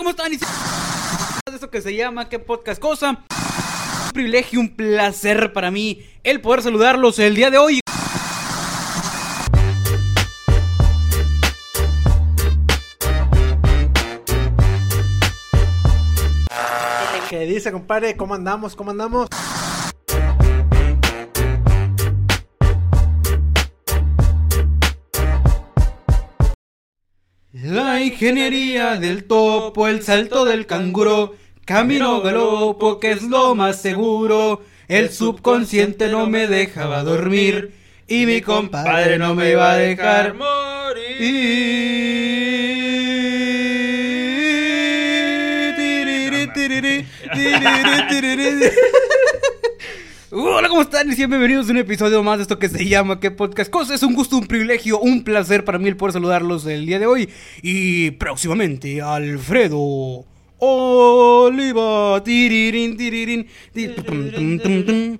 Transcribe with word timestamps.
¿cómo 0.00 0.10
están? 0.10 0.32
De 0.32 1.54
esto 1.54 1.68
que 1.68 1.82
se 1.82 1.94
llama 1.94 2.30
¿Qué 2.30 2.38
podcast 2.38 2.80
cosa? 2.80 3.22
Un 4.06 4.12
privilegio, 4.14 4.58
un 4.58 4.74
placer 4.74 5.52
para 5.52 5.70
mí 5.70 6.02
el 6.24 6.40
poder 6.40 6.62
saludarlos 6.62 7.18
el 7.18 7.34
día 7.34 7.50
de 7.50 7.58
hoy. 7.58 7.80
¿Qué 17.28 17.40
dice, 17.40 17.70
compadre? 17.70 18.16
¿Cómo 18.16 18.34
andamos? 18.34 18.74
¿Cómo 18.74 18.92
andamos? 18.92 19.28
Ingeniería 28.20 28.96
del 28.96 29.24
topo, 29.24 29.88
el 29.88 30.02
salto 30.02 30.44
del 30.44 30.66
canguro, 30.66 31.36
camino 31.64 32.20
galopo 32.20 33.00
que 33.00 33.12
es 33.12 33.22
lo 33.22 33.54
más 33.54 33.80
seguro. 33.80 34.60
El 34.88 35.08
subconsciente 35.08 36.10
no 36.10 36.26
me 36.26 36.46
dejaba 36.46 37.02
dormir 37.02 37.72
y 38.06 38.26
mi 38.26 38.42
compadre 38.42 39.16
no 39.16 39.34
me 39.34 39.52
iba 39.52 39.72
a 39.72 39.76
dejar 39.76 40.34
morir. 40.34 41.16
Hola, 50.32 50.68
¿cómo 50.68 50.82
están? 50.82 51.10
Y 51.10 51.14
sean 51.16 51.28
bienvenidos 51.30 51.68
a 51.68 51.72
un 51.72 51.78
episodio 51.78 52.22
más 52.22 52.38
de 52.38 52.42
esto 52.42 52.58
que 52.58 52.68
se 52.68 52.84
llama 52.86 53.18
¿Qué 53.18 53.32
podcast? 53.32 53.68
Cosa 53.70 53.94
es 53.94 54.02
un 54.04 54.14
gusto, 54.14 54.36
un 54.36 54.46
privilegio, 54.46 55.00
un 55.00 55.24
placer 55.24 55.64
para 55.64 55.78
mí 55.78 55.88
el 55.88 55.96
poder 55.96 56.12
saludarlos 56.12 56.64
el 56.66 56.86
día 56.86 57.00
de 57.00 57.06
hoy. 57.06 57.28
Y 57.62 58.12
próximamente, 58.12 59.02
Alfredo 59.02 60.24
Oliva. 60.58 62.22
Tirirín, 62.22 62.96
tirirín, 62.96 63.48
ti- 63.72 63.88
tum, 63.88 64.30
tum, 64.30 64.58
tum, 64.60 64.84
tum. 64.86 65.18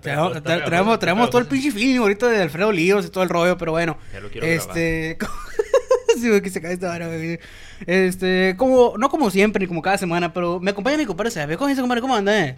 Traemos, 0.00 0.32
tra- 0.42 0.64
traemos, 0.64 0.98
traemos 0.98 1.30
todo 1.30 1.40
el 1.40 1.46
pinche 1.46 1.70
feeling 1.70 1.98
ahorita 1.98 2.28
de 2.28 2.42
Alfredo 2.42 2.68
Olivos 2.68 3.06
y 3.06 3.10
todo 3.10 3.22
el 3.22 3.30
rollo, 3.30 3.56
pero 3.56 3.72
bueno. 3.72 3.96
Ya 4.12 4.18
lo 4.20 4.28
quiero 4.28 4.46
este. 4.46 5.18
sí, 6.20 6.28
güey, 6.28 6.40
que 6.42 6.50
se 6.50 6.60
cae 6.60 6.72
esta 6.72 6.88
vara, 6.88 7.06
güey. 7.06 7.38
Este, 7.86 8.54
como, 8.56 8.94
no 8.98 9.08
como 9.08 9.30
siempre 9.30 9.60
ni 9.60 9.66
como 9.66 9.82
cada 9.82 9.98
semana, 9.98 10.32
pero 10.32 10.60
me 10.60 10.70
acompaña 10.70 10.96
mi 10.96 11.06
compadre 11.06 11.30
Serapio. 11.30 11.58
¿Cómo 11.58 11.68
dice, 11.68 11.80
compadre? 11.80 12.00
¿Cómo 12.00 12.14
anda, 12.14 12.46
eh? 12.46 12.54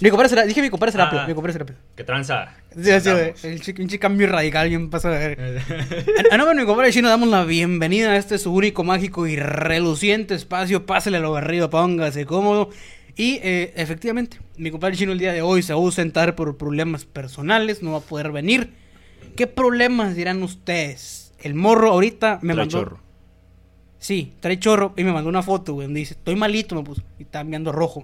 Mi 0.00 0.08
compadre 0.08 0.30
Serapio, 0.30 0.48
dije 0.48 0.62
mi 0.62 0.70
compadre 0.70 0.92
Serapio, 0.92 1.18
Ah. 1.20 1.26
mi 1.26 1.34
compadre 1.34 1.52
Serapio. 1.52 1.76
¿Qué 1.94 2.04
tranza? 2.04 2.48
Sí, 2.74 2.84
sí, 2.84 2.90
güey. 2.90 2.94
Andamos. 3.20 3.44
El 3.44 3.60
chi- 3.60 3.72
pinche 3.74 3.98
cambio 3.98 4.26
radical 4.28 4.68
bien 4.68 4.88
a 4.92 5.08
ver. 5.08 5.38
A 6.30 6.36
nombre 6.38 6.54
de 6.56 6.62
mi 6.62 6.66
compadre 6.66 6.90
Chino 6.92 7.08
damos 7.10 7.28
la 7.28 7.44
bienvenida 7.44 8.12
a 8.12 8.16
este 8.16 8.38
su 8.38 8.52
único, 8.54 8.82
mágico 8.82 9.26
y 9.26 9.36
reluciente 9.36 10.34
espacio. 10.34 10.86
Pásele 10.86 11.18
a 11.18 11.20
lo 11.20 11.32
barrido, 11.32 11.68
póngase 11.68 12.24
cómodo. 12.24 12.70
Y 13.16 13.40
eh, 13.42 13.74
efectivamente, 13.76 14.38
mi 14.56 14.70
compadre 14.70 14.96
Chino 14.96 15.12
el 15.12 15.18
día 15.18 15.34
de 15.34 15.42
hoy 15.42 15.62
se 15.62 15.74
va 15.74 15.80
a 15.80 15.82
ausentar 15.82 16.34
por 16.34 16.56
problemas 16.56 17.04
personales, 17.04 17.82
no 17.82 17.92
va 17.92 17.98
a 17.98 18.02
poder 18.02 18.32
venir. 18.32 18.72
¿Qué 19.36 19.46
problemas 19.46 20.16
dirán 20.16 20.42
ustedes? 20.42 21.32
El 21.42 21.54
morro 21.54 21.90
ahorita 21.90 22.38
me 22.40 22.54
Trae 22.54 22.64
mandó. 22.66 22.78
chorro. 22.78 23.00
Sí, 24.00 24.32
trae 24.40 24.58
chorro 24.58 24.94
y 24.96 25.04
me 25.04 25.12
mandó 25.12 25.28
una 25.28 25.42
foto, 25.42 25.74
güey, 25.74 25.86
donde 25.86 26.00
dice, 26.00 26.14
estoy 26.14 26.34
malito, 26.34 26.74
me 26.74 26.82
puso. 26.82 27.02
Y 27.18 27.22
está 27.24 27.44
mirando 27.44 27.70
rojo. 27.70 28.02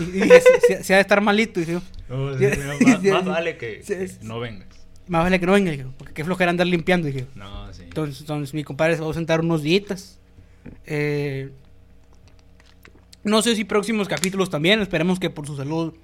Y, 0.00 0.02
y 0.02 0.06
dije, 0.06 0.40
se, 0.40 0.60
se- 0.76 0.84
se 0.84 0.92
ha 0.92 0.96
de 0.96 1.02
estar 1.02 1.20
malito. 1.22 1.60
Y 1.60 1.64
dije, 1.64 1.80
No, 2.08 2.36
Sí, 2.36 2.46
más, 3.10 3.24
vale 3.24 3.56
que, 3.56 3.80
no 4.22 4.40
vengas. 4.40 4.66
más 5.06 5.22
vale 5.22 5.38
que 5.40 5.46
no 5.46 5.52
venga, 5.52 5.72
porque 5.96 6.12
qué 6.14 6.24
flojera 6.24 6.50
andar 6.50 6.66
limpiando, 6.66 7.06
dije. 7.06 7.26
No, 7.36 7.72
sí. 7.72 7.82
Entonces, 7.84 8.20
entonces 8.20 8.52
mi 8.54 8.64
compadre 8.64 8.96
se 8.96 9.02
va 9.02 9.10
a 9.10 9.14
sentar 9.14 9.40
unos 9.40 9.62
días. 9.62 10.18
Eh, 10.84 11.50
no 13.22 13.40
sé 13.42 13.54
si 13.54 13.64
próximos 13.64 14.08
capítulos 14.08 14.50
también. 14.50 14.80
Esperemos 14.82 15.20
que 15.20 15.30
por 15.30 15.46
su 15.46 15.56
salud 15.56 15.94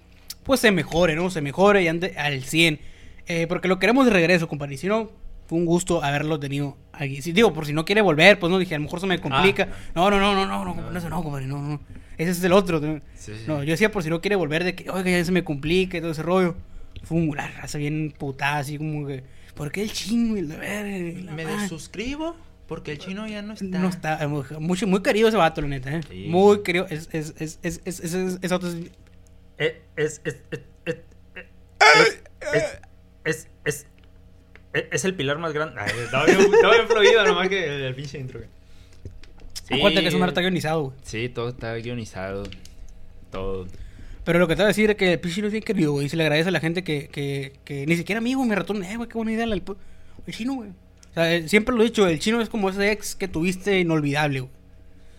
pues 0.44 0.60
se 0.60 0.70
mejore, 0.70 1.16
¿no? 1.16 1.30
Se 1.30 1.40
mejore 1.42 1.82
y 1.82 1.88
ande 1.88 2.14
al 2.16 2.42
100. 2.44 2.80
Eh, 3.26 3.46
porque 3.48 3.68
lo 3.68 3.78
queremos 3.78 4.06
de 4.06 4.12
regreso, 4.12 4.48
compadre. 4.48 4.74
Y 4.74 4.78
si 4.78 4.86
no, 4.86 5.10
fue 5.50 5.58
un 5.58 5.66
gusto 5.66 6.04
haberlo 6.04 6.38
tenido 6.38 6.76
aquí. 6.92 7.20
Si, 7.22 7.32
digo, 7.32 7.52
por 7.52 7.66
si 7.66 7.72
no 7.72 7.84
quiere 7.84 8.02
volver, 8.02 8.38
pues 8.38 8.52
no 8.52 8.56
dije, 8.60 8.76
a 8.76 8.78
lo 8.78 8.84
mejor 8.84 9.00
se 9.00 9.08
me 9.08 9.20
complica. 9.20 9.66
no, 9.96 10.08
no, 10.08 10.20
no, 10.20 10.32
no, 10.32 10.46
no, 10.46 10.64
no, 10.64 10.96
eso 10.96 11.10
no, 11.10 11.20
compadre, 11.24 11.48
no, 11.48 11.60
no. 11.60 11.80
Ese 12.16 12.30
es 12.30 12.44
el 12.44 12.52
otro. 12.52 12.78
¿no? 12.78 13.00
Sí, 13.16 13.32
sí. 13.36 13.44
No, 13.48 13.64
yo 13.64 13.72
decía 13.72 13.90
por 13.90 14.04
si 14.04 14.10
no 14.10 14.20
quiere 14.20 14.36
volver 14.36 14.62
de 14.62 14.76
que, 14.76 14.88
oiga, 14.88 15.10
ya 15.10 15.24
se 15.24 15.32
me 15.32 15.42
complica 15.42 15.96
y 15.98 16.00
todo 16.00 16.12
ese 16.12 16.22
rollo. 16.22 16.54
Fue 17.02 17.18
un 17.18 17.34
la 17.36 17.48
raza 17.48 17.78
bien 17.78 18.14
putada, 18.16 18.58
así 18.58 18.78
como 18.78 19.08
que, 19.08 19.24
¿por 19.56 19.72
qué 19.72 19.82
el 19.82 19.90
chingo 19.90 20.36
y 20.36 20.42
la 20.42 20.56
Me 21.34 21.44
desuscribo 21.44 22.36
porque 22.68 22.92
el 22.92 22.98
chino 22.98 23.26
ya 23.26 23.42
no 23.42 23.54
está. 23.54 23.64
No 23.80 23.88
está, 23.88 24.22
eh, 24.22 24.28
muy, 24.28 25.02
querido 25.02 25.26
ese 25.26 25.36
vato, 25.36 25.60
la 25.62 25.66
neta, 25.66 25.96
¿eh? 25.96 26.00
Sí. 26.08 26.26
Muy 26.28 26.62
querido. 26.62 26.86
Es, 26.88 27.08
es, 27.10 27.34
es, 27.40 27.58
es, 27.64 27.80
es, 27.84 28.00
es, 28.04 28.14
es- 28.14 28.38
es 28.40 28.52
otro- 28.52 28.70
Eh, 29.58 29.82
Es, 29.96 30.20
es, 30.24 30.40
es, 30.52 30.60
es, 30.86 30.96
es, 31.80 32.22
es, 32.54 32.78
es, 33.24 33.48
es, 33.64 33.86
es, 34.72 34.84
es 34.92 35.04
el 35.04 35.14
pilar 35.14 35.38
más 35.38 35.52
grande. 35.52 35.74
Ay, 35.80 35.90
estaba 36.04 36.26
bien, 36.26 36.38
estaba 36.40 36.74
bien 36.74 36.86
fluido 36.88 37.24
nomás 37.26 37.48
que 37.48 37.64
el, 37.64 37.82
el 37.82 37.94
pinche 37.94 38.18
intro. 38.18 38.40
Sí, 39.68 39.74
Acuérdate 39.74 40.02
que 40.02 40.08
es 40.08 40.14
un 40.14 40.22
arte 40.22 40.40
guionizado, 40.40 40.82
güey. 40.84 40.96
Sí, 41.04 41.28
todo 41.28 41.48
está 41.50 41.74
guionizado. 41.76 42.44
Todo. 43.30 43.66
Pero 44.24 44.38
lo 44.38 44.48
que 44.48 44.54
te 44.54 44.62
voy 44.62 44.64
a 44.64 44.68
decir 44.68 44.90
es 44.90 44.96
que 44.96 45.12
el 45.14 45.20
pinche 45.20 45.36
chino 45.36 45.46
es 45.46 45.52
bien 45.52 45.64
querido, 45.64 45.92
güey. 45.92 46.06
Y 46.06 46.08
se 46.08 46.16
le 46.16 46.24
agradece 46.24 46.48
a 46.48 46.52
la 46.52 46.60
gente 46.60 46.82
que, 46.84 47.08
que, 47.08 47.52
que 47.64 47.86
ni 47.86 47.96
siquiera 47.96 48.18
amigo 48.18 48.44
me 48.44 48.54
ratón, 48.54 48.82
eh, 48.84 48.96
güey, 48.96 49.08
qué 49.08 49.14
buena 49.14 49.32
idea 49.32 49.46
la 49.46 49.56
pu- 49.56 49.76
El 50.26 50.34
chino, 50.34 50.54
güey. 50.54 50.70
O 50.70 51.14
sea, 51.14 51.34
eh, 51.34 51.48
siempre 51.48 51.74
lo 51.74 51.82
he 51.82 51.84
dicho, 51.84 52.06
el 52.06 52.18
chino 52.18 52.40
es 52.40 52.48
como 52.48 52.68
ese 52.70 52.90
ex 52.92 53.14
que 53.14 53.28
tuviste 53.28 53.78
inolvidable, 53.80 54.40
güey. 54.40 54.52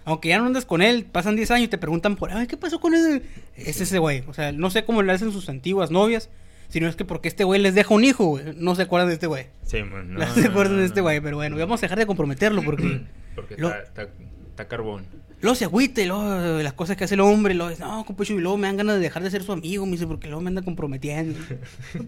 Aunque 0.04 0.30
ya 0.30 0.40
no 0.40 0.46
andas 0.48 0.66
con 0.66 0.82
él, 0.82 1.06
pasan 1.06 1.36
10 1.36 1.52
años 1.52 1.66
y 1.66 1.70
te 1.70 1.78
preguntan 1.78 2.16
por, 2.16 2.32
ay, 2.32 2.48
¿qué 2.48 2.58
pasó 2.58 2.80
con 2.80 2.94
ese? 2.96 3.22
Es 3.56 3.80
ese 3.82 4.00
güey. 4.00 4.24
O 4.28 4.34
sea, 4.34 4.52
no 4.52 4.72
sé 4.72 4.84
cómo 4.84 5.04
le 5.04 5.12
hacen 5.14 5.32
sus 5.32 5.48
antiguas 5.48 5.92
novias, 5.92 6.30
sino 6.72 6.88
es 6.88 6.96
que 6.96 7.06
porque 7.06 7.28
este 7.28 7.44
güey 7.44 7.62
les 7.62 7.76
deja 7.76 7.94
un 7.94 8.04
hijo, 8.04 8.26
güey. 8.26 8.44
No 8.58 8.74
se 8.74 8.82
acuerdan 8.82 9.08
de 9.10 9.14
este 9.14 9.28
güey. 9.28 9.46
Sí, 9.64 9.84
man, 9.84 10.14
no, 10.16 10.20
No, 10.20 10.34
se 10.34 10.48
acuerdan 10.48 10.74
no, 10.78 10.80
de 10.82 10.88
este 10.88 11.02
güey, 11.02 11.22
pero 11.22 11.38
bueno, 11.38 11.56
vamos 11.58 11.80
a 11.80 11.86
dejar 11.86 12.00
de 12.00 12.08
comprometerlo 12.08 12.64
porque 12.64 13.02
Porque 13.36 13.56
Lo- 13.58 13.70
está, 13.70 14.02
está, 14.04 14.14
está 14.50 14.68
carbón. 14.68 15.06
luego 15.42 15.56
se 15.56 15.64
agüita 15.66 16.02
y 16.02 16.06
luego 16.08 16.24
las 16.62 16.74
cosas 16.74 16.98
que 16.98 17.04
hace 17.06 17.14
el 17.14 17.22
hombre, 17.22 17.54
luego 17.54 17.70
dice, 17.70 17.82
no, 17.84 18.04
compucho, 18.06 18.34
y 18.34 18.40
luego 18.40 18.58
me 18.58 18.68
dan 18.68 18.76
ganas 18.78 18.96
de 18.96 19.02
dejar 19.02 19.24
de 19.24 19.32
ser 19.32 19.44
su 19.44 19.52
amigo, 19.54 19.86
me 19.86 19.94
dice, 19.94 20.06
porque 20.08 20.28
luego 20.28 20.42
me 20.42 20.50
anda 20.50 20.62
comprometiendo. 20.64 21.40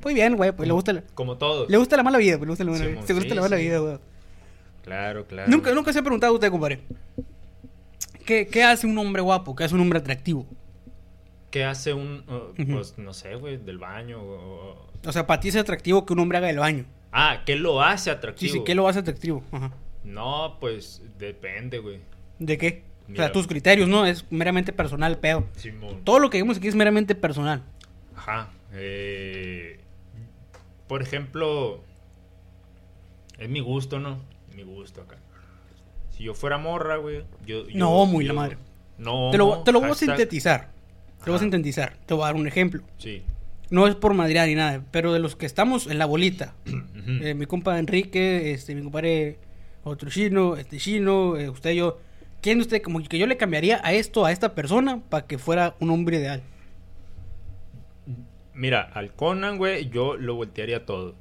Muy 0.04 0.14
bien, 0.16 0.36
güey, 0.36 0.52
pues 0.52 0.68
le 0.68 0.74
gusta 0.74 0.92
la, 0.94 1.02
Como 1.14 1.38
todos. 1.38 1.70
le 1.70 1.78
gusta 1.78 1.96
la 1.98 2.04
mala 2.04 2.18
vida, 2.18 2.38
pues 2.38 2.48
le 2.48 2.52
gusta 2.52 2.64
la 2.66 2.72
mala 2.72 2.84
Sí, 2.84 2.92
vida. 2.92 3.02
Se 3.08 3.14
gusta 3.14 3.30
sí, 3.30 3.36
la 3.36 3.42
mala 3.42 3.58
sí. 3.58 3.64
vida, 3.64 3.78
güey. 3.80 3.98
Claro, 4.84 5.26
claro. 5.28 5.50
Nunca, 5.50 5.74
nunca 5.74 5.94
se 5.94 6.00
ha 6.00 6.02
preguntado 6.02 6.34
a 6.34 6.36
usted, 6.36 6.50
compadre. 6.52 6.82
¿Qué, 8.26 8.48
¿Qué 8.48 8.64
hace 8.64 8.86
un 8.88 8.98
hombre 8.98 9.22
guapo? 9.22 9.56
¿Qué 9.56 9.64
hace 9.64 9.76
un 9.76 9.82
hombre 9.82 10.00
atractivo? 10.00 10.46
¿Qué 11.54 11.64
hace 11.66 11.94
un. 11.94 12.24
uh. 12.28 12.66
Pues 12.74 12.98
no 12.98 13.14
sé, 13.14 13.36
güey, 13.36 13.58
del 13.58 13.78
baño? 13.78 14.20
o- 14.24 14.88
O 15.06 15.12
sea, 15.12 15.28
para 15.28 15.40
ti 15.40 15.50
es 15.50 15.56
atractivo 15.56 16.04
que 16.04 16.14
un 16.14 16.18
hombre 16.20 16.40
haga 16.40 16.50
el 16.50 16.58
baño. 16.58 16.86
Ah, 17.12 17.44
¿qué 17.46 17.56
lo 17.56 17.84
hace 17.84 18.06
Sí, 18.06 18.10
atractivo? 18.10 18.54
sí, 18.54 18.64
¿qué 18.66 18.74
lo 18.74 18.88
hace 18.88 18.98
atractivo? 19.02 19.44
Ajá. 19.52 19.72
No, 20.04 20.58
pues 20.60 21.04
depende, 21.20 21.78
güey. 21.78 22.00
¿De 22.40 22.58
qué? 22.58 22.82
O 23.12 23.16
sea, 23.16 23.32
tus 23.32 23.46
criterios, 23.46 23.88
¿no? 23.88 24.08
Es 24.08 24.26
meramente 24.32 24.74
personal, 24.74 25.20
pedo. 25.20 25.46
Simón. 25.56 26.04
Todo 26.04 26.18
lo 26.18 26.32
que 26.32 26.40
vemos 26.40 26.58
aquí 26.58 26.68
es 26.70 26.74
meramente 26.74 27.14
personal. 27.14 27.62
Ajá. 28.16 28.50
eh, 28.72 29.80
por 30.88 31.04
ejemplo, 31.04 31.84
es 33.38 33.48
mi 33.48 33.60
gusto, 33.60 34.00
¿no? 34.00 34.18
Mi 34.56 34.64
gusto 34.64 35.02
acá. 35.02 35.18
Si 36.10 36.24
yo 36.24 36.34
fuera 36.34 36.58
morra, 36.58 36.98
güey. 36.98 37.24
Yo, 37.46 37.68
yo- 37.68 37.78
No, 37.78 38.08
muy 38.08 38.26
la 38.26 38.34
madre. 38.34 38.58
No, 38.98 39.30
te 39.32 39.38
lo, 39.38 39.60
te 39.64 39.72
lo 39.72 39.82
voy 39.82 39.92
a 39.92 39.94
sintetizar. 39.94 40.73
Te 41.24 41.28
lo 41.30 41.34
voy 41.34 41.34
a 41.34 41.36
Ajá. 41.36 41.44
sintetizar. 41.44 41.94
Te 42.06 42.14
voy 42.14 42.24
a 42.24 42.26
dar 42.28 42.36
un 42.36 42.48
ejemplo. 42.48 42.82
Sí. 42.98 43.24
No 43.70 43.88
es 43.88 43.96
por 43.96 44.14
madrear 44.14 44.48
ni 44.48 44.56
nada, 44.56 44.84
pero 44.92 45.14
de 45.14 45.20
los 45.20 45.36
que 45.36 45.46
estamos 45.46 45.88
en 45.88 45.98
la 45.98 46.06
bolita, 46.06 46.54
eh, 47.22 47.34
mi 47.34 47.46
compa 47.46 47.80
Enrique, 47.80 48.52
este, 48.52 48.76
mi 48.76 48.84
compadre 48.84 49.38
otro 49.84 50.10
chino, 50.10 50.56
este 50.58 50.78
chino, 50.78 51.38
eh, 51.38 51.50
usted 51.50 51.72
y 51.72 51.76
yo, 51.78 52.00
¿quién 52.42 52.58
de 52.60 52.64
usted 52.64 52.82
como 52.82 53.02
que 53.04 53.18
yo 53.18 53.26
le 53.28 53.38
cambiaría 53.38 53.82
a 53.84 53.94
esto, 53.94 54.26
a 54.26 54.32
esta 54.32 54.54
persona, 54.54 55.02
para 55.10 55.26
que 55.26 55.38
fuera 55.38 55.76
un 55.80 55.90
hombre 55.90 56.18
ideal? 56.18 56.42
Mira, 58.54 58.82
al 58.94 59.14
Conan, 59.14 59.58
güey, 59.58 59.90
yo 59.90 60.16
lo 60.16 60.36
voltearía 60.36 60.86
todo. 60.86 61.16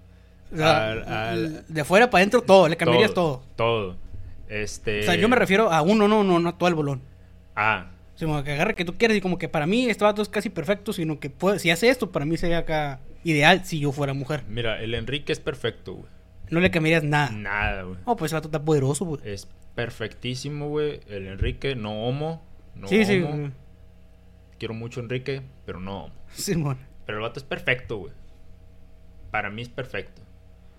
O 0.53 0.57
sea, 0.57 0.91
Al- 0.93 1.09
al- 1.09 1.65
de 1.67 1.85
fuera 1.85 2.11
para 2.11 2.21
adentro 2.21 2.43
todo, 2.43 2.69
le 2.69 2.77
cambiarías 2.77 3.15
todo. 3.15 3.43
Todo. 3.57 3.97
Este. 4.49 5.01
O 5.01 5.03
sea, 5.05 5.15
yo 5.15 5.29
me 5.31 5.37
refiero 5.37 5.73
a 5.73 5.81
uno, 5.81 6.09
no, 6.09 6.23
no, 6.25 6.39
no 6.39 6.55
todo 6.55 6.69
el 6.69 6.75
bolón. 6.75 7.01
Ah, 7.57 7.87
Que 8.45 8.53
agarre 8.53 8.75
que 8.75 8.85
tú 8.85 8.95
quieres 8.97 9.17
y 9.17 9.21
como 9.21 9.39
que 9.39 9.49
para 9.49 9.67
mí 9.67 9.87
este 9.89 10.05
vato 10.05 10.23
es 10.23 10.29
casi 10.29 10.49
perfecto, 10.51 10.93
sino 10.93 11.19
que 11.21 11.31
puede- 11.31 11.59
si 11.59 11.71
hace 11.71 11.89
esto, 11.89 12.11
para 12.13 12.25
mí 12.25 12.37
sería 12.37 12.59
acá 12.59 13.01
ideal 13.25 13.65
si 13.65 13.79
yo 13.81 13.93
fuera 13.93 14.15
mujer. 14.15 14.45
mira, 14.49 14.81
el 14.83 14.95
Enrique 14.95 15.33
es 15.33 15.41
perfecto, 15.41 15.95
güey. 15.95 16.07
No 16.51 16.61
le 16.61 16.71
cambiarías 16.71 17.03
nada. 17.05 17.31
Nada, 17.31 17.83
güey. 17.83 17.97
Oh, 18.05 18.17
pues 18.17 18.31
ese 18.31 18.37
vato 18.37 18.49
está 18.49 18.63
poderoso, 18.63 19.05
güey. 19.07 19.21
Es 19.25 19.49
perfectísimo, 19.75 20.69
güey. 20.69 21.01
El 21.09 21.27
Enrique, 21.27 21.75
no 21.75 22.05
homo. 22.07 22.43
No 22.75 22.89
sí, 22.89 23.05
sí. 23.05 23.25
Quiero 24.59 24.75
mucho 24.75 25.01
a 25.01 25.03
Enrique, 25.05 25.43
pero 25.67 25.81
no 25.81 26.05
homo. 26.05 26.15
Simón. 26.35 26.79
Pero 27.07 27.19
el 27.19 27.23
vato 27.23 27.41
es 27.41 27.45
perfecto, 27.45 27.97
güey. 27.99 28.13
Para 29.31 29.51
mí 29.51 29.63
es 29.63 29.69
perfecto. 29.69 30.23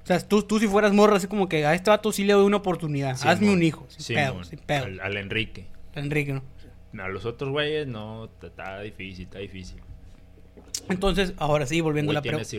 O 0.03 0.05
sea, 0.05 0.19
tú, 0.19 0.43
tú 0.43 0.59
si 0.59 0.67
fueras 0.67 0.93
morra, 0.93 1.15
así 1.17 1.27
como 1.27 1.47
que 1.49 1.65
a 1.65 1.73
este 1.73 1.89
vato 1.89 2.11
sí 2.11 2.23
le 2.23 2.33
doy 2.33 2.45
una 2.45 2.57
oportunidad. 2.57 3.17
Hazme 3.23 3.49
un 3.51 3.63
hijo. 3.63 3.85
Sin 3.89 4.01
Sí, 4.01 4.13
pedo, 4.13 4.43
sin 4.43 4.59
pedo. 4.59 4.85
Al, 4.85 4.99
al 4.99 5.17
Enrique. 5.17 5.65
Enrique, 5.95 6.33
¿no? 6.33 6.43
A 6.99 7.07
los 7.07 7.25
otros 7.25 7.49
güeyes, 7.51 7.87
no, 7.87 8.29
está- 8.41 8.81
difícil, 8.81 9.25
está 9.25 9.39
difícil. 9.39 9.77
Entonces, 10.89 11.33
ahora 11.37 11.65
sí, 11.65 11.81
volviendo 11.81 12.11
a 12.11 12.13
la 12.15 12.21
pregunta. 12.21 12.49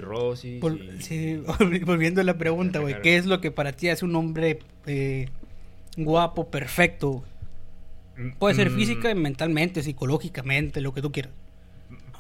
y- 0.45 0.59
sí, 1.03 1.43
volviendo 1.87 2.21
a 2.21 2.25
la 2.25 2.37
pregunta, 2.39 2.79
güey. 2.81 2.95
¿Qué 3.03 3.17
es 3.17 3.27
lo 3.27 3.41
que 3.41 3.51
para 3.51 3.73
ti 3.73 3.89
hace 3.89 4.05
un 4.05 4.17
hombre 4.17 4.61
eh, 4.87 5.29
guapo, 5.97 6.49
perfecto? 6.51 7.23
Puede 8.39 8.55
ser 8.55 8.71
Mm, 8.71 8.77
física, 8.77 9.15
mentalmente, 9.15 9.83
psicológicamente, 9.83 10.81
lo 10.81 10.93
que 10.95 11.03
tú 11.03 11.11
quieras. 11.13 11.33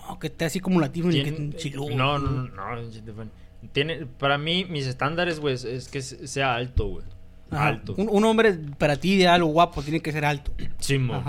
No, 0.08 0.18
que 0.18 0.26
esté 0.26 0.44
así 0.44 0.60
como 0.60 0.80
latino 0.80 1.10
y 1.10 1.22
que 1.22 1.56
chiludo. 1.56 1.96
No, 1.96 2.18
no, 2.18 2.30
no. 2.48 2.74
no, 2.74 3.30
Tiene, 3.72 4.04
para 4.06 4.36
mí, 4.36 4.66
mis 4.68 4.86
estándares, 4.86 5.40
güey, 5.40 5.54
es- 5.54 5.88
que 5.88 6.02
sea 6.02 6.54
alto, 6.54 6.86
güey. 6.88 7.06
Alto. 7.50 7.94
Un, 7.96 8.08
un 8.10 8.24
hombre 8.24 8.58
para 8.78 8.96
ti 8.96 9.12
ideal 9.14 9.42
o 9.42 9.46
guapo 9.46 9.82
tiene 9.82 10.00
que 10.00 10.10
ser 10.12 10.24
alto. 10.24 10.52
Simón. 10.78 11.22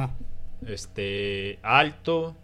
Este, 0.68 1.60
alto. 1.64 2.36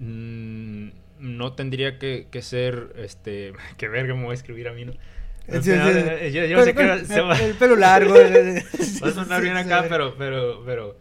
mm, 0.00 0.88
no 1.18 1.52
tendría 1.54 1.98
que, 1.98 2.28
que 2.30 2.42
ser, 2.42 2.92
este, 2.96 3.52
que 3.78 3.88
verga 3.88 4.14
me 4.14 4.22
voy 4.24 4.32
a 4.32 4.34
escribir 4.34 4.68
a 4.68 4.72
mí, 4.72 4.84
¿no? 4.84 4.92
Sí, 4.92 5.60
sí, 5.62 5.70
Yo, 5.70 5.92
sí. 5.92 6.32
yo- 6.32 6.44
yo 6.44 6.56
Pero 6.56 6.64
sé 6.64 6.74
que 6.74 6.86
con- 6.88 7.06
se 7.06 7.20
va, 7.20 7.38
el, 7.38 7.54
pelo 7.54 7.76
largo. 7.76 8.16
eh, 8.20 8.64
va 9.02 9.08
a 9.08 9.12
sonar 9.12 9.40
bien 9.42 9.56
acá, 9.56 9.86
pero, 9.88 10.16
pero, 10.18 10.62
pero, 10.66 10.98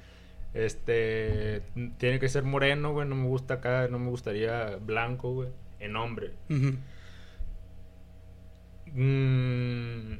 este, 0.53 1.63
tiene 1.97 2.19
que 2.19 2.29
ser 2.29 2.43
moreno, 2.43 2.93
güey, 2.93 3.07
no 3.07 3.15
me 3.15 3.25
gusta 3.27 3.55
acá, 3.55 3.87
no 3.89 3.97
me 3.99 4.09
gustaría 4.09 4.75
blanco, 4.77 5.33
güey, 5.33 5.49
en 5.79 5.95
hombre. 5.95 6.31
Mm, 8.93 10.19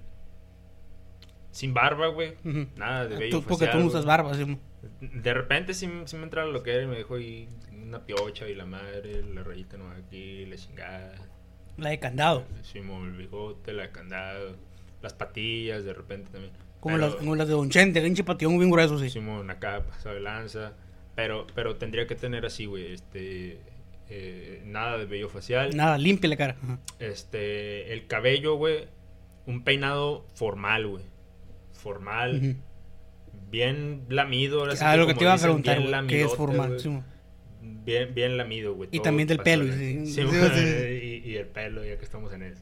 sin 1.52 1.74
barba, 1.74 2.08
güey, 2.08 2.34
nada 2.76 3.08
de 3.08 3.16
bello 3.18 3.40
Tú- 3.40 3.48
porque 3.48 3.68
tú 3.68 3.78
no 3.80 3.86
usas 3.86 4.06
barba, 4.06 4.34
sí. 4.34 4.58
De 5.02 5.34
repente 5.34 5.74
sí, 5.74 5.90
sí 6.06 6.16
me 6.18 6.24
entra 6.24 6.46
lo 6.46 6.64
que 6.64 6.74
era 6.74 6.84
y 6.84 6.88
me 6.88 6.96
dejó 6.98 7.16
ahí 7.16 7.48
una 7.72 8.06
piocha 8.06 8.48
y 8.48 8.56
la 8.56 8.66
madre, 8.66 9.24
la 9.24 9.44
rayita 9.44 9.78
no 9.78 9.90
aquí, 9.92 10.46
la 10.46 10.56
chingada. 10.58 11.16
La 11.78 11.90
de 11.90 12.00
candado. 12.00 12.46
Sí, 12.64 12.80
el 12.80 13.12
bigote, 13.12 13.74
la 13.74 13.84
de 13.84 13.92
candado, 13.92 14.56
las 15.02 15.14
patillas 15.14 15.84
de 15.84 15.94
repente 15.94 16.32
también. 16.32 16.54
Como, 16.80 16.96
Pero- 16.96 17.08
las, 17.08 17.16
como 17.16 17.36
las 17.36 17.48
de 17.48 17.54
Don 17.54 17.70
Chente, 17.70 18.02
que 18.02 18.08
hinche 18.08 18.24
patión 18.24 18.58
bien 18.58 18.70
grueso, 18.70 18.98
sí. 19.00 19.10
Simón 19.10 19.50
acá 19.50 19.84
pasado 19.84 20.16
de 20.16 20.22
lanza. 20.22 20.74
Pero, 21.16 21.48
pero 21.56 21.78
tendría 21.78 22.08
que 22.08 22.16
tener 22.16 22.46
así, 22.46 22.66
güey, 22.66 22.92
este. 22.94 23.60
eh, 24.10 24.62
nada 24.66 24.98
de 24.98 25.06
vello 25.06 25.30
facial. 25.30 25.76
Nada, 25.76 25.98
limpia 25.98 26.30
la 26.30 26.36
cara. 26.38 26.58
Ajá. 26.62 26.80
Este. 27.00 27.94
El 27.94 28.06
cabello, 28.08 28.56
güey. 28.56 28.88
Un 29.46 29.64
peinado 29.64 30.26
formal, 30.36 30.88
güey. 30.88 31.04
Formal. 31.74 32.58
Bien 33.52 34.06
lamido. 34.10 34.60
ahora 34.60 34.74
Ah, 34.82 34.98
lo 34.98 35.08
que 35.08 35.14
te 35.14 35.24
iba 35.24 35.34
a 35.34 35.38
preguntar, 35.38 35.78
bien 35.78 35.92
güey, 35.92 36.08
¿qué 36.08 36.22
es 36.24 36.36
formal? 36.36 36.78
Bien, 37.62 38.14
bien 38.14 38.38
lamido, 38.38 38.74
güey. 38.76 38.90
Y 38.92 39.00
también 39.00 39.28
del 39.28 39.40
pelo, 39.40 39.72
sí. 39.74 40.04
Y, 41.24 41.30
y 41.30 41.36
el 41.38 41.48
pelo, 41.48 41.84
ya 41.86 41.98
que 41.98 42.04
estamos 42.04 42.34
en 42.34 42.44
eso. 42.44 42.62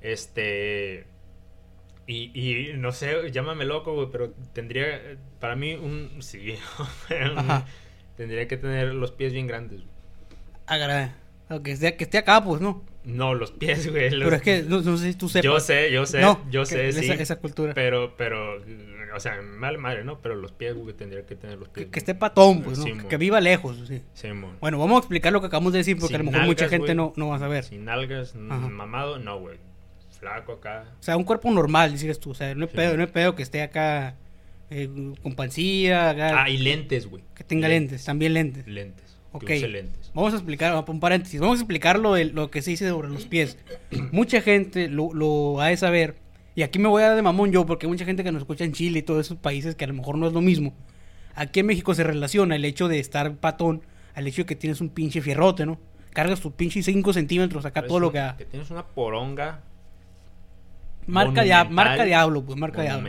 Este. 0.00 1.06
Y, 2.06 2.30
y 2.34 2.72
no 2.76 2.92
sé, 2.92 3.30
llámame 3.30 3.64
loco, 3.64 3.94
güey, 3.94 4.08
pero 4.10 4.32
tendría. 4.52 5.00
Para 5.40 5.56
mí, 5.56 5.74
un. 5.74 6.22
Sí. 6.22 6.54
Tendría 8.16 8.48
que 8.48 8.56
tener 8.56 8.94
los 8.94 9.12
pies 9.12 9.32
bien 9.32 9.46
grandes. 9.46 9.80
güey. 9.80 9.90
Agra- 10.66 11.14
o 11.50 11.62
que, 11.62 11.72
esté, 11.72 11.96
que 11.96 12.04
esté 12.04 12.18
acá, 12.18 12.42
pues, 12.44 12.60
¿no? 12.60 12.84
No, 13.08 13.34
los 13.34 13.50
pies, 13.52 13.90
güey. 13.90 14.10
los- 14.10 14.24
Pero 14.24 14.36
es 14.36 14.42
que 14.42 14.62
no, 14.62 14.80
no 14.82 14.96
sé 14.96 15.12
si 15.12 15.18
tú 15.18 15.28
sepas. 15.28 15.44
Yo 15.44 15.58
sé, 15.60 15.90
yo 15.90 16.06
sé, 16.06 16.20
No, 16.20 16.40
yo 16.50 16.64
sé, 16.64 16.88
esa- 16.88 17.00
sí. 17.00 17.10
esa 17.10 17.36
cultura. 17.36 17.74
Pero, 17.74 18.14
pero. 18.16 18.62
O 19.16 19.20
sea, 19.20 19.40
mal 19.42 19.78
madre, 19.78 20.04
¿no? 20.04 20.20
Pero 20.20 20.34
los 20.36 20.52
pies, 20.52 20.74
güey, 20.74 20.94
tendría 20.94 21.24
que 21.24 21.34
tener 21.34 21.58
los 21.58 21.68
pies. 21.70 21.86
Que, 21.86 21.90
que 21.92 21.98
esté 21.98 22.14
patón, 22.14 22.62
pues, 22.62 22.78
¿no? 22.78 22.84
Sí, 22.84 22.92
que, 23.08 23.16
viva 23.16 23.40
lejos, 23.40 23.76
sí. 23.88 24.02
Sí. 24.12 24.28
Bueno, 24.60 24.78
vamos 24.78 24.96
a 24.96 24.98
explicar 24.98 25.32
lo 25.32 25.40
que 25.40 25.46
acabamos 25.46 25.72
de 25.72 25.78
decir 25.78 25.96
porque 25.98 26.14
a 26.16 26.18
lo 26.18 26.24
mejor 26.24 26.42
mucha 26.44 26.68
gente 26.68 26.88
güey. 26.88 26.96
no, 26.96 27.14
no 27.16 27.28
va 27.28 27.36
a 27.36 27.38
saber. 27.38 27.64
Sin 27.64 27.88
Ajá. 27.88 28.68
mamado, 28.68 29.18
no, 29.18 29.38
güey. 29.40 29.56
Flaco 30.20 30.52
acá. 30.52 30.84
O 31.00 31.02
sea, 31.02 31.16
un 31.16 31.24
cuerpo 31.24 31.50
normal, 31.50 31.92
dices 31.92 32.20
tú. 32.20 32.30
O 32.30 32.34
sea, 32.34 32.54
no 32.54 32.66
es 32.66 32.70
pedo, 32.70 32.96
no 32.96 33.02
es 33.04 33.10
pedo 33.10 33.34
que 33.34 33.42
esté 33.42 33.62
acá 33.62 34.16
eh, 34.70 34.88
con 35.22 35.34
pancilla, 35.34 36.10
acá, 36.10 36.42
Ah, 36.42 36.50
y 36.50 36.58
lentes, 36.58 37.06
güey. 37.06 37.22
que 37.34 37.44
tenga 37.44 37.68
lentes, 37.68 38.04
también 38.04 38.34
lentes. 38.34 38.66
Lentes. 38.66 39.16
Ok. 39.32 39.44
Vamos 40.14 40.32
a 40.32 40.36
explicar, 40.36 40.84
un 40.88 41.00
paréntesis, 41.00 41.40
vamos 41.40 41.58
a 41.58 41.62
explicar 41.62 41.98
lo, 41.98 42.14
de- 42.14 42.26
lo 42.26 42.50
que 42.50 42.62
se 42.62 42.70
dice 42.70 42.88
sobre 42.88 43.08
los 43.08 43.26
pies. 43.26 43.58
mucha 44.12 44.40
gente 44.40 44.88
lo, 44.88 45.12
lo 45.12 45.60
ha 45.60 45.66
de 45.68 45.76
saber, 45.76 46.16
y 46.54 46.62
aquí 46.62 46.78
me 46.78 46.88
voy 46.88 47.02
a 47.02 47.08
dar 47.08 47.16
de 47.16 47.22
mamón 47.22 47.52
yo, 47.52 47.66
porque 47.66 47.86
hay 47.86 47.90
mucha 47.92 48.04
gente 48.04 48.24
que 48.24 48.32
nos 48.32 48.42
escucha 48.42 48.64
en 48.64 48.72
Chile 48.72 49.00
y 49.00 49.02
todos 49.02 49.26
esos 49.26 49.38
países 49.38 49.74
que 49.74 49.84
a 49.84 49.88
lo 49.88 49.94
mejor 49.94 50.16
no 50.16 50.26
es 50.26 50.32
lo 50.32 50.40
mismo. 50.40 50.74
Aquí 51.34 51.60
en 51.60 51.66
México 51.66 51.94
se 51.94 52.02
relaciona 52.04 52.56
el 52.56 52.64
hecho 52.64 52.88
de 52.88 52.98
estar 52.98 53.36
patón 53.36 53.82
al 54.14 54.26
hecho 54.26 54.42
de 54.42 54.46
que 54.46 54.56
tienes 54.56 54.80
un 54.80 54.88
pinche 54.88 55.20
fierrote, 55.20 55.66
¿no? 55.66 55.78
Cargas 56.12 56.40
tus 56.40 56.52
pinches 56.54 56.86
5 56.86 57.12
centímetros 57.12 57.64
acá, 57.64 57.82
todo 57.86 58.00
lo 58.00 58.10
que... 58.10 58.18
Que 58.38 58.44
tienes 58.50 58.70
una 58.70 58.84
poronga 58.84 59.60
Marca, 61.06 61.42
marca 61.70 62.04
diablo, 62.04 62.42
pues, 62.44 62.58
marca 62.58 62.82
diablo. 62.82 63.02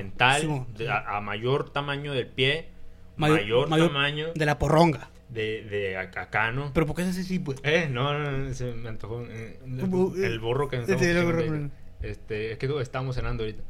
Sí, 0.77 0.85
a, 0.87 1.17
a 1.17 1.21
mayor 1.21 1.71
tamaño 1.71 2.13
del 2.13 2.27
pie, 2.27 2.69
Mayor- 3.17 3.39
mayor, 3.41 3.69
mayor 3.69 3.87
tamaño 3.87 4.27
De 4.35 4.45
la 4.45 4.57
porronga. 4.59 5.09
De, 5.29 5.63
de 5.63 5.97
acá, 5.97 6.51
¿no? 6.51 6.71
Pero 6.73 6.85
¿por 6.85 6.95
qué 6.95 7.03
es 7.03 7.17
así, 7.17 7.39
pues? 7.39 7.59
Eh, 7.63 7.87
no, 7.91 8.17
no, 8.17 8.31
no, 8.31 8.53
se 8.53 8.71
me 8.73 8.89
antojó. 8.89 9.23
eh, 9.29 9.59
Bu- 9.65 10.17
el 10.23 10.39
burro 10.39 10.67
que 10.69 10.77
nos 10.77 10.89
ahorita. 10.89 11.69
Este, 12.01 12.51
es 12.53 12.57
que 12.57 12.67
estamos 12.81 13.15
cenando 13.15 13.43
ahorita. 13.43 13.61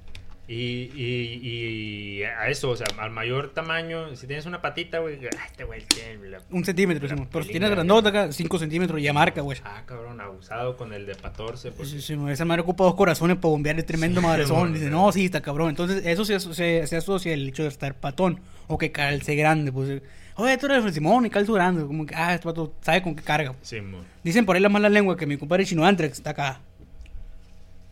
Y, 0.47 0.89
y, 0.95 1.39
y 1.43 2.23
a 2.23 2.47
eso, 2.49 2.71
o 2.71 2.75
sea, 2.75 2.87
al 2.97 3.11
mayor 3.11 3.53
tamaño, 3.53 4.15
si 4.15 4.25
tienes 4.25 4.47
una 4.47 4.61
patita, 4.63 4.97
güey, 4.97 5.19
ah, 5.27 5.45
este 5.45 5.63
güey 5.63 5.83
tiene 5.83 6.37
Un 6.49 6.65
centímetro, 6.65 7.05
la. 7.07 7.27
Pero 7.31 7.43
si 7.45 7.51
tienes 7.51 7.69
grandota 7.69 8.09
acá, 8.09 8.31
5 8.31 8.57
centímetros 8.57 8.99
ya 8.99 9.13
marca, 9.13 9.41
güey. 9.41 9.59
Ah, 9.63 9.83
cabrón, 9.85 10.19
abusado 10.21 10.75
con 10.75 10.91
el 10.91 11.05
de 11.05 11.13
14, 11.13 11.71
pues. 11.73 11.89
Sí, 11.89 12.01
sí, 12.01 12.17
esa 12.29 12.45
madre 12.45 12.63
ocupa 12.63 12.83
dos 12.83 12.95
corazones 12.95 13.37
para 13.37 13.51
bombearle 13.51 13.83
tremendo 13.83 14.21
Sí, 14.21 14.25
madrezón. 14.27 14.73
Dice, 14.73 14.89
no, 14.89 15.11
sí, 15.11 15.25
está 15.25 15.41
cabrón. 15.41 15.69
Entonces, 15.69 16.03
eso 16.03 16.25
se, 16.25 16.39
se, 16.39 16.87
se 16.87 16.97
asocia 16.97 17.31
el 17.31 17.47
hecho 17.49 17.61
de 17.61 17.69
estar 17.69 17.93
patón 17.93 18.39
o 18.65 18.79
que 18.79 18.91
calce 18.91 19.35
grande. 19.35 19.71
Pues, 19.71 20.01
oye, 20.39 20.57
tú 20.57 20.65
eres 20.67 20.83
el 20.85 20.93
Simón 20.93 21.25
y 21.25 21.29
calzo 21.29 21.53
grande. 21.53 21.85
Como 21.85 22.05
que, 22.05 22.15
ah, 22.15 22.33
este 22.33 22.47
vato 22.47 22.73
sabe 22.81 23.01
con 23.01 23.15
qué 23.15 23.23
carga. 23.23 23.53
Sí, 23.61 23.79
mo. 23.81 23.99
Dicen 24.23 24.45
por 24.45 24.55
ahí 24.55 24.61
la 24.61 24.69
mala 24.69 24.89
lengua 24.89 25.15
que 25.17 25.25
mi 25.25 25.37
compadre 25.37 25.65
Chino 25.65 25.85
Andrex 25.85 26.17
está 26.17 26.31
acá. 26.31 26.59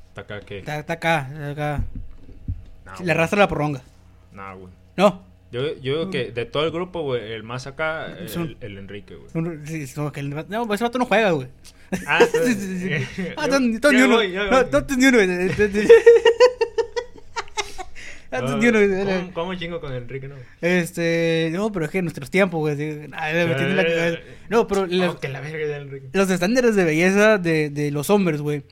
Está 0.10 0.22
acá 0.22 0.39
que. 0.41 0.60
Está, 0.60 0.79
está 0.79 0.93
acá, 0.93 1.29
está 1.31 1.50
acá. 1.51 1.83
No, 2.86 3.05
Le 3.05 3.12
arrastra 3.12 3.39
la 3.39 3.48
porronga. 3.48 3.81
No, 4.31 4.57
güey. 4.57 4.72
No. 4.95 5.22
Yo, 5.51 5.62
yo 5.75 6.00
digo 6.00 6.10
que 6.10 6.31
de 6.31 6.45
todo 6.45 6.65
el 6.65 6.72
grupo, 6.72 7.03
güey, 7.03 7.31
el 7.31 7.43
más 7.43 7.67
acá, 7.67 8.07
el, 8.07 8.27
Son- 8.27 8.57
el 8.60 8.77
Enrique, 8.77 9.15
güey. 9.15 9.29
Sí, 9.65 9.86
no, 9.95 10.12
que 10.12 10.19
el- 10.19 10.29
no, 10.50 10.74
ese 10.74 10.83
vato 10.83 10.98
no 11.00 11.05
juega, 11.05 11.31
güey. 11.31 11.48
Ah, 12.05 12.19
Sí, 12.31 12.53
sí, 12.53 12.79
sí. 13.15 13.24
Ah, 13.38 13.48
ni 13.48 13.55
uno. 13.67 13.79
No, 13.81 14.24
ni 14.24 14.38
uno. 14.38 14.50
Eh, 18.31 18.38
tú- 18.39 18.46
Ah, 18.48 18.55
uno, 18.55 18.79
eh, 18.79 19.05
¿Cómo, 19.05 19.34
cómo 19.34 19.55
chingo 19.55 19.79
con 19.79 19.93
Enrique, 19.93 20.27
no? 20.27 20.36
Este, 20.62 21.50
no, 21.53 21.72
pero 21.72 21.86
es 21.86 21.91
que 21.91 22.00
en 22.00 22.05
nuestros 22.05 22.29
tiempos, 22.29 22.60
güey. 22.60 23.07
la 23.07 23.17
cabeza. 23.17 24.19
No, 24.50 24.67
pero 24.67 24.86
los, 24.86 25.15
Oh, 25.15 25.19
que 25.19 25.27
la 25.29 25.41
verga 25.41 25.65
de 25.67 25.75
Enrique. 25.75 26.07
los 26.13 26.29
estándares 26.29 26.75
de 26.75 26.84
belleza 26.84 27.38
de, 27.38 27.69
de 27.69 27.91
los 27.91 28.10
hombres, 28.10 28.41
güey. 28.41 28.63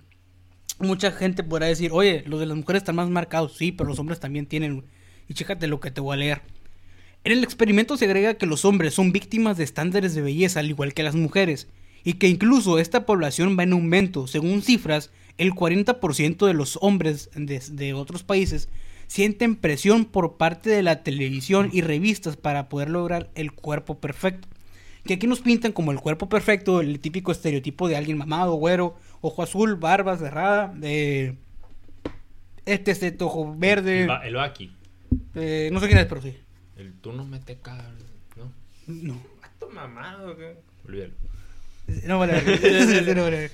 Mucha 0.80 1.12
gente 1.12 1.44
podrá 1.44 1.68
decir, 1.68 1.92
oye, 1.94 2.24
los 2.28 2.40
de 2.40 2.46
las 2.48 2.58
mujeres 2.58 2.82
están 2.82 2.96
más 2.96 3.10
marcados. 3.10 3.56
Sí, 3.58 3.72
pero 3.72 3.88
los 3.90 4.00
hombres 4.00 4.20
también 4.20 4.46
tienen, 4.46 4.76
güey. 4.82 4.88
Y 5.28 5.34
chécate 5.34 5.68
lo 5.68 5.80
que 5.80 5.90
te 5.92 6.02
voy 6.02 6.14
a 6.16 6.18
leer. 6.18 6.42
En 7.24 7.32
el 7.32 7.44
experimento 7.44 7.98
se 7.98 8.06
agrega 8.06 8.36
que 8.36 8.46
los 8.46 8.66
hombres 8.66 8.94
son 8.94 9.12
víctimas 9.12 9.58
de 9.58 9.64
estándares 9.64 10.14
de 10.14 10.22
belleza 10.22 10.60
al 10.60 10.70
igual 10.70 10.94
que 10.94 11.02
las 11.02 11.16
mujeres. 11.16 11.68
Y 12.04 12.14
que 12.14 12.28
incluso 12.28 12.78
esta 12.78 13.06
población 13.06 13.58
va 13.58 13.64
en 13.64 13.72
aumento. 13.74 14.28
Según 14.28 14.62
cifras, 14.62 15.12
el 15.40 15.54
40% 15.54 16.46
de 16.46 16.54
los 16.54 16.78
hombres 16.82 17.32
de, 17.36 17.60
de 17.72 17.94
otros 17.94 18.22
países 18.24 18.70
sienten 19.08 19.56
presión 19.56 20.06
por 20.06 20.38
parte 20.38 20.70
de 20.70 20.84
la 20.84 21.04
televisión 21.04 21.70
y 21.72 21.82
revistas 21.82 22.38
para 22.38 22.70
poder 22.70 22.90
lograr 22.90 23.30
el 23.36 23.52
cuerpo 23.52 24.00
perfecto. 24.00 24.48
Que 25.06 25.16
aquí 25.16 25.28
nos 25.28 25.42
pintan 25.42 25.72
como 25.72 25.92
el 25.92 26.00
cuerpo 26.00 26.28
perfecto, 26.30 26.82
el 26.82 27.00
típico 27.00 27.32
estereotipo 27.32 27.88
de 27.88 27.96
alguien 27.96 28.18
mamado, 28.18 28.54
güero, 28.56 28.96
ojo 29.22 29.44
azul, 29.44 29.76
barba 29.76 30.18
cerrada, 30.18 30.74
de 30.76 31.36
este, 32.66 32.92
este 32.92 33.16
ojo 33.24 33.56
verde, 33.56 34.04
El, 34.06 34.10
el 34.24 34.36
Baki. 34.36 34.72
eh, 35.36 35.70
no 35.72 35.80
sé 35.80 35.88
quién 35.88 36.00
es, 36.00 36.06
pero 36.08 36.22
sí. 36.22 36.36
El 36.76 36.94
tú 36.94 37.14
no 37.14 37.24
metes 37.24 37.58
car, 37.62 37.86
¿no? 38.36 38.52
No, 38.88 39.22
Vato 39.42 39.70
mamado, 39.70 40.36
¿qué? 40.36 40.56
Olvídalo. 40.88 41.14
no 42.08 42.20
vale. 42.20 42.42
No 43.16 43.22
vale. 43.24 43.52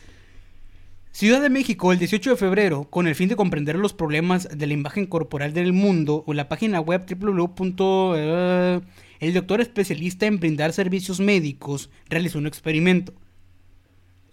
Ciudad 1.11 1.41
de 1.41 1.49
México, 1.49 1.91
el 1.91 1.99
18 1.99 2.31
de 2.31 2.35
febrero, 2.37 2.85
con 2.89 3.05
el 3.05 3.15
fin 3.15 3.27
de 3.27 3.35
comprender 3.35 3.75
los 3.75 3.93
problemas 3.93 4.47
de 4.57 4.65
la 4.65 4.73
imagen 4.73 5.05
corporal 5.05 5.53
del 5.53 5.73
mundo, 5.73 6.23
o 6.25 6.33
la 6.33 6.47
página 6.47 6.79
web 6.79 7.05
www. 7.05 8.13
eh, 8.15 8.81
el 9.19 9.33
doctor 9.33 9.59
especialista 9.61 10.25
en 10.25 10.39
brindar 10.39 10.71
servicios 10.73 11.19
médicos 11.19 11.89
realizó 12.09 12.39
un 12.39 12.47
experimento. 12.47 13.13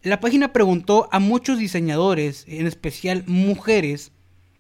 La 0.02 0.20
página 0.20 0.52
preguntó 0.52 1.08
a 1.10 1.18
muchos 1.18 1.58
diseñadores, 1.58 2.44
en 2.46 2.66
especial 2.66 3.24
mujeres, 3.26 4.12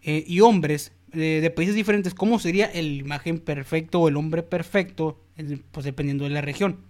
eh, 0.02 0.24
y 0.26 0.40
hombres 0.40 0.92
de, 1.12 1.40
de 1.40 1.50
países 1.50 1.76
diferentes, 1.76 2.14
¿cómo 2.14 2.38
sería 2.40 2.66
el 2.66 2.98
imagen 2.98 3.38
perfecto 3.38 4.00
o 4.00 4.08
el 4.08 4.16
hombre 4.16 4.42
perfecto? 4.42 5.20
eh, 5.36 5.58
Pues 5.70 5.84
dependiendo 5.86 6.24
de 6.24 6.30
la 6.30 6.40
región. 6.40 6.87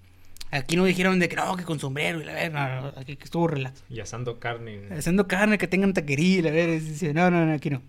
Aquí 0.51 0.77
no 0.77 0.85
dijeron 0.85 1.19
de 1.19 1.29
que 1.29 1.37
no, 1.37 1.57
que 1.57 1.65
con 1.65 1.79
sombrero 1.79 2.21
y 2.21 2.25
la 2.25 2.33
verdad, 2.33 2.81
no, 2.81 2.93
no, 2.93 3.01
aquí 3.01 3.17
que 3.17 3.25
estuvo 3.25 3.49
relax. 3.49 3.85
Y 3.91 4.01
asando 4.01 4.41
carne. 4.41 4.81
Haciendo 4.91 5.29
carne, 5.29 5.59
que 5.59 5.69
tengan 5.69 5.93
taquería, 5.93 6.43
la 6.43 6.51
verdad, 6.51 6.81
no, 7.15 7.31
no, 7.31 7.47
no, 7.47 7.53
aquí 7.53 7.71
no. 7.71 7.83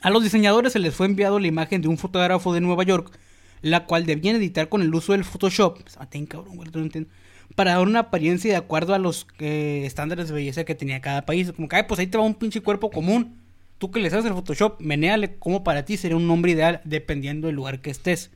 A 0.00 0.10
los 0.10 0.22
diseñadores 0.22 0.72
se 0.72 0.78
les 0.78 0.94
fue 0.94 1.06
enviado 1.06 1.38
la 1.38 1.46
imagen 1.46 1.80
de 1.82 1.88
un 1.88 1.98
fotógrafo 1.98 2.52
de 2.52 2.60
Nueva 2.60 2.82
York, 2.84 3.16
la 3.62 3.86
cual 3.86 4.06
debían 4.06 4.36
editar 4.36 4.68
con 4.68 4.82
el 4.82 4.94
uso 4.94 5.12
del 5.12 5.24
Photoshop. 5.24 5.78
Ah, 5.96 6.08
ten, 6.08 6.26
cabrón, 6.26 6.56
güey, 6.56 6.68
no 6.72 6.80
entiendo. 6.80 7.10
Para 7.54 7.72
dar 7.72 7.86
una 7.86 8.00
apariencia 8.00 8.50
de 8.50 8.56
acuerdo 8.56 8.94
a 8.94 8.98
los 8.98 9.26
eh, 9.38 9.82
estándares 9.84 10.28
de 10.28 10.34
belleza 10.34 10.64
que 10.64 10.74
tenía 10.74 11.00
cada 11.00 11.26
país. 11.26 11.52
Como 11.52 11.68
que, 11.68 11.76
ay, 11.76 11.84
pues 11.86 12.00
ahí 12.00 12.06
te 12.06 12.18
va 12.18 12.24
un 12.24 12.34
pinche 12.34 12.60
cuerpo 12.60 12.90
común. 12.90 13.40
Tú 13.78 13.90
que 13.90 14.00
le 14.00 14.10
sabes 14.10 14.24
el 14.24 14.32
Photoshop, 14.32 14.80
menéale 14.80 15.36
como 15.36 15.62
para 15.62 15.84
ti 15.84 15.96
sería 15.96 16.16
un 16.16 16.26
nombre 16.26 16.52
ideal 16.52 16.80
dependiendo 16.84 17.48
del 17.48 17.56
lugar 17.56 17.80
que 17.80 17.90
estés. 17.90 18.30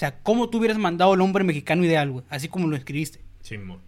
O 0.00 0.02
sea, 0.02 0.18
¿cómo 0.22 0.48
tú 0.48 0.56
hubieras 0.60 0.78
mandado 0.78 1.12
el 1.12 1.20
hombre 1.20 1.44
mexicano 1.44 1.84
ideal, 1.84 2.10
güey? 2.10 2.24
Así 2.30 2.48
como 2.48 2.66
lo 2.68 2.74
escribiste. 2.74 3.20
Simón. 3.42 3.80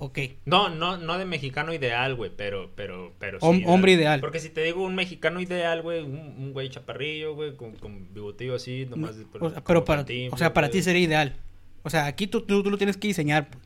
Ok. 0.00 0.18
No, 0.44 0.68
no, 0.68 0.96
no 0.96 1.16
de 1.16 1.24
mexicano 1.26 1.72
ideal, 1.72 2.16
güey, 2.16 2.32
pero, 2.36 2.72
pero, 2.74 3.12
pero 3.20 3.38
Hom- 3.38 3.62
hombre 3.66 3.92
ideal. 3.92 4.18
Porque 4.18 4.40
si 4.40 4.48
te 4.48 4.64
digo 4.64 4.82
un 4.82 4.96
mexicano 4.96 5.40
ideal, 5.40 5.82
güey, 5.82 6.02
un, 6.02 6.16
un 6.16 6.52
güey 6.52 6.70
chaparrillo, 6.70 7.36
güey, 7.36 7.54
con, 7.54 7.76
con 7.76 8.12
bigotillo 8.12 8.56
así, 8.56 8.84
nomás. 8.90 9.10
O 9.12 9.14
sea, 9.14 9.26
como 9.30 9.64
pero 9.64 9.84
para, 9.84 10.00
Cantinflas, 10.00 10.32
o 10.32 10.38
sea, 10.38 10.52
para 10.52 10.70
ti 10.70 10.78
güey. 10.78 10.82
sería 10.82 11.02
ideal. 11.02 11.36
O 11.84 11.90
sea, 11.90 12.06
aquí 12.06 12.26
tú, 12.26 12.40
tú, 12.40 12.64
tú 12.64 12.70
lo 12.72 12.76
tienes 12.76 12.96
que 12.96 13.06
diseñar. 13.06 13.48
pues. 13.50 13.62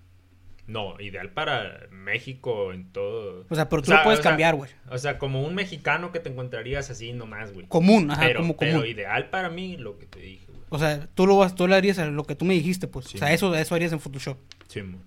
No, 0.67 1.01
ideal 1.01 1.31
para 1.31 1.87
México 1.91 2.73
en 2.75 2.91
todo. 2.93 3.47
O 3.49 3.55
sea, 3.55 3.69
pero 3.71 3.81
tú 3.83 3.87
sea, 3.89 3.99
lo 3.99 4.05
puedes 4.05 4.21
cambiar, 4.21 4.57
güey. 4.57 4.71
O 4.91 4.99
sea, 4.99 5.19
como 5.19 5.43
un 5.43 5.55
mexicano 5.55 6.13
que 6.13 6.21
te 6.21 6.29
encontrarías 6.29 6.91
así 6.91 7.15
nomás, 7.15 7.53
güey. 7.55 7.67
Común, 7.67 8.11
ajá, 8.11 8.23
pero, 8.27 8.41
como 8.41 8.57
pero 8.59 8.73
común. 8.79 8.87
ideal 8.89 9.31
para 9.31 9.49
mí, 9.51 9.77
lo 9.79 9.99
que 9.99 10.07
te 10.07 10.19
dije, 10.21 10.44
güey. 10.44 10.44
O 10.75 10.79
sea, 10.81 11.07
tú 11.15 11.29
lo 11.29 11.37
vas, 11.37 11.55
tú 11.55 11.69
lo 11.69 11.77
harías 11.77 12.01
a 12.01 12.07
lo 12.07 12.25
que 12.25 12.35
tú 12.35 12.45
me 12.45 12.55
dijiste, 12.55 12.89
pues. 12.89 13.07
Sí. 13.07 13.17
O 13.17 13.19
sea, 13.21 13.33
eso, 13.33 13.55
eso 13.55 13.77
harías 13.77 13.93
en 13.93 14.01
Photoshop. 14.01 14.37
Simón. 14.67 15.03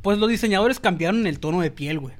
Pues 0.00 0.16
los 0.16 0.30
diseñadores 0.30 0.80
cambiaron 0.80 1.26
el 1.26 1.38
tono 1.38 1.60
de 1.60 1.70
piel, 1.70 1.98
güey. 1.98 2.14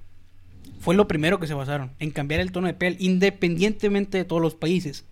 Fue 0.78 0.94
lo 0.94 1.09
primero 1.09 1.40
que 1.40 1.47
se 1.47 1.54
basaron, 1.54 1.92
en 2.00 2.11
cambiar 2.11 2.40
el 2.40 2.52
tono 2.52 2.66
de 2.66 2.75
piel 2.75 2.99
independientemente 3.00 4.18
de 4.18 4.26
todos 4.26 4.42
los 4.42 4.54
países. 4.54 5.06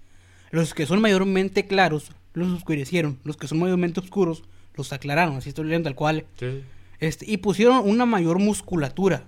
Los 0.50 0.75
que 0.75 0.85
son 0.85 1.00
mayormente 1.00 1.66
claros 1.66 2.12
los 2.35 2.49
oscurecieron, 2.49 3.18
los 3.25 3.38
que 3.38 3.49
son 3.49 3.59
mayormente 3.59 4.00
oscuros 4.00 4.42
los 4.75 4.92
aclararon, 4.92 5.37
así 5.37 5.49
estoy 5.49 5.64
leyendo 5.64 5.88
tal 5.88 5.94
cual. 5.94 6.26
Sí. 6.38 6.62
Este, 7.00 7.30
y 7.30 7.38
pusieron 7.38 7.88
una 7.88 8.04
mayor 8.04 8.38
musculatura. 8.38 9.25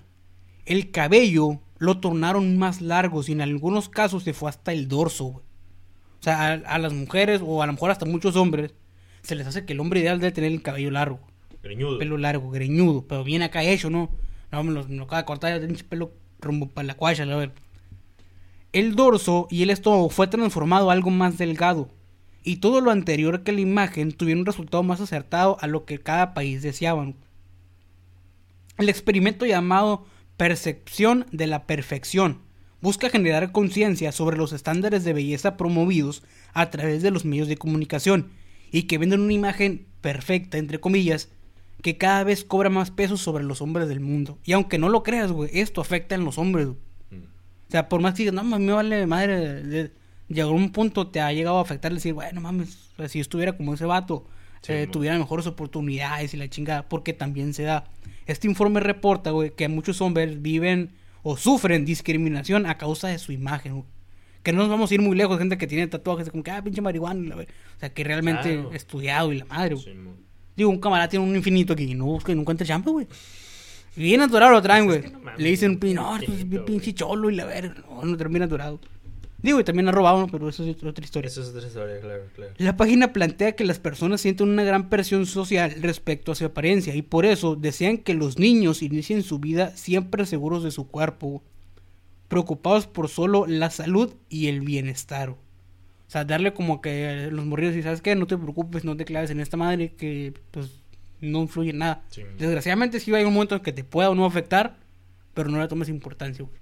El 0.66 0.90
cabello 0.90 1.58
lo 1.78 2.00
tornaron 2.00 2.58
más 2.58 2.82
largo 2.82 3.22
y 3.26 3.32
en 3.32 3.40
algunos 3.40 3.88
casos 3.88 4.24
se 4.24 4.34
fue 4.34 4.50
hasta 4.50 4.74
el 4.74 4.88
dorso, 4.88 5.24
güey. 5.24 5.53
O 6.24 6.30
sea, 6.32 6.46
a, 6.46 6.52
a 6.54 6.78
las 6.78 6.94
mujeres 6.94 7.42
o 7.44 7.62
a 7.62 7.66
lo 7.66 7.74
mejor 7.74 7.90
hasta 7.90 8.06
muchos 8.06 8.34
hombres 8.34 8.72
se 9.20 9.34
les 9.34 9.46
hace 9.46 9.66
que 9.66 9.74
el 9.74 9.80
hombre 9.80 10.00
ideal 10.00 10.20
debe 10.20 10.32
tener 10.32 10.52
el 10.52 10.62
cabello 10.62 10.90
largo. 10.90 11.20
Greñudo. 11.62 11.98
Pelo 11.98 12.16
largo, 12.16 12.50
greñudo, 12.50 13.06
pero 13.06 13.24
bien 13.24 13.42
acá 13.42 13.62
hecho, 13.62 13.90
¿no? 13.90 14.10
No, 14.50 14.64
me 14.64 14.72
lo, 14.72 14.88
me 14.88 14.96
lo 14.96 15.04
acaba 15.04 15.20
de 15.20 15.26
cortar, 15.26 15.60
ya 15.60 15.84
pelo 15.86 16.14
rumbo 16.40 16.70
para 16.70 16.86
la 16.86 16.94
cuaya, 16.94 17.24
a 17.24 17.36
ver. 17.36 17.52
El 18.72 18.96
dorso 18.96 19.48
y 19.50 19.64
el 19.64 19.68
estómago 19.68 20.08
fue 20.08 20.26
transformado 20.26 20.88
a 20.88 20.94
algo 20.94 21.10
más 21.10 21.36
delgado. 21.36 21.90
Y 22.42 22.56
todo 22.56 22.80
lo 22.80 22.90
anterior 22.90 23.42
que 23.42 23.52
la 23.52 23.60
imagen 23.60 24.10
tuvieron 24.12 24.40
un 24.40 24.46
resultado 24.46 24.82
más 24.82 25.02
acertado 25.02 25.58
a 25.60 25.66
lo 25.66 25.84
que 25.84 26.00
cada 26.00 26.32
país 26.32 26.62
deseaban. 26.62 27.16
El 28.78 28.88
experimento 28.88 29.44
llamado 29.44 30.06
percepción 30.38 31.26
de 31.32 31.48
la 31.48 31.66
perfección 31.66 32.43
busca 32.84 33.08
generar 33.08 33.50
conciencia 33.50 34.12
sobre 34.12 34.36
los 34.36 34.52
estándares 34.52 35.02
de 35.04 35.12
belleza 35.14 35.56
promovidos 35.56 36.22
a 36.52 36.70
través 36.70 37.02
de 37.02 37.10
los 37.10 37.24
medios 37.24 37.48
de 37.48 37.56
comunicación 37.56 38.28
y 38.70 38.82
que 38.84 38.98
venden 38.98 39.20
una 39.20 39.32
imagen 39.32 39.86
perfecta, 40.00 40.58
entre 40.58 40.78
comillas, 40.78 41.30
que 41.82 41.96
cada 41.96 42.22
vez 42.24 42.44
cobra 42.44 42.68
más 42.70 42.90
peso 42.90 43.16
sobre 43.16 43.42
los 43.42 43.62
hombres 43.62 43.88
del 43.88 44.00
mundo. 44.00 44.38
Y 44.44 44.52
aunque 44.52 44.78
no 44.78 44.88
lo 44.90 45.02
creas, 45.02 45.32
güey, 45.32 45.50
esto 45.54 45.80
afecta 45.80 46.14
en 46.14 46.24
los 46.24 46.36
hombres. 46.38 46.68
Mm. 46.68 47.16
O 47.16 47.70
sea, 47.70 47.88
por 47.88 48.00
más 48.00 48.14
que 48.14 48.18
digas, 48.22 48.34
no, 48.34 48.44
mames, 48.44 48.66
me 48.66 48.72
vale 48.72 49.06
madre. 49.06 49.62
de- 49.62 49.90
Llegó 50.28 50.52
un 50.52 50.70
punto, 50.72 51.08
te 51.08 51.20
ha 51.20 51.32
llegado 51.32 51.58
a 51.58 51.62
afectar 51.62 51.92
decir, 51.92 52.14
bueno, 52.14 52.40
mames, 52.40 52.90
o 52.94 52.96
sea, 52.96 53.08
si 53.08 53.18
yo 53.18 53.22
estuviera 53.22 53.56
como 53.56 53.74
ese 53.74 53.84
vato, 53.84 54.26
Sí, 54.62 54.72
eh, 54.72 54.86
tuviera 54.90 55.18
mejores 55.18 55.46
oportunidades 55.46 56.32
y 56.32 56.38
la 56.38 56.48
chingada, 56.48 56.88
porque 56.88 57.12
también 57.12 57.52
se 57.52 57.64
da. 57.64 57.84
Este 58.26 58.46
informe 58.48 58.80
reporta, 58.80 59.30
güey, 59.32 59.50
que 59.54 59.68
muchos 59.68 60.00
hombres 60.00 60.40
viven 60.40 60.92
o 61.24 61.36
sufren 61.36 61.84
discriminación 61.84 62.66
a 62.66 62.78
causa 62.78 63.08
de 63.08 63.18
su 63.18 63.32
imagen. 63.32 63.82
Que 64.44 64.52
no 64.52 64.58
nos 64.58 64.68
vamos 64.68 64.90
a 64.90 64.94
ir 64.94 65.00
muy 65.00 65.16
lejos, 65.16 65.38
gente 65.38 65.58
que 65.58 65.66
tiene 65.66 65.86
tatuajes, 65.88 66.30
como 66.30 66.44
que, 66.44 66.50
ah, 66.52 66.62
pinche 66.62 66.80
marihuana, 66.82 67.34
O 67.34 67.80
sea, 67.80 67.92
que 67.92 68.04
realmente 68.04 68.52
Claro. 68.54 68.72
estudiado 68.72 69.32
y 69.32 69.38
la 69.38 69.46
madre. 69.46 69.76
Digo, 70.54 70.70
un 70.70 70.78
camarada 70.78 71.08
tiene 71.08 71.24
un 71.24 71.34
infinito 71.34 71.72
aquí 71.72 71.84
y 71.84 71.94
no 71.94 72.04
busca 72.04 72.30
y 72.30 72.34
no 72.36 72.42
encuentra 72.42 72.64
chamba, 72.66 72.92
güey. 72.92 73.08
Bien 73.96 74.20
atorado 74.20 74.52
lo 74.52 74.62
traen, 74.62 74.84
güey. 74.86 75.00
que 75.02 75.10
no 75.10 75.18
Le 75.36 75.48
dicen, 75.50 75.80
no, 75.94 76.16
es 76.16 76.28
infinito, 76.28 76.64
pinche 76.66 76.92
cholo 76.94 77.30
y 77.30 77.34
la 77.36 77.44
verga. 77.46 77.74
No, 77.88 78.04
no 78.04 78.16
termina 78.16 78.44
atorado. 78.44 78.78
Digo, 79.44 79.60
y 79.60 79.64
también 79.64 79.86
ha 79.88 79.92
robado, 79.92 80.26
pero 80.28 80.48
eso 80.48 80.64
es 80.64 80.82
otra 80.82 81.04
historia. 81.04 81.28
Eso 81.28 81.42
es 81.42 81.48
otra 81.50 81.66
historia, 81.66 82.00
claro, 82.00 82.22
claro. 82.34 82.52
La 82.56 82.78
página 82.78 83.12
plantea 83.12 83.52
que 83.52 83.64
las 83.64 83.78
personas 83.78 84.22
sienten 84.22 84.48
una 84.48 84.64
gran 84.64 84.88
presión 84.88 85.26
social 85.26 85.74
respecto 85.82 86.32
a 86.32 86.34
su 86.34 86.46
apariencia 86.46 86.94
y 86.94 87.02
por 87.02 87.26
eso 87.26 87.54
desean 87.54 87.98
que 87.98 88.14
los 88.14 88.38
niños 88.38 88.80
inicien 88.80 89.22
su 89.22 89.38
vida 89.40 89.76
siempre 89.76 90.24
seguros 90.24 90.64
de 90.64 90.70
su 90.70 90.88
cuerpo, 90.88 91.42
preocupados 92.28 92.86
por 92.86 93.10
solo 93.10 93.44
la 93.46 93.68
salud 93.68 94.14
y 94.30 94.46
el 94.46 94.62
bienestar. 94.62 95.28
O 95.28 95.36
sea, 96.06 96.24
darle 96.24 96.54
como 96.54 96.80
que 96.80 97.28
los 97.30 97.44
morridos 97.44 97.76
y 97.76 97.82
sabes 97.82 98.00
qué, 98.00 98.14
no 98.14 98.26
te 98.26 98.38
preocupes, 98.38 98.82
no 98.82 98.96
te 98.96 99.04
claves 99.04 99.28
en 99.28 99.40
esta 99.40 99.58
madre 99.58 99.92
que 99.92 100.32
pues 100.52 100.80
no 101.20 101.42
influye 101.42 101.68
en 101.68 101.78
nada. 101.78 102.02
Sí. 102.08 102.22
Desgraciadamente 102.38 102.98
sí 102.98 103.14
hay 103.14 103.24
un 103.24 103.34
momento 103.34 103.56
en 103.56 103.60
que 103.60 103.72
te 103.72 103.84
pueda 103.84 104.08
o 104.08 104.14
no 104.14 104.24
afectar, 104.24 104.78
pero 105.34 105.50
no 105.50 105.60
le 105.60 105.68
tomes 105.68 105.90
importancia, 105.90 106.46
güey. 106.46 106.56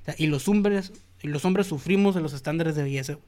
O 0.00 0.04
sea, 0.06 0.14
y 0.16 0.28
los 0.28 0.48
hombres, 0.48 0.94
y 1.22 1.28
los 1.28 1.44
hombres 1.44 1.66
sufrimos 1.66 2.14
de 2.14 2.20
los 2.20 2.32
estándares 2.32 2.74
de 2.76 2.82
belleza, 2.82 3.18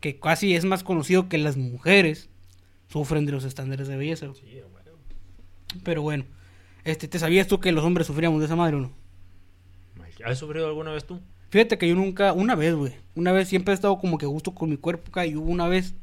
que 0.00 0.18
casi 0.18 0.54
es 0.54 0.64
más 0.64 0.82
conocido 0.82 1.28
que 1.28 1.38
las 1.38 1.56
mujeres 1.56 2.28
sufren 2.88 3.26
de 3.26 3.32
los 3.32 3.44
estándares 3.44 3.88
de 3.88 3.96
belleza. 3.96 4.28
Sí, 4.34 4.60
bueno. 4.72 4.90
Pero 5.82 6.02
bueno, 6.02 6.24
este, 6.84 7.08
¿te 7.08 7.18
sabías 7.18 7.46
tú 7.46 7.60
que 7.60 7.72
los 7.72 7.84
hombres 7.84 8.06
sufríamos 8.06 8.40
de 8.40 8.46
esa 8.46 8.56
madre 8.56 8.76
o 8.76 8.80
no? 8.80 8.92
¿Has 10.24 10.38
sufrido 10.38 10.66
alguna 10.66 10.92
vez 10.92 11.04
tú? 11.04 11.20
Fíjate 11.50 11.78
que 11.78 11.88
yo 11.88 11.94
nunca, 11.94 12.32
una 12.32 12.54
vez, 12.54 12.74
güey, 12.74 12.94
una 13.14 13.30
vez 13.32 13.48
siempre 13.48 13.72
he 13.72 13.74
estado 13.74 13.98
como 13.98 14.18
que 14.18 14.26
a 14.26 14.28
gusto 14.28 14.54
con 14.54 14.70
mi 14.70 14.76
cuerpo, 14.76 15.22
y 15.22 15.36
hubo 15.36 15.50
una 15.50 15.68
vez 15.68 15.94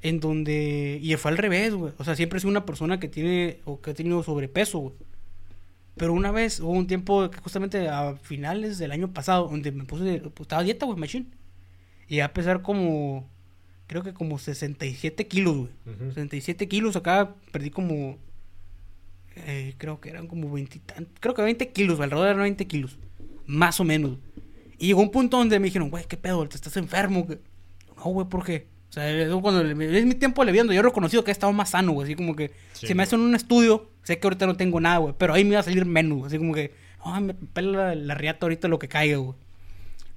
en 0.00 0.20
donde, 0.20 0.98
y 1.00 1.14
fue 1.16 1.30
al 1.30 1.38
revés, 1.38 1.74
güey, 1.74 1.92
o 1.98 2.04
sea, 2.04 2.16
siempre 2.16 2.38
he 2.38 2.40
sido 2.40 2.50
una 2.50 2.66
persona 2.66 2.98
que 2.98 3.08
tiene, 3.08 3.60
o 3.64 3.80
que 3.80 3.90
ha 3.90 3.94
tenido 3.94 4.22
sobrepeso, 4.22 4.78
güey. 4.78 4.94
Pero 5.96 6.12
una 6.14 6.30
vez, 6.30 6.60
hubo 6.60 6.70
un 6.70 6.86
tiempo, 6.86 7.30
que 7.30 7.38
justamente 7.38 7.88
a 7.88 8.14
finales 8.16 8.78
del 8.78 8.92
año 8.92 9.12
pasado, 9.12 9.48
donde 9.48 9.72
me 9.72 9.84
puse, 9.84 10.20
pues, 10.20 10.40
estaba 10.40 10.62
dieta, 10.62 10.86
güey, 10.86 10.98
machine. 10.98 11.26
Y 12.08 12.20
a 12.20 12.32
pesar 12.32 12.62
como, 12.62 13.28
creo 13.86 14.02
que 14.02 14.14
como 14.14 14.38
67 14.38 15.26
kilos, 15.28 15.56
güey. 15.56 15.68
Ujú. 15.96 16.08
67 16.14 16.66
kilos, 16.68 16.96
acá 16.96 17.34
perdí 17.52 17.70
como, 17.70 18.16
eh, 19.36 19.74
creo 19.78 20.00
que 20.00 20.10
eran 20.10 20.26
como 20.26 20.50
20, 20.50 20.76
y 20.78 20.80
tan- 20.80 21.08
creo 21.20 21.34
que 21.34 21.42
20 21.42 21.68
kilos, 21.72 22.00
alrededor 22.00 22.36
de 22.36 22.42
20 22.42 22.66
kilos, 22.66 22.98
más 23.46 23.80
o 23.80 23.84
menos. 23.84 24.18
Y 24.78 24.86
llegó 24.88 25.00
un 25.02 25.10
punto 25.10 25.36
donde 25.36 25.58
me 25.58 25.66
dijeron, 25.66 25.90
güey, 25.90 26.04
¿qué 26.06 26.16
pedo? 26.16 26.46
¿Te 26.48 26.56
estás 26.56 26.76
enfermo? 26.76 27.24
güey?" 27.24 27.38
No, 27.96 28.04
güey, 28.04 28.28
¿por 28.28 28.44
qué? 28.44 28.66
O 28.92 28.94
sea, 28.94 29.10
yo 29.26 29.40
cuando 29.40 29.64
le- 29.64 29.98
es 29.98 30.04
mi 30.04 30.14
tiempo 30.14 30.44
le 30.44 30.52
viendo, 30.52 30.70
yo 30.74 30.80
he 30.80 30.82
reconocido 30.82 31.24
que 31.24 31.30
he 31.30 31.32
estado 31.32 31.50
más 31.54 31.70
sano, 31.70 31.92
güey, 31.92 32.04
así 32.04 32.14
como 32.14 32.36
que 32.36 32.50
Sí, 32.74 32.88
si 32.88 32.94
me 32.94 33.02
hacen 33.02 33.20
un 33.20 33.34
estudio, 33.34 33.88
sé 34.02 34.18
que 34.18 34.26
ahorita 34.26 34.44
no 34.46 34.54
tengo 34.56 34.80
nada, 34.80 34.98
güey, 34.98 35.14
pero 35.16 35.32
ahí 35.32 35.44
me 35.46 35.54
va 35.54 35.60
a 35.60 35.62
salir 35.62 35.86
menos, 35.86 36.26
así 36.26 36.36
como 36.36 36.52
que, 36.52 36.74
ay, 37.02 37.22
me 37.22 37.32
pela 37.32 37.86
la, 37.88 37.94
la 37.94 38.14
riata 38.14 38.44
ahorita 38.44 38.68
lo 38.68 38.78
que 38.78 38.88
caiga, 38.88 39.16
güey. 39.16 39.34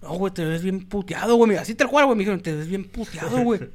No, 0.01 0.10
güey, 0.15 0.34
te 0.34 0.44
ves 0.44 0.62
bien 0.62 0.82
puteado, 0.86 1.36
güey, 1.38 1.55
así 1.55 1.74
tal 1.74 1.88
cual, 1.88 2.05
güey, 2.05 2.17
me 2.17 2.20
dijeron, 2.24 2.41
te 2.41 2.53
ves 2.53 2.67
bien 2.67 2.84
puteado, 2.84 3.39
güey. 3.44 3.62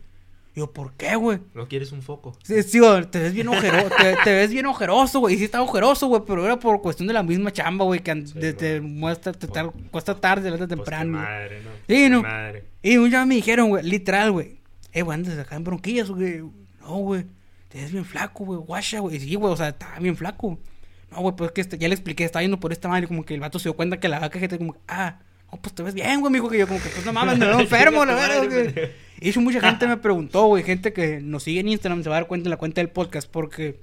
Yo, 0.54 0.70
¿por 0.70 0.92
qué, 0.94 1.14
güey? 1.14 1.38
¿No 1.54 1.66
quieres 1.68 1.92
un 1.92 2.02
foco? 2.02 2.36
Sí, 2.42 2.60
sí, 2.64 2.80
güey, 2.80 3.04
te 3.06 3.20
ves 3.20 3.32
bien 3.32 3.48
ojeroso, 3.48 3.88
te, 3.96 4.16
te 4.22 4.32
ves 4.34 4.50
bien 4.50 4.66
ojeroso, 4.66 5.20
güey. 5.20 5.36
Y 5.36 5.38
sí 5.38 5.44
está 5.44 5.62
ojeroso, 5.62 6.08
güey, 6.08 6.22
pero 6.26 6.44
era 6.44 6.58
por 6.58 6.82
cuestión 6.82 7.06
de 7.06 7.14
la 7.14 7.22
misma 7.22 7.52
chamba, 7.52 7.84
güey, 7.86 8.00
que 8.00 8.26
Sí, 8.26 8.34
te 8.54 8.80
güey. 8.80 8.90
muestra, 8.92 9.32
te 9.32 9.46
tar- 9.46 9.70
cuesta 9.92 10.14
tarde, 10.20 10.50
levantas 10.50 10.66
Pues, 10.68 10.76
temprano. 10.78 11.12
güey. 11.18 11.22
madre, 11.24 11.60
¿no? 11.62 11.70
Sí, 11.88 12.08
no. 12.10 12.22
Madre. 12.22 12.64
Y 12.82 12.96
un 12.96 13.08
día 13.08 13.24
me 13.24 13.36
dijeron, 13.36 13.68
güey, 13.70 13.84
literal, 13.84 14.32
güey. 14.32 14.59
Eh, 14.92 15.02
güey, 15.02 15.16
antes 15.18 15.36
de 15.36 15.42
sacar 15.42 15.56
en 15.58 15.64
bronquillas, 15.64 16.10
güey. 16.10 16.38
No, 16.80 16.96
güey, 16.98 17.26
te 17.68 17.80
ves 17.80 17.92
bien 17.92 18.04
flaco, 18.04 18.44
güey, 18.44 18.58
guacha, 18.60 19.00
güey. 19.00 19.20
Sí, 19.20 19.34
güey, 19.34 19.52
o 19.52 19.56
sea, 19.56 19.68
estaba 19.68 19.98
bien 19.98 20.16
flaco. 20.16 20.58
No, 21.10 21.20
güey, 21.20 21.34
pues 21.36 21.48
es 21.48 21.54
que 21.54 21.60
este- 21.60 21.78
ya 21.78 21.88
le 21.88 21.94
expliqué, 21.94 22.24
estaba 22.24 22.42
yendo 22.42 22.58
por 22.60 22.72
esta 22.72 22.88
madre, 22.88 23.06
como 23.06 23.24
que 23.24 23.34
el 23.34 23.40
vato 23.40 23.58
se 23.58 23.64
dio 23.68 23.76
cuenta 23.76 23.98
que 24.00 24.08
la 24.08 24.18
vaca 24.20 24.38
gente 24.38 24.58
como, 24.58 24.74
que, 24.74 24.80
ah, 24.88 25.18
no, 25.52 25.60
pues 25.60 25.74
te 25.74 25.82
ves 25.82 25.94
bien, 25.94 26.20
güey, 26.20 26.32
mijo, 26.32 26.48
que 26.48 26.58
yo 26.58 26.66
como 26.68 26.80
que, 26.80 26.88
pues 26.88 27.04
no 27.04 27.12
mames, 27.12 27.38
me 27.38 27.46
veo 27.46 27.60
enfermo, 27.60 28.04
la 28.04 28.14
verdad, 28.14 28.46
güey. 28.48 28.90
Y 29.20 29.28
eso 29.28 29.40
mucha 29.40 29.60
gente 29.60 29.86
me 29.86 29.96
preguntó, 29.98 30.46
güey, 30.46 30.62
gente 30.62 30.92
que 30.92 31.20
nos 31.20 31.42
sigue 31.42 31.60
en 31.60 31.68
Instagram 31.68 32.02
se 32.02 32.08
va 32.08 32.16
a 32.16 32.20
dar 32.20 32.28
cuenta 32.28 32.46
en 32.48 32.50
la 32.50 32.56
cuenta 32.56 32.80
del 32.80 32.90
podcast, 32.90 33.28
porque 33.30 33.80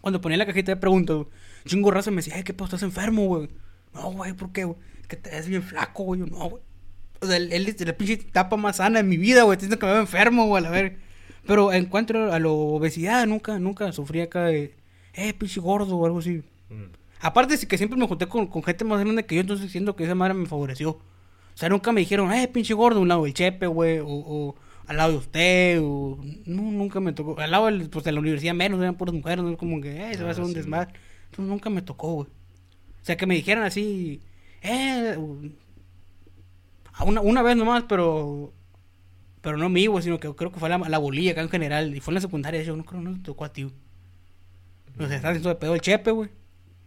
cuando 0.00 0.20
ponía 0.20 0.36
la 0.38 0.46
cajita 0.46 0.72
de 0.72 0.76
preguntas, 0.76 1.18
chingo 1.66 1.90
raza 1.90 2.10
me 2.10 2.16
decía, 2.16 2.34
ay, 2.36 2.42
¿qué 2.42 2.52
pedo, 2.54 2.64
estás 2.64 2.82
enfermo, 2.82 3.26
güey? 3.26 3.48
No, 3.94 4.10
güey, 4.12 4.32
¿por 4.32 4.50
qué, 4.52 4.64
güey? 4.64 4.78
Es 5.00 5.06
que 5.06 5.16
te 5.16 5.30
ves 5.30 5.46
bien 5.48 5.62
flaco, 5.62 6.02
güey. 6.04 6.20
No, 6.20 6.48
güey. 6.50 6.62
O 7.24 7.26
sea, 7.26 7.36
es 7.38 7.80
la 7.86 7.96
pinche 7.96 8.14
etapa 8.14 8.56
más 8.56 8.76
sana 8.76 8.98
de 8.98 9.04
mi 9.04 9.16
vida, 9.16 9.42
güey. 9.42 9.58
Siento 9.58 9.78
que 9.78 9.86
me 9.86 9.92
veo 9.92 10.00
enfermo, 10.02 10.46
güey, 10.46 10.64
a 10.64 10.70
ver. 10.70 10.98
Pero 11.46 11.72
en 11.72 11.86
cuanto 11.86 12.32
a 12.32 12.38
la 12.38 12.48
obesidad, 12.48 13.26
nunca, 13.26 13.58
nunca 13.58 13.92
sufrí 13.92 14.20
acá 14.22 14.44
de, 14.46 14.74
eh, 15.14 15.32
pinche 15.34 15.60
gordo 15.60 15.96
o 15.96 16.06
algo 16.06 16.20
así. 16.20 16.42
Mm. 16.70 16.84
Aparte 17.20 17.56
de 17.56 17.66
que 17.66 17.76
siempre 17.78 17.98
me 17.98 18.06
junté 18.06 18.26
con, 18.26 18.46
con 18.46 18.62
gente 18.62 18.84
más 18.84 19.00
grande 19.00 19.24
que 19.26 19.34
yo, 19.34 19.40
entonces 19.42 19.70
siento 19.70 19.94
que 19.96 20.04
esa 20.04 20.14
madre 20.14 20.34
me 20.34 20.46
favoreció. 20.46 20.90
O 20.90 21.56
sea, 21.56 21.68
nunca 21.68 21.92
me 21.92 22.00
dijeron, 22.00 22.32
eh, 22.32 22.48
pinche 22.48 22.74
gordo, 22.74 23.00
un 23.00 23.08
lado 23.08 23.24
del 23.24 23.34
chepe, 23.34 23.66
güey, 23.66 23.98
o, 24.00 24.06
o 24.08 24.54
al 24.86 24.96
lado 24.98 25.12
de 25.12 25.18
usted, 25.18 25.80
o... 25.82 26.18
No, 26.46 26.62
nunca 26.62 27.00
me 27.00 27.12
tocó. 27.12 27.38
Al 27.40 27.50
lado 27.50 27.66
del- 27.66 27.88
pues, 27.88 28.04
de 28.04 28.12
la 28.12 28.20
universidad 28.20 28.54
menos, 28.54 28.80
eran 28.80 28.96
puras 28.96 29.14
mujeres, 29.14 29.42
no 29.44 29.50
es 29.52 29.56
como 29.56 29.80
que, 29.80 30.10
eh, 30.10 30.14
se 30.14 30.20
va 30.22 30.26
a 30.26 30.28
Ah, 30.28 30.32
hacer 30.32 30.44
un 30.44 30.50
sí, 30.50 30.56
desmadre. 30.56 30.92
Entonces 31.30 31.46
nunca 31.50 31.70
me 31.70 31.80
tocó, 31.82 32.12
güey. 32.14 32.26
O 32.28 33.04
sea, 33.04 33.16
que 33.16 33.26
me 33.26 33.34
dijeran 33.34 33.64
así, 33.64 34.20
eh... 34.62 35.16
Una, 37.00 37.20
una 37.20 37.42
vez 37.42 37.56
nomás, 37.56 37.84
pero... 37.88 38.52
Pero 39.40 39.58
no 39.58 39.68
mí, 39.68 39.86
güey, 39.86 40.02
sino 40.02 40.18
que 40.18 40.34
creo 40.34 40.50
que 40.50 40.58
fue 40.58 40.70
la, 40.70 40.78
la 40.78 40.98
bolilla 40.98 41.32
acá 41.32 41.42
en 41.42 41.50
general. 41.50 41.94
Y 41.94 42.00
fue 42.00 42.12
en 42.12 42.14
la 42.14 42.20
secundaria, 42.22 42.62
yo 42.62 42.76
no 42.76 42.84
creo 42.84 43.02
no 43.02 43.20
tocó 43.22 43.44
a 43.44 43.52
ti, 43.52 43.64
sea, 44.96 45.16
estaba 45.16 45.30
haciendo 45.30 45.48
de 45.48 45.56
pedo 45.56 45.74
el 45.74 45.80
chepe, 45.80 46.10
güey. 46.10 46.30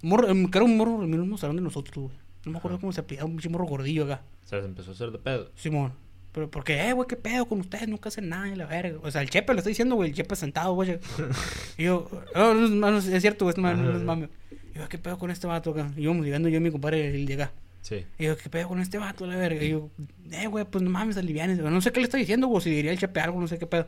Morro, 0.01 0.27
em, 0.27 0.47
creo 0.47 0.65
un 0.65 0.77
morro 0.77 1.03
en 1.03 1.13
el 1.13 1.19
mismo 1.19 1.37
salón 1.37 1.57
de 1.57 1.61
nosotros, 1.61 2.05
güey. 2.05 2.17
No 2.45 2.53
me 2.53 2.57
acuerdo 2.59 2.79
cómo 2.79 2.93
se 2.93 3.01
apellidaba, 3.01 3.29
un 3.29 3.39
morro 3.51 3.65
gordillo 3.65 4.05
acá. 4.05 4.21
Se 4.45 4.57
empezó 4.57 4.91
a 4.91 4.93
hacer 4.93 5.11
de 5.11 5.19
pedo. 5.19 5.51
Simón. 5.55 5.93
Pero 6.31 6.49
porque, 6.49 6.87
eh, 6.87 6.93
güey, 6.93 7.07
qué 7.07 7.15
pedo 7.15 7.47
con 7.47 7.59
ustedes, 7.59 7.87
nunca 7.87 8.09
hacen 8.09 8.29
nada, 8.29 8.47
la 8.55 8.65
verga. 8.65 8.99
O 9.01 9.09
sea, 9.11 9.21
el 9.21 9.29
chepe 9.29 9.53
lo 9.53 9.59
está 9.59 9.69
diciendo, 9.69 9.95
güey, 9.95 10.09
el 10.09 10.15
chepe 10.15 10.35
sentado, 10.35 10.73
güey. 10.73 10.99
Y 11.77 11.83
yo, 11.83 12.07
oh, 12.35 12.53
no, 12.53 12.91
no, 12.91 12.97
es 12.97 13.21
cierto, 13.21 13.45
güey, 13.45 13.53
es, 13.53 13.57
no 13.57 13.97
es 13.97 14.03
mame. 14.03 14.29
Y 14.73 14.77
yo, 14.77 14.87
qué 14.87 14.97
pedo 14.97 15.17
con 15.17 15.31
este 15.31 15.47
vato 15.47 15.71
acá. 15.71 15.91
Y 15.97 16.03
íbamos 16.03 16.25
llegando 16.25 16.47
yo 16.47 16.57
y 16.57 16.61
mi 16.61 16.71
compadre, 16.71 17.09
el 17.13 17.25
de 17.25 17.33
acá. 17.33 17.51
Sí. 17.87 18.05
Y 18.19 18.25
yo, 18.25 18.35
qué 18.35 18.49
pedo 18.49 18.67
con 18.67 18.81
este 18.81 18.97
vato, 18.97 19.25
la 19.25 19.37
verga. 19.37 19.63
Y 19.63 19.69
yo, 19.69 19.89
eh, 20.31 20.47
güey, 20.47 20.65
pues 20.65 20.83
no 20.83 20.89
mames, 20.89 21.15
alivianes. 21.15 21.59
No 21.59 21.79
sé 21.79 21.93
qué 21.93 22.01
le 22.01 22.03
está 22.03 22.17
diciendo, 22.17 22.47
güey, 22.47 22.61
si 22.61 22.69
diría 22.69 22.91
el 22.91 22.99
chepe 22.99 23.21
algo, 23.21 23.39
no 23.39 23.47
sé 23.47 23.57
qué 23.57 23.65
pedo. 23.65 23.87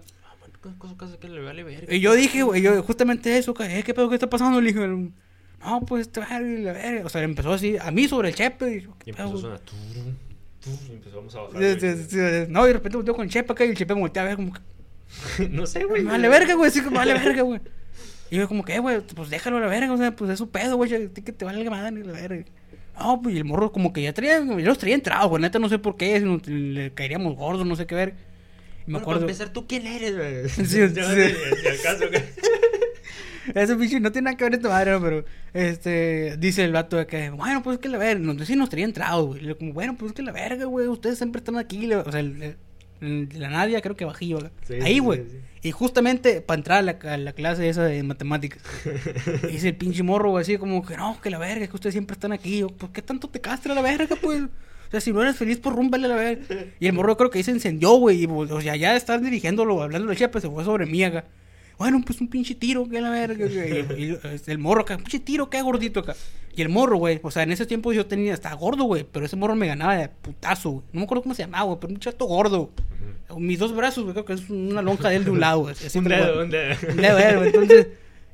Que 1.20 1.28
le 1.28 1.42
vale 1.42 1.64
verga. 1.64 1.94
Y 1.94 2.00
yo 2.00 2.14
dije, 2.14 2.44
güey, 2.44 2.62
yo 2.62 2.82
justamente 2.82 3.38
eso, 3.38 3.54
que, 3.54 3.80
eh, 3.80 3.84
¿qué 3.84 3.94
pedo 3.94 4.08
que 4.08 4.16
está 4.16 4.30
pasando? 4.30 4.62
Le 4.62 4.72
dije, 4.72 4.88
no, 4.88 5.82
pues 5.86 6.08
este 6.08 6.22
verga, 6.22 6.40
la 6.40 6.72
verga. 6.72 7.06
O 7.06 7.10
sea, 7.10 7.24
empezó 7.24 7.52
así, 7.52 7.76
a 7.78 7.92
mí 7.92 8.08
sobre 8.08 8.30
el 8.30 8.36
chepe. 8.36 8.78
Y 8.78 8.82
yo, 8.84 8.96
¿qué 9.00 9.10
Y 9.10 9.14
pedo, 9.14 9.28
empezó 9.28 9.54
a 9.54 9.58
sonar. 9.58 9.62
Y 10.66 10.92
empezamos 10.94 11.36
a 11.36 11.42
bajar. 11.42 12.50
No, 12.50 12.64
y 12.64 12.68
de 12.68 12.74
repente 12.74 12.96
volteo 12.96 13.16
con 13.16 13.26
el 13.26 13.30
chepe 13.30 13.52
acá 13.52 13.66
y 13.66 13.70
el 13.70 13.76
chepe 13.76 13.96
me 13.96 14.00
voltea 14.00 14.24
a 14.24 14.26
ver 14.28 14.38
como 14.38 14.54
que, 14.54 14.62
no 15.50 15.68
sé, 15.68 15.84
güey. 15.84 16.06
vale 16.06 16.30
verga, 16.30 16.54
güey, 16.54 16.72
sí 16.72 16.80
vale 16.90 17.16
verga, 17.16 17.42
güey. 17.42 17.60
Y 18.32 18.38
yo 18.38 18.48
como 18.48 18.64
que, 18.64 18.76
eh, 18.76 18.80
güey, 18.80 19.02
pues 19.02 19.30
déjalo 19.30 19.58
a 19.58 19.60
la 19.60 19.68
verga, 19.68 19.92
o 19.92 19.98
sea, 19.98 20.16
pues 20.16 20.32
es 20.32 20.38
su 20.38 20.50
pedo, 20.50 20.78
güey, 20.78 20.90
que 21.10 21.34
te 21.34 21.44
vale 21.44 21.66
la 21.66 21.70
madre, 21.70 22.06
la 22.06 22.14
verga. 22.14 22.46
No, 23.00 23.22
pues 23.22 23.36
y 23.36 23.38
el 23.38 23.46
morro 23.46 23.72
como 23.72 23.94
que 23.94 24.02
ya 24.02 24.14
traía, 24.14 24.40
yo 24.44 24.56
los 24.60 24.78
traía 24.78 24.96
entrados, 24.96 25.30
güey, 25.30 25.42
neta 25.42 25.58
no 25.60 25.70
sé 25.70 25.80
por 25.80 25.96
qué, 25.98 26.20
si 26.20 26.26
no, 26.26 26.40
le 26.46 26.92
caeríamos 26.94 27.36
gordos, 27.36 27.66
no 27.66 27.76
sé 27.76 27.86
qué 27.88 27.96
ver. 27.96 28.10
Y 28.88 28.92
me 28.92 28.94
Bueno, 28.94 28.98
acuerdo... 29.00 29.22
Para 29.22 29.32
empezar, 29.32 29.54
¿tú 29.54 29.68
quién 29.68 29.88
eres, 29.88 30.16
güey? 30.16 30.50
Sí, 30.68 30.78
Ya 30.80 30.90
sí. 30.90 31.00
no 31.00 31.10
sé 31.14 31.70
al 31.70 31.82
caso, 31.82 32.08
güey. 32.10 32.24
Ese 33.56 33.76
pinche 33.78 34.00
no 34.00 34.12
tiene 34.12 34.26
nada 34.26 34.38
que 34.38 34.44
ver 34.44 34.54
esta 34.56 34.70
madre, 34.70 34.92
¿no? 34.92 35.02
pero 35.02 35.26
este 35.54 36.38
dice 36.38 36.64
el 36.64 36.72
vato 36.72 36.98
de 36.98 37.08
que, 37.08 37.32
bueno, 37.32 37.64
pues 37.64 37.76
es 37.76 37.82
que 37.82 37.90
la 37.90 37.98
verga, 37.98 38.22
nos 38.34 38.46
sí 38.48 38.56
nos 38.56 38.70
traía 38.70 38.86
entrados, 38.86 39.26
güey. 39.26 39.56
Como, 39.56 39.74
bueno, 39.74 39.96
pues 39.98 40.12
es 40.12 40.16
que 40.16 40.22
la 40.22 40.32
verga, 40.32 40.66
güey, 40.66 40.88
ustedes 40.88 41.18
siempre 41.18 41.40
están 41.40 41.58
aquí, 41.58 41.88
la- 41.88 42.00
o 42.00 42.12
sea, 42.12 42.20
el- 42.20 42.58
la 43.02 43.50
Nadia 43.50 43.82
creo 43.82 43.96
que 43.96 44.06
bajillo. 44.06 44.40
Sí, 44.68 44.76
ahí, 44.82 45.00
güey. 45.00 45.20
sí, 45.24 45.30
sí. 45.32 45.38
Y 45.62 45.72
justamente 45.72 46.42
para 46.42 46.58
entrar 46.58 46.78
a 46.80 46.82
la, 46.82 47.14
a 47.14 47.18
la 47.18 47.34
clase 47.34 47.68
esa 47.68 47.84
de 47.84 48.02
matemáticas. 48.04 48.62
dice 49.52 49.70
el 49.70 49.76
pinche 49.76 50.04
morro, 50.04 50.32
güey, 50.32 50.42
así 50.42 50.58
como 50.58 50.86
que 50.86 50.96
no, 50.96 51.20
que 51.22 51.30
la 51.30 51.38
verga, 51.38 51.68
que 51.68 51.76
ustedes 51.76 51.94
siempre 51.94 52.14
están 52.14 52.32
aquí. 52.32 52.60
Yo, 52.60 52.70
¿por 52.70 52.92
qué 52.92 53.02
tanto 53.02 53.30
te 53.30 53.42
castra 53.42 53.74
la 53.74 53.82
verga, 53.82 54.16
pues? 54.22 54.44
O 54.44 54.92
sea, 54.92 55.02
si 55.02 55.12
no 55.12 55.22
eres 55.22 55.36
feliz, 55.36 55.60
pues 55.60 55.76
rúmbale 55.76 56.06
a 56.06 56.10
la 56.10 56.16
verga. 56.16 56.46
Y 56.80 56.88
el 56.88 56.94
morro 56.94 57.18
creo 57.18 57.30
que 57.30 57.40
ahí 57.40 57.44
se 57.44 57.52
encendió, 57.52 57.92
güey. 57.96 58.24
Y, 58.24 58.26
o 58.28 58.62
sea, 58.62 58.76
ya 58.76 58.96
estás 58.96 59.22
dirigiéndolo, 59.22 59.84
hablando 59.84 60.08
de 60.08 60.16
chapa, 60.16 60.40
se 60.40 60.50
fue 60.50 60.64
sobre 60.64 60.86
mí 60.86 61.04
acá. 61.04 61.26
Bueno, 61.80 62.02
pues 62.06 62.20
un 62.20 62.28
pinche 62.28 62.56
tiro, 62.56 62.88
que 62.90 63.00
la 63.00 63.10
verga. 63.10 63.46
y 63.48 64.18
el 64.48 64.58
morro 64.58 64.82
acá, 64.82 64.98
pinche 64.98 65.20
tiro, 65.20 65.50
que 65.50 65.62
gordito 65.62 66.02
acá. 66.02 66.14
Y 66.54 66.62
el 66.62 66.68
morro, 66.68 66.98
güey, 66.98 67.22
o 67.24 67.32
sea, 67.32 67.44
en 67.44 67.54
ese 67.54 67.66
tiempo 67.66 67.94
yo 67.94 68.06
tenía, 68.06 68.34
estaba 68.34 68.54
gordo, 68.56 68.84
güey. 68.84 69.06
Pero 69.10 69.26
ese 69.26 69.38
morro 69.38 69.56
me 69.56 69.66
ganaba 69.66 69.96
de 69.96 70.10
putazo, 70.10 70.72
güey. 70.72 70.84
No 70.92 71.00
me 71.00 71.04
acuerdo 71.06 71.24
cómo 71.24 71.36
se 71.36 71.44
llamaba, 71.44 71.64
güey, 71.64 71.78
pero 71.80 71.94
un 71.94 72.00
chato 72.02 72.26
gordo. 72.26 72.70
Mis 73.38 73.60
dos 73.60 73.74
brazos, 73.74 74.04
güey, 74.04 74.14
creo 74.14 74.26
que 74.26 74.34
es 74.34 74.50
una 74.50 74.82
lonja 74.82 75.08
de 75.08 75.16
él 75.16 75.24
de 75.24 75.32
un 75.32 75.40
lado, 75.40 75.62
güey. 75.62 75.76
Un 75.96 76.04
dedo, 76.04 76.44
un 76.44 76.50
dedo. 76.50 76.76
Un 76.90 76.98
dedo, 76.98 77.18
eh, 77.18 77.36
güey. 77.38 77.48
Entonces, 77.48 77.88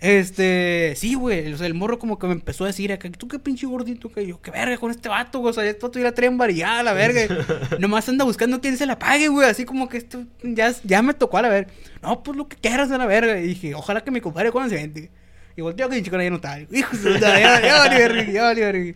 este, 0.05 0.93
sí, 0.95 1.15
güey. 1.15 1.51
O 1.51 1.57
sea, 1.57 1.65
el 1.65 1.73
morro 1.73 1.97
como 1.97 2.19
que 2.19 2.27
me 2.27 2.33
empezó 2.33 2.63
a 2.63 2.67
decir 2.67 2.93
acá, 2.93 3.09
tú 3.09 3.27
qué 3.27 3.39
pinche 3.39 3.65
gordito, 3.65 4.09
que 4.09 4.27
yo, 4.27 4.39
qué 4.39 4.51
verga 4.51 4.77
con 4.77 4.91
este 4.91 5.09
vato, 5.09 5.39
güey. 5.39 5.49
O 5.49 5.53
sea, 5.53 5.65
este 5.65 5.81
vato 5.81 5.97
ya 5.97 6.05
la 6.05 6.11
traen 6.13 6.37
variada, 6.37 6.83
la 6.83 6.93
verga. 6.93 7.21
Nomás 7.79 8.07
anda 8.07 8.23
buscando 8.23 8.61
quién 8.61 8.77
se 8.77 8.85
la 8.85 8.99
pague, 8.99 9.29
güey. 9.29 9.49
Así 9.49 9.65
como 9.65 9.89
que 9.89 9.97
esto 9.97 10.23
ya, 10.43 10.73
ya 10.83 11.01
me 11.01 11.15
tocó 11.15 11.37
a 11.37 11.41
la 11.41 11.49
verga. 11.49 11.71
No, 12.03 12.21
pues 12.21 12.37
lo 12.37 12.47
que 12.47 12.55
quieras 12.55 12.91
a 12.91 12.99
la 12.99 13.07
verga. 13.07 13.39
Y 13.39 13.47
dije, 13.47 13.73
ojalá 13.73 14.03
que 14.03 14.11
mi 14.11 14.21
compadre 14.21 14.51
cuando 14.51 14.69
se 14.69 14.75
vente. 14.75 15.09
Y 15.57 15.61
volteó 15.61 15.89
que 15.89 15.95
mi 15.95 16.03
chico 16.03 16.21
ya 16.21 16.29
no 16.29 16.35
estaba. 16.35 16.59
Hijo 16.59 16.97
de 16.97 17.19
ya, 17.19 17.61
ya 17.61 17.89
verga, 17.89 18.31
ya 18.31 18.51
verga. 18.51 18.95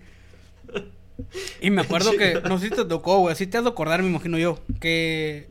Y 1.61 1.69
me 1.71 1.81
acuerdo 1.81 2.11
que, 2.17 2.41
no 2.47 2.59
sé 2.59 2.69
si 2.69 2.75
te 2.75 2.85
tocó, 2.85 3.19
güey, 3.19 3.33
así 3.33 3.47
te 3.47 3.57
has 3.57 3.63
de 3.63 3.69
acordar, 3.69 4.01
me 4.01 4.09
imagino 4.09 4.37
yo, 4.37 4.59
que 4.79 5.49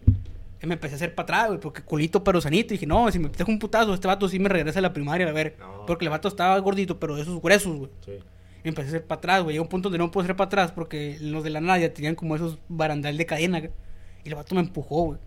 me 0.67 0.75
empecé 0.75 0.95
a 0.95 0.97
hacer 0.97 1.15
para 1.15 1.25
atrás, 1.25 1.47
güey, 1.49 1.61
porque 1.61 1.83
culito 1.83 2.25
pero 2.25 2.41
sanito. 2.41 2.75
Y 2.75 2.77
dije, 2.77 2.87
no, 2.87 3.11
si 3.11 3.19
me 3.19 3.29
dejo 3.29 3.51
un 3.51 3.59
putazo, 3.59 3.95
este 3.95 4.09
vato 4.09 4.29
sí 4.29 4.39
me 4.39 4.49
regresa 4.49 4.79
a 4.79 4.83
la 4.83 4.93
primaria, 4.93 5.29
a 5.29 5.33
ver. 5.33 5.57
No. 5.59 5.87
Porque 5.87 6.05
el 6.05 6.11
vato 6.11 6.29
estaba 6.29 6.59
gordito, 6.59 6.99
pero 6.99 7.17
de 7.17 7.23
esos 7.23 7.41
gruesos, 7.41 7.77
güey. 7.77 7.91
Sí. 8.05 8.13
Y 8.65 8.69
empecé 8.69 8.89
a 8.89 8.91
hacer 8.91 9.07
para 9.07 9.19
atrás, 9.19 9.43
güey. 9.43 9.55
Llegó 9.55 9.65
un 9.65 9.69
punto 9.69 9.89
donde 9.89 9.99
no 9.99 10.11
puedo 10.11 10.25
hacer 10.25 10.37
para 10.37 10.47
atrás 10.47 10.73
porque 10.73 11.17
los 11.21 11.45
de 11.45 11.51
la 11.51 11.61
Nadia 11.61 11.95
tenían 11.95 12.15
como 12.15 12.35
esos 12.35 12.59
barandal 12.69 13.17
de 13.17 13.27
cadena. 13.27 13.61
güey. 13.61 13.71
Y 14.25 14.29
el 14.29 14.35
vato 14.35 14.55
me 14.55 14.61
empujó, 14.61 15.05
güey. 15.05 15.19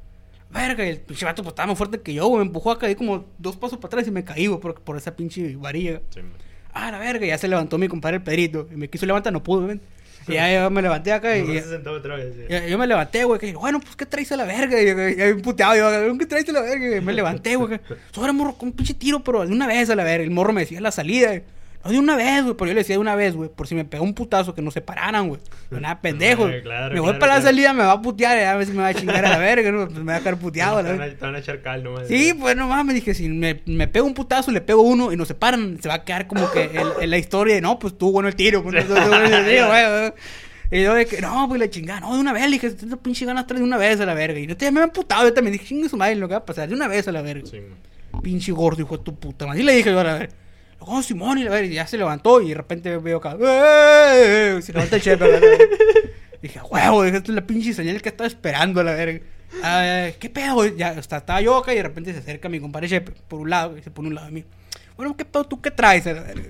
Verga, 0.49 0.85
y 0.85 0.89
el 0.89 0.99
pinche 0.99 1.25
vato 1.25 1.43
pues, 1.43 1.53
estaba 1.53 1.67
más 1.67 1.77
fuerte 1.77 2.01
que 2.01 2.13
yo, 2.13 2.27
güey. 2.27 2.39
Me 2.39 2.47
empujó 2.47 2.71
acá, 2.71 2.87
di 2.87 2.95
como 2.95 3.25
dos 3.37 3.55
pasos 3.55 3.77
para 3.77 3.87
atrás 3.87 4.07
y 4.07 4.11
me 4.11 4.23
caí, 4.25 4.47
güey, 4.47 4.59
por, 4.59 4.81
por 4.81 4.97
esa 4.97 5.15
pinche 5.15 5.55
varilla. 5.55 6.01
Sí. 6.09 6.19
Ah, 6.73 6.91
la 6.91 6.99
verga, 6.99 7.25
ya 7.25 7.37
se 7.37 7.47
levantó 7.47 7.77
mi 7.77 7.87
compadre 7.87 8.17
el 8.17 8.23
Pedrito. 8.23 8.67
Y 8.71 8.75
me 8.75 8.89
quiso 8.89 9.05
levantar, 9.05 9.31
no 9.31 9.43
pudo, 9.43 9.63
güey. 9.65 9.79
Y 10.27 10.33
ya 10.33 10.53
yo 10.53 10.69
me 10.69 10.81
levanté 10.81 11.11
acá 11.11 11.35
y... 11.37 11.41
Y- 11.41 11.59
se 11.61 11.69
sentó 11.69 11.91
otra 11.93 12.15
vez. 12.15 12.33
sí. 12.35 12.41
y- 12.53 12.69
yo 12.69 12.77
me 12.77 12.87
levanté, 12.87 13.23
güey, 13.23 13.39
que 13.39 13.53
bueno, 13.53 13.79
pues, 13.79 13.95
¿qué 13.95 14.05
traes 14.05 14.31
a 14.31 14.37
la 14.37 14.45
verga? 14.45 14.79
Y 14.81 14.85
yo, 14.85 14.91
ya 15.09 15.25
bien 15.25 15.41
puteado, 15.41 15.75
yo, 15.75 16.17
¿qué 16.17 16.25
traes 16.25 16.47
a 16.49 16.51
la 16.51 16.61
verga? 16.61 16.97
Y 16.97 17.01
me 17.01 17.13
levanté, 17.13 17.55
güey, 17.55 17.69
que, 17.77 17.81
sobre 18.11 18.31
morro, 18.31 18.53
con 18.53 18.69
un 18.69 18.75
pinche 18.75 18.93
tiro, 18.93 19.19
pero 19.23 19.45
de 19.45 19.51
una 19.51 19.67
vez 19.67 19.89
a 19.89 19.95
la 19.95 20.03
verga. 20.03 20.23
El 20.23 20.31
morro 20.31 20.53
me 20.53 20.61
decía 20.61 20.79
la 20.81 20.91
salida, 20.91 21.41
no, 21.83 21.91
de 21.91 21.99
una 21.99 22.15
vez, 22.15 22.43
güey, 22.43 22.55
pero 22.55 22.67
yo 22.67 22.73
le 22.73 22.81
decía 22.81 22.95
de 22.95 22.99
una 22.99 23.15
vez, 23.15 23.35
güey, 23.35 23.49
por 23.49 23.67
si 23.67 23.75
me 23.75 23.85
pegó 23.85 24.03
un 24.03 24.13
putazo, 24.13 24.53
que 24.55 24.61
nos 24.61 24.73
separaran, 24.73 25.27
güey. 25.29 25.39
No, 25.69 25.79
nada, 25.79 25.99
pendejo. 26.01 26.49
Claro, 26.63 26.93
me 26.93 26.99
voy 26.99 27.09
claro, 27.09 27.19
para 27.19 27.35
la 27.35 27.41
salida, 27.41 27.73
me 27.73 27.83
va 27.83 27.93
a 27.93 28.01
putear, 28.01 28.37
y 28.37 28.43
a 28.43 28.55
ver 28.55 28.65
si 28.67 28.73
me 28.73 28.81
va 28.81 28.87
a 28.87 28.93
chingar 28.93 29.25
a 29.25 29.29
la 29.29 29.37
verga, 29.37 29.71
¿no? 29.71 29.85
Pues 29.87 29.99
me 29.99 30.11
va 30.11 30.15
a 30.17 30.19
quedar 30.19 30.37
puteado, 30.37 30.77
a 30.77 30.83
la 30.83 30.91
Te 31.09 31.15
van 31.25 31.35
a- 31.35 31.39
echar 31.39 31.61
cal 31.61 31.83
nomás. 31.83 32.07
Sí, 32.07 32.33
pues 32.39 32.55
no 32.55 32.67
mames, 32.67 32.95
dije, 32.95 33.13
si 33.13 33.29
me, 33.29 33.61
me 33.65 33.87
pego 33.87 34.05
un 34.05 34.13
putazo, 34.13 34.51
le 34.51 34.61
pego 34.61 34.81
uno 34.81 35.11
y 35.11 35.17
nos 35.17 35.27
separan, 35.27 35.77
se 35.81 35.87
va 35.89 35.95
a 35.95 36.03
quedar 36.03 36.27
como 36.27 36.49
que 36.51 36.69
en 37.01 37.09
la 37.09 37.17
historia 37.17 37.55
de, 37.55 37.61
no, 37.61 37.79
pues 37.79 37.97
tú 37.97 38.11
bueno 38.11 38.27
el 38.29 38.35
tiro, 38.35 38.63
pues, 38.63 38.87
no, 38.87 38.95
no, 38.95 39.07
no, 39.07 39.29
no, 39.29 39.39
no, 39.41 39.67
güey. 39.67 40.13
Y 40.73 40.83
yo 40.83 40.93
de 40.93 41.05
que, 41.05 41.19
no, 41.19 41.47
pues 41.49 41.59
la 41.59 41.69
chingada, 41.69 41.99
no, 41.99 42.13
de 42.13 42.21
una 42.21 42.31
vez, 42.31 42.43
le 42.45 42.51
dije, 42.51 42.67
estas 42.67 42.97
pinche 42.99 43.25
ganas 43.25 43.45
traes 43.45 43.59
de 43.59 43.65
una 43.65 43.75
vez 43.77 43.99
a 43.99 44.05
la 44.05 44.13
verga. 44.13 44.39
Y 44.39 44.47
yo 44.47 44.55
te 44.55 44.71
me 44.71 44.81
he 44.81 44.87
putado, 44.87 45.25
yo 45.27 45.33
también 45.33 45.51
dije, 45.51 45.65
chingue 45.65 45.89
su 45.89 45.97
madre, 45.97 46.15
lo 46.15 46.29
que 46.29 46.33
va 46.33 46.37
a 46.39 46.45
pasar, 46.45 46.69
de 46.69 46.75
una 46.75 46.87
vez 46.87 47.09
a 47.09 47.11
la 47.11 47.21
verga. 47.21 47.45
Sí, 47.45 47.59
man. 47.59 48.21
Pinche 48.23 48.53
gordo, 48.53 48.81
hijo 48.81 48.97
de 48.97 49.03
tu 49.03 49.13
puta 49.15 49.45
madre. 49.47 49.59
Y 49.59 49.63
le 49.63 49.73
dije 49.73 49.91
yo 49.91 49.99
a 49.99 50.03
la 50.05 50.13
verga. 50.13 50.33
Oh, 50.83 51.01
Simón, 51.03 51.37
y 51.37 51.43
la 51.43 51.51
verga, 51.51 51.67
y 51.67 51.75
ya 51.75 51.85
se 51.85 51.97
levantó 51.97 52.41
y 52.41 52.49
de 52.49 52.55
repente 52.55 52.97
veo 52.97 53.17
acá, 53.17 53.37
¡eh! 53.39 54.59
Se 54.61 54.73
levanta 54.73 54.95
el 54.95 55.17
verga. 55.17 55.39
Dije, 56.41 56.57
"A 56.59 56.63
huevo, 56.65 57.03
esta 57.05 57.19
es 57.19 57.29
la 57.29 57.45
pinche 57.45 57.71
señal 57.73 58.01
que 58.01 58.09
estaba 58.09 58.27
esperando 58.27 58.83
la 58.83 58.93
verga. 58.93 59.19
Ah, 59.63 60.07
¿Qué 60.19 60.29
pedo? 60.29 60.65
Ya 60.65 60.93
está, 60.93 61.17
estaba 61.17 61.39
yo 61.39 61.57
acá 61.57 61.73
y 61.73 61.77
de 61.77 61.83
repente 61.83 62.13
se 62.13 62.19
acerca 62.19 62.49
mi 62.49 62.59
compadre 62.59 62.87
Chepe 62.87 63.11
por 63.27 63.41
un 63.41 63.49
lado 63.51 63.77
y 63.77 63.83
se 63.83 63.91
pone 63.91 64.07
un 64.07 64.15
lado 64.15 64.27
de 64.27 64.33
mí. 64.33 64.45
Bueno, 64.97 65.15
¿qué 65.15 65.23
pedo 65.23 65.43
tú 65.43 65.61
qué 65.61 65.69
traes 65.69 66.05
la 66.05 66.13
verga? 66.13 66.49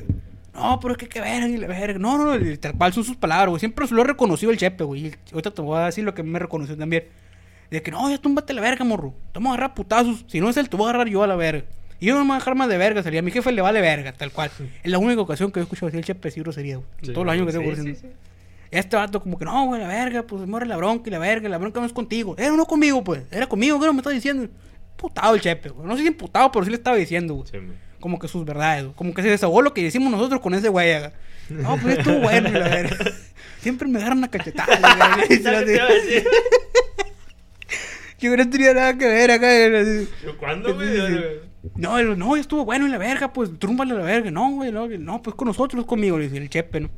No, 0.54 0.80
pero 0.80 0.94
es 0.94 0.98
que 0.98 1.10
qué 1.10 1.20
verga 1.20 1.48
y 1.48 1.58
la 1.58 1.68
verga. 1.68 2.00
No, 2.00 2.18
no, 2.18 2.36
y 2.36 2.58
tal 2.58 2.74
cual 2.78 2.94
son 2.94 3.04
sus 3.04 3.18
palabras, 3.18 3.50
güey. 3.50 3.60
Siempre 3.60 3.86
se 3.88 3.94
lo 3.94 4.02
he 4.02 4.06
reconocido 4.06 4.52
el 4.52 4.58
Chepe, 4.58 4.84
güey. 4.84 5.14
Ahorita 5.32 5.52
te 5.52 5.62
voy 5.62 5.78
a 5.78 5.86
decir 5.88 6.04
lo 6.04 6.14
que 6.14 6.24
me 6.24 6.40
reconoció 6.40 6.78
también. 6.78 7.06
De 7.70 7.82
que 7.82 7.92
no, 7.92 8.10
ya 8.10 8.18
túmbate 8.18 8.54
la 8.54 8.62
verga, 8.62 8.86
morro. 8.86 9.14
Te 9.32 9.40
vamos 9.40 9.52
a 9.52 9.54
agarrar 9.56 9.74
putazos. 9.74 10.26
Si 10.28 10.40
no 10.40 10.50
es 10.50 10.58
él, 10.58 10.70
te 10.70 10.78
voy 10.78 10.88
a 10.88 10.90
agarrar 10.92 11.08
yo 11.08 11.24
a 11.24 11.28
la 11.28 11.36
verga. 11.36 11.64
Y 12.02 12.08
yo 12.08 12.16
no 12.16 12.22
me 12.22 12.30
voy 12.30 12.36
a 12.36 12.40
dejar 12.40 12.56
más 12.56 12.68
de 12.68 12.78
verga, 12.78 13.04
sería. 13.04 13.20
A 13.20 13.24
mi 13.24 13.30
jefe 13.32 13.52
le 13.52 13.62
vale 13.62 13.80
verga, 13.80 14.12
tal 14.12 14.32
cual. 14.32 14.50
Es 14.84 14.92
la 14.92 14.98
única 14.98 15.22
ocasión 15.22 15.52
que 15.52 15.60
yo 15.60 15.64
escucho 15.64 15.86
decir 15.86 16.00
el 16.00 16.06
Chepe 16.06 16.32
sí 16.32 16.40
grosería, 16.42 16.78
güey. 16.78 16.88
En 17.02 17.06
Sí, 17.06 17.14
todos 17.14 17.26
los 17.28 17.34
años 17.34 17.46
que 17.46 17.54
tengo 17.54 17.76
sí, 17.76 17.96
sí. 17.96 18.08
Este 18.72 18.96
vato 18.96 19.22
como 19.22 19.38
que 19.38 19.46
no, 19.46 19.66
güey, 19.68 19.80
la 19.82 19.88
verga, 19.88 20.24
pues 20.24 20.48
muere 20.48 20.66
la 20.66 20.78
bronca 20.78 21.04
y 21.10 21.12
la 21.12 21.20
verga, 21.20 21.48
la 21.48 21.60
bronca 21.60 21.80
no 21.80 21.86
es 21.86 21.94
contigo. 21.94 22.36
Era 22.40 22.56
no 22.56 22.66
conmigo, 22.66 23.04
pues. 23.04 23.22
Era 23.30 23.48
conmigo, 23.48 23.80
¿qué 23.80 23.86
no 23.86 23.94
me 23.94 24.00
estás 24.00 24.14
diciendo? 24.14 24.50
Putado 24.98 25.36
el 25.36 25.42
chepe, 25.42 25.70
güey. 25.70 25.88
No 25.88 25.96
sé 25.96 26.02
si 26.02 26.08
emputado, 26.08 26.52
pero 26.52 26.66
sí 26.66 26.72
le 26.72 26.78
estaba 26.78 26.98
diciendo, 26.98 27.36
güey. 27.36 27.50
Como 28.00 28.18
que 28.18 28.28
sus 28.28 28.44
verdades, 28.46 28.84
güey. 28.86 28.96
Como 28.96 29.14
que 29.14 29.22
se 29.22 29.30
desahogó 29.30 29.62
lo 29.62 29.74
que 29.74 29.84
decimos 29.84 30.12
nosotros 30.12 30.42
con 30.42 30.56
ese 30.56 30.70
güey. 30.70 30.94
acá. 30.94 31.14
No, 31.50 31.78
pues 31.78 32.00
estuvo 32.00 32.18
bueno, 32.20 32.50
la 32.50 32.68
verga. 32.68 32.98
Siempre 33.60 33.88
me 33.88 34.00
agarran 34.00 34.18
una 34.18 34.32
cachetada, 34.32 34.80
la 34.80 34.96
verga. 34.96 35.26
Y 35.30 35.38
se 35.38 35.44
¿Sabes 35.44 35.60
lo 35.60 35.66
qué 35.68 35.72
te 35.72 35.76
iba 35.78 35.86
a 35.86 35.94
decir? 35.94 36.28
Yo 38.20 38.38
no 38.38 38.50
tenía 38.50 38.74
nada 38.74 38.98
que 38.98 39.06
ver 39.06 39.32
acá. 39.32 39.48
¿Cuándo, 40.40 40.74
güey? 40.76 41.51
No, 41.76 42.00
él, 42.00 42.18
no, 42.18 42.36
ya 42.36 42.42
estuvo 42.42 42.66
bueno 42.66 42.86
en 42.86 42.92
la 42.92 42.98
verga, 42.98 43.34
pues 43.34 43.52
trúmbale 43.60 43.94
a 43.94 43.98
la 43.98 44.04
verga. 44.04 44.32
No, 44.32 44.52
güey, 44.52 44.72
no, 44.72 44.88
no, 44.88 45.22
pues 45.22 45.36
con 45.36 45.48
nosotros, 45.48 45.86
conmigo, 45.86 46.18
le 46.18 46.26
dice 46.26 46.38
el 46.38 46.50
chepe, 46.50 46.80
¿no? 46.82 46.90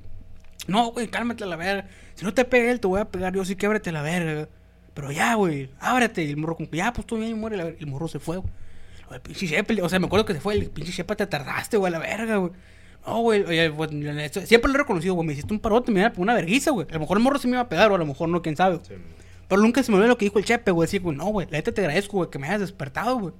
No, 0.67 0.91
güey, 0.91 1.07
cálmate 1.07 1.43
a 1.43 1.47
la 1.47 1.57
verga. 1.57 1.87
Si 2.15 2.23
no 2.23 2.33
te 2.33 2.45
pega 2.45 2.71
él, 2.71 2.79
te 2.79 2.87
voy 2.87 3.01
a 3.01 3.05
pegar 3.05 3.33
yo, 3.33 3.43
sí 3.43 3.55
québrate 3.55 3.89
a 3.89 3.93
la 3.93 4.01
verga. 4.01 4.47
Pero 4.93 5.11
ya, 5.11 5.35
güey, 5.35 5.69
ábrete. 5.79 6.23
Y 6.23 6.29
el 6.29 6.37
morro 6.37 6.55
como 6.55 6.69
que, 6.69 6.77
ya, 6.77 6.93
pues 6.93 7.05
tú 7.05 7.17
bien, 7.17 7.39
muere. 7.39 7.57
la 7.57 7.65
verga. 7.65 7.79
El 7.79 7.87
morro 7.87 8.07
se 8.07 8.19
fue, 8.19 8.37
güey. 8.37 8.51
El 9.11 9.21
pinche 9.21 9.47
Chepe, 9.47 9.81
o 9.81 9.89
sea, 9.89 9.99
me 9.99 10.07
acuerdo 10.07 10.25
que 10.25 10.33
se 10.33 10.39
fue. 10.39 10.55
El 10.55 10.69
pinche 10.69 10.91
Chepe, 10.91 11.15
te 11.15 11.27
tardaste, 11.27 11.77
güey, 11.77 11.93
a 11.93 11.97
la 11.97 11.99
verga, 11.99 12.37
güey. 12.37 12.51
No, 13.05 13.19
güey, 13.19 13.69
pues, 13.71 13.89
siempre 14.47 14.71
lo 14.71 14.75
he 14.75 14.77
reconocido, 14.79 15.13
güey. 15.13 15.27
Me 15.27 15.33
hiciste 15.33 15.53
un 15.53 15.59
parote, 15.59 15.91
me 15.91 15.99
iba 15.99 16.13
una 16.17 16.33
verguiza, 16.33 16.71
güey. 16.71 16.87
A 16.89 16.93
lo 16.93 17.01
mejor 17.01 17.17
el 17.17 17.23
morro 17.23 17.37
se 17.37 17.47
me 17.47 17.53
iba 17.53 17.61
a 17.61 17.69
pegar, 17.69 17.91
o 17.91 17.95
a 17.95 17.97
lo 17.97 18.05
mejor 18.05 18.29
no, 18.29 18.41
quién 18.41 18.55
sabe. 18.55 18.79
Sí. 18.87 18.93
Pero 19.47 19.61
nunca 19.61 19.83
se 19.83 19.91
me 19.91 19.97
olvidó 19.97 20.09
lo 20.09 20.17
que 20.17 20.25
dijo 20.25 20.39
el 20.39 20.45
Chepe, 20.45 20.71
güey. 20.71 20.87
Decir, 20.87 21.01
güey, 21.01 21.17
no, 21.17 21.25
güey, 21.25 21.47
la 21.47 21.57
neta 21.57 21.73
te 21.73 21.81
agradezco, 21.81 22.17
güey, 22.17 22.29
que 22.29 22.39
me 22.39 22.47
hayas 22.47 22.61
despertado, 22.61 23.19
güey. 23.19 23.33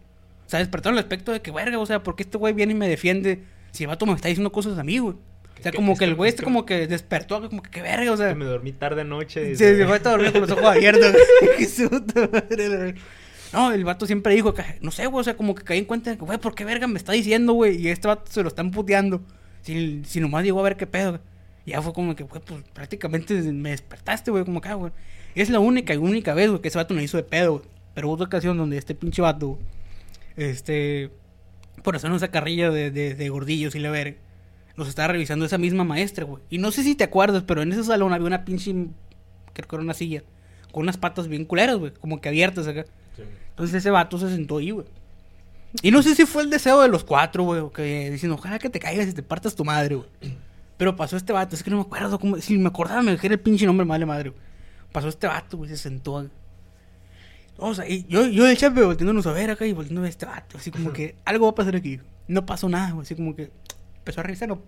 O 0.46 0.50
sea, 0.50 0.60
despertado 0.60 0.92
en 0.92 0.98
el 0.98 1.04
aspecto 1.04 1.32
de 1.32 1.42
que, 1.42 1.52
verga, 1.52 1.80
o 1.80 1.86
sea, 1.86 2.04
porque 2.04 2.24
este 2.24 2.38
güey 2.38 2.54
viene 2.54 2.74
y 2.74 2.76
me 2.76 2.88
defiende 2.88 3.44
si 3.72 3.84
el 3.84 3.88
vato 3.88 4.06
me 4.06 4.14
está 4.14 4.28
diciendo 4.28 4.52
cosas 4.52 4.78
a 4.78 4.84
mí, 4.84 5.00
güey. 5.00 5.16
O 5.16 5.64
sea, 5.64 5.72
como 5.72 5.96
que 5.96 6.04
el 6.04 6.16
güey 6.16 6.28
es 6.28 6.34
este 6.34 6.44
como 6.44 6.66
que 6.66 6.88
despertó, 6.88 7.48
como 7.50 7.64
que, 7.64 7.70
qué 7.70 7.82
verga, 7.82 8.12
o 8.12 8.18
sea. 8.18 8.30
Que 8.30 8.36
me 8.36 8.46
dormí 8.46 8.74
tarde 8.74 9.02
anoche. 9.02 9.56
Sí, 9.56 9.64
se 9.64 9.86
fue 9.86 9.96
a 9.96 10.00
dormir 10.00 10.32
con 10.32 10.42
los 10.42 10.52
ojos 10.52 10.66
abiertos. 10.66 11.16
Qué 11.58 11.66
su 11.66 11.90
puta 11.90 12.30
madre, 12.32 12.70
la 12.70 12.78
verdad. 12.78 13.02
No, 13.54 13.72
el 13.72 13.86
vato 13.86 14.06
siempre 14.06 14.34
dijo 14.34 14.54
que, 14.54 14.64
no 14.82 14.92
sé, 14.92 15.06
güey, 15.06 15.22
o 15.22 15.24
sea, 15.24 15.38
como 15.38 15.56
que 15.56 15.64
caí 15.64 15.78
en 15.78 15.86
cuenta 15.86 16.10
de 16.10 16.18
que, 16.18 16.26
güey, 16.26 16.38
¿por 16.40 16.56
qué 16.56 16.66
verga 16.66 16.88
me 16.88 16.98
está 16.98 17.14
diciendo, 17.14 17.54
güey? 17.54 17.78
Y 17.78 17.90
este 17.90 18.08
vato 18.08 18.32
se 18.32 18.42
lo 18.42 18.48
están 18.50 18.72
puteando. 18.72 19.22
Si, 19.62 20.02
si 20.06 20.20
nomás 20.20 20.44
llegó 20.44 20.60
a 20.60 20.64
ver 20.64 20.76
qué 20.76 20.88
pedo. 20.88 21.12
güey. 21.12 21.22
Y 21.66 21.72
ya 21.72 21.82
fue 21.82 21.94
como 21.94 22.16
que, 22.16 22.24
güey, 22.24 22.42
pues 22.44 22.62
prácticamente 22.74 23.36
me 23.54 23.70
despertaste, 23.70 24.32
güey, 24.32 24.44
como 24.44 24.60
que, 24.60 24.70
ah, 24.70 24.74
güey. 24.74 24.92
Es 25.36 25.50
la 25.50 25.60
única 25.60 25.94
y 25.94 25.98
única 25.98 26.34
vez, 26.34 26.50
güey, 26.50 26.62
que 26.62 26.68
ese 26.68 26.78
vato 26.78 26.94
me 26.94 27.04
hizo 27.04 27.18
de 27.18 27.24
pedo, 27.24 27.54
güey. 27.54 27.66
Pero 27.94 28.08
hubo 28.08 28.16
otra 28.16 28.26
ocasión 28.26 28.58
donde 28.58 28.78
este 28.78 28.96
pinche 28.96 29.22
vato, 29.22 29.50
güey, 29.50 29.62
este, 30.36 31.12
por 31.84 31.96
hacer 31.96 32.12
esa 32.12 32.30
carrilla 32.30 32.70
de, 32.72 32.92
de, 32.92 33.16
de 33.16 33.30
gordillos 33.30 33.76
y 33.76 33.80
la 33.80 33.92
verga, 33.92 34.18
nos 34.76 34.88
estaba 34.88 35.10
revisando 35.10 35.46
esa 35.46 35.58
misma 35.58 35.84
maestra, 35.84 36.26
güey. 36.26 36.42
Y 36.50 36.58
no 36.58 36.72
sé 36.72 36.84
si 36.84 36.96
te 36.96 37.04
acuerdas, 37.04 37.44
pero 37.46 37.62
en 37.62 37.72
ese 37.72 37.84
salón 37.84 38.14
había 38.14 38.28
una 38.28 38.46
pinche, 38.46 38.72
creo 39.54 39.68
que 39.68 39.76
era 39.76 39.84
una 39.84 39.94
silla, 39.94 40.24
con 40.72 40.84
unas 40.84 40.98
patas 40.98 41.28
bien 41.28 41.46
culeras, 41.46 41.78
güey, 41.78 41.94
como 41.94 42.20
que 42.22 42.30
abiertas 42.30 42.68
acá. 42.68 42.86
Sí. 43.16 43.24
Entonces 43.50 43.76
ese 43.76 43.92
vato 43.92 44.18
se 44.18 44.30
sentó 44.30 44.58
ahí, 44.58 44.72
güey. 44.72 44.88
Y 45.82 45.92
no 45.92 46.04
sé 46.04 46.16
si 46.16 46.26
fue 46.26 46.44
el 46.44 46.50
deseo 46.50 46.82
de 46.82 46.88
los 46.88 47.04
cuatro, 47.04 47.44
güey, 47.44 47.64
que 47.74 48.12
diciendo, 48.12 48.36
ojalá 48.36 48.60
que 48.60 48.70
te 48.70 48.80
caigas 48.80 49.08
y 49.08 49.14
te 49.14 49.24
partas 49.24 49.56
tu 49.56 49.66
madre, 49.66 49.96
güey. 49.96 50.10
Pero 50.78 50.96
pasó 50.96 51.18
este 51.18 51.34
vato, 51.34 51.56
es 51.56 51.64
que 51.64 51.70
no 51.70 51.78
me 51.78 51.84
acuerdo 51.84 52.20
cómo, 52.20 52.38
si 52.38 52.58
me 52.58 52.68
acordaba 52.68 53.02
me 53.02 53.12
dejé 53.12 53.28
el 53.28 53.40
pinche 53.40 53.66
nombre, 53.66 53.86
madre 53.86 54.06
madre, 54.06 54.30
güey. 54.30 54.42
Pasó 54.92 55.08
este 55.08 55.28
vato, 55.28 55.58
güey, 55.58 55.70
se 55.70 55.78
sentó. 55.78 56.14
güey. 56.14 56.30
O 57.58 57.74
sea, 57.74 57.88
y 57.88 58.06
yo, 58.08 58.26
yo 58.28 58.48
el 58.48 58.58
chepe 58.58 58.82
volteándonos 58.84 59.26
a 59.28 59.32
ver 59.34 59.52
acá 59.52 59.66
y 59.66 59.74
volteando 59.74 60.04
a 60.04 60.10
este 60.10 60.26
vato, 60.26 60.58
así 60.58 60.72
como 60.72 60.92
que 60.92 61.16
algo 61.26 61.46
va 61.46 61.52
a 61.52 61.56
pasar 61.56 61.76
aquí. 61.76 62.00
No 62.28 62.46
pasó 62.46 62.68
nada, 62.70 62.96
así 63.02 63.16
como 63.16 63.36
que 63.36 63.52
empezó 63.98 64.22
a 64.22 64.24
revisar, 64.24 64.48
no, 64.50 64.62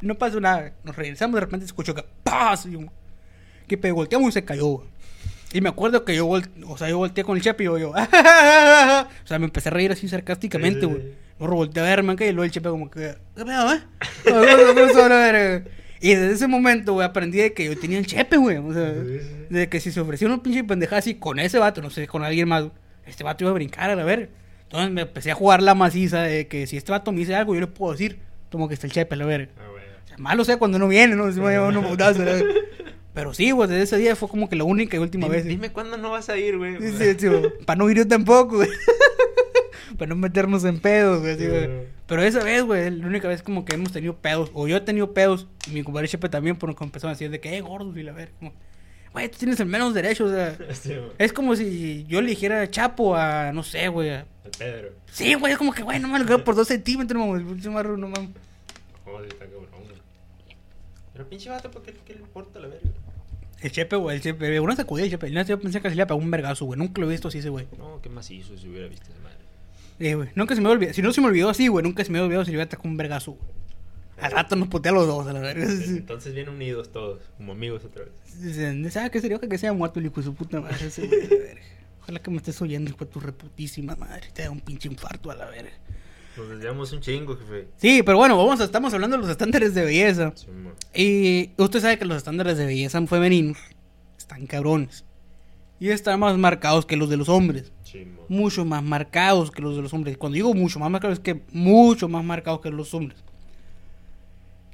no 0.00 0.14
pasó 0.16 0.40
nada. 0.40 0.72
Nos 0.84 0.96
regresamos, 0.96 1.34
de 1.34 1.40
repente 1.40 1.64
se 1.66 1.68
escuchó 1.70 1.94
que 1.94 2.04
¡paz! 2.22 2.66
Y 2.66 2.78
que 3.68 3.76
pe- 3.78 3.92
volteamos 3.92 4.28
y 4.30 4.32
se 4.32 4.44
cayó. 4.44 4.82
Y 5.52 5.60
me 5.60 5.68
acuerdo 5.68 6.04
que 6.04 6.16
yo, 6.16 6.26
vol- 6.26 6.48
o 6.66 6.76
sea, 6.76 6.88
yo 6.88 6.98
volteé 6.98 7.22
con 7.24 7.36
el 7.36 7.42
chepe 7.42 7.62
y 7.64 7.66
yo, 7.66 7.78
yo, 7.78 7.90
o 7.90 7.94
sea, 7.94 9.38
me 9.38 9.44
empecé 9.44 9.68
a 9.68 9.72
reír 9.72 9.92
así 9.92 10.08
sarcásticamente, 10.08 10.86
güey. 10.86 11.24
Luego 11.38 11.56
volteé 11.56 11.82
a 11.82 11.86
verme 11.86 12.12
acá 12.14 12.24
y 12.24 12.32
luego 12.32 12.44
el 12.44 12.50
chepe 12.50 12.68
como 12.70 12.90
que, 12.90 13.14
¿qué 13.36 13.44
pedo, 13.44 13.72
eh? 13.72 13.82
Y 16.04 16.16
desde 16.16 16.34
ese 16.34 16.48
momento, 16.48 16.92
güey, 16.92 17.06
aprendí 17.06 17.38
de 17.38 17.54
que 17.54 17.64
yo 17.64 17.78
tenía 17.78 17.98
el 17.98 18.04
chepe, 18.04 18.36
güey. 18.36 18.58
O 18.58 18.74
sea, 18.74 18.92
de 18.92 19.68
que 19.70 19.80
si 19.80 19.90
se 19.90 19.98
ofrecía 20.00 20.28
una 20.28 20.42
pinche 20.42 20.62
pendejada 20.62 20.98
así 20.98 21.14
con 21.14 21.38
ese 21.38 21.58
vato, 21.58 21.80
no 21.80 21.88
sé, 21.88 22.06
con 22.06 22.22
alguien 22.22 22.46
más, 22.46 22.66
este 23.06 23.24
vato 23.24 23.42
iba 23.44 23.50
a 23.50 23.54
brincar 23.54 23.88
a 23.88 23.96
la 23.96 24.04
verga. 24.04 24.28
Entonces 24.64 24.90
me 24.90 25.00
empecé 25.00 25.30
a 25.30 25.34
jugar 25.34 25.62
la 25.62 25.74
maciza 25.74 26.20
de 26.20 26.46
que 26.46 26.66
si 26.66 26.76
este 26.76 26.92
vato 26.92 27.10
me 27.10 27.20
dice 27.20 27.34
algo, 27.34 27.54
yo 27.54 27.62
le 27.62 27.68
puedo 27.68 27.92
decir, 27.92 28.18
como 28.52 28.68
que 28.68 28.74
está 28.74 28.86
el 28.86 28.92
chepe 28.92 29.14
a 29.14 29.16
la 29.16 29.24
verga. 29.24 29.48
Ah. 29.56 29.62
O 30.04 30.08
sea, 30.08 30.18
malo 30.18 30.44
sea 30.44 30.58
cuando 30.58 30.78
no 30.78 30.88
viene, 30.88 31.16
¿no? 31.16 31.32
Se 31.32 31.40
me 31.40 31.48
lleva 31.48 31.72
la 31.72 32.12
verga. 32.12 32.44
Pero 33.14 33.32
sí, 33.32 33.52
güey, 33.52 33.68
desde 33.68 33.82
ese 33.84 33.96
día 33.96 34.16
fue 34.16 34.28
como 34.28 34.48
que 34.48 34.56
la 34.56 34.64
única 34.64 34.96
y 34.96 35.00
última 35.00 35.26
Dime, 35.26 35.36
vez. 35.36 35.46
dime 35.46 35.70
cuándo 35.72 35.96
no 35.96 36.10
vas 36.10 36.28
a 36.28 36.36
ir, 36.36 36.58
güey. 36.58 36.76
Sí, 36.80 36.92
sí, 36.98 37.14
sí, 37.18 37.28
para 37.64 37.78
no 37.78 37.88
ir 37.88 37.98
yo 37.98 38.08
tampoco, 38.08 38.56
güey. 38.56 38.68
para 39.98 40.08
no 40.08 40.16
meternos 40.16 40.64
en 40.64 40.80
pedos, 40.80 41.20
güey. 41.20 41.38
Sí. 41.38 41.46
Pero 42.06 42.22
esa 42.22 42.42
vez, 42.42 42.62
güey, 42.64 42.90
la 42.90 43.06
única 43.06 43.28
vez 43.28 43.42
como 43.42 43.64
que 43.64 43.74
hemos 43.76 43.92
tenido 43.92 44.16
pedos. 44.16 44.50
O 44.52 44.66
yo 44.66 44.76
he 44.76 44.80
tenido 44.80 45.14
pedos. 45.14 45.46
Y 45.68 45.70
mi 45.70 45.82
compadre 45.84 46.08
Chepe 46.08 46.28
también, 46.28 46.56
porque 46.56 46.82
empezaron 46.84 47.10
a 47.12 47.14
decir 47.14 47.30
de 47.30 47.40
que, 47.40 47.56
eh, 47.56 47.60
gordos, 47.60 47.96
y 47.96 48.02
la 48.02 48.12
ver. 48.12 48.32
Como, 48.38 48.52
güey, 49.12 49.30
tú 49.30 49.38
tienes 49.38 49.60
el 49.60 49.66
menos 49.66 49.94
derecho, 49.94 50.24
o 50.24 50.30
sea. 50.30 50.56
Sí. 50.74 50.94
Es 51.18 51.32
como 51.32 51.54
si 51.56 52.04
yo 52.08 52.20
le 52.20 52.30
dijera 52.30 52.68
Chapo 52.68 53.14
a, 53.16 53.52
no 53.52 53.62
sé, 53.62 53.88
güey. 53.88 54.10
a- 54.10 54.26
Pedro. 54.58 54.90
Sí, 55.10 55.34
güey, 55.34 55.52
es 55.52 55.58
como 55.58 55.72
que, 55.72 55.82
güey, 55.82 55.98
no 56.00 56.08
me 56.08 56.18
lo 56.18 56.26
quedo 56.26 56.44
por 56.44 56.54
dos 56.56 56.68
centímetros, 56.68 57.18
mamá. 57.18 57.38
no 57.38 58.08
mames. 58.08 58.30
Joder, 59.04 59.28
está 59.28 59.44
cabrón, 59.46 59.66
güey. 59.70 59.94
Pero 61.14 61.28
pinche 61.28 61.48
vato, 61.48 61.70
¿por 61.70 61.82
qué, 61.82 61.94
qué 62.04 62.12
le 62.12 62.20
importa 62.20 62.60
la 62.60 62.68
verga? 62.68 62.90
El 63.62 63.72
Chepe, 63.72 63.96
güey, 63.96 64.16
el 64.16 64.22
Chepe. 64.22 64.60
Una 64.60 64.76
sacudida 64.76 65.06
el 65.06 65.10
Chepe. 65.10 65.30
Yo 65.30 65.58
pensé 65.58 65.80
que 65.80 65.88
se 65.88 65.96
le 65.96 66.04
pegó 66.04 66.20
un 66.20 66.30
vergazo, 66.30 66.66
güey. 66.66 66.78
Nunca 66.78 67.00
lo 67.00 67.06
he 67.06 67.12
visto 67.12 67.28
así 67.28 67.38
ese, 67.38 67.48
güey. 67.48 67.66
No, 67.78 68.00
qué 68.02 68.10
macizo 68.10 68.58
si 68.58 68.68
hubiera 68.68 68.88
visto 68.88 69.06
esa 69.10 69.20
madre. 69.20 69.38
Eh, 70.00 70.14
güey. 70.16 70.28
Nunca 70.34 70.54
se 70.54 70.60
me 70.60 70.68
olvidó. 70.68 70.92
Si 70.92 71.00
no 71.00 71.12
se 71.12 71.22
me 71.22 71.28
olvidó 71.28 71.48
así, 71.48 71.68
güey. 71.68 71.82
Nunca 71.82 72.04
se 72.04 72.10
me 72.10 72.20
olvidó 72.20 72.44
si 72.44 72.50
le 72.50 72.56
iba 72.56 72.62
a 72.64 72.66
atacar 72.66 72.86
un 72.86 72.98
vergazo, 72.98 73.32
güey. 73.32 73.54
Al 74.20 74.32
rato 74.32 74.54
nos 74.56 74.68
putea 74.68 74.92
a 74.92 74.94
los 74.94 75.06
dos, 75.06 75.26
a 75.26 75.32
la 75.32 75.40
verga. 75.40 75.64
Entonces 75.64 76.34
bien 76.34 76.48
unidos 76.48 76.92
todos, 76.92 77.20
como 77.36 77.52
amigos 77.52 77.84
otra 77.84 78.04
vez. 78.04 78.92
¿Sabes 78.92 79.10
qué 79.10 79.20
sería? 79.20 79.38
Que 79.38 79.58
sea 79.58 79.72
muerto 79.72 79.98
el 79.98 80.06
hijo 80.06 80.16
de 80.16 80.22
su 80.22 80.34
puta 80.34 80.60
madre. 80.60 80.86
ese 80.86 81.06
güey, 81.06 81.20
a 81.20 81.24
la 81.24 81.36
verga. 81.36 81.62
Ojalá 82.02 82.18
que 82.20 82.30
me 82.30 82.36
estés 82.36 82.60
oyendo, 82.60 82.90
hijo 82.90 83.04
de 83.04 83.10
tu 83.10 83.20
reputísima 83.20 83.96
madre. 83.96 84.28
Te 84.32 84.42
da 84.42 84.50
un 84.50 84.60
pinche 84.60 84.88
infarto 84.88 85.30
a 85.30 85.36
la 85.36 85.46
verga. 85.46 85.72
Nos 86.36 86.48
desviamos 86.48 86.92
un 86.92 87.00
chingo, 87.00 87.36
jefe. 87.36 87.68
Sí, 87.76 88.02
pero 88.02 88.18
bueno, 88.18 88.36
vamos 88.36 88.60
a, 88.60 88.64
estamos 88.64 88.92
hablando 88.92 89.16
de 89.16 89.22
los 89.22 89.30
estándares 89.30 89.74
de 89.74 89.84
belleza. 89.84 90.32
Sí. 90.34 90.48
Y 90.94 91.50
usted 91.62 91.80
sabe 91.80 91.98
que 91.98 92.04
los 92.04 92.16
estándares 92.16 92.58
de 92.58 92.66
belleza 92.66 93.04
femeninos 93.06 93.58
están 94.18 94.46
cabrones. 94.46 95.04
Y 95.80 95.90
están 95.90 96.18
más 96.20 96.36
marcados 96.38 96.86
que 96.86 96.96
los 96.96 97.08
de 97.10 97.16
los 97.16 97.28
hombres. 97.28 97.72
Sí. 97.84 98.06
Mucho 98.28 98.64
más 98.64 98.82
marcados 98.82 99.50
que 99.50 99.62
los 99.62 99.76
de 99.76 99.82
los 99.82 99.92
hombres. 99.92 100.16
Cuando 100.16 100.34
digo 100.34 100.54
mucho 100.54 100.78
más 100.80 100.90
marcados, 100.90 101.18
es 101.18 101.22
que 101.22 101.42
mucho 101.52 102.08
más 102.08 102.24
marcados 102.24 102.60
que 102.60 102.70
los 102.70 102.92
hombres. 102.94 103.22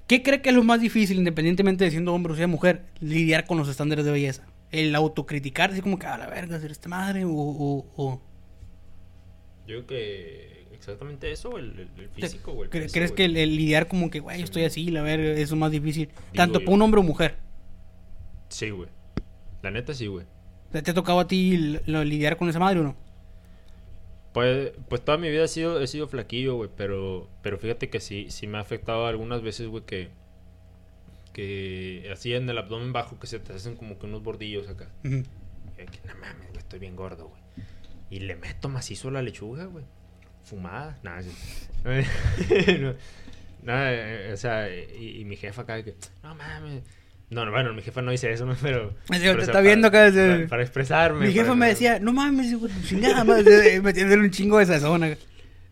¿Qué 0.06 0.22
cree 0.22 0.40
que 0.42 0.48
es 0.50 0.54
lo 0.54 0.64
más 0.64 0.80
difícil, 0.80 1.18
independientemente 1.18 1.84
de 1.84 1.90
siendo 1.90 2.12
hombre 2.14 2.32
o 2.32 2.36
sea 2.36 2.46
mujer, 2.48 2.84
lidiar 3.00 3.46
con 3.46 3.58
los 3.58 3.68
estándares 3.68 4.04
de 4.04 4.10
belleza? 4.10 4.44
El 4.72 4.94
autocriticar, 4.94 5.70
así 5.70 5.80
como 5.82 5.98
que 5.98 6.06
a 6.06 6.18
la 6.18 6.26
verga, 6.26 6.58
ser 6.60 6.70
esta 6.70 6.88
madre, 6.88 7.24
o, 7.24 7.30
o, 7.30 7.86
o- 7.96 8.20
Yo 9.66 9.84
creo 9.84 9.86
que 9.86 10.59
exactamente 10.80 11.30
eso, 11.30 11.56
el, 11.58 11.88
el, 11.96 12.08
físico, 12.10 12.52
güey. 12.52 12.68
el 12.68 12.70
¿Cre- 12.70 12.82
peso, 12.82 12.94
¿Crees 12.94 13.12
que 13.12 13.24
el, 13.26 13.36
el 13.36 13.56
lidiar 13.56 13.86
como 13.88 14.10
que, 14.10 14.20
güey, 14.20 14.38
yo 14.38 14.44
estoy 14.44 14.64
así, 14.64 14.90
la 14.90 15.08
eso 15.14 15.54
es 15.54 15.58
más 15.58 15.70
difícil? 15.70 16.08
Tanto 16.34 16.58
yo. 16.58 16.64
para 16.64 16.74
un 16.74 16.82
hombre 16.82 17.00
o 17.00 17.04
mujer. 17.04 17.36
Sí, 18.48 18.70
güey. 18.70 18.88
La 19.62 19.70
neta 19.70 19.94
sí, 19.94 20.06
güey. 20.06 20.26
¿Te 20.72 20.78
ha 20.90 20.94
tocado 20.94 21.20
a 21.20 21.26
ti 21.28 21.78
lo- 21.86 22.04
lidiar 22.04 22.36
con 22.36 22.48
esa 22.48 22.58
madre 22.58 22.80
o 22.80 22.82
no? 22.82 22.96
Pues, 24.32 24.72
pues 24.88 25.04
toda 25.04 25.18
mi 25.18 25.28
vida 25.28 25.44
he 25.44 25.48
sido, 25.48 25.80
he 25.80 25.86
sido 25.88 26.06
flaquillo, 26.06 26.54
güey, 26.54 26.70
pero, 26.76 27.28
pero 27.42 27.58
fíjate 27.58 27.90
que 27.90 27.98
sí, 28.00 28.26
sí 28.30 28.46
me 28.46 28.58
ha 28.58 28.60
afectado 28.60 29.06
algunas 29.06 29.42
veces, 29.42 29.66
güey, 29.66 29.84
que, 29.84 30.10
que 31.32 32.08
así 32.12 32.34
en 32.34 32.48
el 32.48 32.58
abdomen 32.58 32.92
bajo 32.92 33.18
que 33.18 33.26
se 33.26 33.38
te 33.38 33.52
hacen 33.52 33.76
como 33.76 33.98
que 33.98 34.06
unos 34.06 34.22
bordillos 34.22 34.68
acá. 34.68 34.88
Y 35.04 35.22
que, 35.86 36.00
no 36.06 36.14
mames, 36.20 36.48
güey, 36.48 36.58
estoy 36.58 36.78
bien 36.78 36.94
gordo, 36.96 37.28
güey. 37.28 37.42
Y 38.10 38.20
le 38.20 38.36
meto 38.36 38.68
macizo 38.68 39.08
a 39.08 39.12
la 39.12 39.22
lechuga, 39.22 39.64
güey. 39.66 39.84
Fumada. 40.44 40.98
Nada, 41.02 41.22
no, 42.80 42.94
nada, 43.62 43.92
eh, 43.92 44.32
o 44.32 44.36
sea, 44.36 44.68
y, 44.74 45.20
y 45.20 45.24
mi 45.24 45.36
jefa 45.36 45.62
acá 45.62 45.82
que, 45.82 45.94
no 46.22 46.34
mames. 46.34 46.82
No, 47.30 47.44
no, 47.44 47.52
bueno, 47.52 47.72
mi 47.72 47.80
jefa 47.82 48.02
no 48.02 48.10
dice 48.10 48.32
eso, 48.32 48.44
¿no? 48.44 48.56
Pero. 48.60 48.90
Te 49.08 49.20
pero, 49.20 49.38
o 49.38 49.42
está 49.42 49.60
viendo 49.60 49.86
acá 49.88 50.10
desde- 50.10 50.34
para- 50.36 50.48
para 50.48 50.62
expresarme. 50.62 51.26
Mi 51.26 51.32
jefa 51.32 51.44
para- 51.46 51.54
me 51.54 51.68
decía, 51.68 51.98
no 52.00 52.12
mames, 52.12 52.50
tu 52.58 52.68
chingada 52.82 53.22
madre", 53.24 53.80
metiéndole 53.80 54.22
un 54.22 54.30
chingo 54.30 54.58
de 54.58 54.66
sazón. 54.66 55.16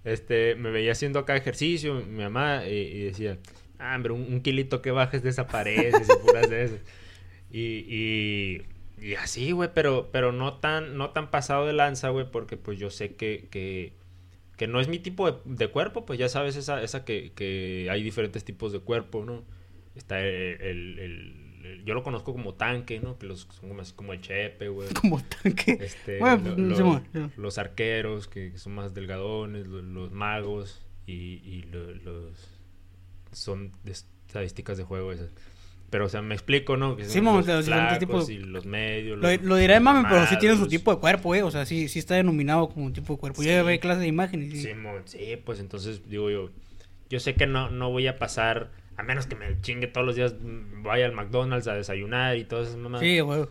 Este, 0.05 0.55
me 0.55 0.71
veía 0.71 0.93
haciendo 0.93 1.19
acá 1.19 1.37
ejercicio, 1.37 1.95
mi 1.95 2.23
mamá, 2.23 2.63
y, 2.67 2.71
y 2.75 3.03
decía, 3.07 3.37
ah, 3.81 3.95
hombre, 3.97 4.13
un, 4.13 4.23
un 4.33 4.41
kilito 4.41 4.81
que 4.81 4.93
bajes 4.93 5.23
desapareces 5.25 6.09
y 6.09 6.25
puras 6.27 6.49
de 6.49 6.65
esas. 6.65 6.79
Y, 7.51 7.61
y, 7.89 8.63
y 9.03 9.15
así, 9.17 9.51
güey, 9.51 9.71
pero, 9.75 10.11
pero 10.13 10.31
no 10.33 10.55
tan, 10.59 10.97
no 10.97 11.11
tan 11.11 11.31
pasado 11.31 11.67
de 11.67 11.73
lanza, 11.73 12.11
güey, 12.11 12.31
porque 12.31 12.57
pues 12.57 12.79
yo 12.79 12.91
sé 12.91 13.15
que, 13.17 13.49
que, 13.51 13.93
que 14.59 14.67
no 14.67 14.81
es 14.81 14.89
mi 14.89 14.99
tipo 14.99 15.31
de, 15.31 15.39
de 15.47 15.69
cuerpo, 15.69 16.05
pues 16.05 16.19
ya 16.19 16.29
sabes 16.29 16.57
esa, 16.57 16.83
esa 16.83 17.05
que, 17.07 17.33
que 17.35 17.89
hay 17.91 18.03
diferentes 18.03 18.45
tipos 18.45 18.73
de 18.73 18.81
cuerpo, 18.81 19.25
¿no? 19.25 19.45
Está 19.95 20.21
el, 20.21 20.61
el- 20.61 20.99
el- 20.99 21.65
el- 21.65 21.85
yo 21.85 21.95
lo 21.95 22.03
conozco 22.03 22.33
como 22.33 22.55
tanque, 22.55 23.01
¿no? 23.01 23.19
Que 23.19 23.27
los 23.27 23.49
son 23.51 23.69
como 23.71 23.81
así 23.81 23.93
como 23.95 24.13
el 24.13 24.21
chepe, 24.21 24.69
güey. 24.69 24.89
Como 25.01 25.23
tanque. 25.23 25.79
Este, 25.81 26.19
Bueno, 26.19 26.55
lo- 26.57 26.75
pues, 27.13 27.39
los 27.39 27.57
arqueros 27.59 28.29
que, 28.29 28.53
que 28.53 28.59
son 28.59 28.75
más 28.75 28.93
delgadones, 28.95 29.67
lo- 29.67 29.81
los, 29.83 30.13
magos 30.13 30.85
y, 31.07 31.41
y 31.45 31.63
lo- 31.71 31.95
los 31.95 32.49
son 33.33 33.73
de 33.85 33.93
estadísticas 33.93 34.77
de 34.79 34.85
juego 34.85 35.13
esas. 35.13 35.31
Pero 35.91 36.05
o 36.05 36.09
sea, 36.11 36.21
me 36.21 36.35
explico, 36.35 36.77
¿no? 36.77 36.97
Que 36.97 37.05
Simón, 37.07 37.39
los 37.39 37.47
los 37.47 37.65
flacos 37.65 37.99
tipos- 37.99 38.29
y 38.29 38.39
los 38.39 38.67
medios. 38.67 39.19
Lo, 39.19 39.29
los 39.31 39.43
lo 39.43 39.57
diré 39.57 39.81
mami, 39.81 40.05
pero 40.09 40.27
sí 40.27 40.37
tiene 40.39 40.57
su 40.57 40.67
tipo 40.69 40.95
de 40.95 41.01
cuerpo, 41.01 41.35
eh. 41.35 41.43
O 41.43 41.51
sea, 41.51 41.65
sí, 41.65 41.89
sí 41.89 41.99
está 41.99 42.15
denominado 42.15 42.69
como 42.69 42.85
un 42.87 42.93
tipo 42.93 43.15
de 43.15 43.19
cuerpo. 43.19 43.43
Yo 43.43 43.49
ya 43.51 43.61
Sí. 43.63 43.67
ve 43.67 43.81
clase 43.81 44.01
de 44.01 44.07
imágenes. 44.07 44.53
y- 44.53 44.61
Simón, 44.63 45.03
sí, 45.07 45.37
pues 45.45 45.61
entonces 45.61 46.07
digo 46.09 46.29
yo, 46.31 46.51
yo 47.09 47.21
sé 47.21 47.35
que 47.35 47.47
no, 47.47 47.71
no 47.71 47.91
voy 47.91 48.07
a 48.07 48.19
pasar, 48.19 48.71
a 48.99 49.03
menos 49.03 49.27
que 49.27 49.35
me 49.37 49.59
chingue 49.63 49.87
todos 49.87 50.07
los 50.07 50.15
días, 50.15 50.35
mm, 50.39 50.83
vaya 50.83 51.07
al 51.07 51.13
McDonald's 51.13 51.69
a 51.69 51.75
desayunar 51.75 52.37
y 52.37 52.45
todas 52.45 52.69
esas 52.69 52.79
mamadas. 52.79 53.07
Sí, 53.07 53.21
güey. 53.21 53.47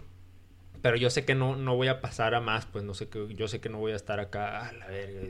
Pero 0.83 0.95
yo 0.95 1.09
sé 1.09 1.25
que 1.25 1.33
no, 1.33 1.55
no 1.55 1.75
voy 1.75 1.87
a 1.87 2.01
pasar 2.01 2.35
a 2.35 2.39
más, 2.39 2.67
pues 2.67 2.83
no 2.83 2.93
sé 2.93 3.09
que, 3.09 3.33
yo 3.33 3.47
sé 3.47 3.59
que 3.59 3.69
no 3.69 3.79
voy 3.79 3.93
a 3.93 3.95
estar 3.95 4.19
acá, 4.19 4.67
a 4.69 4.73
la 4.73 4.85
verga, 4.85 5.21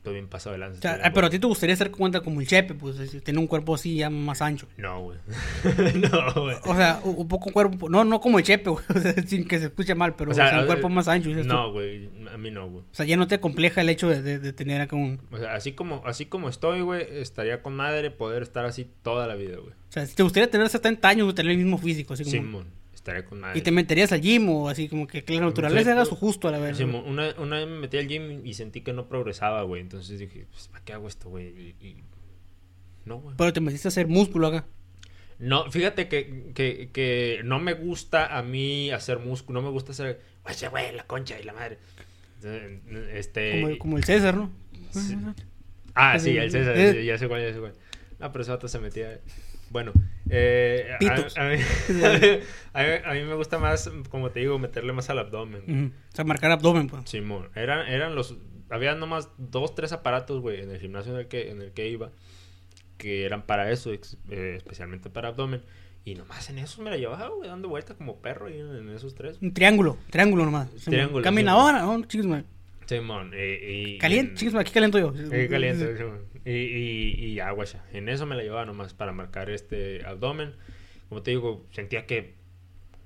estoy 0.00 0.14
bien 0.14 0.28
pasado 0.28 0.54
de 0.54 0.58
lanza. 0.60 0.78
O 0.78 0.80
sea, 0.82 0.98
ah, 1.04 1.10
pero 1.12 1.26
a 1.26 1.30
ti 1.30 1.38
te 1.38 1.46
gustaría 1.46 1.76
ser 1.76 1.90
cuenta 1.90 2.20
como 2.22 2.40
el 2.40 2.46
Chepe, 2.46 2.72
pues 2.74 2.98
es- 2.98 3.22
tener 3.22 3.38
un 3.38 3.46
cuerpo 3.46 3.74
así 3.74 3.96
ya 3.96 4.08
más 4.08 4.40
ancho. 4.40 4.66
No, 4.78 5.02
güey. 5.02 5.18
no, 6.10 6.42
güey. 6.42 6.56
O 6.64 6.74
sea, 6.74 7.00
un 7.04 7.28
poco 7.28 7.52
cuerpo, 7.52 7.88
no, 7.90 8.04
no 8.04 8.18
como 8.20 8.38
el 8.38 8.44
Chepe, 8.44 8.70
güey, 8.70 8.82
o 8.94 8.98
sea, 8.98 9.12
sin 9.26 9.46
que 9.46 9.58
se 9.58 9.66
escuche 9.66 9.94
mal, 9.94 10.14
pero 10.16 10.30
O 10.30 10.34
sea, 10.34 10.46
o 10.46 10.48
sea, 10.48 10.60
un 10.60 10.66
cuerpo 10.66 10.88
más 10.88 11.06
ancho. 11.06 11.28
No, 11.30 11.70
güey, 11.72 12.08
a 12.32 12.38
mí 12.38 12.50
no, 12.50 12.68
güey. 12.68 12.82
O 12.82 12.94
sea, 12.94 13.04
ya 13.04 13.16
no 13.18 13.26
te 13.28 13.40
compleja 13.40 13.82
el 13.82 13.90
hecho 13.90 14.08
de, 14.08 14.22
de- 14.22 14.38
de 14.38 14.52
tener 14.54 14.80
acá 14.80 14.96
un... 14.96 15.20
O 15.30 15.36
sea, 15.36 15.54
así 15.54 15.72
como, 15.72 16.02
así 16.06 16.24
como 16.26 16.48
estoy, 16.48 16.80
güey, 16.80 17.06
estaría 17.20 17.62
con 17.62 17.76
madre 17.76 18.10
poder 18.10 18.42
estar 18.42 18.64
así 18.64 18.88
toda 19.02 19.26
la 19.26 19.34
vida, 19.34 19.56
güey. 19.58 19.72
O 19.72 19.92
sea, 19.92 20.06
si 20.06 20.14
te 20.14 20.22
gustaría 20.22 20.48
tener 20.50 20.68
70 20.70 21.06
años 21.08 21.28
o 21.28 21.34
tener 21.34 21.52
el 21.52 21.58
mismo 21.58 21.76
físico, 21.76 22.14
así 22.14 22.24
como... 22.24 22.32
Simón, 22.36 22.66
estaría 23.10 23.28
con 23.28 23.40
madre. 23.40 23.58
y 23.58 23.62
te 23.62 23.70
meterías 23.70 24.12
al 24.12 24.20
gym 24.20 24.48
o 24.48 24.68
así 24.68 24.88
como 24.88 25.06
que, 25.06 25.24
que 25.24 25.34
la 25.34 25.40
naturaleza 25.42 25.94
no. 25.94 26.04
su 26.04 26.16
justo 26.16 26.48
a 26.48 26.50
la 26.50 26.58
vez. 26.58 26.78
Una, 26.80 27.34
una 27.38 27.56
vez 27.58 27.66
me 27.68 27.78
metí 27.80 27.98
al 27.98 28.06
gym 28.08 28.44
y 28.46 28.54
sentí 28.54 28.80
que 28.80 28.92
no 28.92 29.08
progresaba, 29.08 29.62
güey. 29.62 29.80
Entonces 29.82 30.18
dije, 30.18 30.46
pues, 30.50 30.68
¿para 30.68 30.84
qué 30.84 30.92
hago 30.92 31.08
esto, 31.08 31.28
güey? 31.28 31.46
Y, 31.48 31.86
y- 31.86 31.96
No, 33.04 33.18
güey. 33.18 33.34
Pero 33.36 33.52
te 33.52 33.60
metiste 33.60 33.88
a 33.88 33.90
hacer 33.90 34.06
músculo 34.06 34.46
acá. 34.48 34.66
No, 35.38 35.70
fíjate 35.70 36.06
que, 36.08 36.52
que, 36.54 36.90
que 36.92 37.40
no 37.44 37.58
me 37.60 37.72
gusta 37.72 38.36
a 38.36 38.42
mí 38.42 38.90
hacer 38.90 39.18
músculo, 39.20 39.60
no 39.62 39.66
me 39.68 39.72
gusta 39.72 39.92
hacer, 39.92 40.20
oye, 40.44 40.68
güey, 40.68 40.94
la 40.94 41.04
concha 41.06 41.40
y 41.40 41.44
la 41.44 41.54
madre. 41.54 41.78
Este... 43.12 43.60
Como, 43.62 43.78
como 43.78 43.96
el 43.96 44.04
César, 44.04 44.34
¿no? 44.36 44.50
Sí. 44.90 45.16
Ah, 45.94 46.18
sí, 46.18 46.36
el 46.36 46.50
César, 46.50 46.76
Eh. 46.76 47.04
ya 47.04 47.16
sé 47.18 47.26
cuál, 47.28 47.42
ya 47.42 47.52
sé 47.54 47.60
cuál. 47.60 47.74
No, 48.18 48.30
pero 48.32 48.42
ese 48.42 48.50
vato 48.50 48.68
se 48.68 48.78
metía... 48.80 49.20
Bueno, 49.70 49.92
eh, 50.28 50.90
a-. 50.92 51.14
A, 51.14 51.48
mí, 51.48 51.56
a, 52.74 52.82
mí, 52.82 52.88
a 53.04 53.12
mí 53.14 53.22
me 53.24 53.34
gusta 53.34 53.58
más, 53.58 53.90
como 54.10 54.30
te 54.30 54.40
digo, 54.40 54.58
meterle 54.58 54.92
más 54.92 55.08
al 55.10 55.18
abdomen. 55.20 55.94
O 56.12 56.14
sea, 56.14 56.24
marcar 56.24 56.50
abdomen, 56.50 56.88
pues. 56.88 57.08
Simón, 57.08 57.48
eran, 57.54 57.88
eran 57.88 58.14
los... 58.14 58.36
Había 58.68 58.94
nomás 58.94 59.28
dos, 59.38 59.74
tres 59.74 59.92
aparatos, 59.92 60.40
güey, 60.40 60.60
en 60.60 60.70
el 60.70 60.78
gimnasio 60.78 61.12
en 61.14 61.20
el 61.20 61.26
que, 61.28 61.50
en 61.50 61.60
el 61.62 61.72
que 61.72 61.88
iba, 61.88 62.10
que 62.98 63.24
eran 63.24 63.42
para 63.42 63.70
eso, 63.72 63.92
ex- 63.92 64.16
eh, 64.30 64.54
especialmente 64.56 65.10
para 65.10 65.28
abdomen. 65.28 65.62
Y 66.04 66.14
nomás 66.14 66.48
en 66.50 66.58
esos 66.58 66.78
me 66.78 66.88
la 66.90 66.96
llevaba, 66.96 67.28
güey, 67.28 67.48
dando 67.48 67.68
vueltas 67.68 67.96
como 67.96 68.20
perro 68.20 68.46
ahí 68.46 68.58
en, 68.58 68.74
en 68.76 68.88
esos 68.90 69.14
tres. 69.14 69.38
Un 69.42 69.52
triángulo, 69.52 69.98
triángulo 70.10 70.44
nomás. 70.44 70.70
Triángulo, 70.84 71.22
Camina 71.24 71.52
sí. 71.52 71.58
ahora, 71.58 71.82
¿no? 71.82 72.04
Chicos, 72.04 72.26
man. 72.26 72.46
Simón, 72.98 73.30
eh, 73.34 73.84
y... 73.94 73.98
Caliente, 73.98 74.32
en- 74.32 74.36
chicos, 74.36 74.54
aquí 74.56 74.72
caliento 74.72 74.98
yo. 74.98 75.12
Caliente. 75.48 75.96
Y, 76.44 76.50
y, 76.50 77.14
y 77.26 77.34
ya, 77.34 77.50
guacha. 77.52 77.84
En 77.92 78.08
eso 78.08 78.26
me 78.26 78.34
la 78.36 78.42
llevaba 78.42 78.64
nomás 78.66 78.94
para 78.94 79.12
marcar 79.12 79.48
este 79.50 80.04
abdomen. 80.04 80.54
Como 81.08 81.22
te 81.22 81.30
digo, 81.32 81.66
sentía 81.70 82.06
que 82.06 82.34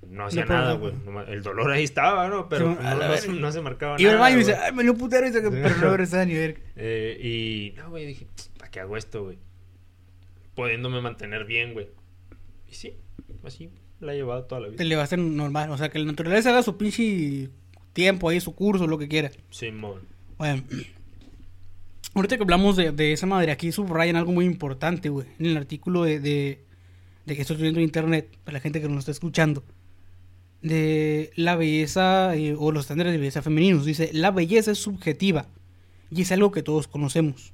no 0.09 0.25
hacía 0.25 0.45
No, 0.45 0.53
nada, 0.53 0.73
güey. 0.73 0.93
El 1.27 1.41
dolor 1.43 1.71
ahí 1.71 1.83
estaba, 1.83 2.27
¿no? 2.29 2.47
Pero 2.49 2.77
a 2.79 2.93
no, 2.95 3.07
no 3.07 3.17
se, 3.17 3.27
no 3.33 3.51
se 3.51 3.61
marcaba 3.61 3.99
Iba 3.99 4.11
al 4.11 4.17
nada. 4.17 4.27
baño 4.29 4.35
y 4.35 4.39
dice, 4.39 4.55
ay, 4.55 4.71
me 4.73 4.89
un 4.89 4.97
putero. 4.97 5.25
Y 5.27 5.31
dice, 5.31 5.41
pero 5.49 5.69
no 5.77 5.89
regresaba 5.91 6.25
ni 6.25 6.33
ver. 6.35 6.57
Eh, 6.75 7.19
y 7.21 7.77
no, 7.77 7.89
güey, 7.89 8.05
dije, 8.05 8.27
¿para 8.57 8.71
qué 8.71 8.79
hago 8.79 8.95
esto, 8.97 9.23
güey? 9.23 9.37
Pudiéndome 10.55 11.01
mantener 11.01 11.45
bien, 11.45 11.73
güey. 11.73 11.89
Y 12.69 12.75
sí, 12.75 12.93
así 13.43 13.69
la 13.99 14.13
he 14.13 14.17
llevado 14.17 14.43
toda 14.45 14.61
la 14.61 14.67
Te 14.67 14.71
vida. 14.73 14.83
le 14.85 14.95
va 14.95 15.01
a 15.01 15.05
hacer 15.05 15.19
normal. 15.19 15.69
O 15.71 15.77
sea, 15.77 15.89
que 15.89 15.99
la 15.99 16.05
naturaleza 16.05 16.49
haga 16.51 16.63
su 16.63 16.77
pinche 16.77 17.49
tiempo 17.95 18.29
ahí, 18.29 18.39
su 18.39 18.53
curso, 18.53 18.85
lo 18.85 18.99
que 18.99 19.07
quiera. 19.07 19.31
Simón. 19.49 20.01
Bueno, 20.37 20.63
ahorita 22.13 22.35
que 22.35 22.43
hablamos 22.43 22.75
de, 22.75 22.91
de 22.91 23.13
esa 23.13 23.25
madre, 23.25 23.51
aquí 23.51 23.71
subrayan 23.71 24.17
algo 24.17 24.33
muy 24.33 24.45
importante, 24.45 25.09
güey. 25.09 25.25
En 25.39 25.47
el 25.47 25.57
artículo 25.57 26.03
de, 26.03 26.19
de, 26.19 26.63
de 27.25 27.35
que 27.35 27.41
estoy 27.41 27.55
viendo 27.57 27.79
en 27.79 27.85
internet, 27.85 28.37
para 28.43 28.55
la 28.57 28.59
gente 28.59 28.81
que 28.81 28.89
nos 28.89 28.99
está 28.99 29.11
escuchando, 29.11 29.63
de 30.61 31.31
la 31.35 31.55
belleza 31.55 32.35
eh, 32.35 32.55
o 32.57 32.71
los 32.71 32.83
estándares 32.83 33.13
de 33.13 33.19
belleza 33.19 33.41
femeninos. 33.41 33.85
Dice, 33.85 34.09
la 34.13 34.31
belleza 34.31 34.71
es 34.71 34.79
subjetiva 34.79 35.47
y 36.11 36.21
es 36.21 36.31
algo 36.31 36.51
que 36.51 36.63
todos 36.63 36.87
conocemos. 36.87 37.53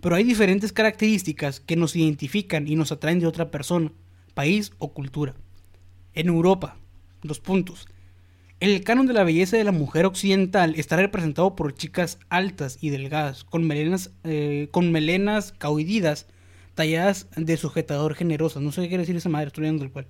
Pero 0.00 0.16
hay 0.16 0.24
diferentes 0.24 0.72
características 0.72 1.60
que 1.60 1.76
nos 1.76 1.96
identifican 1.96 2.66
y 2.66 2.76
nos 2.76 2.92
atraen 2.92 3.20
de 3.20 3.26
otra 3.26 3.50
persona, 3.50 3.92
país 4.34 4.72
o 4.78 4.92
cultura. 4.92 5.34
En 6.14 6.28
Europa, 6.28 6.78
dos 7.22 7.40
puntos. 7.40 7.88
El 8.58 8.82
canon 8.84 9.06
de 9.06 9.12
la 9.12 9.22
belleza 9.22 9.58
de 9.58 9.64
la 9.64 9.72
mujer 9.72 10.06
occidental 10.06 10.76
está 10.76 10.96
representado 10.96 11.54
por 11.54 11.74
chicas 11.74 12.18
altas 12.30 12.78
y 12.80 12.88
delgadas, 12.88 13.44
con 13.44 13.66
melenas, 13.66 14.12
eh, 14.24 14.68
con 14.70 14.90
melenas 14.92 15.52
talladas 16.74 17.26
de 17.36 17.56
sujetador 17.58 18.14
generosas. 18.14 18.62
No 18.62 18.72
sé 18.72 18.80
qué 18.80 18.88
quiere 18.88 19.02
decir 19.02 19.14
esa 19.14 19.28
madre, 19.28 19.48
estoy 19.48 19.62
leyendo 19.62 19.84
el 19.84 19.92
cual. 19.92 20.06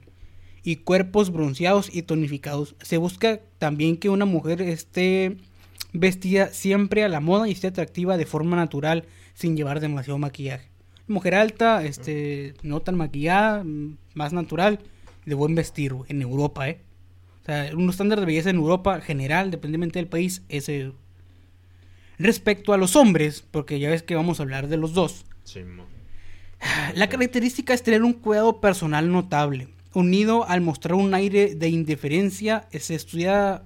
Y 0.62 0.76
cuerpos 0.76 1.32
bronceados 1.32 1.92
y 1.92 2.02
tonificados. 2.02 2.76
Se 2.82 2.98
busca 2.98 3.40
también 3.58 3.96
que 3.96 4.10
una 4.10 4.26
mujer 4.26 4.62
esté 4.62 5.38
vestida 5.92 6.52
siempre 6.52 7.02
a 7.02 7.08
la 7.08 7.18
moda 7.18 7.48
y 7.48 7.52
esté 7.52 7.66
atractiva 7.66 8.16
de 8.16 8.26
forma 8.26 8.54
natural, 8.54 9.06
sin 9.34 9.56
llevar 9.56 9.80
demasiado 9.80 10.18
maquillaje. 10.18 10.70
Mujer 11.08 11.34
alta, 11.34 11.84
este, 11.84 12.54
no 12.62 12.78
tan 12.78 12.94
maquillada, 12.94 13.64
mm, 13.64 13.96
más 14.14 14.32
natural, 14.32 14.78
de 15.24 15.34
buen 15.34 15.56
vestir, 15.56 15.92
en 16.06 16.22
Europa, 16.22 16.68
¿eh? 16.68 16.85
O 17.46 17.48
sea, 17.48 17.70
un 17.76 17.88
estándar 17.88 18.18
de 18.18 18.26
belleza 18.26 18.50
en 18.50 18.56
Europa 18.56 19.00
general, 19.00 19.52
dependientemente 19.52 20.00
del 20.00 20.08
país, 20.08 20.42
es 20.48 20.68
eso. 20.68 20.96
Respecto 22.18 22.72
a 22.72 22.76
los 22.76 22.96
hombres, 22.96 23.46
porque 23.48 23.78
ya 23.78 23.88
ves 23.88 24.02
que 24.02 24.16
vamos 24.16 24.40
a 24.40 24.42
hablar 24.42 24.66
de 24.66 24.76
los 24.76 24.94
dos, 24.94 25.26
la 26.96 27.08
característica 27.08 27.72
es 27.72 27.84
tener 27.84 28.02
un 28.02 28.14
cuidado 28.14 28.60
personal 28.60 29.12
notable, 29.12 29.68
unido 29.94 30.44
al 30.48 30.60
mostrar 30.60 30.94
un 30.94 31.14
aire 31.14 31.54
de 31.54 31.68
indiferencia, 31.68 32.66
se 32.72 32.96
estudia, 32.96 33.62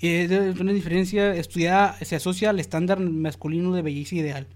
eh, 0.00 0.54
una 0.58 0.70
indiferencia 0.70 1.34
estudiada, 1.34 1.98
se 2.02 2.16
asocia 2.16 2.48
al 2.48 2.60
estándar 2.60 2.98
masculino 2.98 3.74
de 3.74 3.82
belleza 3.82 4.14
ideal. 4.14 4.46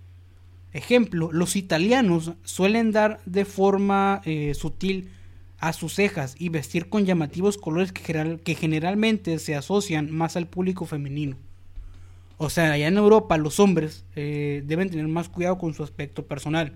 Ejemplo, 0.72 1.30
los 1.30 1.56
italianos 1.56 2.32
suelen 2.44 2.90
dar 2.90 3.20
de 3.26 3.44
forma 3.44 4.22
eh, 4.24 4.54
sutil 4.54 5.10
a 5.60 5.72
sus 5.72 5.94
cejas 5.94 6.34
y 6.38 6.48
vestir 6.48 6.88
con 6.88 7.04
llamativos 7.04 7.58
colores 7.58 7.92
que, 7.92 8.02
general- 8.02 8.40
que 8.40 8.54
generalmente 8.54 9.38
se 9.38 9.54
asocian 9.54 10.10
más 10.10 10.36
al 10.36 10.46
público 10.46 10.86
femenino. 10.86 11.36
O 12.38 12.48
sea, 12.48 12.72
allá 12.72 12.88
en 12.88 12.96
Europa 12.96 13.36
los 13.36 13.60
hombres 13.60 14.04
eh, 14.16 14.62
deben 14.64 14.88
tener 14.88 15.06
más 15.08 15.28
cuidado 15.28 15.58
con 15.58 15.74
su 15.74 15.82
aspecto 15.84 16.24
personal. 16.26 16.72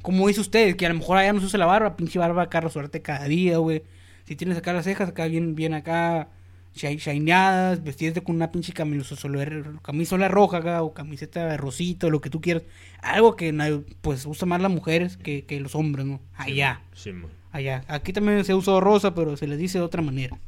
Como 0.00 0.26
dice 0.28 0.40
usted, 0.40 0.76
que 0.76 0.86
a 0.86 0.88
lo 0.88 0.94
mejor 0.96 1.18
allá 1.18 1.32
no 1.32 1.40
se 1.40 1.46
usa 1.46 1.58
la 1.58 1.66
barba, 1.66 1.96
pinche 1.96 2.18
barba 2.18 2.42
acá 2.42 2.60
resuelta 2.60 2.98
cada 3.00 3.26
día, 3.26 3.58
güey. 3.58 3.82
Si 4.24 4.36
tienes 4.36 4.56
acá 4.56 4.72
las 4.72 4.84
cejas 4.84 5.10
acá 5.10 5.26
bien, 5.26 5.54
bien 5.54 5.74
acá 5.74 6.28
shi- 6.74 6.96
shineadas, 6.98 7.82
vestidas 7.84 8.14
de 8.14 8.22
con 8.22 8.36
una 8.36 8.50
pinche 8.50 8.72
camisola, 8.72 9.46
camisola 9.82 10.28
roja 10.28 10.58
acá, 10.58 10.82
o 10.82 10.94
camiseta 10.94 11.54
rosita, 11.58 12.06
o 12.06 12.10
lo 12.10 12.22
que 12.22 12.30
tú 12.30 12.40
quieras. 12.40 12.62
Algo 13.02 13.36
que 13.36 13.52
pues 14.00 14.24
usa 14.24 14.46
más 14.46 14.62
las 14.62 14.70
mujeres 14.70 15.18
que, 15.18 15.44
que 15.44 15.60
los 15.60 15.74
hombres, 15.74 16.06
¿no? 16.06 16.20
Allá 16.34 16.80
Simón. 16.94 17.30
Allá. 17.54 17.84
Aquí 17.88 18.12
también 18.12 18.44
se 18.44 18.54
usa 18.54 18.78
rosa, 18.80 19.14
pero 19.14 19.36
se 19.36 19.46
les 19.46 19.58
dice 19.58 19.78
de 19.78 19.84
otra 19.84 20.02
manera. 20.02 20.38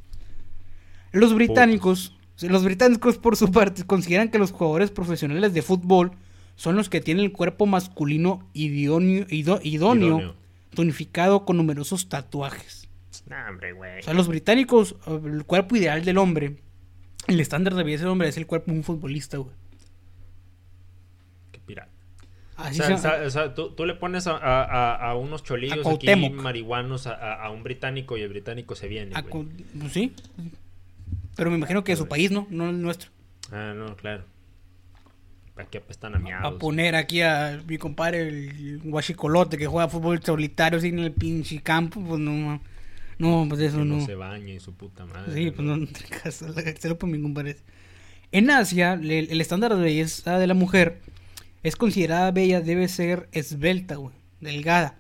Los 1.13 1.35
británicos, 1.35 2.15
los 2.43 2.65
británicos 2.65 3.17
por 3.19 3.37
su 3.37 3.51
parte 3.51 3.85
consideran 3.85 4.29
que 4.31 4.39
los 4.39 4.53
jugadores 4.53 4.91
profesionales 4.91 5.55
de 5.55 5.63
fútbol 5.63 6.13
son 6.57 6.77
los 6.77 6.89
que 6.89 7.01
tienen 7.01 7.25
el 7.25 7.33
cuerpo 7.33 7.67
masculino 7.67 8.47
idóneo, 8.53 9.27
ido- 9.31 9.61
idóneo, 9.63 10.09
Idóneo. 10.09 10.35
tonificado 10.75 11.45
con 11.45 11.57
numerosos 11.57 12.09
tatuajes. 12.09 12.89
Nah, 13.27 13.49
hombre, 13.51 13.73
güey. 13.73 14.01
O 14.01 14.03
sea, 14.03 14.15
los 14.15 14.29
británicos, 14.29 14.97
el 15.07 15.45
cuerpo 15.45 15.77
ideal 15.77 16.05
del 16.05 16.19
hombre, 16.19 16.57
el 17.27 17.41
estándar 17.41 17.75
de 17.75 17.83
belleza 17.83 18.05
del 18.05 18.13
hombre 18.13 18.29
es 18.29 18.37
el 18.37 18.47
cuerpo 18.47 18.71
de 18.71 18.79
un 18.79 18.85
futbolista, 18.85 19.39
güey. 19.39 19.55
O 22.59 22.63
Así 22.63 22.77
sea, 22.77 22.87
se- 22.97 22.99
sa- 22.99 23.23
o 23.27 23.31
sea, 23.31 23.55
tú, 23.55 23.71
tú 23.73 23.85
le 23.85 23.95
pones 23.95 24.27
a, 24.27 24.33
a- 24.37 24.65
a- 24.65 25.11
a 25.11 25.15
unos 25.15 25.43
A 25.43 25.45
cholillos 25.45 25.87
aquí 25.87 26.07
marihuanos 26.31 27.07
a, 27.07 27.13
a- 27.15 27.45
a 27.45 27.51
un 27.51 27.63
británico 27.63 28.17
y 28.17 28.23
el 28.23 28.29
británico 28.31 28.75
se 28.75 28.89
viene, 28.89 29.13
güey. 29.21 29.47
pues 29.79 29.93
sí. 29.93 30.13
Pero 31.37 31.51
me 31.51 31.57
imagino 31.57 31.85
que 31.85 31.93
de 31.93 31.97
su 31.97 32.09
país, 32.09 32.31
¿no? 32.31 32.47
No 32.51 32.71
el 32.71 32.81
nuestro. 32.81 33.11
Ah, 33.53 33.75
no, 33.77 33.95
claro. 33.97 34.25
Aquí 35.57 35.79
apestan 35.79 36.15
a 36.15 36.17
a 36.17 36.21
miados. 36.21 36.55
poner 36.55 36.95
aquí 36.97 37.23
a 37.23 37.63
mi 37.67 37.79
compadre 37.79 38.29
el 38.29 38.79
guachicolote 38.85 39.57
que 39.57 39.67
juega 39.67 39.89
fútbol 39.89 40.23
solitario 40.23 40.79
así 40.79 40.89
en 40.89 40.99
el 40.99 41.13
pinche 41.13 41.63
campo, 41.63 42.01
pues 42.03 42.21
no, 42.21 42.61
no, 43.19 43.47
pues 43.49 43.61
eso 43.63 43.79
que 43.79 43.85
no, 43.85 43.97
no. 43.97 44.05
se 44.07 44.15
baña 44.15 44.53
y 44.53 44.61
su 44.61 44.75
puta 44.75 45.07
madre. 45.07 45.33
Sí, 45.33 45.51
pues 45.51 45.67
no, 45.67 45.77
no 45.79 45.87
se 46.31 46.89
lo 46.89 46.99
por 46.99 47.09
mi 47.09 47.21
compadre. 47.21 47.57
En 48.33 48.51
Asia, 48.51 48.97
le- 48.97 49.21
el, 49.21 49.41
estándar 49.41 49.75
de 49.75 49.81
belleza 49.83 50.39
de 50.39 50.47
la 50.47 50.53
mujer 50.55 51.01
es 51.67 51.77
considerada 51.77 52.31
bella, 52.31 52.61
debe 52.61 52.89
ser 52.89 53.29
esbelta, 53.33 53.97
güey, 53.97 54.15
delgada. 54.41 54.99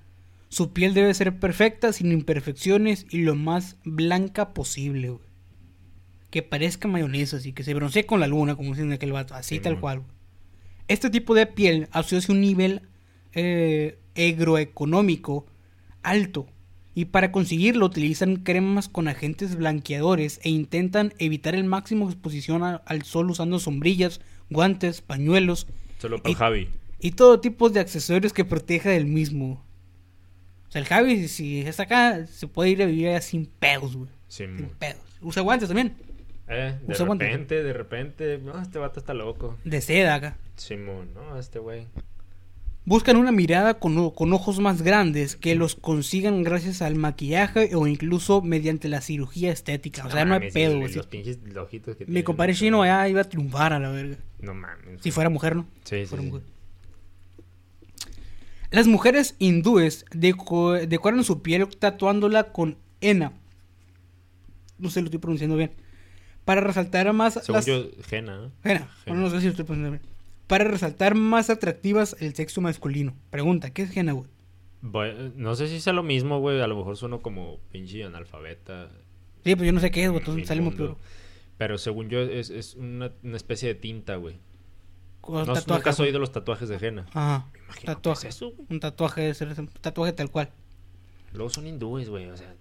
Su 0.48 0.72
piel 0.72 0.94
debe 0.94 1.12
ser 1.14 1.38
perfecta, 1.38 1.92
sin 1.92 2.12
imperfecciones 2.12 3.07
y 3.11 3.18
lo 3.22 3.35
más 3.35 3.76
blanca 3.85 4.55
posible, 4.55 5.11
güey. 5.11 5.26
Que 6.31 6.42
parezca 6.42 6.88
mayonesa, 6.88 7.37
así 7.38 7.52
que 7.52 7.62
se 7.64 7.74
broncee 7.74 8.07
con 8.07 8.20
la 8.20 8.26
luna, 8.26 8.57
como 8.57 8.70
dicen 8.70 8.92
aquel 8.92 9.12
vato, 9.12 9.35
así 9.35 9.57
Sí, 9.57 9.61
tal 9.61 9.81
cual. 9.81 9.98
güey. 10.00 10.11
Este 10.88 11.11
tipo 11.11 11.35
de 11.35 11.46
piel 11.46 11.88
asocia 11.92 12.33
un 12.33 12.40
nivel 12.40 12.83
eh, 13.33 13.98
agroeconómico 14.16 15.46
alto 16.02 16.46
Y 16.94 17.07
para 17.07 17.31
conseguirlo 17.33 17.85
utilizan 17.87 18.37
cremas 18.37 18.88
con 18.88 19.09
agentes 19.09 19.57
blanqueadores 19.57 20.40
e 20.42 20.48
intentan 20.48 21.12
evitar 21.18 21.55
el 21.55 21.64
máximo 21.64 22.07
exposición 22.09 22.62
a- 22.62 22.76
al 22.87 23.02
sol 23.02 23.31
usando 23.31 23.59
sombrillas, 23.59 24.20
guantes, 24.48 25.02
pañuelos 25.02 25.66
Solo 25.98 26.18
para 26.18 26.30
Y- 26.30 26.35
Javi. 26.35 26.68
y 27.00 27.11
todo 27.12 27.40
tipo 27.40 27.68
de 27.70 27.80
accesorios 27.80 28.32
que 28.32 28.44
proteja 28.44 28.90
del 28.90 29.06
mismo. 29.06 29.62
O 30.68 30.70
sea, 30.72 30.80
el 30.80 30.87
Javi, 30.87 31.28
si 31.28 31.61
está 31.61 31.85
acá, 31.85 32.26
se 32.26 32.48
puede 32.48 32.70
ir 32.70 32.82
a 32.82 32.87
vivir 32.87 33.09
allá 33.09 33.20
sin 33.20 33.46
pedos, 33.46 33.96
güey. 33.96 34.11
Sin 34.28 34.68
pedos. 34.78 35.00
Usa 35.22 35.42
guantes 35.42 35.68
también. 35.68 35.94
Eh, 36.48 36.78
de 36.82 36.92
Usa 36.92 37.06
guantes. 37.06 37.28
repente, 37.28 37.62
de 37.62 37.72
repente. 37.72 38.38
No, 38.38 38.61
este 38.61 38.78
vato 38.78 39.00
está 39.00 39.14
loco. 39.14 39.56
De 39.64 39.80
seda 39.80 40.14
acá. 40.16 40.37
Simón, 40.56 41.12
no, 41.14 41.38
este 41.38 41.59
güey. 41.59 41.87
Buscan 42.87 43.16
una 43.16 43.33
mirada 43.33 43.81
con, 43.81 43.99
ojos 43.99 44.61
más 44.61 44.81
grandes 44.83 45.35
que 45.35 45.57
los 45.57 45.75
consigan 45.75 46.44
gracias 46.44 46.83
al 46.83 46.94
maquillaje 46.94 47.75
o 47.75 47.88
incluso 47.88 48.42
mediante 48.42 48.88
la 48.88 49.01
cirugía 49.01 49.51
estética. 49.51 50.07
O 50.07 50.11
sea, 50.11 50.25
no, 50.25 50.35
hay 50.35 50.40
mames, 50.40 50.55
pedo, 50.55 50.79
güey. 50.79 50.94
Los 50.94 51.09
pinches 51.09 51.38
ojitos 51.57 51.96
que 51.96 52.07
Mi 52.07 52.22
compadre 52.22 52.55
chino 52.55 52.83
allá 52.83 53.09
iba 53.09 53.22
a 53.22 53.25
triunfar 53.25 53.72
a 53.72 53.81
la 53.81 53.90
verga. 53.90 54.18
No 54.38 54.55
mames. 54.55 55.03
Si 55.03 55.11
fuera 55.11 55.29
mujer, 55.29 55.57
¿no? 55.57 55.66
Sí, 55.83 55.96
sí, 56.03 56.07
Fuera 56.07 56.22
sí. 56.22 56.31
mujer. 56.31 56.46
Las 58.70 58.87
mujeres 58.87 59.35
hindúes 59.40 60.05
deco- 60.12 60.87
decoran 60.87 61.25
su 61.25 61.42
piel 61.42 61.66
tatuándola 61.77 62.53
con 62.53 62.79
henna. 63.01 63.33
No 64.79 64.90
sé 64.90 64.94
si 64.94 65.01
lo 65.01 65.07
estoy 65.07 65.18
pronunciando 65.20 65.57
bien. 65.57 65.72
Para 66.44 66.61
resaltar 66.61 67.12
más 67.12 67.35
Según 67.35 67.55
las... 67.57 67.66
yo, 67.66 67.85
Jena, 68.09 68.37
¿no? 68.37 68.53
Henna. 68.62 68.88
Bueno, 69.07 69.22
no 69.22 69.31
sé 69.31 69.38
si 69.40 69.46
lo 69.46 69.51
estoy 69.51 69.64
pronunciando 69.64 69.99
bien. 69.99 70.15
Para 70.46 70.64
resaltar 70.64 71.14
más 71.14 71.50
atractivas 71.50 72.16
el 72.20 72.35
sexo 72.35 72.61
masculino. 72.61 73.14
Pregunta, 73.30 73.70
¿qué 73.70 73.82
es 73.82 73.96
henna, 73.96 74.12
güey? 74.12 74.28
No 75.35 75.56
sé 75.56 75.66
si 75.68 75.80
sea 75.80 75.92
lo 75.92 76.02
mismo, 76.02 76.38
güey. 76.40 76.61
A 76.61 76.66
lo 76.66 76.76
mejor 76.76 76.96
sueno 76.96 77.20
como 77.20 77.59
pinche 77.72 78.04
analfabeta. 78.04 78.90
Sí, 79.44 79.56
pues 79.56 79.66
yo 79.66 79.72
no 79.72 79.80
sé 79.80 79.90
qué 79.90 80.04
es, 80.04 80.11
güey. 80.11 80.20
Entonces 80.20 80.46
salimos 80.46 80.74
peor. 80.74 80.96
Pero 81.59 81.78
según 81.78 82.09
yo, 82.09 82.20
es, 82.20 82.50
es 82.50 82.74
una, 82.74 83.11
una 83.22 83.37
especie 83.37 83.68
de 83.68 83.74
tinta, 83.74 84.16
güey. 84.16 84.38
No, 85.28 85.38
tatuajes, 85.44 85.66
nunca 85.66 85.90
has 85.90 85.98
oído 86.00 86.20
los 86.20 86.30
tatuajes 86.30 86.68
de 86.68 86.78
Jena. 86.78 87.06
Ajá. 87.12 87.50
Imagino 87.64 87.94
Tatuaje. 87.94 88.22
que 88.22 88.28
es 88.28 88.37
eso. 88.37 88.52
Un 88.68 88.78
tatuaje 88.78 89.35
ser 89.35 89.48
un 89.59 89.66
tatuaje 89.66 90.12
tal 90.12 90.30
cual. 90.30 90.50
Luego 91.32 91.50
son 91.50 91.66
hindúes, 91.66 92.09
güey. 92.09 92.26
O 92.26 92.37
sea, 92.37 92.54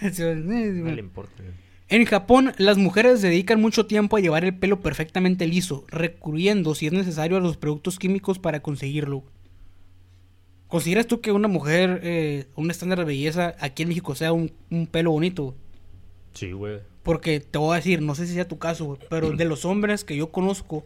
Sí, 0.12 0.22
no 0.22 0.90
le 0.92 1.00
importa. 1.00 1.42
güey. 1.42 1.54
En 1.88 2.04
Japón, 2.04 2.52
las 2.58 2.78
mujeres 2.78 3.22
dedican 3.22 3.60
mucho 3.60 3.86
tiempo 3.86 4.16
a 4.16 4.20
llevar 4.20 4.44
el 4.44 4.56
pelo 4.56 4.80
perfectamente 4.80 5.46
liso, 5.46 5.84
recurriendo, 5.88 6.74
si 6.74 6.86
es 6.86 6.92
necesario, 6.92 7.36
a 7.36 7.40
los 7.40 7.56
productos 7.56 7.98
químicos 7.98 8.40
para 8.40 8.60
conseguirlo. 8.60 9.22
¿Consideras 10.66 11.06
tú 11.06 11.20
que 11.20 11.30
una 11.30 11.46
mujer, 11.46 12.00
eh, 12.02 12.46
un 12.56 12.72
estándar 12.72 12.98
de 12.98 13.04
belleza 13.04 13.54
aquí 13.60 13.84
en 13.84 13.90
México 13.90 14.16
sea 14.16 14.32
un, 14.32 14.50
un 14.68 14.88
pelo 14.88 15.12
bonito? 15.12 15.54
Sí, 16.34 16.50
güey. 16.50 16.80
Porque 17.04 17.38
te 17.38 17.58
voy 17.58 17.74
a 17.74 17.76
decir, 17.76 18.02
no 18.02 18.16
sé 18.16 18.26
si 18.26 18.34
sea 18.34 18.48
tu 18.48 18.58
caso, 18.58 18.98
pero 19.08 19.30
de 19.30 19.44
los 19.44 19.64
hombres 19.64 20.02
que 20.02 20.16
yo 20.16 20.32
conozco, 20.32 20.84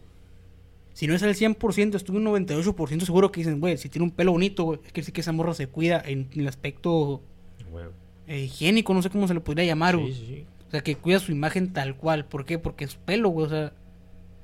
si 0.93 1.07
no 1.07 1.15
es 1.15 1.23
el 1.23 1.35
100%, 1.35 1.95
estuve 1.95 2.17
un 2.17 2.25
98% 2.25 3.01
seguro 3.01 3.31
que 3.31 3.39
dicen, 3.39 3.59
güey, 3.59 3.75
si 3.79 3.89
tiene 3.89 4.03
un 4.03 4.11
pelo 4.11 4.33
bonito, 4.33 4.65
güey, 4.65 4.79
es 4.85 4.91
que 4.91 5.01
sí 5.01 5.11
que 5.11 5.21
esa 5.21 5.31
morra 5.31 5.55
se 5.55 5.65
cuida 5.65 5.99
en 6.05 6.29
el 6.35 6.47
aspecto 6.47 7.23
eh, 8.27 8.41
higiénico, 8.43 8.93
no 8.93 9.01
sé 9.01 9.09
cómo 9.09 9.27
se 9.27 9.33
le 9.33 9.39
podría 9.39 9.65
llamar, 9.65 9.97
güey. 9.97 10.13
Sí, 10.13 10.19
sí, 10.19 10.25
sí. 10.27 10.45
O 10.71 10.73
sea, 10.73 10.81
que 10.81 10.95
cuida 10.95 11.19
su 11.19 11.33
imagen 11.33 11.73
tal 11.73 11.97
cual. 11.97 12.23
¿Por 12.25 12.45
qué? 12.45 12.57
Porque 12.57 12.85
es 12.85 12.95
pelo, 12.95 13.27
güey. 13.27 13.45
O 13.47 13.49
sea, 13.49 13.73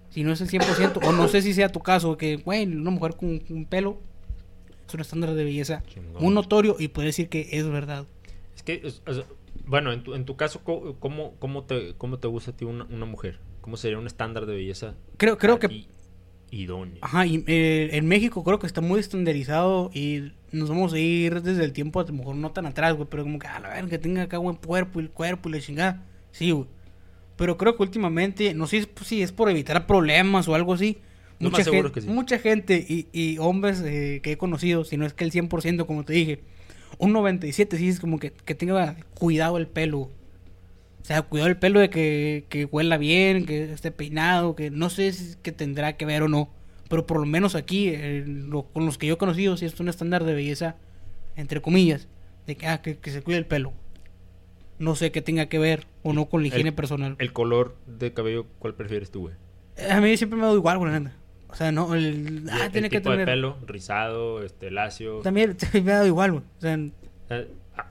si 0.10 0.24
no 0.24 0.34
es 0.34 0.42
el 0.42 0.50
100%, 0.50 1.00
o 1.08 1.12
no 1.14 1.30
sé 1.30 1.42
si 1.42 1.54
sea 1.54 1.70
tu 1.72 1.80
caso, 1.80 2.18
que, 2.18 2.36
güey, 2.36 2.66
una 2.66 2.92
mujer 2.92 3.16
con 3.16 3.42
un 3.50 3.66
pelo 3.66 4.02
es 4.88 4.94
un 4.94 5.00
estándar 5.00 5.34
de 5.36 5.44
belleza 5.46 5.84
Chingón. 5.88 6.22
muy 6.22 6.34
notorio 6.34 6.76
y 6.80 6.90
puede 6.90 7.08
decir 7.08 7.30
que 7.30 7.48
es 7.54 7.66
verdad. 7.70 8.06
Es 8.56 8.64
que, 8.64 8.82
es- 8.84 9.02
bueno, 9.66 9.94
en 9.94 10.04
tu, 10.04 10.16
en 10.16 10.26
tu 10.26 10.36
caso, 10.36 10.62
¿cómo, 10.64 11.36
cómo, 11.40 11.64
te, 11.64 11.94
¿cómo 11.98 12.20
te 12.20 12.28
gusta 12.28 12.52
a 12.52 12.56
ti 12.58 12.66
una, 12.66 12.86
una 12.86 13.06
mujer? 13.06 13.40
¿Cómo 13.62 13.78
sería 13.78 13.98
un 13.98 14.08
estándar 14.08 14.46
de 14.46 14.56
belleza? 14.56 14.96
Creo, 15.18 15.38
creo 15.38 15.60
que, 15.60 15.88
idóneo. 16.52 16.98
ajá, 17.02 17.26
y, 17.26 17.44
eh, 17.48 17.90
en 17.94 18.06
México 18.08 18.44
creo 18.44 18.60
que 18.60 18.68
está 18.68 18.80
muy 18.82 19.00
estandarizado 19.00 19.92
y 19.94 20.32
nos 20.54 20.70
vamos 20.70 20.94
a 20.94 21.00
ir 21.00 21.42
desde 21.42 21.64
el 21.66 21.74
tiempo, 21.74 22.00
a 22.00 22.04
lo 22.04 22.14
mejor 22.14 22.36
no 22.36 22.52
tan 22.52 22.66
atrás, 22.66 22.96
güey, 22.96 23.08
pero 23.10 23.24
como 23.24 23.40
que, 23.40 23.48
a 23.48 23.60
la 23.60 23.70
verga, 23.70 23.90
que 23.90 23.98
tenga 23.98 24.24
acá 24.24 24.38
buen 24.38 24.56
cuerpo 24.56 25.00
y 25.00 25.04
el 25.04 25.10
cuerpo 25.10 25.50
y 25.50 25.54
la 25.54 25.60
chingada. 25.60 26.06
Sí, 26.32 26.52
güey. 26.52 26.68
Pero 27.36 27.58
creo 27.58 27.78
que 27.78 27.84
últimamente, 27.84 28.54
no 28.54 28.68
sé 28.68 28.88
si 29.04 29.22
es- 29.22 29.32
por 29.32 29.50
evitar 29.50 29.86
problemas 29.88 30.48
o 30.48 30.56
algo 30.56 30.74
así. 30.74 30.98
Lo 31.40 31.50
Mucha, 31.50 31.58
más 31.60 31.66
seguro 31.66 31.90
gen- 31.90 31.94
que 31.94 32.02
sí. 32.02 32.08
mucha 32.08 32.40
gente 32.40 32.84
y, 32.88 33.08
y 33.14 33.38
hombres 33.38 33.82
eh, 33.86 34.22
que 34.24 34.32
he 34.32 34.38
conocido, 34.38 34.84
si 34.86 34.98
no 34.98 35.06
es 35.06 35.14
que 35.14 35.24
el 35.24 35.32
100%, 35.32 35.86
como 35.86 36.04
te 36.04 36.14
dije, 36.14 36.40
un 36.98 37.14
97% 37.14 37.78
sí 37.78 37.88
es 37.90 38.00
como 38.00 38.18
que, 38.18 38.32
que 38.32 38.56
tenga 38.56 38.98
cuidado 39.14 39.58
el 39.58 39.68
pelo. 39.68 40.00
O 40.00 41.06
sea, 41.08 41.22
cuidado 41.22 41.50
el 41.50 41.58
pelo 41.58 41.80
de 41.80 41.90
que, 41.92 42.46
que 42.50 42.66
huela 42.66 42.98
bien, 42.98 43.46
que 43.46 43.72
esté 43.72 43.92
peinado, 43.92 44.56
que 44.56 44.72
no 44.72 44.90
sé 44.90 45.14
si 45.14 45.24
es 45.32 45.36
que 45.38 45.52
tendrá 45.52 45.96
que 45.96 46.06
ver 46.06 46.24
o 46.24 46.28
no. 46.28 46.50
Pero 46.90 47.06
por 47.06 47.20
lo 47.20 47.26
menos 47.26 47.54
aquí, 47.56 47.90
eh, 47.90 48.24
lo- 48.26 48.64
con 48.64 48.86
los 48.86 48.98
que 48.98 49.06
yo 49.08 49.14
he 49.14 49.18
conocido, 49.18 49.58
sí 49.58 49.66
es 49.66 49.80
un 49.80 49.90
estándar 49.90 50.24
de 50.24 50.34
belleza, 50.34 50.76
entre 51.36 51.62
comillas, 51.62 52.08
de 52.48 52.56
que, 52.58 52.66
ah, 52.66 52.82
que, 52.82 52.98
que 52.98 53.12
se 53.12 53.22
cuide 53.22 53.38
el 53.38 53.46
pelo. 53.46 53.74
No 54.80 54.96
sé 54.96 55.12
qué 55.12 55.22
tenga 55.22 55.48
que 55.48 55.58
ver 55.60 55.88
o 56.04 56.14
no 56.14 56.26
con 56.28 56.42
la 56.42 56.48
higiene 56.50 56.70
El- 56.70 56.76
personal. 56.76 57.16
El 57.20 57.34
color 57.34 57.76
de 57.88 58.14
cabello, 58.14 58.46
¿cuál 58.60 58.76
prefieres 58.76 59.10
tú, 59.12 59.22
güey? 59.22 59.36
A 59.90 60.00
mí 60.02 60.16
siempre 60.18 60.38
me 60.38 60.44
ha 60.44 60.48
dado 60.48 60.58
igual, 60.58 60.78
güey, 60.78 60.92
neta. 60.92 61.16
O 61.50 61.56
sea, 61.56 61.72
no, 61.72 61.96
el... 61.96 62.44
Ah, 62.52 62.66
el 62.66 62.72
tiene 62.72 62.90
que 62.90 62.98
tipo 63.00 63.10
tener... 63.12 63.26
de 63.26 63.32
pelo, 63.32 63.58
rizado, 63.66 64.44
este, 64.44 64.70
lacio. 64.70 65.20
También 65.20 65.56
me 65.84 65.92
ha 65.92 65.96
dado 65.96 66.08
igual, 66.08 66.32
güey. 66.34 66.44
O 66.58 66.62
sea, 66.62 66.74
Eh, 67.30 67.48
ah, 67.78 67.88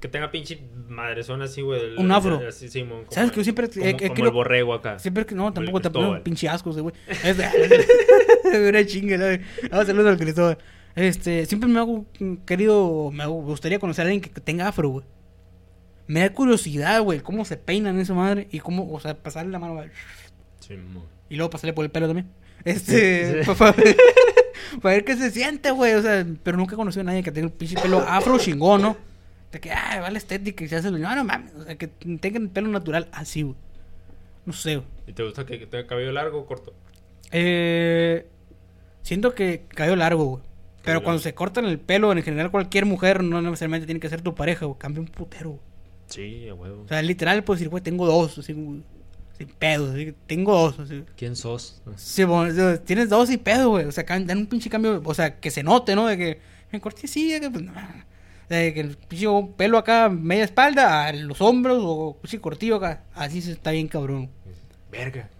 que 0.00 0.08
tenga 0.08 0.30
pinche 0.30 0.62
madrezón 0.88 1.42
así, 1.42 1.60
güey. 1.62 1.80
el- 1.80 1.98
Un 1.98 2.10
afro. 2.12 2.40
Así, 2.48 2.68
Simón, 2.68 3.00
como- 3.00 3.10
¿Sabes 3.12 3.30
que 3.32 3.38
yo 3.38 3.44
siempre- 3.44 3.68
Como, 3.68 3.84
eh, 3.84 3.90
eh, 3.90 3.96
como 3.98 4.14
quiero- 4.14 4.28
el 4.30 4.34
borrego 4.34 4.72
acá. 4.74 4.98
siempre 4.98 5.26
que... 5.26 5.34
No, 5.34 5.52
tampoco 5.52 5.78
el 5.78 5.82
te 5.82 5.90
pongo 5.90 6.22
pinche 6.22 6.48
asco, 6.48 6.72
güey. 6.72 6.94
Es- 7.24 7.38
Una 8.68 8.86
chinga, 8.86 9.18
¿sabes? 9.18 9.40
Vamos 9.70 9.84
a 9.84 9.86
saludos 9.86 10.10
al 10.12 10.18
Cristóbal. 10.18 10.58
Este, 10.94 11.46
siempre 11.46 11.68
me 11.68 11.78
hago 11.78 12.04
querido... 12.46 13.10
Me 13.10 13.26
gustaría 13.26 13.78
conocer 13.78 14.04
a 14.06 14.10
alguien 14.10 14.20
que 14.20 14.40
tenga 14.40 14.68
afro, 14.68 14.88
güey. 14.90 15.04
Me 16.12 16.20
da 16.20 16.28
curiosidad, 16.28 17.00
güey, 17.00 17.20
cómo 17.20 17.46
se 17.46 17.56
peinan 17.56 17.98
esa 17.98 18.12
madre 18.12 18.46
y 18.50 18.58
cómo, 18.60 18.92
o 18.92 19.00
sea, 19.00 19.16
pasarle 19.16 19.50
la 19.50 19.58
mano, 19.58 19.80
Simón. 20.60 21.04
y 21.30 21.36
luego 21.36 21.48
pasarle 21.48 21.72
por 21.72 21.86
el 21.86 21.90
pelo 21.90 22.06
también. 22.06 22.28
Este, 22.66 23.42
Sí, 23.42 23.44
sí. 23.44 23.50
para 23.58 23.72
ver, 23.72 23.96
para 24.82 24.94
ver 24.96 25.04
qué 25.06 25.16
se 25.16 25.30
siente, 25.30 25.70
güey. 25.70 25.94
O 25.94 26.02
sea, 26.02 26.26
pero 26.42 26.58
nunca 26.58 26.74
he 26.74 26.76
conocido 26.76 27.00
a 27.00 27.04
nadie 27.04 27.22
que 27.22 27.32
tenga 27.32 27.46
el 27.46 27.52
pinche 27.54 27.80
pelo 27.80 28.00
afro 28.00 28.36
chingón, 28.38 28.82
¿no? 28.82 28.96
De 29.52 29.58
que, 29.58 29.70
ah, 29.72 30.00
va 30.02 30.10
la 30.10 30.18
estética 30.18 30.62
y 30.62 30.68
se 30.68 30.76
hace 30.76 30.90
lo. 30.90 30.98
No, 30.98 31.16
no 31.16 31.24
mames. 31.24 31.54
O 31.54 31.64
sea, 31.64 31.76
que 31.76 31.86
tengan 31.86 32.42
el 32.42 32.50
pelo 32.50 32.68
natural 32.68 33.08
así, 33.12 33.40
güey. 33.40 33.56
No 34.44 34.52
sé, 34.52 34.76
güey. 34.76 34.88
¿Y 35.06 35.14
te 35.14 35.22
gusta 35.22 35.46
que, 35.46 35.66
tenga 35.66 35.86
cabello 35.86 36.12
largo 36.12 36.40
o 36.40 36.44
corto? 36.44 36.74
Eh, 37.30 38.26
siento 39.00 39.34
que 39.34 39.64
cabello 39.68 39.96
largo, 39.96 40.24
güey. 40.26 40.42
Pero 40.84 41.02
cuando 41.02 41.22
se 41.22 41.32
cortan 41.32 41.64
el 41.64 41.78
pelo, 41.78 42.12
en 42.12 42.22
general 42.22 42.50
cualquier 42.50 42.84
mujer 42.84 43.24
no 43.24 43.40
necesariamente 43.40 43.86
tiene 43.86 43.98
que 43.98 44.10
ser 44.10 44.20
tu 44.20 44.34
pareja, 44.34 44.66
güey. 44.66 44.78
Cambia 44.78 45.00
un 45.00 45.08
putero, 45.08 45.52
güey. 45.52 45.71
Sí, 46.12 46.48
a 46.48 46.54
huevo. 46.54 46.82
O 46.82 46.88
sea, 46.88 47.00
literal, 47.02 47.42
puedo 47.42 47.56
decir, 47.56 47.68
güey, 47.68 47.82
tengo 47.82 48.06
dos, 48.06 48.38
así. 48.38 48.52
Sin 48.52 49.48
pedos, 49.58 49.94
así, 49.94 50.14
tengo 50.26 50.52
dos, 50.52 50.78
así. 50.78 51.04
¿Quién 51.16 51.36
sos? 51.36 51.80
Sí, 51.96 52.24
bueno, 52.24 52.78
tienes 52.80 53.08
dos 53.08 53.30
y 53.30 53.38
pedo, 53.38 53.70
güey. 53.70 53.86
O 53.86 53.92
sea, 53.92 54.04
dan 54.04 54.38
un 54.38 54.46
pinche 54.46 54.68
cambio, 54.68 55.00
o 55.02 55.14
sea, 55.14 55.40
que 55.40 55.50
se 55.50 55.62
note, 55.62 55.94
¿no? 55.94 56.06
De 56.06 56.18
que 56.18 56.38
me 56.70 56.80
corté 56.80 57.06
así, 57.06 57.32
de 57.32 57.40
que 57.40 57.50
pues 57.50 57.64
no. 57.64 57.72
De 58.48 58.74
que 58.74 58.80
el 58.80 58.96
pinche 58.96 59.26
pelo 59.56 59.78
acá, 59.78 60.10
media 60.10 60.44
espalda, 60.44 61.06
a 61.06 61.12
los 61.12 61.40
hombros, 61.40 61.78
o 61.80 62.18
pinche 62.20 62.40
cortillo 62.40 62.76
acá. 62.76 63.04
Así 63.14 63.40
se 63.40 63.52
está 63.52 63.70
bien 63.70 63.88
cabrón. 63.88 64.28
Verga. 64.90 65.30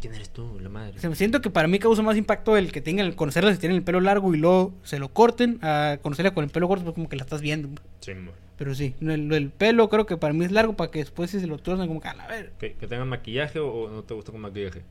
¿Quién 0.00 0.14
eres 0.14 0.30
tú, 0.30 0.58
la 0.60 0.68
madre? 0.68 0.96
O 0.96 1.00
sea, 1.00 1.14
siento 1.14 1.40
que 1.40 1.48
para 1.48 1.68
mí 1.68 1.78
causa 1.78 2.02
más 2.02 2.16
impacto 2.16 2.56
el 2.56 2.72
que 2.72 2.80
tengan, 2.80 3.06
el 3.06 3.14
conocerla 3.14 3.52
si 3.52 3.58
tienen 3.58 3.76
el 3.76 3.84
pelo 3.84 4.00
largo 4.00 4.34
y 4.34 4.38
luego 4.38 4.74
se 4.82 4.98
lo 4.98 5.12
corten, 5.12 5.60
a 5.62 5.98
conocerla 6.02 6.34
con 6.34 6.42
el 6.42 6.50
pelo 6.50 6.66
corto, 6.66 6.84
pues 6.84 6.94
como 6.94 7.08
que 7.08 7.14
la 7.14 7.22
estás 7.22 7.40
viendo. 7.40 7.68
Simón. 8.00 8.34
Pero 8.62 8.76
sí, 8.76 8.94
el, 9.00 9.32
el 9.32 9.50
pelo 9.50 9.88
creo 9.88 10.06
que 10.06 10.16
para 10.16 10.32
mí 10.32 10.44
es 10.44 10.52
largo 10.52 10.76
para 10.76 10.88
que 10.92 11.00
después 11.00 11.32
si 11.32 11.40
se 11.40 11.48
lo 11.48 11.58
torcen 11.58 11.88
como 11.88 12.00
que 12.00 12.06
a 12.06 12.14
la 12.14 12.28
ver. 12.28 12.52
¿Que, 12.60 12.74
que 12.74 12.86
tengan 12.86 13.08
maquillaje 13.08 13.58
o, 13.58 13.66
o 13.66 13.90
no 13.90 14.04
te 14.04 14.14
gusta 14.14 14.30
con 14.30 14.40
maquillaje? 14.40 14.84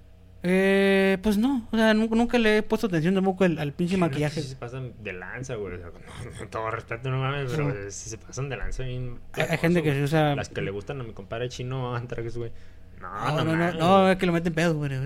Eh, 0.44 1.20
pues 1.24 1.38
no, 1.38 1.70
o 1.72 1.78
sea, 1.78 1.94
nunca, 1.94 2.18
nunca 2.18 2.38
le 2.38 2.58
he 2.58 2.64
puesto 2.64 2.88
atención 2.88 3.16
tampoco 3.16 3.46
al, 3.46 3.58
al 3.60 3.72
pinche 3.72 3.96
maquillaje. 3.96 4.42
Sí 4.42 4.50
se 4.50 4.56
pasan 4.58 4.92
de 5.02 5.14
lanza, 5.14 5.56
güey. 5.56 5.76
O 5.76 5.78
sea, 5.78 5.92
con 6.38 6.50
todo 6.50 6.70
respeto, 6.70 7.10
no 7.10 7.20
mames, 7.20 7.50
pero 7.50 7.74
sí 7.92 8.10
se 8.10 8.18
pasan 8.18 8.50
de 8.50 8.58
lanza 8.58 8.84
bien. 8.84 9.22
Hay, 9.32 9.46
hay 9.52 9.58
gente 9.58 9.82
que 9.82 9.94
se 9.94 10.04
usa. 10.04 10.36
Las 10.36 10.50
que 10.50 10.62
le 10.62 10.72
gustan 10.72 11.00
a 11.00 11.06
mi 11.06 11.14
compadre 11.14 11.48
chino 11.48 11.96
Antrax, 11.96 12.36
güey. 12.36 12.52
No, 13.00 13.10
No, 13.10 13.46
no, 13.46 13.56
no, 13.56 13.72
no, 13.72 13.80
no, 13.80 14.12
es 14.12 14.18
que 14.18 14.26
lo 14.26 14.34
meten 14.34 14.54
pedo, 14.54 14.76
güey. 14.76 14.92
Lo 14.92 15.00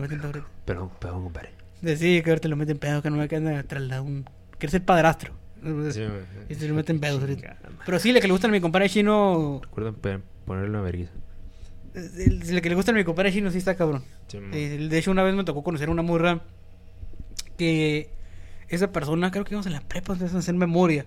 meten 0.00 0.20
pedo. 0.20 0.44
Perdón, 0.64 0.90
perdón, 1.00 1.24
compadre. 1.24 1.50
Sí, 1.96 2.22
que 2.22 2.30
ahorita 2.30 2.46
lo 2.46 2.54
meten 2.54 2.78
pedo, 2.78 3.02
que 3.02 3.10
no 3.10 3.16
me 3.16 3.26
queda 3.26 3.64
trasladar 3.64 4.02
un. 4.02 4.24
Quiere 4.58 4.70
ser 4.70 4.84
padrastro. 4.84 5.34
Sí. 5.92 6.02
Y 6.48 6.54
se 6.54 6.68
lo 6.68 6.74
meten 6.74 7.00
pedos. 7.00 7.24
Chingada. 7.26 7.58
Pero 7.86 7.98
sí, 7.98 8.12
la 8.12 8.20
que 8.20 8.26
le 8.26 8.32
gusta 8.32 8.48
a 8.48 8.50
mi 8.50 8.60
compadre 8.60 8.88
chino. 8.88 9.60
Recuerden 9.62 10.22
ponerle 10.44 10.70
una 10.70 10.80
vergüenza. 10.82 11.12
La 11.94 12.60
que 12.60 12.68
le 12.68 12.74
gusta 12.74 12.90
a 12.92 12.94
mi 12.94 13.04
compadre 13.04 13.32
chino 13.32 13.50
sí 13.50 13.58
está 13.58 13.76
cabrón. 13.76 14.04
Sí. 14.28 14.38
Eh, 14.52 14.88
De 14.90 14.98
hecho, 14.98 15.10
una 15.10 15.22
vez 15.22 15.34
me 15.34 15.44
tocó 15.44 15.62
conocer 15.62 15.88
a 15.88 15.92
una 15.92 16.02
morra 16.02 16.42
que 17.56 18.10
esa 18.68 18.90
persona, 18.92 19.30
creo 19.30 19.44
que 19.44 19.54
íbamos 19.54 19.66
en 19.66 19.72
la 19.74 19.80
prepa, 19.80 20.14
de 20.14 20.26
hacer 20.26 20.54
memoria. 20.54 21.06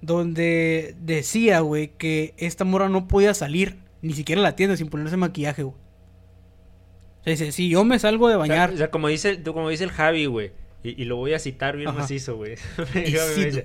donde 0.00 0.96
decía, 1.00 1.60
güey, 1.60 1.88
que 1.96 2.34
esta 2.36 2.64
morra 2.64 2.88
no 2.88 3.06
podía 3.06 3.34
salir 3.34 3.78
ni 4.00 4.14
siquiera 4.14 4.40
a 4.40 4.42
la 4.42 4.56
tienda 4.56 4.76
sin 4.76 4.88
ponerse 4.88 5.16
maquillaje, 5.16 5.62
güey. 5.62 5.76
O 5.76 7.24
sea, 7.24 7.30
dice, 7.32 7.52
si 7.52 7.68
yo 7.68 7.84
me 7.84 8.00
salgo 8.00 8.28
de 8.28 8.34
O 8.34 8.44
sea, 8.44 8.48
bañar, 8.48 8.70
o 8.72 8.76
sea, 8.76 8.90
como 8.90 9.06
dice, 9.06 9.36
tú- 9.36 9.52
como 9.54 9.68
dice 9.68 9.84
el 9.84 9.92
Javi, 9.92 10.26
güey. 10.26 10.50
Y, 10.84 11.00
y 11.02 11.04
lo 11.04 11.16
voy 11.16 11.34
a 11.34 11.38
citar 11.38 11.76
bien 11.76 11.88
Ajá. 11.90 12.00
macizo, 12.00 12.36
güey. 12.36 12.56
Y. 12.94 13.62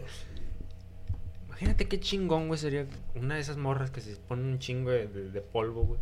Imagínate 1.48 1.88
qué 1.88 2.00
chingón, 2.00 2.48
güey, 2.48 2.60
sería 2.60 2.86
una 3.16 3.36
de 3.36 3.42
esas 3.42 3.58
morras 3.58 3.90
que 3.90 4.02
se 4.02 4.16
ponen 4.16 4.46
un 4.46 4.60
chingo 4.60 4.92
de, 4.92 5.08
de- 5.08 5.32
de 5.32 5.42
polvo, 5.42 5.86
güey. 5.86 6.00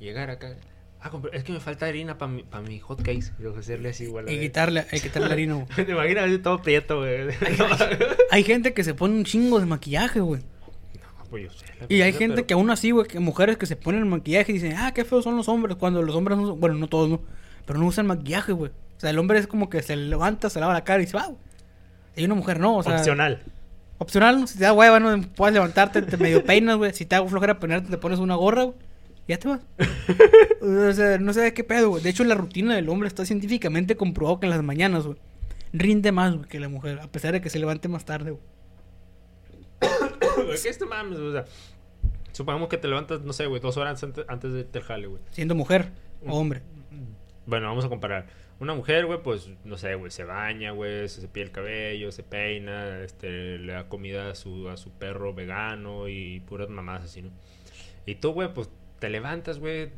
Llegar 0.00 0.30
acá. 0.30 0.56
Ah, 1.00 1.12
es 1.32 1.44
que 1.44 1.52
me 1.52 1.60
falta 1.60 1.86
harina 1.86 2.18
para 2.18 2.32
mi, 2.32 2.42
pa 2.42 2.60
mi 2.60 2.80
hot 2.80 2.98
cakes. 3.02 3.32
Y 3.38 3.42
así, 3.90 4.06
que 4.06 4.22
vez. 4.22 4.40
quitarle, 4.40 4.80
hay 4.80 4.98
que 4.98 5.08
quitarle 5.08 5.32
harina, 5.32 5.54
güey. 5.54 5.66
¿Te 5.86 5.92
imaginas 5.92 6.42
todo 6.42 6.60
prieto, 6.60 6.98
güey? 6.98 7.28
Hay 8.32 8.42
gente 8.42 8.74
que 8.74 8.82
se 8.82 8.94
pone 8.94 9.14
un 9.14 9.24
chingo 9.24 9.60
de 9.60 9.66
maquillaje, 9.66 10.18
güey. 10.20 10.40
No, 10.40 11.24
pues 11.30 11.44
yo 11.44 11.50
sé. 11.50 11.66
la 11.78 11.86
Y 11.88 12.02
hay 12.02 12.12
gente 12.12 12.36
pero- 12.36 12.46
que 12.48 12.54
aún 12.54 12.70
así, 12.70 12.90
güey, 12.90 13.06
que 13.06 13.20
mujeres 13.20 13.56
que 13.58 13.66
se 13.66 13.76
ponen 13.76 14.00
el 14.00 14.06
maquillaje 14.06 14.50
y 14.50 14.54
dicen, 14.54 14.74
ah, 14.76 14.92
qué 14.92 15.04
feos 15.04 15.22
son 15.22 15.36
los 15.36 15.48
hombres. 15.48 15.76
Cuando 15.76 16.02
los 16.02 16.16
hombres 16.16 16.36
no 16.36 16.46
son- 16.48 16.58
bueno, 16.60 16.74
no 16.74 16.88
todos, 16.88 17.08
¿no? 17.08 17.20
Pero 17.64 17.78
no 17.78 17.86
usan 17.86 18.06
maquillaje, 18.08 18.50
güey. 18.52 18.72
O 18.96 19.00
sea, 19.00 19.10
el 19.10 19.18
hombre 19.18 19.38
es 19.38 19.46
como 19.46 19.68
que 19.68 19.82
se 19.82 19.96
levanta, 19.96 20.48
se 20.50 20.60
lava 20.60 20.72
la 20.72 20.84
cara 20.84 21.02
y 21.02 21.06
se 21.06 21.16
va, 21.16 21.26
güey. 21.26 21.38
Y 22.16 22.24
una 22.24 22.34
mujer 22.34 22.60
no, 22.60 22.78
o 22.78 22.82
sea. 22.82 22.96
Opcional. 22.96 23.42
Opcional, 23.98 24.46
si 24.48 24.58
te 24.58 24.64
da 24.64 24.72
hueva, 24.72 25.00
no 25.00 25.20
puedes 25.34 25.54
levantarte, 25.54 26.02
te 26.02 26.16
medio 26.16 26.44
peinas, 26.44 26.76
güey. 26.76 26.92
Si 26.92 27.06
te 27.06 27.14
hago 27.14 27.28
flojera 27.28 27.58
peinarte, 27.58 27.90
te 27.90 27.98
pones 27.98 28.18
una 28.18 28.34
gorra, 28.34 28.64
güey. 28.64 28.76
y 29.26 29.32
Ya 29.32 29.38
te 29.38 29.48
vas. 29.48 29.60
o 30.60 30.92
sea, 30.92 31.18
no 31.18 31.32
sé 31.32 31.40
de 31.40 31.54
qué 31.54 31.64
pedo, 31.64 31.90
güey. 31.90 32.02
De 32.02 32.10
hecho, 32.10 32.24
la 32.24 32.34
rutina 32.34 32.74
del 32.74 32.88
hombre 32.88 33.08
está 33.08 33.24
científicamente 33.24 33.96
comprobado 33.96 34.40
que 34.40 34.46
en 34.46 34.50
las 34.50 34.62
mañanas, 34.62 35.06
güey, 35.06 35.18
rinde 35.72 36.12
más, 36.12 36.34
güey, 36.34 36.48
que 36.48 36.60
la 36.60 36.68
mujer, 36.68 37.00
a 37.00 37.08
pesar 37.08 37.32
de 37.32 37.40
que 37.40 37.50
se 37.50 37.58
levante 37.58 37.88
más 37.88 38.04
tarde, 38.04 38.32
güey. 38.32 38.42
¿Qué 40.62 40.68
esto 40.68 40.86
mames? 40.86 41.18
O 41.18 41.32
sea, 41.32 41.44
supongamos 42.32 42.68
que 42.68 42.78
te 42.78 42.88
levantas, 42.88 43.22
no 43.22 43.32
sé, 43.32 43.46
güey, 43.46 43.60
dos 43.60 43.76
horas 43.76 44.02
antes, 44.02 44.24
antes 44.28 44.52
de 44.52 44.66
al 44.72 44.82
jale, 44.82 45.06
güey. 45.06 45.22
Siendo 45.30 45.54
mujer 45.54 45.90
o 46.26 46.38
hombre. 46.38 46.62
Bueno, 47.46 47.68
vamos 47.68 47.84
a 47.84 47.88
comparar. 47.88 48.26
Una 48.58 48.74
mujer, 48.74 49.04
güey, 49.04 49.22
pues, 49.22 49.50
no 49.64 49.76
sé, 49.76 49.94
güey, 49.96 50.10
se 50.10 50.24
baña, 50.24 50.70
güey, 50.70 51.08
se 51.08 51.20
cepilla 51.20 51.44
el 51.44 51.52
cabello, 51.52 52.10
se 52.10 52.22
peina, 52.22 53.00
este, 53.00 53.58
le 53.58 53.72
da 53.74 53.88
comida 53.88 54.30
a 54.30 54.34
su, 54.34 54.70
a 54.70 54.78
su 54.78 54.92
perro 54.92 55.34
vegano 55.34 56.08
y 56.08 56.40
puras 56.40 56.70
mamadas 56.70 57.04
así, 57.04 57.20
¿no? 57.20 57.30
Y 58.06 58.14
tú, 58.14 58.32
güey, 58.32 58.52
pues, 58.54 58.70
te 58.98 59.10
levantas, 59.10 59.58
güey, 59.58 59.90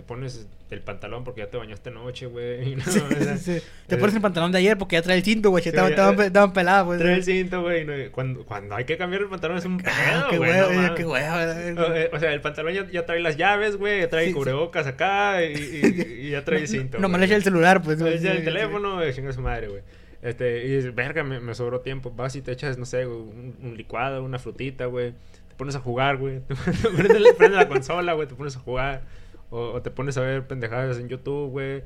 te 0.00 0.06
pones 0.06 0.46
el 0.70 0.80
pantalón 0.80 1.24
porque 1.24 1.42
ya 1.42 1.48
te 1.50 1.58
bañaste 1.58 1.90
anoche, 1.90 2.24
güey. 2.24 2.74
no, 2.76 2.82
o 2.84 2.90
sea, 2.90 3.36
Sí, 3.36 3.58
Te 3.86 3.96
eh, 3.96 3.98
pones 3.98 4.14
el 4.16 4.22
pantalón 4.22 4.50
de 4.50 4.56
ayer 4.58 4.78
porque 4.78 4.96
ya 4.96 5.02
trae 5.02 5.18
el 5.18 5.22
cinto, 5.22 5.50
güey. 5.50 5.62
Sí, 5.62 5.68
estaban, 5.68 5.90
ya- 5.90 5.94
estaban, 5.94 6.16
pe- 6.16 6.26
estaban 6.26 6.52
peladas, 6.54 6.86
güey. 6.86 6.98
Trae 6.98 7.14
el 7.16 7.24
cinto, 7.24 7.60
güey. 7.60 7.84
no, 7.84 7.92
cuando, 8.12 8.46
cuando 8.46 8.74
hay 8.76 8.84
que 8.86 8.96
cambiar 8.96 9.20
el 9.22 9.28
pantalón 9.28 9.58
es 9.58 9.64
un 9.66 9.82
Ah, 9.84 10.28
pedo, 10.28 10.28
qué 10.30 10.38
güey. 10.38 10.76
no 10.86 10.94
qué 10.94 11.04
hueva. 11.04 11.36
O, 11.44 11.94
eh, 11.94 12.10
o 12.12 12.18
sea, 12.18 12.32
el 12.32 12.40
pantalón 12.40 12.72
ya, 12.72 12.90
ya 12.90 13.04
trae 13.04 13.20
las 13.20 13.36
llaves, 13.36 13.76
güey, 13.76 14.00
ya 14.00 14.08
trae 14.08 14.28
el 14.28 14.34
cubrebocas 14.34 14.86
acá 14.86 15.44
y, 15.44 15.52
y- 15.52 16.20
y 16.26 16.30
ya 16.30 16.44
trae 16.44 16.60
el 16.60 16.68
cinto. 16.68 16.98
No, 16.98 17.08
güey. 17.08 17.20
le 17.20 17.26
echa 17.26 17.36
el 17.36 17.42
celular, 17.44 17.82
pues. 17.82 18.00
Güey, 18.00 18.14
echa 18.16 18.32
el 18.32 18.42
teléfono, 18.44 18.94
güey, 18.96 19.12
chinga 19.12 19.32
su 19.34 19.42
madre, 19.42 19.68
güey. 19.68 19.82
Este, 20.22 20.66
y 20.66 20.80
verga, 20.90 21.24
me, 21.24 21.40
me 21.40 21.54
sobró 21.54 21.80
tiempo. 21.80 22.10
Vas 22.10 22.36
y 22.36 22.42
te 22.42 22.52
echas, 22.52 22.78
no 22.78 22.86
sé, 22.86 23.04
güey, 23.04 23.18
un, 23.18 23.56
un 23.62 23.76
licuado, 23.76 24.22
una 24.24 24.38
frutita, 24.38 24.86
güey. 24.86 25.12
Te 25.48 25.54
pones 25.56 25.74
a 25.76 25.80
jugar, 25.80 26.16
güey. 26.16 26.40
Prende 27.38 27.56
la 27.56 27.68
consola, 27.68 28.12
güey, 28.14 28.26
te 28.28 28.34
pones 28.34 28.56
a 28.56 28.60
jugar. 28.60 29.02
O, 29.50 29.72
o 29.72 29.82
te 29.82 29.90
pones 29.90 30.16
a 30.16 30.20
ver 30.22 30.46
pendejadas 30.46 30.98
en 30.98 31.08
YouTube, 31.08 31.50
güey. 31.50 31.82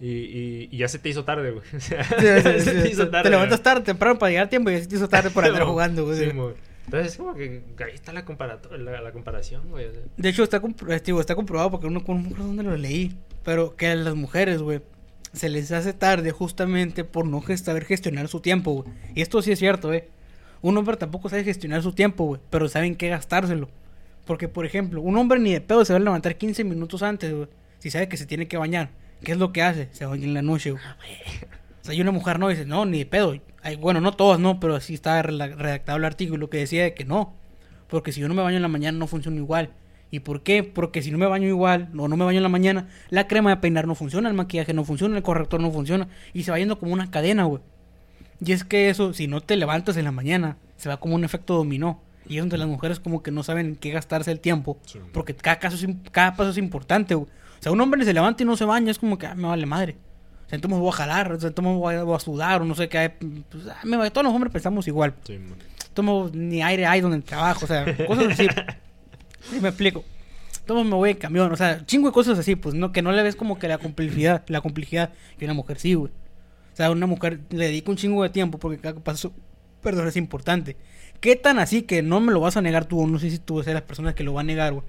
Y, 0.00 0.06
y, 0.10 0.68
y 0.70 0.76
ya 0.78 0.86
se 0.88 0.98
te 0.98 1.08
hizo 1.08 1.24
tarde, 1.24 1.50
güey. 1.50 1.64
O 1.76 1.80
sea, 1.80 2.04
sí, 2.04 2.14
sí, 2.54 2.60
se 2.60 2.82
te 2.82 2.88
hizo 2.90 3.06
Te 3.06 3.10
tarde. 3.12 3.30
levantas 3.30 3.58
güey. 3.58 3.64
tarde, 3.64 3.82
temprano 3.82 4.18
para 4.18 4.30
llegar 4.30 4.46
a 4.46 4.48
tiempo 4.50 4.70
y 4.70 4.74
ya 4.74 4.80
se 4.82 4.86
te 4.88 4.96
hizo 4.96 5.08
tarde 5.08 5.30
por 5.30 5.44
andar 5.44 5.62
jugando, 5.66 6.04
güey. 6.04 6.18
sí, 6.18 6.32
mo. 6.32 6.52
Entonces, 6.84 7.16
como 7.18 7.34
que 7.34 7.62
ahí 7.84 7.92
está 7.94 8.12
la, 8.14 8.24
comparato- 8.24 8.74
la, 8.76 9.00
la 9.02 9.12
comparación, 9.12 9.68
güey. 9.70 9.86
o 9.86 9.92
sea. 9.92 10.00
De 10.16 10.28
hecho, 10.28 10.42
está, 10.42 10.56
eh, 10.88 11.00
digo, 11.04 11.20
está 11.20 11.34
comprobado 11.34 11.70
porque 11.70 11.86
uno, 11.86 12.02
no 12.06 12.14
recuerdo 12.22 12.46
dónde 12.46 12.62
lo 12.62 12.76
leí. 12.76 13.14
Pero 13.44 13.76
que 13.76 13.88
a 13.88 13.94
las 13.94 14.14
mujeres, 14.14 14.62
güey, 14.62 14.80
se 15.32 15.48
les 15.50 15.70
hace 15.72 15.92
tarde 15.92 16.30
justamente 16.30 17.04
por 17.04 17.26
no 17.26 17.42
saber 17.56 17.84
gestionar 17.84 18.28
su 18.28 18.40
tiempo, 18.40 18.72
güey. 18.82 18.88
Y 19.14 19.20
esto 19.22 19.42
sí 19.42 19.52
es 19.52 19.58
cierto, 19.58 19.92
eh. 19.92 20.08
Un 20.62 20.76
hombre 20.78 20.96
tampoco 20.96 21.28
sabe 21.28 21.44
gestionar 21.44 21.82
su 21.82 21.92
tiempo, 21.92 22.24
güey, 22.24 22.40
pero 22.50 22.68
saben 22.68 22.96
qué 22.96 23.08
gastárselo. 23.08 23.68
Porque, 24.28 24.46
por 24.46 24.66
ejemplo, 24.66 25.00
un 25.00 25.16
hombre 25.16 25.40
ni 25.40 25.54
de 25.54 25.62
pedo 25.62 25.86
se 25.86 25.94
va 25.94 25.96
a 25.96 26.00
levantar 26.00 26.36
15 26.36 26.62
minutos 26.62 27.02
antes, 27.02 27.32
güey. 27.32 27.48
Si 27.78 27.90
sabe 27.90 28.10
que 28.10 28.18
se 28.18 28.26
tiene 28.26 28.46
que 28.46 28.58
bañar. 28.58 28.90
¿Qué 29.24 29.32
es 29.32 29.38
lo 29.38 29.54
que 29.54 29.62
hace? 29.62 29.88
Se 29.92 30.04
baña 30.04 30.24
en 30.24 30.34
la 30.34 30.42
noche, 30.42 30.72
güey. 30.72 30.82
O 31.80 31.84
sea, 31.86 31.94
y 31.94 32.02
una 32.02 32.10
mujer 32.10 32.38
no 32.38 32.48
dice, 32.48 32.66
no, 32.66 32.84
ni 32.84 32.98
de 32.98 33.06
pedo. 33.06 33.34
Ay, 33.62 33.76
bueno, 33.76 34.02
no 34.02 34.12
todas, 34.12 34.38
no, 34.38 34.60
pero 34.60 34.76
así 34.76 34.92
está 34.92 35.22
redactado 35.22 35.96
el 35.96 36.04
artículo 36.04 36.50
que 36.50 36.58
decía 36.58 36.82
de 36.82 36.92
que 36.92 37.06
no. 37.06 37.36
Porque 37.88 38.12
si 38.12 38.20
yo 38.20 38.28
no 38.28 38.34
me 38.34 38.42
baño 38.42 38.56
en 38.56 38.62
la 38.62 38.68
mañana 38.68 38.98
no 38.98 39.06
funciona 39.06 39.38
igual. 39.38 39.70
¿Y 40.10 40.20
por 40.20 40.42
qué? 40.42 40.62
Porque 40.62 41.00
si 41.00 41.10
no 41.10 41.16
me 41.16 41.24
baño 41.24 41.48
igual 41.48 41.88
o 41.96 42.06
no 42.06 42.14
me 42.18 42.26
baño 42.26 42.36
en 42.36 42.42
la 42.42 42.50
mañana, 42.50 42.86
la 43.08 43.28
crema 43.28 43.48
de 43.48 43.56
peinar 43.56 43.86
no 43.86 43.94
funciona, 43.94 44.28
el 44.28 44.34
maquillaje 44.34 44.74
no 44.74 44.84
funciona, 44.84 45.16
el 45.16 45.22
corrector 45.22 45.58
no 45.62 45.70
funciona. 45.70 46.08
Y 46.34 46.42
se 46.42 46.50
va 46.50 46.58
yendo 46.58 46.78
como 46.78 46.92
una 46.92 47.10
cadena, 47.10 47.44
güey. 47.44 47.62
Y 48.44 48.52
es 48.52 48.64
que 48.64 48.90
eso, 48.90 49.14
si 49.14 49.26
no 49.26 49.40
te 49.40 49.56
levantas 49.56 49.96
en 49.96 50.04
la 50.04 50.12
mañana, 50.12 50.58
se 50.76 50.90
va 50.90 50.98
como 50.98 51.14
un 51.14 51.24
efecto 51.24 51.54
dominó. 51.54 52.02
Y 52.28 52.36
es 52.36 52.42
donde 52.42 52.58
las 52.58 52.68
mujeres 52.68 53.00
como 53.00 53.22
que 53.22 53.30
no 53.30 53.42
saben 53.42 53.66
en 53.66 53.76
qué 53.76 53.90
gastarse 53.90 54.30
el 54.30 54.40
tiempo. 54.40 54.78
Sí. 54.84 55.00
Porque 55.12 55.34
cada, 55.34 55.58
caso 55.58 55.76
es, 55.76 55.86
cada 56.12 56.36
paso 56.36 56.50
es 56.50 56.58
importante, 56.58 57.14
güey. 57.14 57.28
O 57.28 57.62
sea, 57.62 57.72
un 57.72 57.80
hombre 57.80 58.04
se 58.04 58.12
levanta 58.12 58.42
y 58.42 58.46
no 58.46 58.56
se 58.56 58.64
baña, 58.64 58.90
es 58.90 58.98
como 58.98 59.18
que 59.18 59.26
ah, 59.26 59.34
me 59.34 59.48
vale 59.48 59.66
madre. 59.66 59.96
O 60.46 60.48
sea, 60.48 60.56
entonces 60.56 60.76
me 60.76 60.82
voy 60.82 60.90
a 60.90 60.96
jalar, 60.96 61.32
o 61.32 61.40
sea, 61.40 61.48
entonces 61.48 61.72
me 61.72 61.78
voy 61.78 61.94
a, 61.94 62.02
voy 62.04 62.16
a 62.16 62.20
sudar, 62.20 62.62
o 62.62 62.64
no 62.64 62.74
sé 62.74 62.88
qué. 62.88 63.10
Pues, 63.50 63.66
ah, 63.66 63.80
me 63.84 63.96
vale. 63.96 64.10
Todos 64.10 64.24
los 64.24 64.34
hombres 64.34 64.52
pensamos 64.52 64.86
igual. 64.86 65.14
Sí, 65.24 65.38
ni 66.32 66.62
aire 66.62 66.86
hay 66.86 67.00
donde 67.00 67.20
trabajo, 67.20 67.64
o 67.64 67.68
sea, 67.68 67.84
cosas 68.06 68.26
así. 68.32 68.46
Sí, 69.40 69.60
me 69.60 69.68
explico. 69.68 70.04
Tomo 70.66 70.84
me 70.84 70.94
voy 70.94 71.10
en 71.10 71.16
camión, 71.16 71.50
o 71.50 71.56
sea, 71.56 71.86
chingo 71.86 72.08
de 72.08 72.12
cosas 72.12 72.38
así, 72.38 72.56
pues 72.56 72.74
no 72.74 72.92
que 72.92 73.02
no 73.02 73.12
le 73.12 73.22
ves 73.22 73.36
como 73.36 73.58
que 73.58 73.68
la 73.68 73.78
complejidad, 73.78 74.42
la 74.48 74.60
complejidad 74.60 75.12
que 75.38 75.44
una 75.44 75.54
mujer 75.54 75.78
sí, 75.78 75.94
güey. 75.94 76.12
O 76.72 76.76
sea, 76.76 76.90
una 76.90 77.06
mujer 77.06 77.40
le 77.50 77.66
dedica 77.66 77.90
un 77.90 77.96
chingo 77.96 78.22
de 78.24 78.30
tiempo 78.30 78.58
porque 78.58 78.78
cada 78.78 78.98
paso, 79.00 79.32
perdón, 79.80 80.08
es 80.08 80.16
importante. 80.16 80.76
¿Qué 81.20 81.36
tan 81.36 81.58
así 81.58 81.82
que 81.82 82.02
no 82.02 82.20
me 82.20 82.32
lo 82.32 82.40
vas 82.40 82.56
a 82.56 82.62
negar 82.62 82.84
tú, 82.86 83.00
o 83.02 83.06
no 83.06 83.18
sé 83.18 83.30
si 83.30 83.38
tú 83.38 83.60
eres 83.60 83.74
las 83.74 83.82
personas 83.82 84.14
que 84.14 84.24
lo 84.24 84.34
va 84.34 84.42
a 84.42 84.44
negar, 84.44 84.72
güey? 84.72 84.84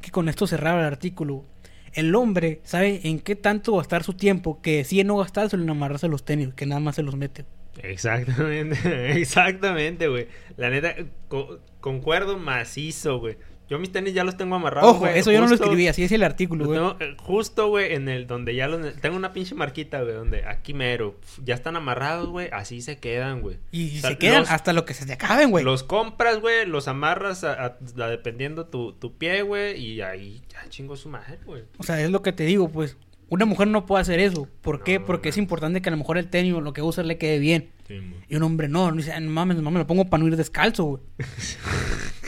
Que 0.00 0.10
con 0.10 0.28
esto 0.28 0.46
cerraba 0.46 0.80
el 0.80 0.86
artículo. 0.86 1.44
El 1.92 2.14
hombre 2.14 2.60
sabe 2.64 3.00
en 3.04 3.20
qué 3.20 3.36
tanto 3.36 3.76
gastar 3.76 4.02
su 4.02 4.14
tiempo 4.14 4.60
que 4.62 4.78
decide 4.78 5.04
no 5.04 5.16
gastárselo 5.18 5.62
en 5.62 5.70
amarrarse 5.70 6.08
los 6.08 6.24
tenis, 6.24 6.52
que 6.54 6.66
nada 6.66 6.80
más 6.80 6.96
se 6.96 7.02
los 7.02 7.16
mete. 7.16 7.44
Exactamente, 7.82 8.76
exactamente, 9.20 10.08
güey. 10.08 10.28
La 10.56 10.70
neta, 10.70 10.94
co- 11.28 11.60
concuerdo 11.80 12.38
macizo, 12.38 13.18
güey. 13.18 13.36
Yo 13.74 13.78
mis 13.80 13.90
tenis 13.90 14.14
ya 14.14 14.22
los 14.24 14.36
tengo 14.36 14.54
amarrados. 14.54 14.88
Ojo, 14.90 15.00
güey, 15.00 15.18
eso 15.18 15.32
yo 15.32 15.40
no 15.40 15.48
lo 15.48 15.54
escribí, 15.54 15.88
así 15.88 16.04
es 16.04 16.12
el 16.12 16.22
artículo, 16.22 16.64
güey. 16.66 16.78
tengo, 16.78 16.96
eh, 17.00 17.16
justo, 17.18 17.68
güey, 17.68 17.94
en 17.94 18.08
el 18.08 18.26
donde 18.28 18.54
ya 18.54 18.68
los... 18.68 18.94
Tengo 19.00 19.16
una 19.16 19.32
pinche 19.32 19.54
marquita, 19.56 20.00
güey, 20.02 20.14
donde 20.14 20.44
aquí 20.46 20.74
mero. 20.74 21.18
Ya 21.44 21.54
están 21.54 21.74
amarrados, 21.76 22.28
güey, 22.28 22.48
así 22.52 22.80
se 22.82 22.98
quedan, 22.98 23.40
güey. 23.40 23.58
Y 23.72 23.98
O 23.98 24.00
sea, 24.02 24.10
se 24.10 24.18
quedan 24.18 24.40
los- 24.42 24.50
hasta 24.50 24.72
lo 24.72 24.84
que 24.84 24.94
se 24.94 25.06
te 25.06 25.12
acaben, 25.14 25.50
güey. 25.50 25.64
Los 25.64 25.82
compras, 25.82 26.40
güey, 26.40 26.66
los 26.66 26.86
amarras 26.88 27.42
a, 27.44 27.52
a- 27.54 27.66
a- 27.98 28.08
dependiendo 28.08 28.66
tu, 28.66 28.92
tu 28.92 29.16
pie, 29.18 29.42
güey, 29.42 29.78
y 29.80 30.00
ahí 30.02 30.42
ya 30.48 30.68
chingo 30.68 30.96
su 30.96 31.08
madre, 31.08 31.38
güey. 31.44 31.64
O 31.78 31.82
sea, 31.82 32.00
es 32.00 32.10
lo 32.10 32.22
que 32.22 32.32
te 32.32 32.44
digo, 32.44 32.68
pues. 32.68 32.96
Una 33.30 33.46
mujer 33.46 33.66
no 33.68 33.86
puede 33.86 34.02
hacer 34.02 34.20
eso. 34.20 34.46
¿Por 34.60 34.84
qué? 34.84 34.98
No, 34.98 35.06
Porque 35.06 35.30
es 35.30 35.38
importante 35.38 35.80
que 35.80 35.88
a 35.88 35.92
lo 35.92 35.96
mejor 35.96 36.18
el 36.18 36.28
tenis 36.28 36.52
o 36.52 36.60
lo 36.60 36.72
que 36.74 36.82
usa 36.82 37.02
le 37.02 37.16
quede 37.18 37.38
bien. 37.38 37.70
Sí. 37.88 37.98
Y 38.28 38.36
un 38.36 38.42
hombre 38.42 38.68
no, 38.68 38.90
no 38.90 38.96
dice, 38.98 39.12
"Ah, 39.12 39.18
no 39.20 39.30
mames, 39.30 39.56
no 39.56 39.62
mames, 39.62 39.80
lo 39.80 39.86
pongo 39.86 40.04
para 40.08 40.22
no 40.22 40.28
ir 40.28 40.36
descalzo, 40.36 40.84
güey. 40.84 41.02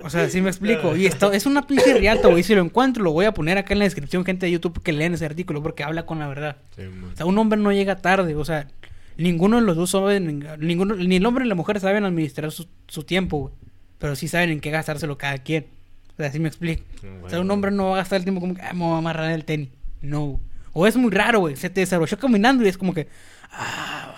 O 0.00 0.10
sea, 0.10 0.28
sí 0.28 0.40
me 0.40 0.48
explico. 0.48 0.96
Y 0.96 1.06
esto 1.06 1.32
es 1.32 1.44
una 1.46 1.66
pinche 1.66 1.94
riata, 1.94 2.28
güey. 2.28 2.42
Si 2.42 2.54
lo 2.54 2.62
encuentro, 2.62 3.02
lo 3.02 3.12
voy 3.12 3.24
a 3.24 3.34
poner 3.34 3.58
acá 3.58 3.72
en 3.72 3.80
la 3.80 3.84
descripción, 3.84 4.24
gente 4.24 4.46
de 4.46 4.52
YouTube, 4.52 4.80
que 4.82 4.92
leen 4.92 5.14
ese 5.14 5.24
artículo, 5.24 5.62
porque 5.62 5.82
habla 5.82 6.06
con 6.06 6.20
la 6.20 6.28
verdad. 6.28 6.56
Sí. 6.76 6.82
O 6.82 7.16
sea, 7.16 7.26
un 7.26 7.36
hombre 7.38 7.58
no 7.58 7.72
llega 7.72 7.96
tarde, 7.96 8.36
o 8.36 8.44
sea, 8.44 8.68
ninguno 9.16 9.56
de 9.56 9.62
los 9.62 9.76
dos 9.76 9.90
saben, 9.90 10.46
ninguno, 10.60 10.94
ni 10.94 11.16
el 11.16 11.26
hombre 11.26 11.44
ni 11.44 11.48
la 11.48 11.56
mujer 11.56 11.80
saben 11.80 12.04
administrar 12.04 12.52
su, 12.52 12.68
su 12.86 13.02
tiempo, 13.02 13.38
güey. 13.38 13.54
Pero 13.98 14.14
sí 14.14 14.28
saben 14.28 14.50
en 14.50 14.60
qué 14.60 14.70
gastárselo 14.70 15.18
cada 15.18 15.38
quien. 15.38 15.66
O 16.12 16.16
sea, 16.16 16.26
así 16.26 16.38
me 16.38 16.48
explico. 16.48 16.84
O 17.22 17.28
sea, 17.28 17.40
un 17.40 17.50
hombre 17.50 17.72
no 17.72 17.90
va 17.90 17.94
a 17.94 17.98
gastar 17.98 18.18
el 18.18 18.24
tiempo 18.24 18.40
como 18.40 18.54
que, 18.54 18.62
ah, 18.62 18.72
me 18.72 18.84
voy 18.84 18.94
a 18.94 18.98
amarrar 18.98 19.32
el 19.32 19.44
tenis. 19.44 19.70
No. 20.00 20.40
O 20.72 20.86
es 20.86 20.96
muy 20.96 21.10
raro, 21.10 21.40
güey. 21.40 21.56
Se 21.56 21.70
te 21.70 21.80
desarrolló 21.80 22.18
caminando 22.18 22.64
y 22.64 22.68
es 22.68 22.78
como 22.78 22.94
que, 22.94 23.08
ah. 23.50 24.14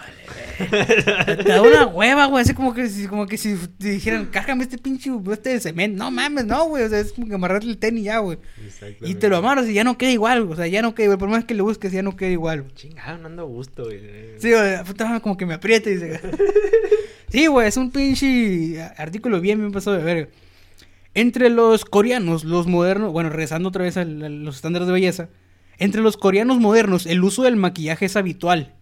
te 1.37 1.43
da 1.45 1.63
una 1.63 1.87
hueva, 1.87 2.27
güey. 2.27 2.43
Así 2.43 2.55
como 2.55 2.75
que, 2.75 2.89
si- 2.89 3.07
como 3.07 3.27
que 3.27 3.37
si 3.37 3.57
te 3.79 3.91
dijeran, 3.91 4.27
cárgame 4.27 4.65
este 4.65 4.79
pinche 4.79 5.11
este 5.33 5.51
de 5.51 5.61
cemento. 5.61 5.99
No 6.03 6.11
mames, 6.11 6.45
no, 6.47 6.65
güey. 6.67 6.85
O 6.85 6.89
sea, 6.89 7.01
es 7.01 7.13
como 7.13 7.27
que 7.29 7.35
amarrarte 7.35 7.67
el 7.67 7.79
tenis 7.79 8.05
ya, 8.05 8.19
güey. 8.19 8.39
Y 9.03 9.15
te 9.15 9.29
lo 9.29 9.37
amarras 9.39 9.69
y 9.69 9.73
ya 9.75 9.85
no 9.85 9.97
queda 9.99 10.11
igual, 10.11 10.43
güey. 10.43 10.53
O 10.53 10.57
sea, 10.57 10.67
ya 10.67 10.83
no 10.83 10.95
queda 10.95 11.05
igual. 11.05 11.19
Por 11.19 11.29
más 11.29 11.45
que 11.45 11.55
lo 11.55 11.65
busques, 11.65 11.93
ya 11.93 12.03
no 12.03 12.17
queda 12.17 12.31
igual, 12.31 12.63
güey. 12.63 12.75
Chingado, 12.75 13.19
no 13.19 13.27
ando 13.27 13.43
a 13.43 13.47
gusto, 13.47 13.85
güey. 13.85 14.01
Sí, 14.39 14.51
güey, 14.53 14.85
puta 14.85 15.21
como 15.21 15.37
que 15.37 15.47
me 15.47 15.55
aprieta 15.55 15.91
y 15.91 15.95
dice. 15.95 16.21
sí, 17.29 17.47
güey, 17.47 17.69
es 17.69 17.77
un 17.77 17.91
pinche 17.91 18.81
artículo 18.97 19.41
bien, 19.41 19.59
bien 19.59 19.73
pasado 19.73 19.97
de 19.97 20.03
verga. 20.05 20.29
Entre 21.15 21.51
los 21.51 21.85
coreanos, 21.85 22.45
los 22.45 22.67
modernos, 22.69 23.13
bueno, 23.13 23.31
regresando 23.31 23.69
otra 23.71 23.83
vez 23.85 23.97
a 23.97 24.05
la- 24.05 24.29
los 24.29 24.57
estándares 24.57 24.87
de 24.87 24.93
belleza, 24.95 25.29
entre 25.79 26.03
los 26.03 26.17
coreanos 26.17 26.59
modernos, 26.61 27.07
el 27.07 27.25
uso 27.25 27.43
del 27.43 27.57
maquillaje 27.57 28.07
es 28.07 28.15
habitual. 28.17 28.75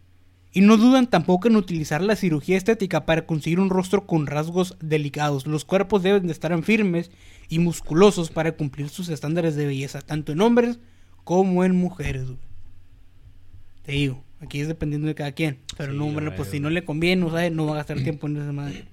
Y 0.52 0.62
no 0.62 0.76
dudan 0.76 1.08
tampoco 1.08 1.48
en 1.48 1.56
utilizar 1.56 2.02
la 2.02 2.16
cirugía 2.16 2.56
estética 2.56 3.04
para 3.04 3.26
conseguir 3.26 3.60
un 3.60 3.70
rostro 3.70 4.06
con 4.06 4.26
rasgos 4.26 4.76
delicados. 4.80 5.46
Los 5.46 5.64
cuerpos 5.64 6.02
deben 6.02 6.26
de 6.26 6.32
estar 6.32 6.62
firmes 6.62 7.10
y 7.48 7.58
musculosos 7.58 8.30
para 8.30 8.52
cumplir 8.52 8.88
sus 8.88 9.08
estándares 9.08 9.56
de 9.56 9.66
belleza, 9.66 10.00
tanto 10.00 10.32
en 10.32 10.40
hombres 10.40 10.78
como 11.24 11.64
en 11.64 11.76
mujeres. 11.76 12.24
güey. 12.26 12.38
Te 13.82 13.92
digo, 13.92 14.24
aquí 14.40 14.60
es 14.60 14.68
dependiendo 14.68 15.06
de 15.08 15.14
cada 15.14 15.32
quien. 15.32 15.58
Pero 15.76 15.92
Sí, 15.92 15.98
no, 15.98 16.12
güey, 16.12 16.34
pues 16.36 16.48
si 16.48 16.60
no 16.60 16.70
le 16.70 16.84
conviene, 16.84 17.24
o 17.24 17.30
sea, 17.30 17.48
no 17.50 17.66
va 17.66 17.72
a 17.72 17.76
gastar 17.76 18.00
tiempo 18.00 18.26
en 18.26 18.36
esa 18.38 18.52
madre. 18.52 18.84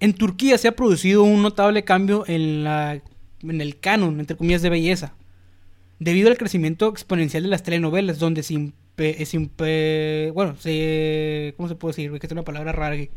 En 0.00 0.12
Turquía 0.12 0.58
se 0.58 0.68
ha 0.68 0.76
producido 0.76 1.22
un 1.22 1.40
notable 1.42 1.84
cambio 1.84 2.24
en, 2.26 2.64
la, 2.64 3.00
en 3.42 3.60
el 3.60 3.78
canon, 3.80 4.20
entre 4.20 4.36
comillas, 4.36 4.62
de 4.62 4.68
belleza. 4.70 5.14
Debido 5.98 6.28
al 6.28 6.36
crecimiento 6.36 6.88
exponencial 6.88 7.42
de 7.44 7.48
las 7.48 7.62
telenovelas, 7.62 8.18
donde 8.18 8.42
se, 8.42 8.72
impe- 8.96 10.32
bueno, 10.32 10.56
se, 10.56 11.54
¿cómo 11.56 11.68
se 11.68 11.74
puede 11.74 11.92
decir? 11.92 12.18
Que 12.18 12.26
es 12.26 12.32
una 12.32 12.42
palabra 12.42 12.72
rara. 12.72 12.94
aquí. 12.94 13.10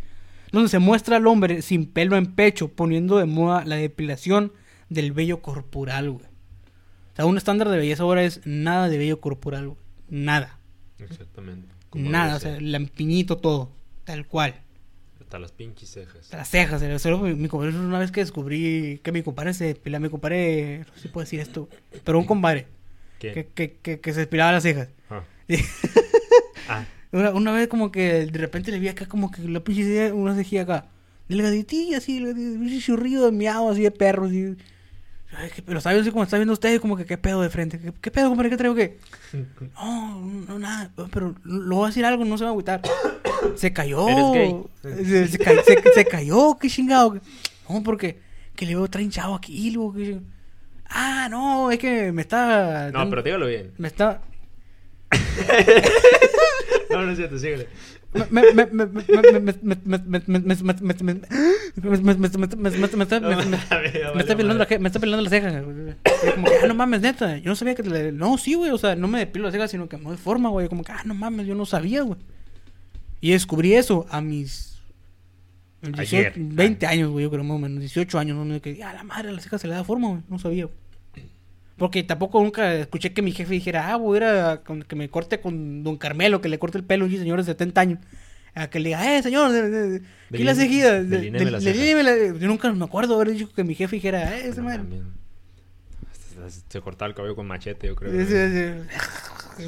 Donde 0.51 0.69
se 0.69 0.79
muestra 0.79 1.17
al 1.17 1.27
hombre 1.27 1.61
sin 1.61 1.85
pelo 1.85 2.17
en 2.17 2.33
pecho, 2.33 2.69
poniendo 2.69 3.17
de 3.17 3.25
moda 3.25 3.65
la 3.65 3.75
depilación 3.75 4.51
del 4.89 5.11
vello 5.11 5.41
corporal, 5.41 6.09
güey. 6.09 6.25
O 6.25 7.15
sea, 7.15 7.25
un 7.25 7.37
estándar 7.37 7.69
de 7.69 7.77
belleza 7.77 8.03
ahora 8.03 8.23
es 8.23 8.41
nada 8.45 8.89
de 8.89 8.97
vello 8.97 9.19
corporal, 9.21 9.67
güey. 9.67 9.79
Nada. 10.09 10.57
Exactamente. 10.97 11.67
Nada, 11.93 12.35
o 12.35 12.39
sea, 12.39 12.57
lampiñito 12.59 13.37
todo, 13.37 13.71
tal 14.05 14.25
cual. 14.27 14.55
Hasta 15.21 15.37
las 15.39 15.51
pinches 15.51 15.89
cejas. 15.89 16.15
Hasta 16.17 16.37
las 16.37 16.49
cejas, 16.49 16.81
eh, 16.81 16.97
solo 16.99 17.19
mi, 17.19 17.35
mi 17.35 17.47
compadre, 17.47 17.77
una 17.77 17.99
vez 17.99 18.11
que 18.11 18.21
descubrí 18.21 18.99
que 19.03 19.11
mi 19.11 19.21
compadre 19.21 19.53
se 19.53 19.65
depilaba, 19.65 20.01
mi 20.03 20.09
compadre, 20.09 20.79
no 20.87 20.93
sé 20.95 21.01
si 21.01 21.07
puedo 21.09 21.23
decir 21.25 21.39
esto, 21.39 21.69
pero 22.03 22.17
un 22.17 22.25
compadre 22.25 22.67
que, 23.19 23.47
que, 23.53 23.99
que 23.99 24.13
se 24.13 24.21
depilaba 24.21 24.51
las 24.53 24.63
cejas. 24.63 24.89
Ah. 25.09 25.23
Ah, 26.67 26.85
Una, 27.11 27.31
una 27.31 27.51
vez 27.51 27.67
como 27.67 27.91
que 27.91 28.27
de 28.27 28.37
repente 28.39 28.71
le 28.71 28.77
vi 28.79 28.87
acá 28.89 29.07
como 29.07 29.31
que 29.31 29.41
la 29.41 29.59
pinche 29.61 29.81
idea, 29.81 30.13
una 30.13 30.35
cejilla 30.35 30.61
acá, 30.61 30.85
delgaditilla 31.27 31.97
así, 31.97 32.19
pinche 32.21 32.79
churrido 32.79 33.25
de 33.25 33.31
miau 33.31 33.69
así 33.71 33.81
de 33.81 33.89
perro, 33.91 34.25
así. 34.27 34.55
Ay, 35.35 35.49
qué- 35.55 35.61
Pero 35.63 35.79
así 35.79 36.11
como 36.11 36.23
está 36.23 36.37
viendo 36.37 36.53
usted, 36.53 36.79
como 36.79 36.95
que 36.95 37.05
qué 37.05 37.17
pedo 37.17 37.41
de 37.41 37.49
frente, 37.49 37.79
qué, 37.79 37.91
qué 37.99 38.11
pedo, 38.11 38.29
compadre, 38.29 38.51
qué 38.51 38.57
traigo 38.57 38.75
qué. 38.75 38.99
No, 39.75 40.21
no, 40.47 40.59
nada, 40.59 40.91
pero 41.11 41.33
lo 41.43 41.75
voy 41.77 41.85
a 41.85 41.87
decir 41.87 42.05
algo, 42.05 42.23
no 42.25 42.37
se 42.37 42.43
va 42.43 42.49
a 42.49 42.53
agüitar. 42.53 42.81
Se 43.55 43.73
cayó. 43.73 44.07
¿Eres 44.07 44.25
gay? 44.33 44.55
Se, 45.05 45.27
se 45.29 45.37
ca- 45.39 45.63
se- 45.65 45.93
se 45.93 46.05
cayó, 46.05 46.57
qué 46.59 46.69
chingado. 46.69 47.19
No, 47.67 47.81
porque 47.83 48.19
que 48.55 48.65
le 48.67 48.75
veo 48.75 48.87
trae 48.87 49.03
hinchado 49.05 49.33
aquí, 49.33 49.71
luego 49.71 49.93
que... 49.93 50.19
Ah, 50.89 51.27
no, 51.29 51.71
es 51.71 51.77
que 51.79 52.11
me 52.11 52.21
está... 52.23 52.91
no, 52.91 53.09
pero 53.09 53.21
dígalo 53.23 53.45
bien. 53.47 53.71
Me 53.77 53.87
está 53.87 54.21
no, 56.89 57.05
no 57.05 57.11
es 57.11 57.17
cierto, 57.17 57.37
síguele. 57.37 57.67
Me 64.15 64.21
está 64.21 64.35
pelando 64.35 64.65
la 64.65 64.79
me 64.79 64.87
está 64.87 64.99
pelando 64.99 65.23
la 65.23 65.29
ceja. 65.29 65.61
Como 65.61 65.75
que, 66.47 66.55
ah, 66.63 66.67
no 66.67 66.73
mames, 66.73 67.01
neta. 67.01 67.37
Yo 67.37 67.49
no 67.49 67.55
sabía 67.55 67.75
que 67.75 67.83
te 67.83 67.89
le... 67.89 68.11
No, 68.11 68.37
sí, 68.37 68.55
güey. 68.55 68.71
O 68.71 68.77
sea, 68.79 68.95
no 68.95 69.07
me 69.07 69.19
depilo 69.19 69.45
la 69.45 69.51
ceja, 69.51 69.67
sino 69.67 69.87
que 69.87 69.97
me 69.97 70.05
doy 70.05 70.17
forma, 70.17 70.49
güey. 70.49 70.67
Como 70.67 70.83
que, 70.83 70.91
ah, 70.91 71.01
no 71.05 71.13
mames, 71.13 71.45
yo 71.45 71.53
no 71.53 71.67
sabía, 71.67 72.01
güey. 72.01 72.19
Y 73.21 73.31
descubrí 73.31 73.73
eso 73.73 74.07
a 74.09 74.21
mis 74.21 74.81
18, 75.81 76.33
20 76.37 76.85
años, 76.87 77.09
güey, 77.11 77.23
yo 77.23 77.31
creo, 77.31 77.43
más 77.43 77.55
o 77.55 77.59
menos, 77.59 77.79
18 77.79 78.19
años, 78.19 78.45
¿no? 78.45 78.61
que, 78.61 78.83
a 78.83 78.93
la 78.93 79.03
madre, 79.03 79.31
la 79.31 79.39
ceja 79.39 79.57
se 79.57 79.67
le 79.67 79.75
da 79.75 79.83
forma, 79.83 80.09
güey. 80.09 80.21
No 80.29 80.39
sabía, 80.39 80.65
güey. 80.65 80.77
Porque 81.79 82.03
tampoco 82.03 82.39
nunca 82.43 82.73
escuché 82.75 83.13
que 83.13 83.21
mi 83.23 83.31
jefe 83.31 83.53
dijera, 83.53 83.91
ah, 83.91 83.95
voy 83.95 84.15
a 84.15 84.17
ir 84.17 84.23
a 84.25 84.61
con- 84.63 84.83
que 84.83 84.95
me 84.95 85.09
corte 85.09 85.39
con 85.41 85.83
don 85.83 85.97
Carmelo, 85.97 86.41
que 86.41 86.49
le 86.49 86.59
corte 86.59 86.77
el 86.77 86.83
pelo 86.83 87.05
a 87.05 87.07
un 87.07 87.17
señor 87.17 87.39
de 87.39 87.45
70 87.45 87.81
años. 87.81 87.99
A 88.53 88.69
que 88.69 88.79
le 88.79 88.89
diga, 88.89 89.17
eh, 89.17 89.23
señor, 89.23 89.51
de, 89.51 89.69
de, 89.69 90.01
¿qué 90.31 90.43
la- 92.03 92.39
Yo 92.39 92.47
nunca 92.47 92.71
me 92.73 92.85
acuerdo 92.85 93.15
haber 93.15 93.31
dicho 93.31 93.51
que 93.53 93.63
mi 93.63 93.73
jefe 93.75 93.95
dijera, 93.95 94.37
eh, 94.37 94.49
ese 94.49 94.61
madre. 94.61 94.83
Se- 96.69 96.81
cortaba 96.81 97.09
el 97.09 97.15
cabello 97.15 97.35
con 97.35 97.47
machete, 97.47 97.87
yo 97.87 97.95
creo. 97.95 98.11
Sí, 98.11 98.25
sí, 98.25 99.63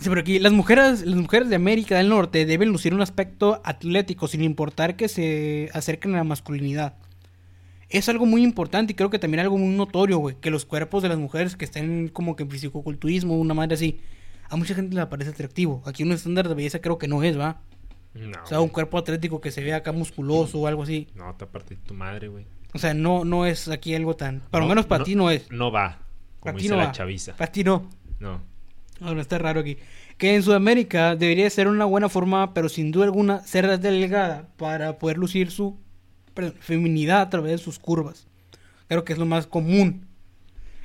Sí, 0.00 0.08
pero 0.08 0.20
aquí 0.20 0.38
las 0.38 0.52
mujeres, 0.52 1.04
las 1.04 1.16
mujeres 1.16 1.48
de 1.48 1.56
América 1.56 1.96
del 1.96 2.08
Norte 2.08 2.46
deben 2.46 2.68
lucir 2.68 2.94
un 2.94 3.00
aspecto 3.00 3.60
atlético 3.64 4.28
sin 4.28 4.42
importar 4.44 4.94
que 4.96 5.08
se 5.08 5.70
acerquen 5.72 6.14
a 6.14 6.18
la 6.18 6.24
masculinidad. 6.24 6.94
Es 7.90 8.08
algo 8.08 8.26
muy 8.26 8.42
importante 8.42 8.92
y 8.92 8.96
creo 8.96 9.08
que 9.10 9.18
también 9.18 9.40
algo 9.40 9.56
muy 9.56 9.74
notorio, 9.74 10.18
güey, 10.18 10.36
que 10.40 10.50
los 10.50 10.64
cuerpos 10.66 11.02
de 11.02 11.08
las 11.08 11.18
mujeres 11.18 11.56
que 11.56 11.64
estén 11.64 12.08
como 12.08 12.36
que 12.36 12.42
en 12.42 12.50
fisicoculturismo, 12.50 13.36
una 13.38 13.54
madre 13.54 13.74
así, 13.74 14.00
a 14.50 14.56
mucha 14.56 14.74
gente 14.74 14.94
le 14.94 15.06
parece 15.06 15.30
atractivo. 15.30 15.82
Aquí 15.86 16.02
un 16.02 16.12
estándar 16.12 16.48
de 16.48 16.54
belleza 16.54 16.80
creo 16.80 16.98
que 16.98 17.08
no 17.08 17.22
es, 17.22 17.38
¿va? 17.38 17.60
No, 18.14 18.42
O 18.42 18.46
sea, 18.46 18.60
un 18.60 18.68
cuerpo 18.68 18.98
atlético 18.98 19.40
que 19.40 19.50
se 19.50 19.62
vea 19.62 19.76
acá 19.76 19.92
musculoso 19.92 20.58
o 20.60 20.66
algo 20.66 20.82
así. 20.82 21.08
No, 21.14 21.34
te 21.34 21.44
aparte 21.44 21.76
de 21.76 21.80
tu 21.82 21.94
madre, 21.94 22.28
güey. 22.28 22.46
O 22.74 22.78
sea, 22.78 22.92
no, 22.92 23.24
no 23.24 23.46
es 23.46 23.68
aquí 23.68 23.94
algo 23.94 24.16
tan... 24.16 24.40
Para 24.50 24.62
lo 24.62 24.68
No, 24.68 24.74
menos 24.74 24.86
para 24.86 25.04
ti 25.04 25.14
no 25.14 25.30
es. 25.30 25.50
No 25.50 25.70
va. 25.70 26.00
Como 26.40 26.58
dice 26.58 26.70
no 26.70 26.76
la 26.76 26.86
va. 26.86 26.92
chaviza. 26.92 27.34
Para 27.36 27.50
ti 27.52 27.64
no. 27.64 27.88
No. 28.20 28.40
Ahora 29.00 29.20
está 29.22 29.38
raro 29.38 29.60
aquí. 29.60 29.78
Que 30.16 30.34
en 30.34 30.42
Sudamérica 30.42 31.14
debería 31.16 31.48
ser 31.48 31.68
una 31.68 31.84
buena 31.84 32.08
forma, 32.08 32.52
pero 32.52 32.68
sin 32.68 32.90
duda 32.90 33.04
alguna 33.04 33.40
ser 33.40 33.78
delgada 33.80 34.48
para 34.56 34.98
poder 34.98 35.16
lucir 35.18 35.50
su 35.50 35.78
feminidad 36.60 37.20
a 37.20 37.30
través 37.30 37.52
de 37.52 37.58
sus 37.58 37.78
curvas. 37.78 38.26
Creo 38.88 39.04
que 39.04 39.12
es 39.12 39.18
lo 39.18 39.26
más 39.26 39.46
común. 39.46 40.06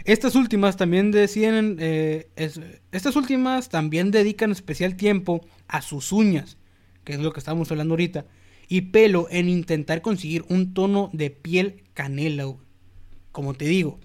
Estas 0.05 0.35
últimas 0.35 0.75
también 0.75 1.11
deciden, 1.11 1.77
eh, 1.79 2.27
es- 2.35 2.59
estas 2.91 3.15
últimas 3.15 3.69
también 3.69 4.11
dedican 4.11 4.51
especial 4.51 4.95
tiempo 4.97 5.45
a 5.67 5.81
sus 5.81 6.11
uñas, 6.11 6.57
que 7.05 7.13
es 7.13 7.19
lo 7.19 7.31
que 7.31 7.39
estamos 7.39 7.71
hablando 7.71 7.93
ahorita, 7.93 8.25
y 8.67 8.81
pelo 8.81 9.27
en 9.29 9.47
intentar 9.47 10.01
conseguir 10.01 10.43
un 10.49 10.73
tono 10.73 11.09
de 11.13 11.29
piel 11.29 11.83
canela. 11.93 12.45
Como 13.31 13.53
te 13.53 13.65
digo, 13.65 13.99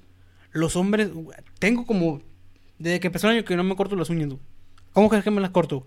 los 0.52 0.76
hombres, 0.76 1.10
tengo 1.58 1.84
como 1.84 2.22
desde 2.78 3.00
que 3.00 3.08
empezó 3.08 3.28
el 3.28 3.36
año 3.36 3.44
que 3.44 3.56
no 3.56 3.64
me 3.64 3.74
corto 3.74 3.96
las 3.96 4.10
uñas, 4.10 4.28
güey. 4.28 4.40
¿Cómo 4.92 5.08
crees 5.08 5.24
que 5.24 5.30
me 5.32 5.40
las 5.40 5.50
corto? 5.50 5.86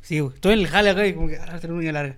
Sí, 0.00 0.20
güey. 0.20 0.34
Estoy 0.34 0.52
en 0.52 0.60
el 0.60 0.68
jale 0.68 0.90
acá 0.90 1.04
y 1.06 1.14
como 1.14 1.26
que, 1.26 1.36
ah, 1.36 1.58
tengo 1.60 1.74
uña 1.74 1.90
larga. 1.92 2.16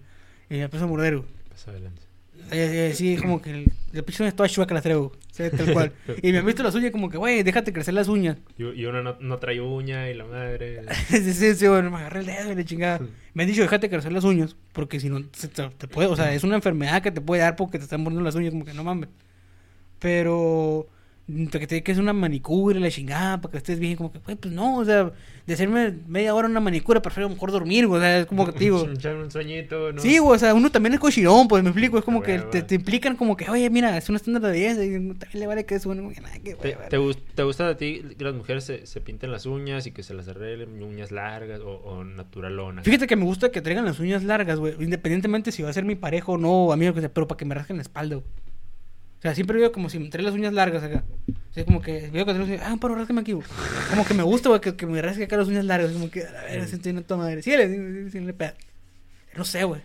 Y 0.50 0.54
me 0.54 0.64
a 0.64 0.86
morder, 0.86 1.16
güey. 1.18 1.37
Adelante. 1.66 2.02
Eh, 2.50 2.90
eh, 2.90 2.94
sí, 2.94 3.16
como 3.16 3.42
que 3.42 3.50
el, 3.50 3.72
la 3.92 4.02
pinche 4.02 4.22
uña 4.22 4.32
toda 4.32 4.48
chueca 4.48 4.72
las 4.72 4.82
traigo. 4.82 5.12
Sí, 5.32 5.44
tal 5.50 5.72
cual. 5.72 5.92
Y 6.22 6.32
me 6.32 6.38
han 6.38 6.46
visto 6.46 6.62
las 6.62 6.74
uñas 6.74 6.92
como 6.92 7.10
que, 7.10 7.18
güey, 7.18 7.42
déjate 7.42 7.72
crecer 7.72 7.94
las 7.94 8.08
uñas. 8.08 8.38
Y, 8.56 8.64
y 8.64 8.86
uno 8.86 9.02
no, 9.02 9.16
no 9.20 9.38
trae 9.38 9.60
uña 9.60 10.08
y 10.08 10.14
la 10.14 10.24
madre. 10.24 10.82
sí, 11.08 11.34
sí, 11.34 11.54
sí, 11.54 11.66
bueno, 11.66 11.90
me 11.90 11.98
agarré 11.98 12.20
el 12.20 12.26
dedo 12.26 12.52
y 12.52 12.54
la 12.54 12.64
chingada. 12.64 13.00
Me 13.34 13.42
han 13.42 13.48
dicho, 13.48 13.62
déjate 13.62 13.90
crecer 13.90 14.12
las 14.12 14.24
uñas, 14.24 14.56
porque 14.72 15.00
si 15.00 15.08
no, 15.08 15.22
se 15.32 15.48
te, 15.48 15.68
te 15.70 15.88
puede, 15.88 16.08
o 16.08 16.16
sea, 16.16 16.32
es 16.32 16.44
una 16.44 16.56
enfermedad 16.56 17.02
que 17.02 17.10
te 17.10 17.20
puede 17.20 17.42
dar 17.42 17.56
porque 17.56 17.78
te 17.78 17.84
están 17.84 18.02
mordiendo 18.02 18.24
las 18.24 18.34
uñas, 18.34 18.52
como 18.52 18.64
que 18.64 18.74
no 18.74 18.84
mames. 18.84 19.08
Pero, 19.98 20.86
que 21.28 21.66
te 21.66 21.82
que 21.82 21.92
es 21.92 21.98
una 21.98 22.14
manicura 22.14 22.80
la 22.80 22.90
chingada, 22.90 23.40
para 23.40 23.52
que 23.52 23.58
estés 23.58 23.78
bien, 23.78 23.96
como 23.96 24.10
que, 24.10 24.18
güey, 24.18 24.36
pues 24.36 24.52
no, 24.52 24.78
o 24.78 24.84
sea, 24.84 25.12
de 25.46 25.54
hacerme 25.54 25.94
media 26.06 26.34
hora 26.34 26.48
una 26.48 26.60
manicura, 26.60 27.02
prefiero 27.02 27.28
mejor 27.28 27.52
dormir, 27.52 27.86
güey, 27.86 28.00
o 28.00 28.02
sea, 28.02 28.20
es 28.20 28.26
como 28.26 28.46
que 28.46 28.52
te 28.52 28.60
digo. 28.60 28.88
Echar 28.94 29.16
un 29.16 29.30
sueñito, 29.30 29.92
¿no? 29.92 30.00
Sí, 30.00 30.18
güey, 30.18 30.36
o 30.36 30.38
sea, 30.38 30.54
uno 30.54 30.70
también 30.70 30.94
es 30.94 31.00
cochirón, 31.00 31.46
pues 31.46 31.62
me 31.62 31.68
explico, 31.68 31.98
es 31.98 32.04
como 32.04 32.22
que 32.22 32.38
te, 32.38 32.62
te 32.62 32.76
implican 32.76 33.16
como 33.16 33.36
que, 33.36 33.48
oye, 33.50 33.68
mira, 33.68 33.96
es 33.96 34.08
un 34.08 34.16
estándar 34.16 34.42
de 34.42 34.50
belleza 34.52 34.84
y 34.84 34.90
también 34.90 35.40
le 35.40 35.46
vale 35.46 35.66
que 35.66 35.74
es 35.74 35.84
bueno, 35.84 36.02
nada, 36.02 36.38
que 36.38 36.54
¿Te, 36.54 36.96
gusta 37.44 37.68
a 37.68 37.76
ti 37.76 38.02
que 38.16 38.24
las 38.24 38.34
mujeres 38.34 38.64
se, 38.64 38.86
se 38.86 39.00
pinten 39.00 39.30
las 39.30 39.44
uñas 39.44 39.86
y 39.86 39.92
que 39.92 40.02
se 40.02 40.14
las 40.14 40.28
arreglen, 40.28 40.82
uñas 40.82 41.12
largas 41.12 41.60
o, 41.60 41.74
o 41.74 42.04
naturalona? 42.04 42.82
Fíjate 42.82 43.06
que 43.06 43.16
me 43.16 43.24
gusta 43.24 43.50
que 43.50 43.60
traigan 43.60 43.84
las 43.84 44.00
uñas 44.00 44.24
largas, 44.24 44.58
güey. 44.58 44.74
Independientemente 44.80 45.52
si 45.52 45.62
va 45.62 45.68
a 45.68 45.72
ser 45.74 45.84
mi 45.84 45.94
pareja 45.94 46.32
o 46.32 46.38
no, 46.38 46.66
o 46.66 46.72
amigo, 46.72 46.94
que 46.94 47.00
sea, 47.00 47.12
pero 47.12 47.28
para 47.28 47.36
que 47.36 47.44
me 47.44 47.54
rasquen 47.54 47.76
la 47.76 47.82
espalda, 47.82 48.16
güey. 48.16 48.26
O 49.18 49.20
sea, 49.20 49.34
siempre 49.34 49.58
veo 49.58 49.72
como 49.72 49.90
si 49.90 49.98
me 49.98 50.08
trae 50.10 50.22
las 50.24 50.34
uñas 50.34 50.52
largas 50.52 50.82
acá. 50.82 51.04
O 51.50 51.52
sea, 51.52 51.64
como 51.64 51.80
que 51.82 52.08
veo 52.10 52.24
que 52.24 52.32
las 52.34 52.40
uñas, 52.48 52.60
ah, 52.64 52.72
un 52.72 52.78
paro, 52.78 52.94
ráscame 52.94 53.20
aquí, 53.22 53.32
güey. 53.32 53.46
Como 53.90 54.04
que 54.06 54.14
me 54.14 54.22
gusta, 54.22 54.48
güey, 54.48 54.60
que, 54.60 54.76
que 54.76 54.86
me 54.86 55.02
rasque 55.02 55.24
acá 55.24 55.36
las 55.36 55.48
uñas 55.48 55.64
largas. 55.64 55.90
Como 55.92 56.08
que, 56.10 56.22
a 56.24 56.42
ver, 56.44 56.66
siento 56.68 56.88
una 56.90 57.02
toma 57.02 57.24
madre. 57.24 57.42
Sí, 57.42 57.50
le, 57.50 58.10
sí, 58.10 58.20
le 58.20 58.32
pega. 58.32 58.54
No 59.36 59.44
sé, 59.44 59.64
güey. 59.64 59.80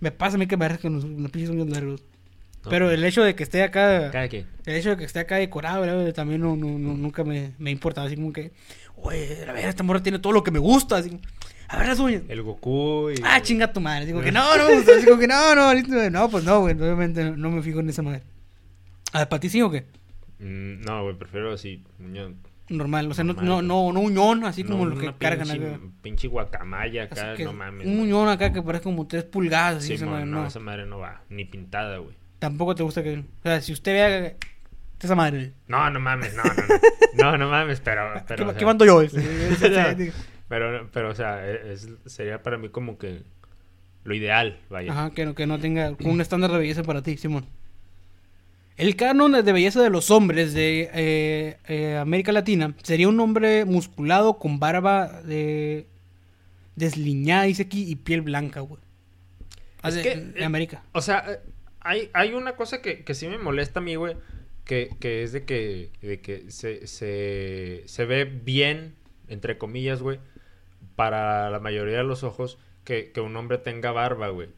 Me 0.00 0.10
pasa 0.12 0.36
a 0.36 0.38
mí 0.38 0.46
que 0.46 0.56
me 0.56 0.68
rasquen 0.68 0.94
los- 0.94 1.04
las 1.04 1.30
pinches 1.30 1.50
uñas 1.50 1.68
largas. 1.68 2.00
No. 2.64 2.70
Pero 2.70 2.90
el 2.90 3.04
hecho 3.04 3.22
de 3.22 3.34
que 3.36 3.42
esté 3.44 3.62
acá, 3.62 4.10
¿Cada 4.10 4.28
qué? 4.28 4.44
el 4.66 4.74
hecho 4.76 4.90
de 4.90 4.96
que 4.96 5.04
esté 5.04 5.20
acá 5.20 5.36
decorado, 5.36 5.84
güey, 6.00 6.12
también 6.12 6.40
no, 6.40 6.56
no, 6.56 6.78
no- 6.78 6.94
nunca 6.94 7.22
me, 7.24 7.52
me 7.58 7.70
ha 7.70 7.72
importado. 7.72 8.06
Así 8.08 8.16
como 8.16 8.32
que, 8.32 8.50
güey, 8.96 9.42
a 9.44 9.52
ver, 9.52 9.68
esta 9.68 9.82
morra 9.84 10.02
tiene 10.02 10.18
todo 10.18 10.32
lo 10.32 10.42
que 10.42 10.50
me 10.50 10.58
gusta. 10.58 10.96
Así, 10.96 11.18
a 11.68 11.78
ver 11.78 11.88
las 11.88 11.98
uñas. 11.98 12.22
El 12.28 12.42
Goku 12.42 13.10
y... 13.10 13.20
Ah, 13.22 13.40
chinga 13.42 13.72
tu 13.72 13.80
madre. 13.80 14.06
Digo 14.06 14.20
que 14.22 14.32
no, 14.32 14.56
no 14.56 14.68
me. 14.68 14.96
Digo 15.00 15.18
que 15.18 15.28
no, 15.28 15.54
no, 15.54 16.10
no, 16.10 16.30
pues 16.30 16.44
no, 16.44 16.60
güey. 16.60 16.74
Obviamente 16.74 17.24
no, 17.30 17.50
me 17.50 17.62
fijo 17.62 17.80
en 17.80 17.90
esa 17.90 18.02
madre. 18.02 18.22
A 19.12 19.18
ver, 19.20 19.28
¿para 19.28 19.40
ti 19.40 19.48
sí 19.48 19.60
o 19.60 19.70
qué? 19.70 19.86
Mm, 20.38 20.80
no, 20.82 21.02
güey, 21.04 21.16
prefiero 21.16 21.52
así, 21.52 21.84
uña... 21.98 22.28
Normal, 22.70 23.10
o 23.10 23.14
sea, 23.14 23.24
no, 23.24 23.32
Normal, 23.32 23.48
no, 23.48 23.62
no, 23.62 23.92
no 23.94 24.00
uñón, 24.00 24.44
así 24.44 24.62
como 24.62 24.84
lo 24.84 24.98
que 24.98 25.08
una 25.08 25.16
cargan 25.16 25.48
pinche, 25.48 25.66
acá. 25.66 25.80
Pinche 26.02 26.28
guacamaya 26.28 27.04
acá, 27.04 27.34
no 27.38 27.54
mames. 27.54 27.86
un 27.86 28.00
uñón 28.00 28.28
acá 28.28 28.52
que 28.52 28.60
parece 28.60 28.84
como 28.84 29.06
tres 29.06 29.24
pulgadas, 29.24 29.78
así, 29.78 29.86
Sí, 29.88 29.94
esa 29.94 30.04
madre, 30.04 30.26
no, 30.26 30.42
no. 30.42 30.46
esa 30.46 30.60
madre 30.60 30.84
no 30.84 30.98
va, 30.98 31.22
ni 31.30 31.46
pintada, 31.46 31.96
güey. 31.96 32.14
Tampoco 32.38 32.74
te 32.74 32.82
gusta 32.82 33.02
que. 33.02 33.18
O 33.20 33.42
sea, 33.42 33.60
si 33.62 33.72
usted 33.72 33.92
vea 33.92 34.34
Esa 35.00 35.14
madre. 35.14 35.54
No, 35.66 35.88
no 35.90 35.98
mames, 35.98 36.34
no, 36.34 36.42
no, 36.44 36.50
no. 36.52 36.74
No, 37.14 37.38
no 37.38 37.50
mames, 37.50 37.80
pero. 37.80 38.22
pero 38.26 38.36
¿Qué, 38.36 38.42
o 38.44 38.50
sea, 38.50 38.58
qué 38.58 38.64
mando 38.66 38.84
yo? 38.84 39.00
Este, 39.00 40.12
pero, 40.48 40.88
pero, 40.92 41.10
o 41.10 41.14
sea, 41.14 41.48
es, 41.50 41.88
sería 42.06 42.42
para 42.42 42.58
mí 42.58 42.68
como 42.68 42.98
que 42.98 43.22
lo 44.04 44.14
ideal, 44.14 44.58
vaya. 44.70 44.92
Ajá, 44.92 45.10
que 45.10 45.24
no, 45.26 45.34
que 45.34 45.46
no 45.46 45.58
tenga 45.58 45.94
un 46.04 46.20
estándar 46.20 46.50
de 46.52 46.58
belleza 46.58 46.82
para 46.82 47.02
ti, 47.02 47.16
Simón. 47.16 47.46
El 48.76 48.94
canon 48.94 49.32
de 49.32 49.52
belleza 49.52 49.82
de 49.82 49.90
los 49.90 50.10
hombres 50.10 50.54
de 50.54 50.88
eh, 50.94 51.56
eh, 51.66 51.96
América 51.96 52.30
Latina 52.30 52.74
sería 52.82 53.08
un 53.08 53.18
hombre 53.18 53.64
musculado 53.64 54.38
con 54.38 54.60
barba 54.60 55.20
de 55.22 55.86
desliñada, 56.76 57.42
dice 57.42 57.64
aquí, 57.64 57.90
y 57.90 57.96
piel 57.96 58.22
blanca, 58.22 58.60
güey. 58.60 58.80
Es 59.82 59.94
de- 59.96 60.02
que, 60.02 60.16
de 60.16 60.40
eh, 60.40 60.44
América. 60.44 60.84
O 60.92 61.02
sea, 61.02 61.40
hay, 61.80 62.08
hay 62.12 62.34
una 62.34 62.54
cosa 62.54 62.80
que, 62.80 63.02
que 63.02 63.14
sí 63.14 63.26
me 63.26 63.38
molesta 63.38 63.80
a 63.80 63.82
mí, 63.82 63.96
güey. 63.96 64.16
Que, 64.64 64.90
que 65.00 65.22
es 65.24 65.32
de 65.32 65.44
que, 65.44 65.90
de 66.02 66.20
que 66.20 66.50
se, 66.50 66.86
se, 66.86 67.82
se 67.86 68.04
ve 68.04 68.24
bien, 68.26 68.94
entre 69.26 69.58
comillas, 69.58 70.02
güey, 70.02 70.20
para 70.98 71.48
la 71.48 71.60
mayoría 71.60 71.98
de 71.98 72.02
los 72.02 72.24
ojos, 72.24 72.58
que, 72.82 73.12
que 73.12 73.20
un 73.20 73.36
hombre 73.36 73.58
tenga 73.58 73.92
barba, 73.92 74.30
güey. 74.30 74.48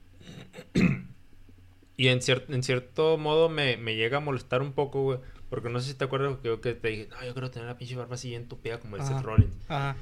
y 1.96 2.08
en, 2.08 2.20
cier- 2.20 2.44
en 2.48 2.62
cierto 2.62 3.18
modo 3.18 3.50
me, 3.50 3.76
me 3.76 3.94
llega 3.94 4.16
a 4.16 4.20
molestar 4.20 4.62
un 4.62 4.72
poco, 4.72 5.02
güey. 5.02 5.18
Porque 5.50 5.68
no 5.68 5.80
sé 5.80 5.90
si 5.92 5.98
te 5.98 6.04
acuerdas 6.04 6.38
que 6.38 6.48
yo 6.48 6.60
que 6.62 6.72
te 6.74 6.88
dije, 6.88 7.08
no, 7.10 7.26
yo 7.26 7.32
quiero 7.34 7.50
tener 7.50 7.68
la 7.68 7.76
pinche 7.76 7.94
barba 7.96 8.14
así 8.14 8.30
bien 8.30 8.48
tupida 8.48 8.78
como 8.78 8.96
el 8.96 9.02
Ajá. 9.02 9.16
Seth 9.16 9.22
Rollins. 9.26 9.54
Ajá. 9.68 9.96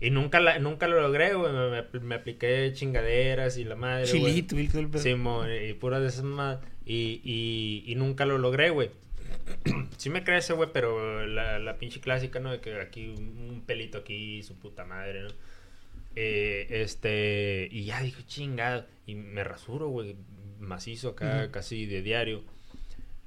Y 0.00 0.10
nunca, 0.10 0.40
la, 0.40 0.58
nunca 0.60 0.86
lo 0.88 1.02
logré, 1.02 1.34
güey. 1.34 1.52
Me, 1.52 1.82
me- 1.82 2.00
me 2.00 2.14
apliqué 2.14 2.70
chingaderas 2.72 3.58
y 3.58 3.64
la 3.64 3.74
madre, 3.76 4.08
güey. 4.08 4.22
Chilito, 4.46 4.58
y 4.58 4.68
todo 4.68 4.80
el. 4.80 4.98
Sí, 4.98 5.14
mo, 5.16 5.44
y 5.46 5.74
pura 5.74 6.00
de 6.00 6.08
esas 6.08 6.24
más. 6.24 6.60
Y, 6.86 7.20
y, 7.24 7.82
y 7.86 7.94
nunca 7.96 8.24
lo 8.24 8.38
logré, 8.38 8.70
güey. 8.70 8.90
sí 9.98 10.08
me 10.08 10.24
crece, 10.24 10.52
güey, 10.54 10.70
pero 10.72 11.26
la, 11.26 11.58
la 11.58 11.76
pinche 11.76 12.00
clásica, 12.00 12.38
¿no? 12.40 12.50
De 12.52 12.60
que 12.60 12.80
aquí 12.80 13.08
un, 13.08 13.50
un 13.50 13.60
pelito 13.66 13.98
aquí, 13.98 14.42
su 14.44 14.54
puta 14.54 14.84
madre, 14.84 15.22
¿no? 15.24 15.28
Eh, 16.16 16.66
este, 16.70 17.68
y 17.70 17.84
ya 17.84 18.00
dije, 18.02 18.22
chingado. 18.24 18.86
Y 19.06 19.14
me 19.14 19.44
rasuro, 19.44 19.88
güey, 19.88 20.16
macizo 20.58 21.10
acá, 21.10 21.50
casi 21.50 21.86
de 21.86 22.02
diario. 22.02 22.42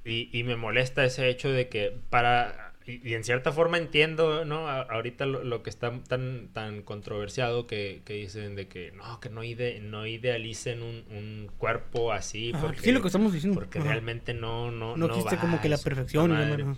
Y, 0.04 0.28
y 0.36 0.44
me 0.44 0.56
molesta 0.56 1.04
ese 1.04 1.28
hecho 1.28 1.50
de 1.50 1.68
que 1.68 1.96
para... 2.10 2.70
Y, 2.84 3.08
y 3.08 3.14
en 3.14 3.22
cierta 3.22 3.52
forma 3.52 3.78
entiendo, 3.78 4.44
¿no? 4.44 4.66
A- 4.66 4.82
ahorita 4.82 5.24
lo, 5.24 5.44
lo 5.44 5.62
que 5.62 5.70
está 5.70 5.92
tan, 6.08 6.48
tan 6.52 6.82
controversiado 6.82 7.68
que, 7.68 8.02
que 8.04 8.14
dicen 8.14 8.56
de 8.56 8.66
que 8.66 8.90
no, 8.90 9.20
que 9.20 9.30
no, 9.30 9.44
ide, 9.44 9.78
no 9.80 10.04
idealicen 10.04 10.82
un, 10.82 11.04
un 11.16 11.48
cuerpo 11.58 12.12
así. 12.12 12.50
Ajá, 12.52 12.66
porque, 12.66 12.80
sí, 12.80 12.90
lo 12.90 13.00
que 13.00 13.06
estamos 13.06 13.32
diciendo. 13.32 13.56
Porque 13.60 13.78
Ajá. 13.78 13.86
realmente 13.88 14.34
no, 14.34 14.72
no, 14.72 14.96
No 14.96 15.06
existe 15.06 15.36
va, 15.36 15.40
como 15.40 15.60
que 15.60 15.68
la 15.68 15.78
perfección. 15.78 16.32
y 16.32 16.34
la 16.34 16.76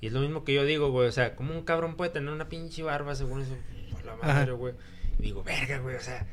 es 0.00 0.12
lo 0.12 0.20
mismo 0.20 0.44
que 0.44 0.54
yo 0.54 0.64
digo, 0.64 0.90
güey. 0.90 1.08
O 1.08 1.12
sea, 1.12 1.36
¿cómo 1.36 1.52
un 1.52 1.62
cabrón 1.64 1.96
puede 1.96 2.10
tener 2.10 2.32
una 2.32 2.48
pinche 2.48 2.82
barba 2.82 3.14
según 3.14 3.42
eso? 3.42 3.54
Por 3.90 4.04
la 4.06 4.16
madre, 4.16 4.52
güey. 4.52 4.72
Y 5.18 5.22
digo, 5.22 5.42
verga, 5.42 5.78
güey. 5.78 5.96
O 5.96 6.00
sea, 6.00 6.26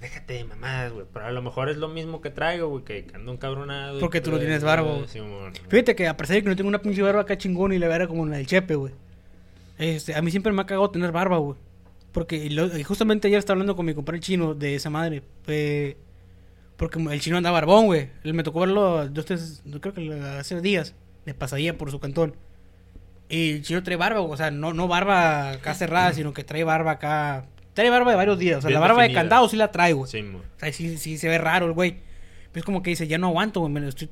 déjate 0.00 0.34
de 0.34 0.44
mamadas, 0.44 0.92
güey. 0.92 1.06
Pero 1.12 1.26
a 1.26 1.30
lo 1.32 1.42
mejor 1.42 1.68
es 1.70 1.76
lo 1.76 1.88
mismo 1.88 2.20
que 2.20 2.30
traigo, 2.30 2.68
güey. 2.68 2.84
Que 2.84 3.06
ando 3.14 3.32
encabronado. 3.32 4.00
Porque 4.00 4.20
tú 4.20 4.30
no 4.30 4.38
tienes 4.38 4.62
barba, 4.64 4.88
güey. 4.92 5.06
Fíjate 5.68 5.94
que 5.96 6.06
a 6.08 6.16
pesar 6.16 6.36
de 6.36 6.42
que 6.42 6.48
no 6.48 6.56
tengo 6.56 6.68
una 6.68 6.80
pinche 6.82 7.02
barba 7.02 7.22
acá 7.22 7.36
chingón 7.38 7.72
y 7.72 7.78
la 7.78 7.88
vera 7.88 8.06
como 8.06 8.26
la 8.26 8.36
del 8.36 8.46
Chepe, 8.46 8.74
güey. 8.74 8.92
Este, 9.78 10.14
a 10.14 10.22
mí 10.22 10.30
siempre 10.30 10.52
me 10.52 10.62
ha 10.62 10.66
cagado 10.66 10.90
tener 10.90 11.12
barba, 11.12 11.38
güey. 11.38 11.56
Porque 12.12 12.36
y 12.36 12.50
lo- 12.50 12.76
y 12.76 12.82
justamente 12.82 13.28
ayer 13.28 13.38
estaba 13.38 13.54
hablando 13.54 13.76
con 13.76 13.86
mi 13.86 13.94
compadre 13.94 14.20
chino 14.20 14.54
de 14.54 14.74
esa 14.74 14.90
madre. 14.90 15.22
porque 16.76 16.98
el 16.98 17.20
chino 17.20 17.36
anda 17.36 17.50
barbón, 17.50 17.86
güey. 17.86 18.08
Me 18.24 18.42
tocó 18.42 18.60
verlo 18.60 19.06
dos, 19.08 19.24
tres, 19.26 19.62
yo 19.64 19.80
creo 19.80 19.92
que 19.94 20.12
hace 20.38 20.60
días. 20.60 20.94
De 21.26 21.34
pasadilla 21.34 21.76
por 21.76 21.90
su 21.90 22.00
cantón. 22.00 22.34
Y 23.28 23.50
el 23.52 23.62
chino 23.62 23.82
trae 23.82 23.96
barba, 23.96 24.20
güey, 24.20 24.32
o 24.32 24.36
sea, 24.36 24.50
no, 24.50 24.72
no 24.72 24.88
barba 24.88 25.50
acá 25.52 25.74
cerrada, 25.74 26.12
sino 26.14 26.32
que 26.32 26.42
trae 26.42 26.64
barba 26.64 26.92
acá. 26.92 27.44
Trae 27.74 27.90
barba 27.90 28.10
de 28.10 28.16
varios 28.16 28.38
días. 28.38 28.58
O 28.58 28.60
sea, 28.62 28.68
Bien 28.68 28.80
la 28.80 28.86
barba 28.86 29.02
de 29.02 29.12
candado 29.12 29.48
sí 29.48 29.56
la 29.56 29.70
trae, 29.70 29.92
güey. 29.92 30.10
Sí. 30.10 30.20
O 30.20 30.40
sea, 30.58 30.72
sí, 30.72 30.98
sí 30.98 31.18
se 31.18 31.28
ve 31.28 31.38
raro 31.38 31.66
el 31.66 31.72
güey. 31.72 31.96
Pues 32.52 32.64
como 32.64 32.82
que 32.82 32.90
dice, 32.90 33.06
ya 33.06 33.18
no 33.18 33.28
aguanto, 33.28 33.60
güey. 33.60 33.72
Me 33.72 33.80
lo 33.80 33.88
estoy 33.88 34.08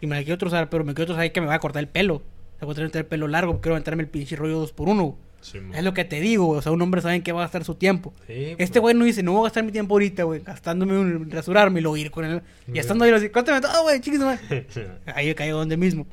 y 0.00 0.06
me 0.06 0.16
la 0.16 0.22
quiero 0.24 0.38
trozar, 0.38 0.70
pero 0.70 0.84
me 0.84 0.94
quiero 0.94 1.08
trozar 1.14 1.30
que 1.30 1.40
me 1.40 1.46
va 1.46 1.54
a 1.54 1.60
cortar 1.60 1.80
el 1.80 1.88
pelo. 1.88 2.16
O 2.16 2.22
sea, 2.58 2.66
voy 2.66 2.72
a 2.72 2.74
tener 2.76 2.96
el 2.96 3.06
pelo 3.06 3.28
largo, 3.28 3.60
quiero 3.60 3.74
aventarme 3.74 4.02
el 4.02 4.08
pinche 4.08 4.36
rollo 4.36 4.58
dos 4.58 4.72
por 4.72 4.88
uno. 4.88 5.16
Sí. 5.42 5.58
Es 5.74 5.82
lo 5.82 5.92
que 5.92 6.04
te 6.04 6.20
digo, 6.20 6.44
güey. 6.46 6.58
O 6.58 6.62
sea, 6.62 6.70
un 6.72 6.80
hombre 6.80 7.00
sabe 7.02 7.16
en 7.16 7.22
qué 7.22 7.32
va 7.32 7.40
a 7.40 7.44
gastar 7.44 7.64
su 7.64 7.74
tiempo. 7.74 8.14
Sí, 8.28 8.54
Este 8.58 8.80
pues. 8.80 8.80
güey 8.80 8.94
no 8.94 9.04
dice, 9.04 9.22
no 9.22 9.32
voy 9.32 9.40
a 9.40 9.44
gastar 9.44 9.64
mi 9.64 9.72
tiempo 9.72 9.94
ahorita, 9.94 10.22
güey, 10.22 10.40
gastándome 10.40 10.96
un 10.96 11.30
rasurarme 11.30 11.80
y 11.80 11.82
luego 11.82 11.96
ir 11.96 12.10
con 12.12 12.24
él. 12.24 12.42
Y 12.72 12.78
estando 12.78 13.04
ahí, 13.04 13.10
así, 13.10 13.28
cuéntame 13.28 13.60
todo, 13.60 13.82
güey, 13.82 14.00
chiquis. 14.00 14.20
Ahí 15.14 15.26
yo 15.28 15.34
caigo 15.34 15.58
donde 15.58 15.76
mismo. 15.76 16.06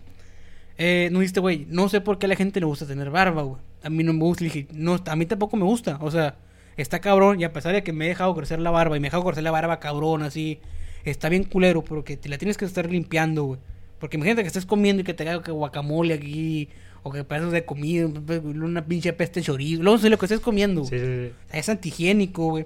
Eh, 0.80 1.10
no 1.12 1.20
dijiste, 1.20 1.40
güey, 1.42 1.66
no 1.70 1.90
sé 1.90 2.02
por 2.02 2.18
qué 2.18 2.26
a 2.26 2.30
la 2.30 2.36
gente 2.36 2.60
le 2.60 2.66
gusta 2.66 2.88
tener 2.88 3.10
barba, 3.12 3.44
güey. 3.44 3.62
A 3.84 3.90
mí 3.90 4.04
no 4.04 4.14
me 4.14 4.24
gusta. 4.24 4.44
Le 4.44 4.50
dije, 4.50 4.68
no, 4.74 5.00
a 5.06 5.16
mí 5.16 5.26
tampoco 5.26 5.58
me 5.58 5.64
gusta. 5.66 5.98
O 6.02 6.10
sea, 6.10 6.36
está 6.82 7.00
cabrón. 7.00 7.40
Y 7.40 7.44
a 7.44 7.54
pesar 7.54 7.74
de 7.74 7.84
que 7.84 7.94
me 7.94 8.06
he 8.06 8.10
dejado 8.10 8.36
crecer 8.36 8.60
la 8.60 8.72
barba 8.72 8.98
y 8.98 9.00
me 9.00 9.08
he 9.08 9.10
dejado 9.10 9.24
crecer 9.24 9.44
la 9.44 9.52
barba 9.52 9.80
cabrón, 9.80 10.24
así, 10.24 10.60
está 11.06 11.30
bien 11.30 11.44
culero, 11.44 11.84
pero 11.84 12.04
que 12.04 12.18
te 12.18 12.30
la 12.30 12.38
tienes 12.38 12.58
que 12.58 12.66
estar 12.66 12.90
limpiando, 12.90 13.44
güey. 13.44 13.60
Porque 14.00 14.18
imagínate 14.18 14.44
que 14.44 14.48
estés 14.48 14.66
comiendo 14.66 15.02
y 15.02 15.04
que 15.04 15.14
te 15.14 15.28
haga 15.28 15.44
que 15.44 15.52
guacamole 15.52 16.14
aquí, 16.14 16.70
o 17.04 17.12
que 17.12 17.24
pedazos 17.24 17.52
de 17.52 17.66
comida, 17.66 18.08
una 18.08 18.86
pinche 18.86 19.14
peste 19.14 19.42
chorizo. 19.42 19.84
Luego 19.84 19.98
sé 19.98 20.10
lo 20.10 20.18
que 20.18 20.26
estés 20.26 20.40
comiendo, 20.40 20.82
güey. 20.82 20.90
Sí, 20.90 21.00
sí, 21.00 21.06
sí. 21.06 21.34
O 21.48 21.52
sea, 21.52 21.60
Es 21.60 21.70
antihigiénico, 21.70 22.46
güey. 22.50 22.66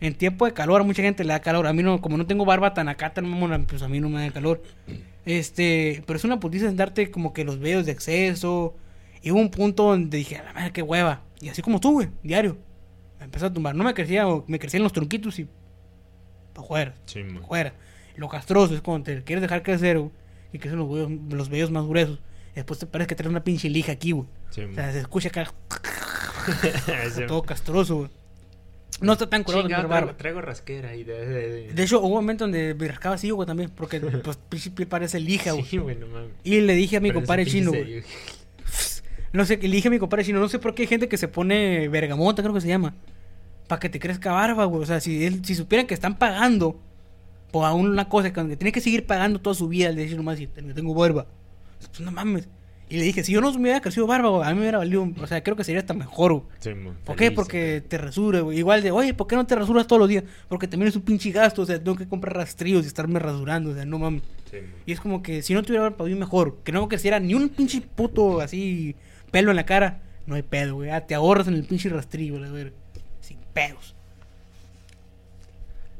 En 0.00 0.14
tiempo 0.14 0.44
de 0.44 0.52
calor, 0.52 0.82
a 0.82 0.84
mucha 0.84 1.02
gente 1.02 1.24
le 1.24 1.32
da 1.32 1.40
calor. 1.40 1.66
A 1.66 1.72
mí 1.72 1.82
no, 1.82 2.00
como 2.00 2.16
no 2.16 2.26
tengo 2.26 2.44
barba 2.44 2.74
tan 2.74 2.88
acá, 2.88 3.14
tan 3.14 3.26
mamona, 3.28 3.58
pues 3.66 3.82
a 3.82 3.88
mí 3.88 4.00
no 4.00 4.08
me 4.08 4.20
da 4.20 4.30
calor. 4.30 4.62
Este, 5.24 6.02
pero 6.06 6.18
es 6.18 6.24
una 6.24 6.38
putiza 6.38 6.68
en 6.68 6.76
darte 6.76 7.10
como 7.10 7.32
que 7.32 7.44
los 7.44 7.58
vellos 7.58 7.86
de 7.86 7.92
exceso. 7.92 8.74
Y 9.22 9.30
hubo 9.30 9.40
un 9.40 9.50
punto 9.50 9.84
donde 9.84 10.18
dije, 10.18 10.36
a 10.36 10.44
la 10.44 10.52
madre, 10.52 10.72
qué 10.72 10.82
hueva. 10.82 11.22
Y 11.40 11.48
así 11.48 11.62
como 11.62 11.80
tú, 11.80 11.92
güey, 11.92 12.08
diario. 12.22 12.58
Me 13.18 13.24
empezó 13.24 13.46
a 13.46 13.52
tumbar. 13.52 13.74
No 13.74 13.84
me 13.84 13.94
crecía, 13.94 14.26
me 14.46 14.58
crecían 14.58 14.82
los 14.82 14.92
tronquitos 14.92 15.38
y. 15.38 15.48
Pa' 16.52 16.62
afuera, 16.62 16.94
Sí, 17.06 17.22
pa' 17.22 17.40
afuera. 17.40 17.74
Lo 18.16 18.28
castroso 18.28 18.74
es 18.74 18.80
cuando 18.80 19.04
te 19.04 19.22
quieres 19.24 19.42
dejar 19.42 19.62
crecer, 19.62 19.98
güey. 19.98 20.10
Y 20.52 20.58
crecen 20.58 20.78
los 20.78 20.88
vellos, 20.90 21.10
los 21.30 21.48
vellos 21.50 21.70
más 21.70 21.84
gruesos. 21.86 22.18
Y 22.52 22.56
después 22.56 22.78
te 22.78 22.86
parece 22.86 23.08
que 23.08 23.14
traes 23.14 23.30
una 23.30 23.44
pinche 23.44 23.68
lija 23.68 23.92
aquí, 23.92 24.12
güey. 24.12 24.26
Sí, 24.50 24.62
O 24.62 24.74
sea, 24.74 24.90
se 24.92 25.00
escucha 25.00 25.28
acá 25.28 25.52
todo 27.28 27.42
castroso, 27.42 27.96
güey. 27.96 28.10
No 29.00 29.12
está 29.12 29.28
tan 29.28 29.42
curado 29.44 29.64
Chingado, 29.64 29.88
traigo, 29.88 30.14
traigo 30.14 30.40
rasquera 30.40 30.94
y 30.96 31.04
de, 31.04 31.26
de, 31.26 31.48
de- 31.50 31.72
De 31.74 31.82
hecho, 31.82 31.98
hubo 32.00 32.06
un 32.08 32.14
momento 32.14 32.44
donde 32.44 32.72
me 32.74 32.88
rascaba 32.88 33.16
así, 33.16 33.28
güey, 33.28 33.46
también. 33.46 33.68
Porque, 33.70 34.00
pues, 34.24 34.38
pinche 34.48 34.70
parece 34.86 35.20
lija, 35.20 35.52
güey. 35.52 35.64
Sí, 35.66 35.76
güey, 35.76 35.96
no 35.96 36.06
mames. 36.06 36.30
Y 36.44 36.60
le 36.62 36.72
dije 36.74 36.96
a 36.96 37.00
mi 37.00 37.10
compadre 37.10 37.44
chino, 37.44 37.72
güey. 37.72 38.02
No 39.32 39.44
sé, 39.44 39.56
le 39.56 39.68
dije 39.68 39.88
a 39.88 39.90
mi 39.90 39.98
compadre 39.98 40.24
chino, 40.24 40.40
no 40.40 40.48
sé 40.48 40.58
por 40.58 40.74
qué 40.74 40.82
hay 40.82 40.88
gente 40.88 41.08
que 41.08 41.16
se 41.18 41.28
pone 41.28 41.88
bergamota, 41.88 42.42
creo 42.42 42.54
que 42.54 42.60
se 42.60 42.68
llama. 42.68 42.94
Para 43.68 43.80
que 43.80 43.88
te 43.88 43.98
crezca 43.98 44.32
barba, 44.32 44.64
güey. 44.64 44.82
O 44.82 44.86
sea, 44.86 45.00
si, 45.00 45.24
él- 45.24 45.44
si 45.44 45.54
supieran 45.54 45.86
que 45.86 45.94
están 45.94 46.16
pagando 46.18 46.80
por 47.50 47.64
aún 47.64 47.88
una 47.88 48.08
cosa 48.08 48.32
que 48.32 48.56
tiene 48.56 48.72
que 48.72 48.80
seguir 48.80 49.06
pagando 49.06 49.40
toda 49.40 49.54
su 49.54 49.68
vida, 49.68 49.90
le 49.90 50.02
dije 50.02 50.14
nomás, 50.16 50.38
si 50.38 50.46
tengo 50.46 50.94
barba. 50.94 51.26
Pues 51.88 52.00
no 52.00 52.10
mames. 52.12 52.48
Y 52.88 52.98
le 52.98 53.02
dije, 53.02 53.24
si 53.24 53.32
yo 53.32 53.40
no 53.40 53.52
me 53.54 53.58
hubiera 53.62 53.80
crecido 53.80 54.06
barba, 54.06 54.28
güey, 54.28 54.44
a 54.44 54.50
mí 54.50 54.54
me 54.54 54.60
hubiera 54.60 54.78
valido. 54.78 55.08
O 55.20 55.26
sea, 55.26 55.42
creo 55.42 55.56
que 55.56 55.64
sería 55.64 55.80
hasta 55.80 55.92
mejor, 55.92 56.32
güey. 56.34 56.44
Sí. 56.60 56.70
¿Por 57.04 57.16
qué? 57.16 57.32
Porque 57.32 57.82
te 57.86 57.98
rasura, 57.98 58.40
güey. 58.42 58.58
Igual 58.58 58.80
de, 58.84 58.92
oye, 58.92 59.12
¿por 59.12 59.26
qué 59.26 59.34
no 59.34 59.44
te 59.44 59.56
rasuras 59.56 59.88
todos 59.88 59.98
los 59.98 60.08
días? 60.08 60.22
Porque 60.48 60.68
también 60.68 60.88
es 60.88 60.94
un 60.94 61.02
pinche 61.02 61.32
gasto, 61.32 61.62
o 61.62 61.66
sea, 61.66 61.82
tengo 61.82 61.96
que 61.96 62.06
comprar 62.06 62.36
rastrillos 62.36 62.84
y 62.84 62.86
estarme 62.86 63.18
rasurando, 63.18 63.70
o 63.70 63.74
sea, 63.74 63.84
no 63.84 63.98
mames. 63.98 64.22
Sí. 64.48 64.58
Y 64.86 64.92
es 64.92 65.00
como 65.00 65.20
que 65.20 65.42
si 65.42 65.52
no 65.54 65.62
tuviera 65.64 65.82
barba, 65.82 65.96
para 65.96 66.08
mí 66.10 66.14
mejor. 66.14 66.58
Que 66.62 66.70
no 66.70 66.86
creciera 66.88 67.18
ni 67.18 67.34
un 67.34 67.48
pinche 67.48 67.80
puto 67.80 68.40
así 68.40 68.94
pelo 69.30 69.50
en 69.50 69.56
la 69.56 69.66
cara. 69.66 70.00
No 70.26 70.34
hay 70.34 70.42
pedo, 70.42 70.74
güey. 70.74 70.90
Ah, 70.90 71.06
te 71.06 71.14
ahorras 71.14 71.46
en 71.48 71.54
el 71.54 71.64
pinche 71.64 71.88
rastrillo, 71.88 72.38
la 72.38 72.50
verga. 72.50 72.72
Sin 73.20 73.38
pedos. 73.52 73.94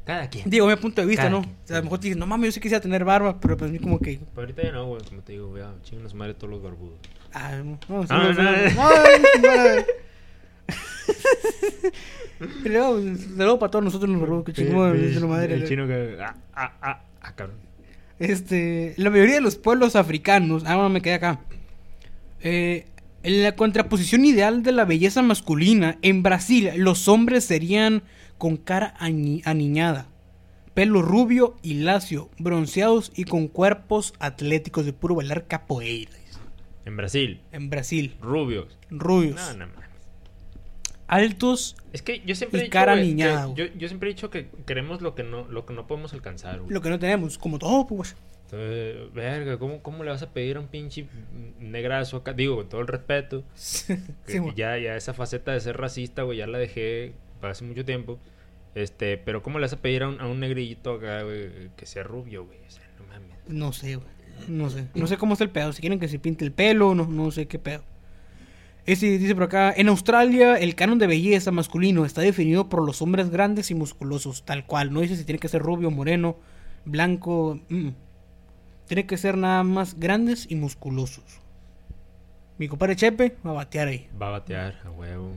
Cada 0.05 0.29
quien. 0.29 0.49
Digo, 0.49 0.67
mi 0.67 0.75
punto 0.77 1.01
de 1.01 1.07
vista, 1.07 1.23
Cada 1.23 1.35
¿no? 1.35 1.41
quien. 1.41 1.55
O 1.55 1.67
sea, 1.67 1.75
a 1.77 1.79
lo 1.79 1.83
mejor 1.85 1.99
te 1.99 2.03
dices, 2.07 2.17
no 2.17 2.25
mames, 2.25 2.47
yo 2.47 2.51
sí 2.53 2.59
quisiera 2.61 2.81
tener 2.81 3.03
barba, 3.03 3.39
pero 3.39 3.57
pues 3.57 3.69
a 3.69 3.73
mí 3.73 3.79
como 3.79 3.99
que. 3.99 4.19
Pero 4.33 4.41
ahorita 4.41 4.63
ya 4.63 4.71
no, 4.71 4.85
güey. 4.87 5.01
Como 5.03 5.21
te 5.21 5.33
digo, 5.33 5.57
ya 5.57 5.73
chingan 5.83 6.09
su 6.09 6.15
madre 6.15 6.33
todos 6.33 6.51
los 6.51 6.63
barbudos. 6.63 6.97
Ah, 7.33 7.57
no, 7.57 7.77
no, 7.89 8.03
sí, 8.03 8.07
Ah, 8.09 8.17
no, 8.17 8.33
no, 8.33 8.43
no, 8.43 9.75
no. 9.75 9.85
Y 12.65 12.69
luego, 12.69 12.97
de 12.99 13.35
luego 13.35 13.59
para 13.59 13.71
todos 13.71 13.85
nosotros 13.85 14.09
los 14.09 14.19
barbudos, 14.21 14.45
que 14.45 14.53
chingón, 14.53 14.95
es 14.97 15.19
la 15.19 15.27
madre. 15.27 15.53
El 15.55 15.67
chino 15.67 15.87
que. 15.87 16.17
Ah, 16.21 16.35
ah, 16.53 16.73
ah, 16.81 17.01
ah, 17.21 17.33
cabrón. 17.35 17.57
Este, 18.19 18.93
la 18.97 19.09
mayoría 19.09 19.35
de 19.35 19.41
los 19.41 19.55
pueblos 19.57 19.95
africanos, 19.95 20.63
ah, 20.65 20.75
bueno, 20.75 20.89
me 20.89 21.01
quedé 21.01 21.15
acá. 21.15 21.39
Eh, 22.41 22.85
en 23.27 23.43
la 23.43 23.55
contraposición 23.57 24.23
ideal 24.23 24.63
de 24.63 24.71
la 24.71 24.85
belleza 24.85 25.21
masculina, 25.21 25.97
en 26.01 26.23
Brasil 26.23 26.69
los 26.77 27.09
hombres 27.09 27.43
serían 27.43 28.03
con 28.37 28.55
cara 28.55 28.93
aniñada, 28.99 30.07
pelo 30.73 31.01
rubio 31.01 31.57
y 31.61 31.73
lacio, 31.73 32.29
bronceados 32.39 33.11
y 33.17 33.25
con 33.25 33.49
cuerpos 33.49 34.13
atléticos 34.19 34.85
de 34.85 34.93
puro 34.93 35.15
bailar 35.15 35.45
capoeira. 35.45 36.11
En 36.85 36.95
Brasil, 36.95 37.41
En 37.51 37.69
Brasil, 37.69 38.15
rubios. 38.21 38.77
rubios, 38.89 39.35
No, 39.35 39.53
no 39.65 39.67
mames. 39.73 39.89
altos, 41.09 41.75
Es 41.91 42.01
que 42.01 42.21
yo 42.25 42.33
siempre 42.33 42.59
Y 42.59 42.61
he 42.61 42.63
dicho. 42.67 42.71
cara 42.73 42.95
yo, 43.01 43.65
yo 43.77 43.87
siempre 43.89 44.09
he 44.09 44.13
dicho 44.13 44.29
que 44.29 44.49
queremos 44.65 45.01
lo 45.01 45.15
que 45.15 45.23
no, 45.23 45.45
lo 45.49 45.65
que 45.65 45.73
no 45.73 45.85
podemos 45.85 46.13
alcanzar, 46.13 46.61
lo 46.65 46.81
que 46.81 46.89
no 46.89 46.97
tenemos, 46.97 47.37
como 47.37 47.59
todo, 47.59 47.87
pues. 47.87 48.15
Entonces, 48.49 49.13
verga, 49.13 49.57
¿cómo, 49.59 49.81
¿cómo 49.81 50.05
le 50.05 50.09
vas 50.11 50.21
a 50.23 50.31
pedir 50.31 50.55
a 50.55 50.61
un 50.61 50.67
pinche 50.67 51.05
negrazo 51.59 52.17
acá? 52.17 52.31
Digo, 52.31 52.55
con 52.55 52.69
todo 52.69 52.81
el 52.81 52.87
respeto. 52.87 53.43
Sí, 53.55 53.97
ya, 54.55 54.77
ya 54.77 54.95
esa 54.95 55.13
faceta 55.13 55.51
de 55.51 55.59
ser 55.59 55.75
racista, 55.75 56.23
güey, 56.23 56.37
ya 56.37 56.47
la 56.47 56.57
dejé 56.57 57.13
hace 57.41 57.65
mucho 57.65 57.83
tiempo. 57.83 58.17
Este, 58.73 59.17
pero 59.17 59.43
¿cómo 59.43 59.59
le 59.59 59.63
vas 59.63 59.73
a 59.73 59.81
pedir 59.81 60.03
a 60.03 60.07
un, 60.07 60.21
a 60.21 60.27
un 60.27 60.39
negrillito 60.39 60.93
acá, 60.93 61.23
güey, 61.23 61.49
que 61.75 61.85
sea 61.85 62.03
rubio, 62.03 62.45
güey? 62.45 62.59
O 62.65 62.71
sea, 62.71 62.83
no 62.99 63.05
mames. 63.07 63.37
No 63.47 63.73
sé, 63.73 63.95
güey. 63.95 64.07
No 64.47 64.69
sé. 64.69 64.85
No 64.95 65.07
sé 65.07 65.17
cómo 65.17 65.33
está 65.33 65.43
el 65.43 65.49
pedo. 65.49 65.73
Si 65.73 65.81
quieren 65.81 65.99
que 65.99 66.07
se 66.07 66.19
pinte 66.19 66.45
el 66.45 66.51
pelo, 66.53 66.95
no, 66.95 67.05
no 67.05 67.31
sé 67.31 67.47
qué 67.47 67.59
pedo. 67.59 67.83
Este 68.85 69.17
dice 69.17 69.33
por 69.33 69.43
acá, 69.43 69.73
en 69.75 69.89
Australia 69.89 70.55
el 70.55 70.73
canon 70.75 70.99
de 70.99 71.07
belleza 71.07 71.51
masculino 71.51 72.05
está 72.05 72.21
definido 72.21 72.69
por 72.69 72.85
los 72.85 73.01
hombres 73.01 73.29
grandes 73.29 73.71
y 73.71 73.75
musculosos, 73.75 74.45
tal 74.45 74.65
cual. 74.65 74.93
No 74.93 75.01
dice 75.01 75.17
si 75.17 75.25
tiene 75.25 75.39
que 75.39 75.49
ser 75.49 75.61
rubio, 75.61 75.91
moreno, 75.91 76.37
blanco. 76.85 77.59
mm. 77.67 77.89
Tiene 78.87 79.05
que 79.05 79.17
ser 79.17 79.37
nada 79.37 79.63
más 79.63 79.99
grandes 79.99 80.47
y 80.49 80.55
musculosos. 80.55 81.23
Mi 82.57 82.67
compadre 82.67 82.95
Chepe 82.95 83.35
va 83.45 83.51
a 83.51 83.55
batear 83.55 83.89
ahí. 83.89 84.09
Va 84.19 84.29
a 84.29 84.31
batear, 84.31 84.81
a 84.85 84.89
huevo. 84.89 85.31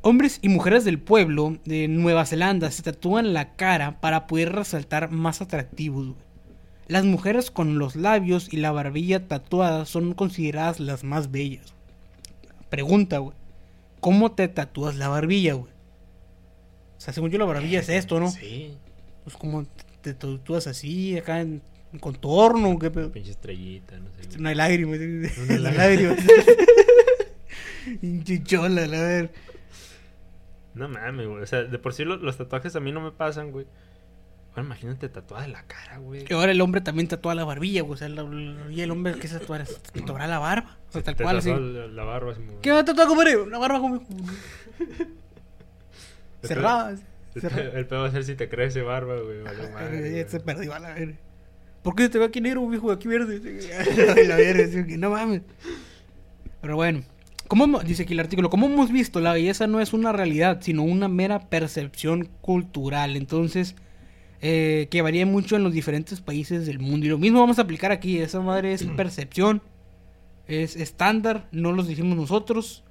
Hombres 0.00 0.38
y 0.42 0.48
mujeres 0.48 0.84
del 0.84 0.98
pueblo 0.98 1.58
de 1.64 1.88
Nueva 1.88 2.24
Zelanda 2.24 2.70
se 2.70 2.82
tatúan 2.82 3.34
la 3.34 3.54
cara 3.54 4.00
para 4.00 4.26
poder 4.26 4.52
resaltar 4.52 5.10
más 5.10 5.42
atractivos. 5.42 6.06
güey. 6.06 6.18
Las 6.88 7.04
mujeres 7.04 7.50
con 7.50 7.78
los 7.78 7.96
labios 7.96 8.52
y 8.52 8.56
la 8.56 8.72
barbilla 8.72 9.28
tatuadas 9.28 9.88
son 9.88 10.14
consideradas 10.14 10.80
las 10.80 11.04
más 11.04 11.30
bellas. 11.30 11.74
Pregunta, 12.70 13.18
güey. 13.18 13.36
¿Cómo 14.00 14.32
te 14.32 14.48
tatúas 14.48 14.96
la 14.96 15.08
barbilla, 15.08 15.54
güey? 15.54 15.72
O 16.96 17.00
sea, 17.00 17.12
según 17.12 17.30
yo 17.30 17.38
la 17.38 17.44
barbilla 17.44 17.80
es 17.80 17.88
esto, 17.88 18.18
¿no? 18.18 18.30
Sí. 18.30 18.76
Pues 19.24 19.36
como 19.36 19.64
te 20.00 20.14
tatúas 20.14 20.66
así, 20.66 21.16
acá 21.16 21.40
en, 21.40 21.62
en 21.92 21.98
contorno, 21.98 22.78
¿qué 22.78 22.90
pedo? 22.90 23.12
Pinche 23.12 23.32
estrellita, 23.32 23.98
no 23.98 24.08
sé. 24.10 24.38
Una 24.38 24.54
lágrima. 24.54 24.96
Una 24.96 25.70
lágrima. 25.72 26.16
Chichola, 28.24 28.86
la 28.86 29.02
ver. 29.02 29.30
No 30.74 30.88
mames, 30.88 31.26
güey. 31.26 31.42
O 31.42 31.46
sea, 31.46 31.64
de 31.64 31.78
por 31.78 31.92
sí 31.92 32.04
lo- 32.04 32.16
los, 32.16 32.36
tatuajes 32.38 32.74
a 32.76 32.80
mí 32.80 32.92
no 32.92 33.00
me 33.00 33.10
pasan, 33.10 33.50
güey. 33.50 33.66
Ahora 34.50 34.62
imagínate 34.64 35.08
tatuada 35.08 35.48
la 35.48 35.62
cara, 35.64 35.98
güey. 35.98 36.24
Que 36.24 36.34
ahora 36.34 36.52
el 36.52 36.60
hombre 36.60 36.80
también 36.80 37.08
tatúa 37.08 37.34
la 37.34 37.44
barbilla, 37.44 37.82
güey. 37.82 37.94
O 37.94 37.96
sea, 37.96 38.08
la, 38.08 38.22
la 38.22 38.54
barbilla 38.54 38.82
del 38.82 38.90
hombre 38.90 39.14
que 39.14 39.28
se 39.28 39.38
tatúa, 39.38 39.64
se 39.66 39.74
tatuará 39.92 40.26
la 40.26 40.38
barba. 40.38 40.78
O 40.88 40.92
sea, 40.92 41.02
tal 41.02 41.16
Te 41.16 41.24
cual, 41.24 41.38
así. 41.38 41.50
La, 41.50 41.58
la 41.88 42.04
barba 42.04 42.32
así 42.32 42.40
como- 42.42 42.60
¿Qué 42.60 42.70
va 42.70 42.80
a 42.80 42.84
tatuar, 42.84 43.08
compadre? 43.08 43.36
Una 43.36 43.58
barba 43.58 43.80
como. 43.80 44.06
Cerrada. 46.42 46.96
El, 47.34 47.58
el 47.76 47.86
pedo 47.86 48.00
va 48.02 48.08
a 48.08 48.10
ser 48.10 48.24
si 48.24 48.34
te 48.34 48.48
crece 48.48 48.82
barba, 48.82 49.16
güey. 49.20 49.42
vale 49.42 49.70
madre, 49.70 50.28
se 50.28 50.40
perdió 50.40 50.74
a 50.74 50.78
la 50.80 50.94
verga. 50.94 51.16
¿Por 51.82 51.94
qué 51.94 52.08
te 52.08 52.18
ve 52.18 52.24
aquí 52.24 52.40
negro, 52.40 52.66
viejo? 52.68 52.90
Aquí 52.92 53.08
verde. 53.08 53.40
la 54.26 54.36
que 54.86 54.96
no 54.96 55.10
mames. 55.10 55.42
Pero 56.60 56.76
bueno. 56.76 57.02
¿Cómo 57.48 57.64
hemos- 57.64 57.84
dice 57.84 58.04
aquí 58.04 58.14
el 58.14 58.20
artículo, 58.20 58.48
como 58.48 58.66
hemos 58.66 58.90
visto, 58.90 59.20
la 59.20 59.34
belleza 59.34 59.66
no 59.66 59.80
es 59.80 59.92
una 59.92 60.10
realidad, 60.12 60.60
sino 60.62 60.84
una 60.84 61.08
mera 61.08 61.50
percepción 61.50 62.28
cultural. 62.40 63.14
Entonces, 63.16 63.74
eh, 64.40 64.88
que 64.90 65.02
varía 65.02 65.26
mucho 65.26 65.56
en 65.56 65.64
los 65.64 65.72
diferentes 65.74 66.20
países 66.20 66.64
del 66.66 66.78
mundo. 66.78 67.04
Y 67.04 67.10
lo 67.10 67.18
mismo 67.18 67.40
vamos 67.40 67.58
a 67.58 67.62
aplicar 67.62 67.92
aquí. 67.92 68.18
Esa 68.18 68.40
madre 68.40 68.72
es 68.72 68.84
percepción, 68.96 69.60
es 70.46 70.76
estándar, 70.76 71.48
no 71.52 71.72
los 71.72 71.88
dijimos 71.88 72.16
nosotros. 72.16 72.84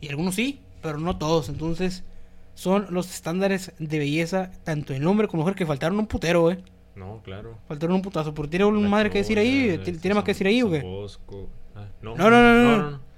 Y 0.00 0.08
algunos 0.08 0.34
sí, 0.34 0.60
pero 0.82 0.98
no 0.98 1.16
todos. 1.16 1.48
Entonces, 1.48 2.02
son 2.54 2.86
los 2.90 3.14
estándares 3.14 3.72
de 3.78 3.98
belleza, 4.00 4.50
tanto 4.64 4.94
en 4.94 5.06
hombre 5.06 5.28
como 5.28 5.42
mujer, 5.44 5.54
que 5.54 5.66
faltaron 5.66 5.98
un 5.98 6.06
putero, 6.08 6.50
eh. 6.50 6.58
No, 6.98 7.22
claro. 7.22 7.58
Faltaron 7.68 7.94
un 7.96 8.02
putazo. 8.02 8.34
¿Pero 8.34 8.48
tiene 8.48 8.64
un 8.64 8.82
La 8.82 8.88
madre 8.88 9.10
que 9.10 9.18
decir 9.18 9.38
ahí? 9.38 9.78
¿Tiene, 9.78 10.14
más 10.14 10.24
que 10.24 10.32
decir 10.32 10.48
ahí 10.48 10.62
o 10.62 10.70
qué? 10.70 10.82
Ah, 11.76 11.86
no, 12.02 12.16
No, 12.16 12.28
no, 12.28 12.90
no. 12.90 13.08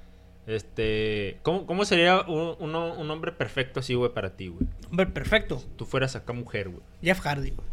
Este, 0.46 1.38
¿cómo, 1.42 1.84
sería 1.84 2.22
un, 2.22 2.74
hombre 2.74 3.32
perfecto 3.32 3.80
así, 3.80 3.94
güey, 3.94 4.12
para 4.12 4.36
ti, 4.36 4.48
güey? 4.48 4.66
Hombre, 4.90 5.06
perfecto. 5.06 5.62
Tú 5.76 5.86
fueras 5.86 6.16
acá 6.16 6.32
mujer, 6.32 6.68
güey. 6.68 6.82
Jeff 7.02 7.20
Hardy, 7.20 7.50
güey. 7.52 7.68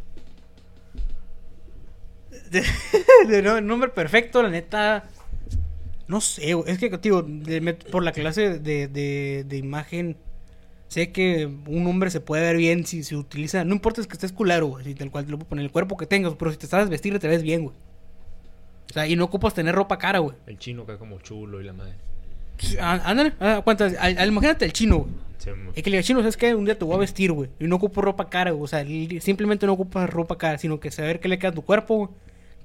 De, 2.51 2.64
de 3.28 3.41
no- 3.41 3.60
nombre 3.62 3.89
perfecto, 3.89 4.43
la 4.43 4.49
neta. 4.49 5.10
No 6.08 6.22
sé, 6.22 6.53
güey. 6.53 6.72
Es 6.72 6.78
que, 6.78 6.89
me- 7.62 7.74
por 7.74 8.03
la 8.03 8.12
clase 8.12 8.60
de, 8.60 8.88
de, 8.88 9.43
de 9.43 9.58
imagen, 9.58 10.18
sé 10.88 11.12
que 11.12 11.46
un 11.68 11.86
hombre 11.88 12.10
se 12.10 12.20
puede 12.22 12.44
ver 12.44 12.58
bien 12.58 12.86
si 12.86 13.04
se 13.04 13.16
utiliza. 13.16 13.64
No 13.64 13.74
importa 13.74 14.02
es 14.02 14.08
que 14.08 14.14
estés 14.14 14.32
culero, 14.32 14.68
güey. 14.68 14.84
Si 14.86 14.96
tal 14.96 15.12
cual 15.12 15.26
te 15.26 15.32
lo 15.32 15.38
puedo 15.38 15.50
poner 15.50 15.66
el 15.66 15.72
cuerpo 15.72 15.98
que 15.98 16.06
tengas, 16.06 16.34
pero 16.36 16.52
si 16.52 16.58
te 16.58 16.68
sabes 16.68 16.90
vestir, 16.90 17.18
te 17.20 17.28
ves 17.28 17.44
bien, 17.44 17.64
güey. 17.64 17.76
O 18.90 18.94
sea, 18.94 19.06
y 19.08 19.16
no 19.16 19.26
ocupas 19.26 19.54
tener 19.54 19.76
ropa 19.76 19.98
cara, 19.98 20.20
güey. 20.20 20.36
El 20.48 20.58
chino 20.58 20.84
acá 20.84 20.98
como 20.98 21.20
chulo 21.20 21.60
y 21.62 21.66
la 21.66 21.74
madre. 21.74 21.94
Ándale, 22.80 23.34
ah, 23.40 23.62
¿cuántas? 23.64 23.94
Al- 24.00 24.18
al- 24.18 24.30
imagínate 24.30 24.66
el 24.66 24.74
chino, 24.74 24.98
güey. 25.00 25.12
Mo- 25.12 25.72
Es 25.76 25.84
que 25.84 25.90
le 25.90 25.98
diga, 25.98 26.04
chino, 26.06 26.20
¿sabes 26.20 26.36
qué? 26.38 26.56
Un 26.56 26.66
día 26.66 26.78
te 26.78 26.84
voy 26.86 26.96
a 26.96 27.00
vestir, 27.00 27.32
güey. 27.32 27.50
Y 27.60 27.66
no 27.68 27.76
ocupo 27.76 28.02
ropa 28.02 28.30
cara, 28.30 28.52
güey. 28.52 28.64
O 28.64 28.68
sea, 28.68 28.84
simplemente 29.22 29.66
no 29.66 29.74
ocupas 29.74 30.10
ropa 30.10 30.38
cara, 30.38 30.58
sino 30.58 30.80
que 30.80 30.90
saber 30.92 31.20
qué 31.20 31.28
le 31.28 31.38
queda 31.38 31.50
a 31.52 31.54
tu 31.54 31.62
cuerpo, 31.62 31.96
güey. 31.98 32.10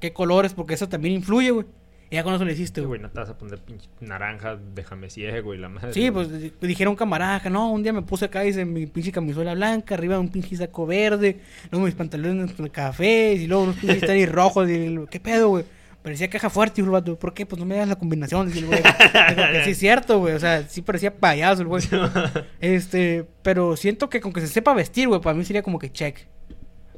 Qué 0.00 0.12
colores, 0.12 0.54
porque 0.54 0.74
eso 0.74 0.88
también 0.88 1.14
influye, 1.14 1.50
güey. 1.50 1.66
Y 2.12 2.16
ya 2.16 2.22
con 2.24 2.34
eso 2.34 2.44
le 2.44 2.52
hiciste, 2.52 2.82
Sí, 2.82 2.86
güey. 2.86 3.00
no 3.00 3.08
te 3.10 3.18
vas 3.20 3.30
a 3.30 3.38
poner 3.38 3.58
pinche 3.58 3.88
naranja, 4.00 4.58
déjame 4.74 5.08
ciego, 5.08 5.46
güey, 5.46 5.58
la 5.58 5.70
madre. 5.70 5.94
Sí, 5.94 6.10
güey. 6.10 6.26
pues 6.28 6.40
di- 6.42 6.52
dijeron 6.60 6.94
camarada, 6.94 7.48
no, 7.48 7.72
un 7.72 7.82
día 7.82 7.94
me 7.94 8.02
puse 8.02 8.26
acá, 8.26 8.42
dice 8.42 8.66
mi 8.66 8.86
pinche 8.86 9.10
camisola 9.10 9.54
blanca, 9.54 9.94
arriba 9.94 10.18
un 10.18 10.28
pinche 10.28 10.54
saco 10.54 10.86
verde, 10.86 11.40
luego 11.70 11.86
mis 11.86 11.94
pantalones 11.94 12.52
con 12.52 12.68
café, 12.68 13.32
y 13.32 13.46
luego 13.46 13.64
unos 13.64 13.76
pinches 13.76 14.00
tenis 14.06 14.30
rojos, 14.30 14.68
y 14.68 14.94
¿qué 15.10 15.20
pedo, 15.20 15.48
güey? 15.48 15.64
Parecía 16.02 16.28
caja 16.28 16.50
fuerte, 16.50 16.80
y 16.80 16.84
el 16.84 16.90
vato, 16.90 17.18
¿por 17.18 17.32
qué? 17.32 17.46
Pues 17.46 17.58
no 17.60 17.64
me 17.64 17.76
das 17.76 17.88
la 17.88 17.96
combinación, 17.96 18.46
dice 18.46 18.58
el 18.58 18.66
güey. 18.66 18.82
Sí 19.64 19.70
es 19.70 19.78
cierto, 19.78 20.18
güey, 20.18 20.34
o 20.34 20.38
sea, 20.38 20.68
sí 20.68 20.82
parecía 20.82 21.16
payaso 21.16 21.62
el 21.62 21.68
güey. 21.68 21.82
Este, 22.60 23.24
pero 23.42 23.74
siento 23.76 24.10
que 24.10 24.20
con 24.20 24.32
que 24.34 24.40
se 24.42 24.48
sepa 24.48 24.74
vestir, 24.74 25.08
güey, 25.08 25.20
para 25.22 25.34
mí 25.34 25.44
sería 25.46 25.62
como 25.62 25.78
que 25.78 25.90
check. 25.90 26.18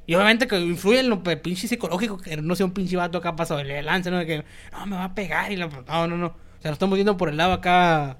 Y 0.06 0.14
obviamente 0.14 0.46
que 0.46 0.58
influye 0.60 1.00
en 1.00 1.08
lo 1.08 1.22
pinche 1.22 1.66
psicológico, 1.66 2.18
que 2.18 2.36
no 2.36 2.54
sea 2.56 2.66
un 2.66 2.72
pinche 2.72 2.96
vato 2.96 3.18
acá 3.18 3.34
pasado 3.36 3.60
de 3.62 3.82
lanza, 3.82 4.10
¿no? 4.10 4.18
De 4.18 4.26
que, 4.26 4.44
no, 4.72 4.86
me 4.86 4.96
va 4.96 5.04
a 5.04 5.14
pegar 5.14 5.50
y 5.50 5.56
la... 5.56 5.66
No, 5.66 6.06
no, 6.06 6.16
no. 6.18 6.26
O 6.26 6.62
sea, 6.62 6.70
lo 6.70 6.74
estamos 6.74 6.96
viendo 6.96 7.16
por 7.16 7.28
el 7.30 7.36
lado 7.36 7.52
acá 7.52 8.18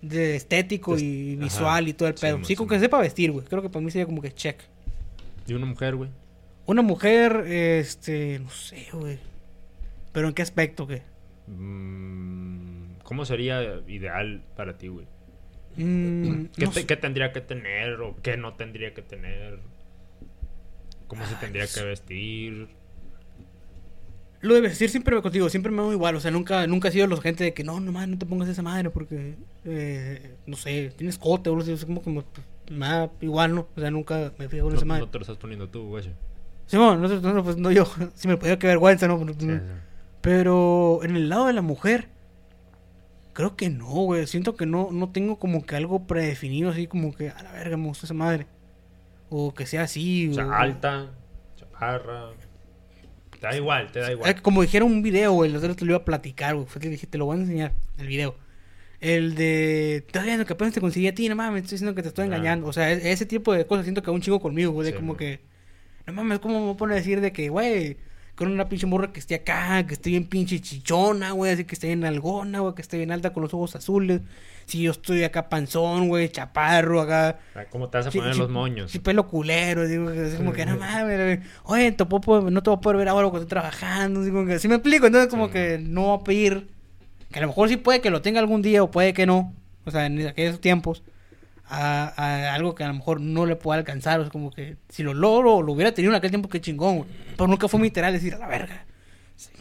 de 0.00 0.36
estético 0.36 0.96
y 0.98 1.34
Ajá. 1.34 1.44
visual 1.44 1.88
y 1.88 1.92
todo 1.94 2.08
el 2.08 2.14
pedo. 2.14 2.42
Sí, 2.44 2.56
con 2.56 2.66
sí, 2.68 2.74
que 2.74 2.80
sepa 2.80 2.98
vestir, 2.98 3.32
güey. 3.32 3.44
Creo 3.46 3.60
que 3.62 3.68
para 3.68 3.84
mí 3.84 3.90
sería 3.90 4.06
como 4.06 4.22
que 4.22 4.32
check. 4.32 4.60
Y 5.46 5.52
una 5.54 5.66
mujer, 5.66 5.94
güey. 5.96 6.10
Una 6.66 6.80
mujer, 6.82 7.44
este, 7.48 8.38
no 8.38 8.48
sé, 8.50 8.86
güey. 8.92 9.18
Pero 10.12 10.28
en 10.28 10.34
qué 10.34 10.40
aspecto, 10.42 10.86
¿qué? 10.86 11.02
Mm, 11.46 12.94
¿Cómo 13.02 13.24
sería 13.26 13.62
ideal 13.88 14.42
para 14.56 14.78
ti, 14.78 14.88
güey? 14.88 15.06
Mm, 15.76 16.46
¿Qué, 16.56 16.64
no 16.64 16.70
te- 16.72 16.80
sé. 16.80 16.86
qué 16.86 16.96
tendría 16.96 17.32
que 17.32 17.40
tener 17.42 18.00
o 18.00 18.16
qué 18.22 18.36
no 18.36 18.54
tendría 18.54 18.94
que 18.94 19.02
tener? 19.02 19.58
¿Cómo 21.06 21.26
se 21.26 21.34
tendría 21.36 21.66
que 21.66 21.82
vestir? 21.82 22.68
Lo 24.40 24.54
de 24.54 24.60
vestir 24.60 24.90
siempre 24.90 25.14
me 25.16 25.22
contigo, 25.22 25.48
siempre 25.48 25.72
me 25.72 25.80
hago 25.80 25.92
igual, 25.92 26.16
o 26.16 26.20
sea, 26.20 26.30
nunca, 26.30 26.66
nunca 26.66 26.88
he 26.88 26.92
sido 26.92 27.06
los 27.06 27.20
gente 27.22 27.44
de 27.44 27.54
que 27.54 27.64
no, 27.64 27.80
no 27.80 27.92
mames, 27.92 28.10
no 28.10 28.18
te 28.18 28.26
pongas 28.26 28.46
esa 28.48 28.60
madre 28.62 28.90
porque, 28.90 29.36
eh, 29.64 30.36
no 30.46 30.56
sé, 30.56 30.92
tienes 30.96 31.16
cote 31.16 31.48
o 31.48 31.54
algo 31.56 31.62
así, 31.72 31.86
como 31.86 32.02
que 32.02 32.10
me, 32.10 32.22
me 32.70 32.86
da 32.86 33.10
igual, 33.22 33.54
¿no? 33.54 33.68
O 33.74 33.80
sea, 33.80 33.90
nunca 33.90 34.32
me 34.38 34.48
fijo 34.50 34.66
en 34.66 34.72
No, 34.72 34.76
esa 34.76 34.84
madre. 34.84 35.00
no 35.06 35.10
te 35.10 35.18
lo 35.18 35.22
estás 35.22 35.38
poniendo 35.38 35.68
tú, 35.70 35.88
güey. 35.88 36.04
Sí, 36.66 36.76
bueno, 36.76 36.96
no, 36.96 37.08
no, 37.08 37.32
no, 37.32 37.42
pues 37.44 37.56
no 37.56 37.70
yo, 37.72 37.86
si 38.14 38.28
me 38.28 38.36
podía 38.36 38.58
que 38.58 38.66
vergüenza, 38.66 39.08
¿no? 39.08 39.18
Sí. 39.18 39.48
pero 40.20 41.00
en 41.04 41.16
el 41.16 41.30
lado 41.30 41.46
de 41.46 41.54
la 41.54 41.62
mujer, 41.62 42.08
creo 43.32 43.56
que 43.56 43.70
no, 43.70 43.86
güey, 43.86 44.26
siento 44.26 44.56
que 44.56 44.66
no, 44.66 44.90
no 44.92 45.08
tengo 45.10 45.38
como 45.38 45.64
que 45.64 45.74
algo 45.76 46.06
predefinido, 46.06 46.68
así 46.70 46.86
como 46.86 47.14
que, 47.14 47.30
a 47.30 47.42
la 47.42 47.52
verga, 47.52 47.78
me 47.78 47.86
gusta 47.86 48.04
esa 48.06 48.14
madre. 48.14 48.46
O 49.36 49.52
que 49.52 49.66
sea 49.66 49.82
así. 49.82 50.28
O 50.30 50.34
sea, 50.34 50.46
o- 50.46 50.52
alta, 50.52 51.10
chaparra. 51.56 52.30
Te 53.32 53.40
da 53.40 53.56
igual, 53.56 53.90
te 53.90 53.98
da 53.98 54.12
igual. 54.12 54.40
Como 54.42 54.62
dijeron 54.62 54.90
un 54.92 55.02
video, 55.02 55.32
güey, 55.32 55.50
los 55.50 55.62
otros 55.62 55.76
te 55.76 55.84
lo 55.84 55.90
iba 55.92 55.98
a 55.98 56.04
platicar, 56.04 56.54
güey. 56.54 56.66
Fue 56.66 56.80
que 56.80 56.88
dije, 56.88 57.06
te 57.08 57.18
lo 57.18 57.26
voy 57.26 57.36
a 57.38 57.40
enseñar, 57.40 57.72
el 57.98 58.06
video. 58.06 58.36
El 59.00 59.34
de, 59.34 59.96
estás 59.96 60.24
viendo 60.24 60.46
que 60.46 60.52
apenas 60.52 60.72
te 60.72 60.80
conseguí 60.80 61.08
a 61.08 61.14
ti, 61.14 61.28
no 61.28 61.34
mames, 61.36 61.64
estoy 61.64 61.76
diciendo 61.76 61.94
que 61.94 62.02
te 62.02 62.08
estoy 62.08 62.22
Ah. 62.22 62.26
engañando. 62.26 62.66
O 62.68 62.72
sea, 62.72 62.90
e- 62.92 63.10
ese 63.12 63.26
tipo 63.26 63.52
de 63.52 63.66
cosas 63.66 63.84
siento 63.84 64.02
que 64.02 64.10
un 64.10 64.20
chingo 64.22 64.40
conmigo, 64.40 64.70
güey, 64.72 64.86
de 64.86 64.92
Sí, 64.92 64.96
como 64.96 65.12
mo. 65.14 65.16
que, 65.18 65.40
no 66.06 66.12
mames, 66.12 66.38
¿cómo 66.38 66.68
me 66.72 66.74
pone 66.78 66.94
a 66.94 66.96
decir 66.96 67.20
de 67.20 67.32
que, 67.32 67.48
güey, 67.48 67.96
con 68.36 68.50
una 68.50 68.68
pinche 68.68 68.86
morra 68.86 69.12
que 69.12 69.20
esté 69.20 69.36
acá, 69.36 69.86
que 69.86 69.94
esté 69.94 70.10
bien 70.10 70.24
pinche 70.26 70.60
chichona, 70.60 71.30
güey, 71.32 71.52
así 71.52 71.64
que 71.64 71.74
esté 71.74 71.86
bien 71.88 72.04
algona, 72.04 72.60
güey, 72.60 72.74
que 72.74 72.82
esté 72.82 72.96
bien 72.96 73.12
alta 73.12 73.32
con 73.32 73.42
los 73.42 73.54
ojos 73.54 73.76
azules? 73.76 74.22
Si 74.66 74.80
yo 74.82 74.90
estoy 74.92 75.22
acá 75.24 75.48
panzón, 75.48 76.08
güey, 76.08 76.28
chaparro, 76.30 77.00
acá, 77.02 77.38
Ah, 77.54 77.64
¿Cómo 77.70 77.88
te 77.90 77.98
vas 77.98 78.06
a 78.06 78.10
poner 78.10 78.32
sí, 78.34 78.40
los 78.40 78.50
moños? 78.50 78.90
Sí, 78.90 78.98
pelo 78.98 79.28
culero, 79.28 79.86
digo, 79.86 80.10
es 80.10 80.34
como 80.34 80.52
que 80.52 80.64
no 80.66 80.76
mames, 80.76 81.18
güey. 81.18 81.40
oye, 81.64 81.92
poder- 81.92 82.50
no 82.52 82.62
te 82.62 82.70
voy 82.70 82.78
a 82.78 82.80
poder 82.80 82.96
ver 82.98 83.08
ahora 83.08 83.28
cuando 83.28 83.42
estoy 83.44 83.50
trabajando, 83.50 84.22
digo, 84.24 84.44
que, 84.46 84.58
¿sí 84.58 84.66
me 84.68 84.76
explico? 84.76 85.06
Entonces 85.06 85.28
como 85.30 85.46
Sí. 85.46 85.52
que 85.52 85.78
no 85.80 86.02
voy 86.06 86.18
a 86.20 86.24
pedir, 86.24 86.68
que 87.30 87.38
a 87.38 87.42
lo 87.42 87.48
mejor 87.48 87.68
sí 87.68 87.76
puede 87.76 88.00
que 88.00 88.10
lo 88.10 88.22
tenga 88.22 88.40
algún 88.40 88.62
día 88.62 88.82
o 88.82 88.90
puede 88.90 89.12
que 89.12 89.26
no, 89.26 89.52
o 89.84 89.90
sea, 89.90 90.06
en 90.06 90.26
aquellos 90.26 90.60
tiempos, 90.60 91.02
a, 91.74 92.14
a 92.16 92.54
algo 92.54 92.74
que 92.74 92.84
a 92.84 92.88
lo 92.88 92.94
mejor 92.94 93.20
no 93.20 93.46
le 93.46 93.56
pueda 93.56 93.78
alcanzar, 93.78 94.20
o 94.20 94.24
sea, 94.24 94.30
como 94.30 94.50
que 94.50 94.76
si 94.88 95.02
lo 95.02 95.14
logro 95.14 95.56
o 95.56 95.62
lo 95.62 95.72
hubiera 95.72 95.92
tenido 95.92 96.12
en 96.12 96.16
aquel 96.16 96.30
tiempo, 96.30 96.48
qué 96.48 96.60
chingón, 96.60 96.98
güey. 96.98 97.10
Pero 97.36 97.46
nunca 97.48 97.68
fue 97.68 97.80
mi 97.80 97.86
literal 97.86 98.12
decir, 98.12 98.34
a 98.34 98.38
la 98.38 98.46
verga, 98.46 98.84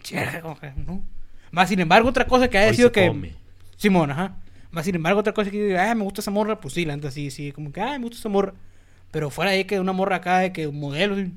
Chinga, 0.02 0.42
como 0.42 0.60
que, 0.60 0.72
no. 0.76 1.04
Más 1.52 1.70
sin 1.70 1.80
embargo, 1.80 2.10
otra 2.10 2.28
cosa 2.28 2.48
que 2.50 2.58
haya 2.58 2.70
Hoy 2.70 2.76
sido 2.76 2.90
se 2.90 2.94
que. 2.94 3.08
come. 3.08 3.34
Simón, 3.78 4.12
ajá. 4.12 4.38
Más 4.72 4.86
sin 4.86 4.96
embargo, 4.96 5.20
otra 5.20 5.34
cosa 5.34 5.52
que 5.52 5.64
digo, 5.68 5.80
ah, 5.80 5.94
me 5.94 6.04
gusta 6.04 6.22
esa 6.22 6.32
morra, 6.32 6.60
pues 6.60 6.74
sí, 6.74 6.84
la 6.86 6.96
neta 6.96 7.12
sí, 7.12 7.30
sí, 7.30 7.52
como 7.52 7.72
que, 7.72 7.82
ah, 7.82 7.98
me 8.00 8.06
gusta 8.06 8.18
esa 8.18 8.30
morra. 8.30 8.54
Pero 9.12 9.30
fuera 9.30 9.52
de 9.52 9.66
que 9.68 9.80
una 9.80 9.94
morra 9.94 10.18
acá, 10.18 10.40
de 10.40 10.52
que 10.52 10.68
modelo, 10.68 11.16
sí. 11.16 11.32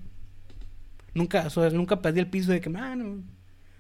Nunca, 1.13 1.47
o 1.47 1.51
sea, 1.51 1.69
nunca 1.71 2.01
perdí 2.01 2.21
el 2.21 2.29
piso 2.29 2.53
de 2.53 2.61
que, 2.61 2.71
mano. 2.71 3.23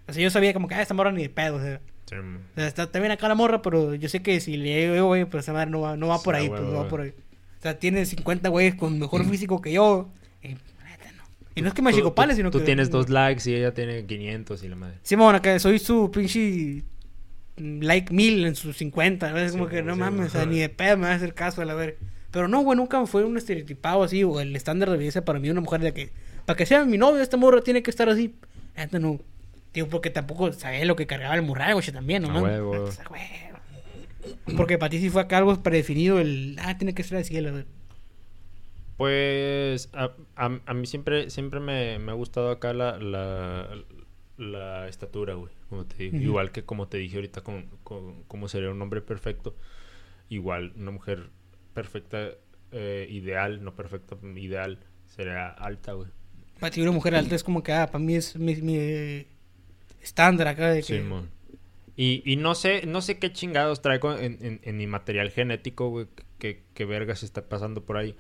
O 0.07 0.13
sea, 0.13 0.23
yo 0.23 0.31
sabía 0.31 0.53
como 0.53 0.69
que, 0.69 0.75
ah, 0.75 0.83
esta 0.83 0.95
morra 0.95 1.13
ni 1.13 1.23
de 1.23 1.31
pedo, 1.31 1.57
o 1.57 1.61
sea. 1.61 1.81
Sí. 2.09 2.15
O 2.17 2.55
sea, 2.55 2.67
está, 2.69 2.87
bien 3.01 3.11
acá 3.11 3.27
la 3.29 3.35
morra, 3.35 3.63
pero 3.63 3.95
yo 3.95 4.09
sé 4.09 4.23
que 4.23 4.39
si 4.41 4.57
le 4.57 4.93
digo, 4.93 5.07
güey, 5.07 5.25
pues 5.25 5.45
esa 5.45 5.53
madre 5.53 5.71
no 5.71 5.81
va, 5.81 5.97
no 5.97 6.09
va 6.09 6.21
por 6.23 6.35
Sí, 6.37 6.43
ahí, 6.43 6.49
güey, 6.49 6.61
pues 6.61 6.73
no 6.73 6.79
va 6.79 6.89
por 6.89 7.01
ahí. 7.01 7.11
O 7.59 7.63
sea, 7.63 7.79
tiene 7.79 8.07
50 8.07 8.49
güeyes 8.49 8.75
con 8.77 8.99
mejor 8.99 9.25
físico 9.29 9.61
que 9.61 9.73
yo. 9.73 10.09
Y. 10.43 10.57
Y 11.57 11.63
no 11.63 11.69
es 11.69 11.75
que 11.75 11.81
me 11.83 11.91
Tú- 11.91 11.97
chicopales, 11.97 12.37
tú- 12.37 12.41
sino 12.41 12.51
Tú 12.51 12.59
que. 12.59 12.65
tienes 12.67 12.91
dos 12.91 13.09
likes 13.09 13.51
y 13.51 13.55
ella 13.55 13.73
tiene 13.73 14.05
500 14.07 14.63
y 14.63 14.69
la 14.69 14.77
madre. 14.77 14.99
Simón, 15.03 15.35
acá 15.35 15.59
soy 15.59 15.79
su 15.79 16.11
pinche 16.11 16.85
mm, 17.57 17.81
like 17.81 18.13
mil 18.13 18.45
en 18.47 18.55
sus 18.55 18.77
50. 18.77 19.31
¿no? 19.33 19.39
Es 19.39 19.53
como 19.53 19.65
Sí, 19.65 19.71
que 19.77 19.83
no 19.83 19.95
sí, 19.95 20.01
mames, 20.01 20.27
o 20.27 20.31
sea, 20.31 20.43
ajá. 20.43 20.51
ni 20.51 20.59
de 20.59 20.69
pedo 20.69 20.99
me 20.99 21.05
va 21.07 21.13
a 21.13 21.17
hacer 21.17 21.33
caso 21.35 21.63
a 21.63 21.65
la 21.65 21.75
ver. 21.75 21.97
Pero 22.31 22.47
no, 22.49 22.61
güey, 22.61 22.77
nunca 22.77 23.05
fue 23.07 23.25
un 23.25 23.39
estereotipado 23.39 24.03
así, 24.03 24.23
o 24.23 24.39
el 24.41 24.55
estándar 24.55 24.91
de 24.91 24.99
belleza 24.99 25.25
para 25.25 25.39
mí, 25.39 25.49
una 25.49 25.63
mujer 25.63 25.81
de 25.81 25.95
que, 25.95 26.11
para 26.45 26.57
que 26.59 26.67
sea 26.67 26.85
mi 26.85 26.99
novio, 26.99 27.23
esta 27.23 27.39
morra 27.39 27.63
tiene 27.63 27.83
que 27.83 27.91
estar 27.91 28.09
así. 28.11 28.35
Neta 28.77 28.99
no. 28.99 29.19
Digo, 29.77 29.89
porque 29.89 30.09
tampoco 30.09 30.53
sabía 30.55 30.87
lo 30.87 30.97
que 30.97 31.07
cargaba 31.07 31.35
el 31.35 31.43
güey, 31.75 31.85
también, 31.93 32.23
¿no? 32.23 32.31
A 32.31 32.33
man? 32.33 32.45
huevo. 32.45 32.89
Porque 34.57 34.79
para 34.79 34.89
ti 34.89 34.99
sí 34.99 35.11
fue 35.11 35.21
acá 35.21 35.37
algo 35.37 35.63
predefinido, 35.63 36.19
el, 36.19 36.57
ah, 36.61 36.79
tiene 36.79 36.95
que 36.95 37.03
ser 37.03 37.19
así, 37.19 37.37
ver. 37.53 37.67
Pues 38.97 39.91
a, 39.93 40.13
a- 40.37 40.61
a 40.65 40.75
mí 40.75 40.87
siempre, 40.87 41.29
siempre 41.29 41.61
me, 41.61 41.99
me 41.99 42.13
ha 42.13 42.15
gustado 42.15 42.51
acá 42.51 42.73
la, 42.73 42.99
la, 42.99 43.69
la 44.39 44.89
estatura, 44.89 45.35
güey. 45.35 45.53
Como 45.69 45.85
te 45.85 46.05
digo. 46.05 46.17
Igual 46.17 46.53
que 46.53 46.65
como 46.65 46.89
te 46.89 46.97
dije 46.97 47.17
ahorita, 47.17 47.43
con, 47.43 47.67
con- 47.85 48.23
cómo 48.25 48.49
sería 48.49 48.71
un 48.71 48.81
hombre 48.81 49.03
perfecto. 49.03 49.55
Igual 50.31 50.73
una 50.77 50.91
mujer 50.91 51.29
perfecta, 51.75 52.31
eh, 52.73 53.07
ideal, 53.11 53.63
no 53.63 53.75
perfecta, 53.75 54.17
ideal, 54.37 54.79
sería 55.07 55.49
alta, 55.49 55.93
güey. 55.93 56.09
Para 56.59 56.71
ti 56.71 56.81
una 56.81 56.93
mujer 56.93 57.15
alta 57.15 57.35
es 57.35 57.45
como 57.45 57.63
que, 57.63 57.73
ah, 57.75 57.87
para 57.87 58.03
mí 58.03 58.15
es 58.15 58.35
mi, 58.37 58.57
mi, 58.57 59.27
estándar 60.07 60.49
acá 60.49 60.71
de 60.71 60.81
que... 60.83 61.01
Simón. 61.01 61.31
Y, 61.97 62.23
y 62.31 62.37
no 62.37 62.55
sé, 62.55 62.87
no 62.87 63.01
sé 63.01 63.19
qué 63.19 63.33
chingados 63.33 63.81
traigo 63.81 64.17
en, 64.17 64.39
en, 64.43 64.61
en 64.63 64.77
mi 64.77 64.87
material 64.87 65.31
genético, 65.31 65.89
güey, 65.89 66.07
que, 66.39 66.63
que 66.75 66.85
vergas 66.85 67.23
está 67.23 67.49
pasando 67.49 67.85
por 67.85 67.97
ahí. 67.97 68.15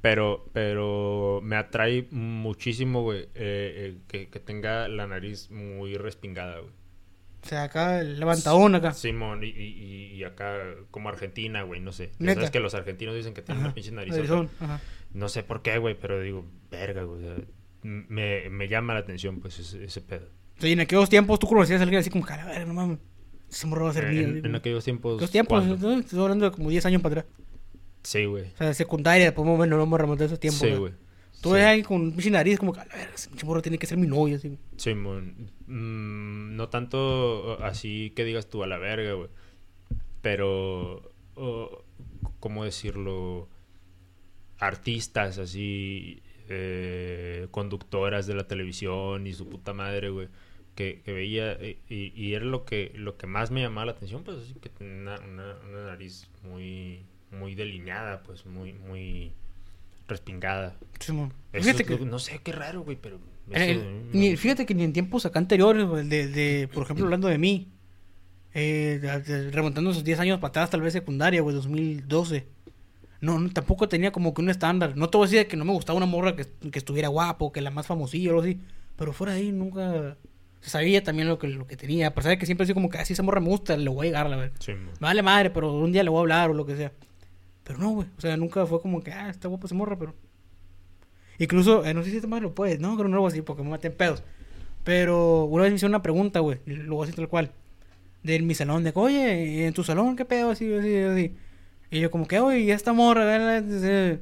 Pero, 0.00 0.48
pero 0.52 1.40
me 1.42 1.56
atrae 1.56 2.08
muchísimo, 2.10 3.02
güey, 3.02 3.20
eh, 3.20 3.28
eh, 3.34 3.98
que, 4.08 4.28
que 4.30 4.40
tenga 4.40 4.88
la 4.88 5.06
nariz 5.06 5.50
muy 5.50 5.96
respingada, 5.96 6.58
güey. 6.58 6.72
O 7.42 7.46
sea, 7.46 7.64
acá 7.64 8.02
levantadón 8.02 8.74
acá. 8.74 8.92
Simón, 8.92 9.44
y, 9.44 9.48
y, 9.48 10.12
y 10.14 10.24
acá 10.24 10.58
como 10.90 11.08
Argentina, 11.08 11.62
güey, 11.62 11.80
no 11.80 11.92
sé. 11.92 12.12
Ya 12.18 12.26
Neta. 12.26 12.34
sabes 12.34 12.50
que 12.50 12.60
los 12.60 12.74
argentinos 12.74 13.14
dicen 13.14 13.32
que 13.34 13.42
tienen 13.42 13.60
Ajá. 13.60 13.68
una 13.68 13.74
pinche 13.74 13.92
nariz. 13.92 14.14
No 15.12 15.28
sé 15.28 15.42
por 15.42 15.62
qué, 15.62 15.78
güey, 15.78 15.96
pero 15.98 16.20
digo, 16.20 16.44
verga, 16.70 17.02
güey. 17.04 17.24
o 17.24 17.36
sea, 17.36 17.44
me, 17.82 18.50
me 18.50 18.68
llama 18.68 18.94
la 18.94 19.00
atención, 19.00 19.40
pues, 19.40 19.58
ese, 19.58 19.84
ese 19.84 20.00
pedo. 20.00 20.28
En 20.62 20.80
aquellos 20.80 21.08
tiempos 21.08 21.38
tú 21.38 21.46
conocías 21.46 21.80
a 21.80 21.82
alguien 21.82 22.00
así 22.00 22.10
como, 22.10 22.24
cara, 22.24 22.44
a 22.44 22.48
ver, 22.48 22.66
no 22.66 22.74
mames. 22.74 22.98
Ese 23.50 23.66
morro 23.66 23.84
va 23.86 23.90
a 23.90 23.94
ser 23.94 24.08
mío. 24.08 24.22
En, 24.22 24.46
en 24.46 24.54
aquellos 24.54 24.84
tiempos. 24.84 25.14
aquellos 25.16 25.30
tiempos. 25.30 25.64
¿no? 25.80 25.98
estoy 25.98 26.20
hablando 26.20 26.44
de 26.44 26.52
como 26.52 26.70
10 26.70 26.86
años 26.86 27.02
para 27.02 27.20
atrás. 27.20 27.34
Sí, 28.02 28.24
güey. 28.24 28.44
O 28.54 28.56
sea, 28.58 28.72
secundaria, 28.74 29.34
o 29.36 29.44
menos 29.44 29.68
no 29.68 29.78
vamos 29.78 29.98
a 29.98 30.02
remontar 30.02 30.26
esos 30.26 30.40
tiempos. 30.40 30.60
Sí, 30.60 30.74
güey. 30.74 30.92
Tú 31.40 31.48
Sí. 31.48 31.54
ves 31.54 31.64
a 31.64 31.70
alguien 31.70 31.86
con 31.86 32.12
pinche 32.12 32.30
nariz 32.30 32.58
como, 32.58 32.72
que, 32.72 32.80
a 32.80 32.84
ver, 32.84 33.10
ese 33.14 33.30
morro 33.44 33.62
tiene 33.62 33.78
que 33.78 33.86
ser 33.86 33.98
mi 33.98 34.06
novio, 34.06 34.36
así. 34.36 34.58
Simón, 34.76 35.50
mm, 35.66 36.54
no 36.56 36.68
tanto 36.68 37.62
así 37.64 38.12
que 38.14 38.24
digas 38.24 38.48
tú 38.48 38.62
a 38.62 38.66
la 38.66 38.78
verga, 38.78 39.14
güey. 39.14 39.28
Pero, 40.22 41.12
uh, 41.36 41.66
¿cómo 42.40 42.64
decirlo? 42.64 43.48
Artistas 44.58 45.38
así, 45.38 46.22
eh, 46.48 47.48
conductoras 47.50 48.26
de 48.26 48.34
la 48.34 48.46
televisión 48.46 49.26
y 49.26 49.32
su 49.32 49.48
puta 49.48 49.72
madre, 49.72 50.10
güey. 50.10 50.28
Que, 50.74 51.02
que 51.04 51.12
veía 51.12 51.52
eh, 51.52 51.78
y, 51.88 52.12
y 52.14 52.34
era 52.34 52.44
lo 52.44 52.64
que 52.64 52.92
lo 52.94 53.16
que 53.18 53.26
más 53.26 53.50
me 53.50 53.60
llamaba 53.60 53.86
la 53.86 53.92
atención, 53.92 54.22
pues 54.24 54.38
así 54.38 54.54
que 54.54 54.68
tenía 54.70 54.94
una, 55.02 55.20
una, 55.20 55.56
una 55.68 55.86
nariz 55.88 56.28
muy 56.42 57.00
muy 57.32 57.54
delineada, 57.54 58.22
pues 58.22 58.46
muy 58.46 58.72
muy 58.72 59.32
respingada. 60.08 60.76
Fíjate 61.52 61.82
es 61.82 61.88
que, 61.88 61.96
lo- 62.04 62.10
no 62.10 62.18
sé 62.18 62.40
qué 62.42 62.52
raro, 62.52 62.82
güey, 62.82 62.96
pero 63.00 63.18
eh, 63.52 63.74
mm, 64.14 64.16
ni- 64.18 64.36
fíjate 64.36 64.64
que 64.66 64.74
ni 64.74 64.84
en 64.84 64.92
tiempos 64.92 65.26
acá 65.26 65.38
anteriores, 65.38 65.84
güey, 65.84 66.08
de, 66.08 66.28
de, 66.28 66.68
por 66.68 66.84
ejemplo, 66.84 67.04
hablando 67.06 67.28
de 67.28 67.38
mí, 67.38 67.68
eh, 68.54 69.50
remontando 69.52 69.90
esos 69.90 70.04
10 70.04 70.18
años 70.20 70.38
para 70.40 70.48
atrás, 70.50 70.70
tal 70.70 70.80
vez 70.82 70.92
secundaria, 70.92 71.40
güey, 71.42 71.54
2012. 71.54 72.46
No, 73.20 73.38
no, 73.38 73.50
tampoco 73.50 73.88
tenía 73.88 74.12
como 74.12 74.32
que 74.32 74.40
un 74.40 74.48
estándar. 74.50 74.96
No 74.96 75.10
te 75.10 75.18
voy 75.18 75.26
a 75.26 75.30
decir 75.30 75.46
que 75.46 75.56
no 75.56 75.64
me 75.64 75.72
gustaba 75.72 75.96
una 75.98 76.06
morra 76.06 76.34
que, 76.36 76.46
que 76.70 76.78
estuviera 76.78 77.08
guapo, 77.08 77.52
que 77.52 77.60
la 77.60 77.70
más 77.70 77.86
famosilla 77.86 78.30
o 78.30 78.32
algo 78.32 78.42
así. 78.42 78.60
Pero 78.96 79.12
fuera 79.12 79.34
de 79.34 79.40
ahí 79.40 79.52
nunca 79.52 80.16
sabía 80.60 81.02
también 81.02 81.28
lo 81.28 81.38
que, 81.38 81.48
lo 81.48 81.66
que 81.66 81.76
tenía. 81.76 82.08
A 82.08 82.14
pesar 82.14 82.30
de 82.30 82.38
que 82.38 82.46
siempre 82.46 82.64
así 82.64 82.74
como 82.74 82.88
que 82.90 82.98
así 82.98 83.12
esa 83.12 83.22
morra 83.22 83.40
me 83.40 83.48
gusta, 83.48 83.76
le 83.76 83.88
voy 83.88 84.06
a 84.06 84.10
llegar, 84.10 84.28
la 84.28 84.36
verdad. 84.36 84.56
Simón. 84.60 84.86
Me 85.00 85.06
vale 85.06 85.22
madre, 85.22 85.50
pero 85.50 85.72
un 85.72 85.92
día 85.92 86.02
le 86.02 86.10
voy 86.10 86.18
a 86.18 86.20
hablar 86.20 86.50
o 86.50 86.54
lo 86.54 86.66
que 86.66 86.76
sea. 86.76 86.92
Pero 87.64 87.78
no, 87.78 87.90
güey. 87.90 88.08
O 88.16 88.20
sea, 88.20 88.36
nunca 88.36 88.66
fue 88.66 88.80
como 88.80 89.02
que, 89.02 89.12
ah, 89.12 89.30
está 89.30 89.48
guapa 89.48 89.66
esa 89.66 89.74
morra, 89.74 89.98
pero. 89.98 90.14
Incluso, 91.38 91.84
eh, 91.84 91.94
no 91.94 92.02
sé 92.02 92.10
si 92.10 92.16
esta 92.16 92.28
madre 92.28 92.42
lo 92.42 92.54
puede. 92.54 92.78
No, 92.78 92.94
creo 92.94 93.06
que 93.06 93.10
no 93.10 93.16
lo 93.16 93.22
voy 93.22 93.28
a 93.28 93.32
decir 93.32 93.44
porque 93.44 93.62
me 93.62 93.70
maten 93.70 93.92
pedos. 93.92 94.22
Pero 94.84 95.44
una 95.44 95.64
vez 95.64 95.72
me 95.72 95.76
hicieron 95.76 95.92
una 95.92 96.02
pregunta, 96.02 96.40
güey. 96.40 96.58
Lo 96.66 96.96
voy 96.96 97.04
a 97.04 97.06
decir 97.06 97.16
tal 97.16 97.28
cual. 97.28 97.52
De 98.22 98.38
mi 98.40 98.54
salón, 98.54 98.84
de 98.84 98.92
oye, 98.94 99.66
¿en 99.66 99.72
tu 99.72 99.82
salón 99.82 100.14
qué 100.16 100.26
pedo? 100.26 100.50
Así, 100.50 100.72
así, 100.74 100.96
así. 100.96 101.34
Y 101.90 102.00
yo, 102.00 102.10
como 102.10 102.26
que, 102.26 102.38
oye, 102.38 102.60
¿y 102.60 102.70
esta 102.70 102.92
morra? 102.92 103.58
eh, 103.58 103.62
eh, 103.66 104.18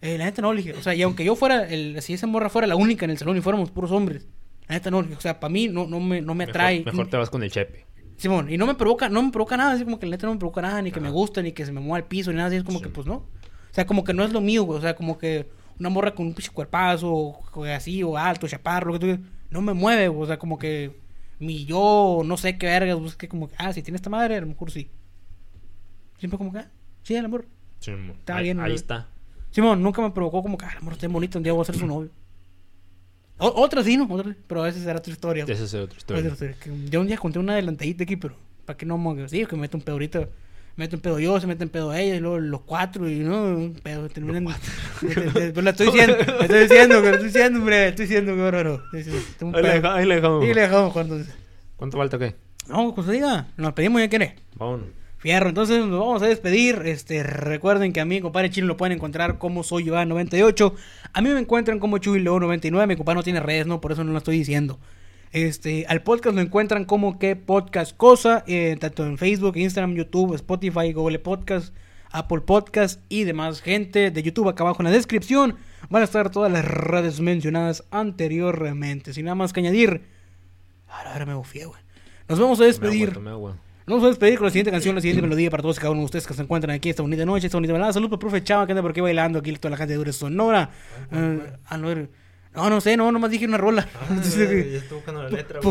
eh, 0.00 0.18
la 0.18 0.24
neta 0.24 0.42
no, 0.42 0.52
le 0.52 0.62
dije. 0.62 0.78
O 0.78 0.82
sea, 0.82 0.94
y 0.94 1.02
aunque 1.02 1.24
yo 1.24 1.36
fuera, 1.36 1.68
el, 1.68 2.00
si 2.02 2.14
esa 2.14 2.26
morra 2.26 2.50
fuera 2.50 2.66
la 2.66 2.76
única 2.76 3.04
en 3.04 3.10
el 3.10 3.18
salón 3.18 3.36
y 3.36 3.40
fuéramos 3.40 3.70
puros 3.70 3.90
hombres. 3.90 4.26
La 4.68 4.76
neta 4.76 4.90
no, 4.90 4.98
o 4.98 5.20
sea, 5.20 5.38
para 5.40 5.52
mí 5.52 5.68
no, 5.68 5.86
no 5.86 6.00
me, 6.00 6.20
no 6.22 6.34
me 6.34 6.46
Mejor- 6.46 6.50
atrae. 6.50 6.84
Mejor, 6.84 7.08
te 7.08 7.16
vas 7.16 7.30
con 7.30 7.42
el 7.42 7.50
chepe. 7.50 7.86
Simón, 8.16 8.50
y 8.50 8.56
no 8.56 8.66
me 8.66 8.74
provoca, 8.74 9.08
no 9.08 9.22
me 9.22 9.30
provoca 9.32 9.56
nada, 9.56 9.72
así 9.72 9.84
como 9.84 9.98
que 9.98 10.06
el 10.06 10.10
neta 10.12 10.26
no 10.26 10.32
me 10.34 10.38
provoca 10.38 10.62
nada, 10.62 10.80
ni 10.80 10.92
que 10.92 11.00
me 11.00 11.10
gusta, 11.10 11.42
ni 11.42 11.52
que 11.52 11.66
se 11.66 11.72
me 11.72 11.80
mueva 11.80 11.98
el 11.98 12.04
piso, 12.04 12.30
ni 12.30 12.36
nada 12.36 12.46
así, 12.48 12.56
es 12.56 12.64
como 12.64 12.78
Sí. 12.78 12.84
que 12.84 12.90
pues 12.90 13.06
no. 13.06 13.14
O 13.16 13.28
sea, 13.72 13.86
como 13.86 14.04
que 14.04 14.14
no 14.14 14.22
es 14.24 14.32
lo 14.32 14.40
mío, 14.40 14.62
güey, 14.62 14.78
o 14.78 14.80
sea, 14.82 14.94
como 14.94 15.18
que 15.18 15.48
una 15.80 15.88
morra 15.88 16.14
con 16.14 16.26
un 16.28 16.34
pinche 16.34 16.52
cuerpazo, 16.52 17.12
o, 17.12 17.64
así, 17.64 18.02
o 18.04 18.16
alto, 18.16 18.46
chaparro, 18.46 18.92
lo 18.92 18.98
que 19.00 19.16
tú 19.18 19.22
no 19.50 19.60
me 19.62 19.74
mueve, 19.74 20.06
güey, 20.08 20.22
o 20.22 20.26
sea, 20.26 20.38
como 20.38 20.58
que 20.58 20.96
mi 21.40 21.64
yo, 21.64 22.22
no 22.24 22.36
sé 22.36 22.56
qué 22.56 22.66
vergas, 22.66 22.96
pues 22.98 23.16
que 23.16 23.28
como 23.28 23.48
que, 23.48 23.54
ah, 23.58 23.72
si 23.72 23.82
tiene 23.82 23.96
esta 23.96 24.08
madre, 24.10 24.36
a 24.36 24.40
lo 24.40 24.46
mejor 24.46 24.70
sí. 24.70 24.88
Siempre 26.18 26.38
como 26.38 26.52
que, 26.52 26.58
ah, 26.60 26.70
sí, 27.02 27.16
el 27.16 27.24
amor. 27.24 27.46
Simón. 27.80 28.12
Está 28.12 28.36
ahí, 28.36 28.44
bien, 28.44 28.60
ahí 28.60 28.66
güey. 28.66 28.76
está. 28.76 29.08
Simón, 29.50 29.82
nunca 29.82 30.00
me 30.00 30.10
provocó 30.12 30.42
como 30.42 30.56
que, 30.56 30.64
ah, 30.66 30.70
el 30.72 30.78
amor 30.78 30.92
está 30.94 31.08
bonito, 31.08 31.38
un 31.38 31.42
día 31.44 31.52
voy 31.52 31.62
a 31.62 31.64
ser 31.64 31.76
su 31.76 31.86
novio. 31.86 32.10
O- 33.38 33.62
otra 33.62 33.82
sí, 33.82 33.96
¿no? 33.96 34.06
Otra, 34.08 34.34
pero 34.46 34.62
a 34.62 34.66
veces 34.66 34.82
será 34.82 34.98
otra 34.98 35.12
historia. 35.12 35.44
Esa 35.44 35.52
es 35.52 35.74
otra 35.74 35.84
Otra 35.84 35.96
historia. 35.98 36.30
historia, 36.30 36.56
que 36.60 36.70
Yo 36.90 37.00
un 37.00 37.06
día 37.06 37.16
conté 37.16 37.38
una 37.38 37.54
adelantadita 37.54 38.04
aquí, 38.04 38.16
pero 38.16 38.36
¿para 38.64 38.76
qué 38.76 38.86
no 38.86 38.98
Sí, 39.28 39.44
que 39.46 39.56
me 39.56 39.62
meto 39.62 39.76
un 39.76 39.82
pedo 39.82 39.94
ahorita. 39.94 40.20
Me 40.76 40.84
meto 40.86 40.96
un 40.96 41.02
pedo 41.02 41.20
yo, 41.20 41.38
se 41.40 41.46
mete 41.46 41.62
un 41.62 41.70
pedo 41.70 41.94
ella, 41.94 42.16
y 42.16 42.20
luego 42.20 42.38
los 42.40 42.62
cuatro, 42.62 43.08
y 43.08 43.20
no, 43.20 43.42
un 43.44 43.74
pedo, 43.74 44.08
terminan. 44.08 44.44
Pero 45.32 45.62
la 45.62 45.70
estoy 45.70 45.86
diciendo, 45.86 46.16
la 46.26 46.44
estoy 46.46 46.60
diciendo, 46.62 47.00
la 47.00 47.10
estoy 47.10 47.24
diciendo, 47.26 47.58
hombre, 47.60 47.88
estoy 47.88 48.06
diciendo 48.06 48.34
que 48.34 48.40
bárbaro. 48.40 48.82
Ahí 49.94 50.06
le 50.08 50.60
dejamos 50.60 50.92
cuando. 50.92 51.20
¿Cuánto 51.76 51.96
falta 51.98 52.18
qué? 52.18 52.34
No, 52.68 52.92
pues 52.94 53.06
diga, 53.08 53.46
nos 53.56 53.72
pedimos 53.74 54.00
ya 54.00 54.08
quiere. 54.08 54.36
Vámonos. 54.56 54.86
Fierro, 55.24 55.48
entonces 55.48 55.78
nos 55.86 55.98
vamos 56.00 56.20
a 56.20 56.26
despedir. 56.26 56.82
Este, 56.84 57.22
recuerden 57.22 57.94
que 57.94 58.00
a 58.02 58.04
mí, 58.04 58.20
compadre 58.20 58.50
Chino, 58.50 58.66
lo 58.66 58.76
pueden 58.76 58.98
encontrar 58.98 59.38
como 59.38 59.62
soy 59.62 59.86
Iván 59.86 60.10
98. 60.10 60.74
A 61.14 61.22
mí 61.22 61.30
me 61.30 61.40
encuentran 61.40 61.78
como 61.78 61.96
Chuy 61.96 62.20
León 62.20 62.42
99. 62.42 62.86
Mi 62.86 62.94
compadre 62.94 63.16
no 63.16 63.22
tiene 63.22 63.40
redes, 63.40 63.66
¿no? 63.66 63.80
Por 63.80 63.92
eso 63.92 64.04
no 64.04 64.12
lo 64.12 64.18
estoy 64.18 64.36
diciendo. 64.36 64.78
Este, 65.32 65.86
al 65.88 66.02
podcast 66.02 66.36
lo 66.36 66.42
encuentran 66.42 66.84
como 66.84 67.18
que 67.18 67.36
podcast 67.36 67.96
cosa, 67.96 68.44
eh, 68.46 68.76
tanto 68.78 69.06
en 69.06 69.16
Facebook, 69.16 69.56
Instagram, 69.56 69.94
YouTube, 69.94 70.34
Spotify, 70.34 70.92
Google 70.92 71.18
Podcast, 71.20 71.74
Apple 72.10 72.42
Podcast 72.42 73.00
y 73.08 73.24
demás 73.24 73.62
gente 73.62 74.10
de 74.10 74.22
YouTube 74.22 74.50
acá 74.50 74.64
abajo 74.64 74.82
en 74.82 74.90
la 74.90 74.90
descripción. 74.90 75.56
Van 75.88 76.02
a 76.02 76.04
estar 76.04 76.28
todas 76.28 76.52
las 76.52 76.66
redes 76.66 77.20
mencionadas 77.20 77.84
anteriormente. 77.90 79.14
Sin 79.14 79.24
nada 79.24 79.36
más 79.36 79.54
que 79.54 79.60
añadir. 79.60 80.04
Ahora, 80.86 81.14
ahora 81.14 81.24
me 81.24 81.32
bufié, 81.32 81.64
güey. 81.64 81.80
Nos 82.28 82.38
vamos 82.38 82.60
a 82.60 82.64
despedir. 82.64 83.18
Nos 83.86 83.96
vamos 83.96 84.04
a 84.04 84.08
despedir 84.08 84.38
con 84.38 84.46
la 84.46 84.50
siguiente 84.50 84.70
canción, 84.70 84.94
la 84.94 85.00
siguiente 85.02 85.20
melodía 85.20 85.50
para 85.50 85.62
todos 85.62 85.76
y 85.76 85.80
cada 85.80 85.90
uno 85.90 86.00
de 86.00 86.04
ustedes 86.06 86.26
que 86.26 86.32
se 86.34 86.40
encuentran 86.42 86.74
aquí 86.74 86.88
esta 86.88 87.02
bonita 87.02 87.26
noche, 87.26 87.46
esta 87.46 87.58
bonita 87.58 87.72
velada. 87.74 87.92
Salud 87.92 88.08
para 88.08 88.16
el 88.16 88.20
profe 88.20 88.42
Chava 88.42 88.64
que 88.66 88.72
anda 88.72 88.80
por 88.82 88.92
aquí 88.92 89.00
bailando 89.02 89.38
aquí 89.40 89.52
toda 89.56 89.70
la 89.72 89.76
gente 89.76 89.92
de 89.92 89.98
Dure 89.98 90.12
Sonora. 90.12 90.70
Ah, 91.66 91.76
no, 91.76 91.90
era- 91.90 92.08
no, 92.54 92.70
no 92.70 92.80
sé, 92.80 92.96
no, 92.96 93.10
nomás 93.12 93.30
dije 93.30 93.46
una 93.46 93.58
rola. 93.58 93.86
Ah, 94.08 94.14
ya 94.22 94.78
estoy 94.78 94.96
buscando 94.96 95.22
la 95.24 95.28
letra, 95.28 95.56
no 95.56 95.62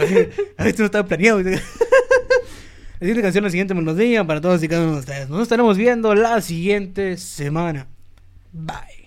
güey, 0.10 0.28
a 0.56 0.66
esto 0.68 0.82
no 0.82 0.86
estaba 0.86 1.06
planeado. 1.06 1.40
La 3.00 3.06
siguiente 3.06 3.22
canción, 3.22 3.44
la 3.44 3.50
siguiente 3.50 3.74
melodía 3.74 4.24
para 4.26 4.40
todos 4.40 4.60
y 4.60 4.66
cada 4.66 4.82
uno 4.82 4.94
de 4.94 4.98
ustedes. 4.98 5.28
Nos 5.28 5.42
estaremos 5.42 5.76
viendo 5.76 6.16
la 6.16 6.40
siguiente 6.40 7.16
semana. 7.16 7.86
Bye. 8.52 8.97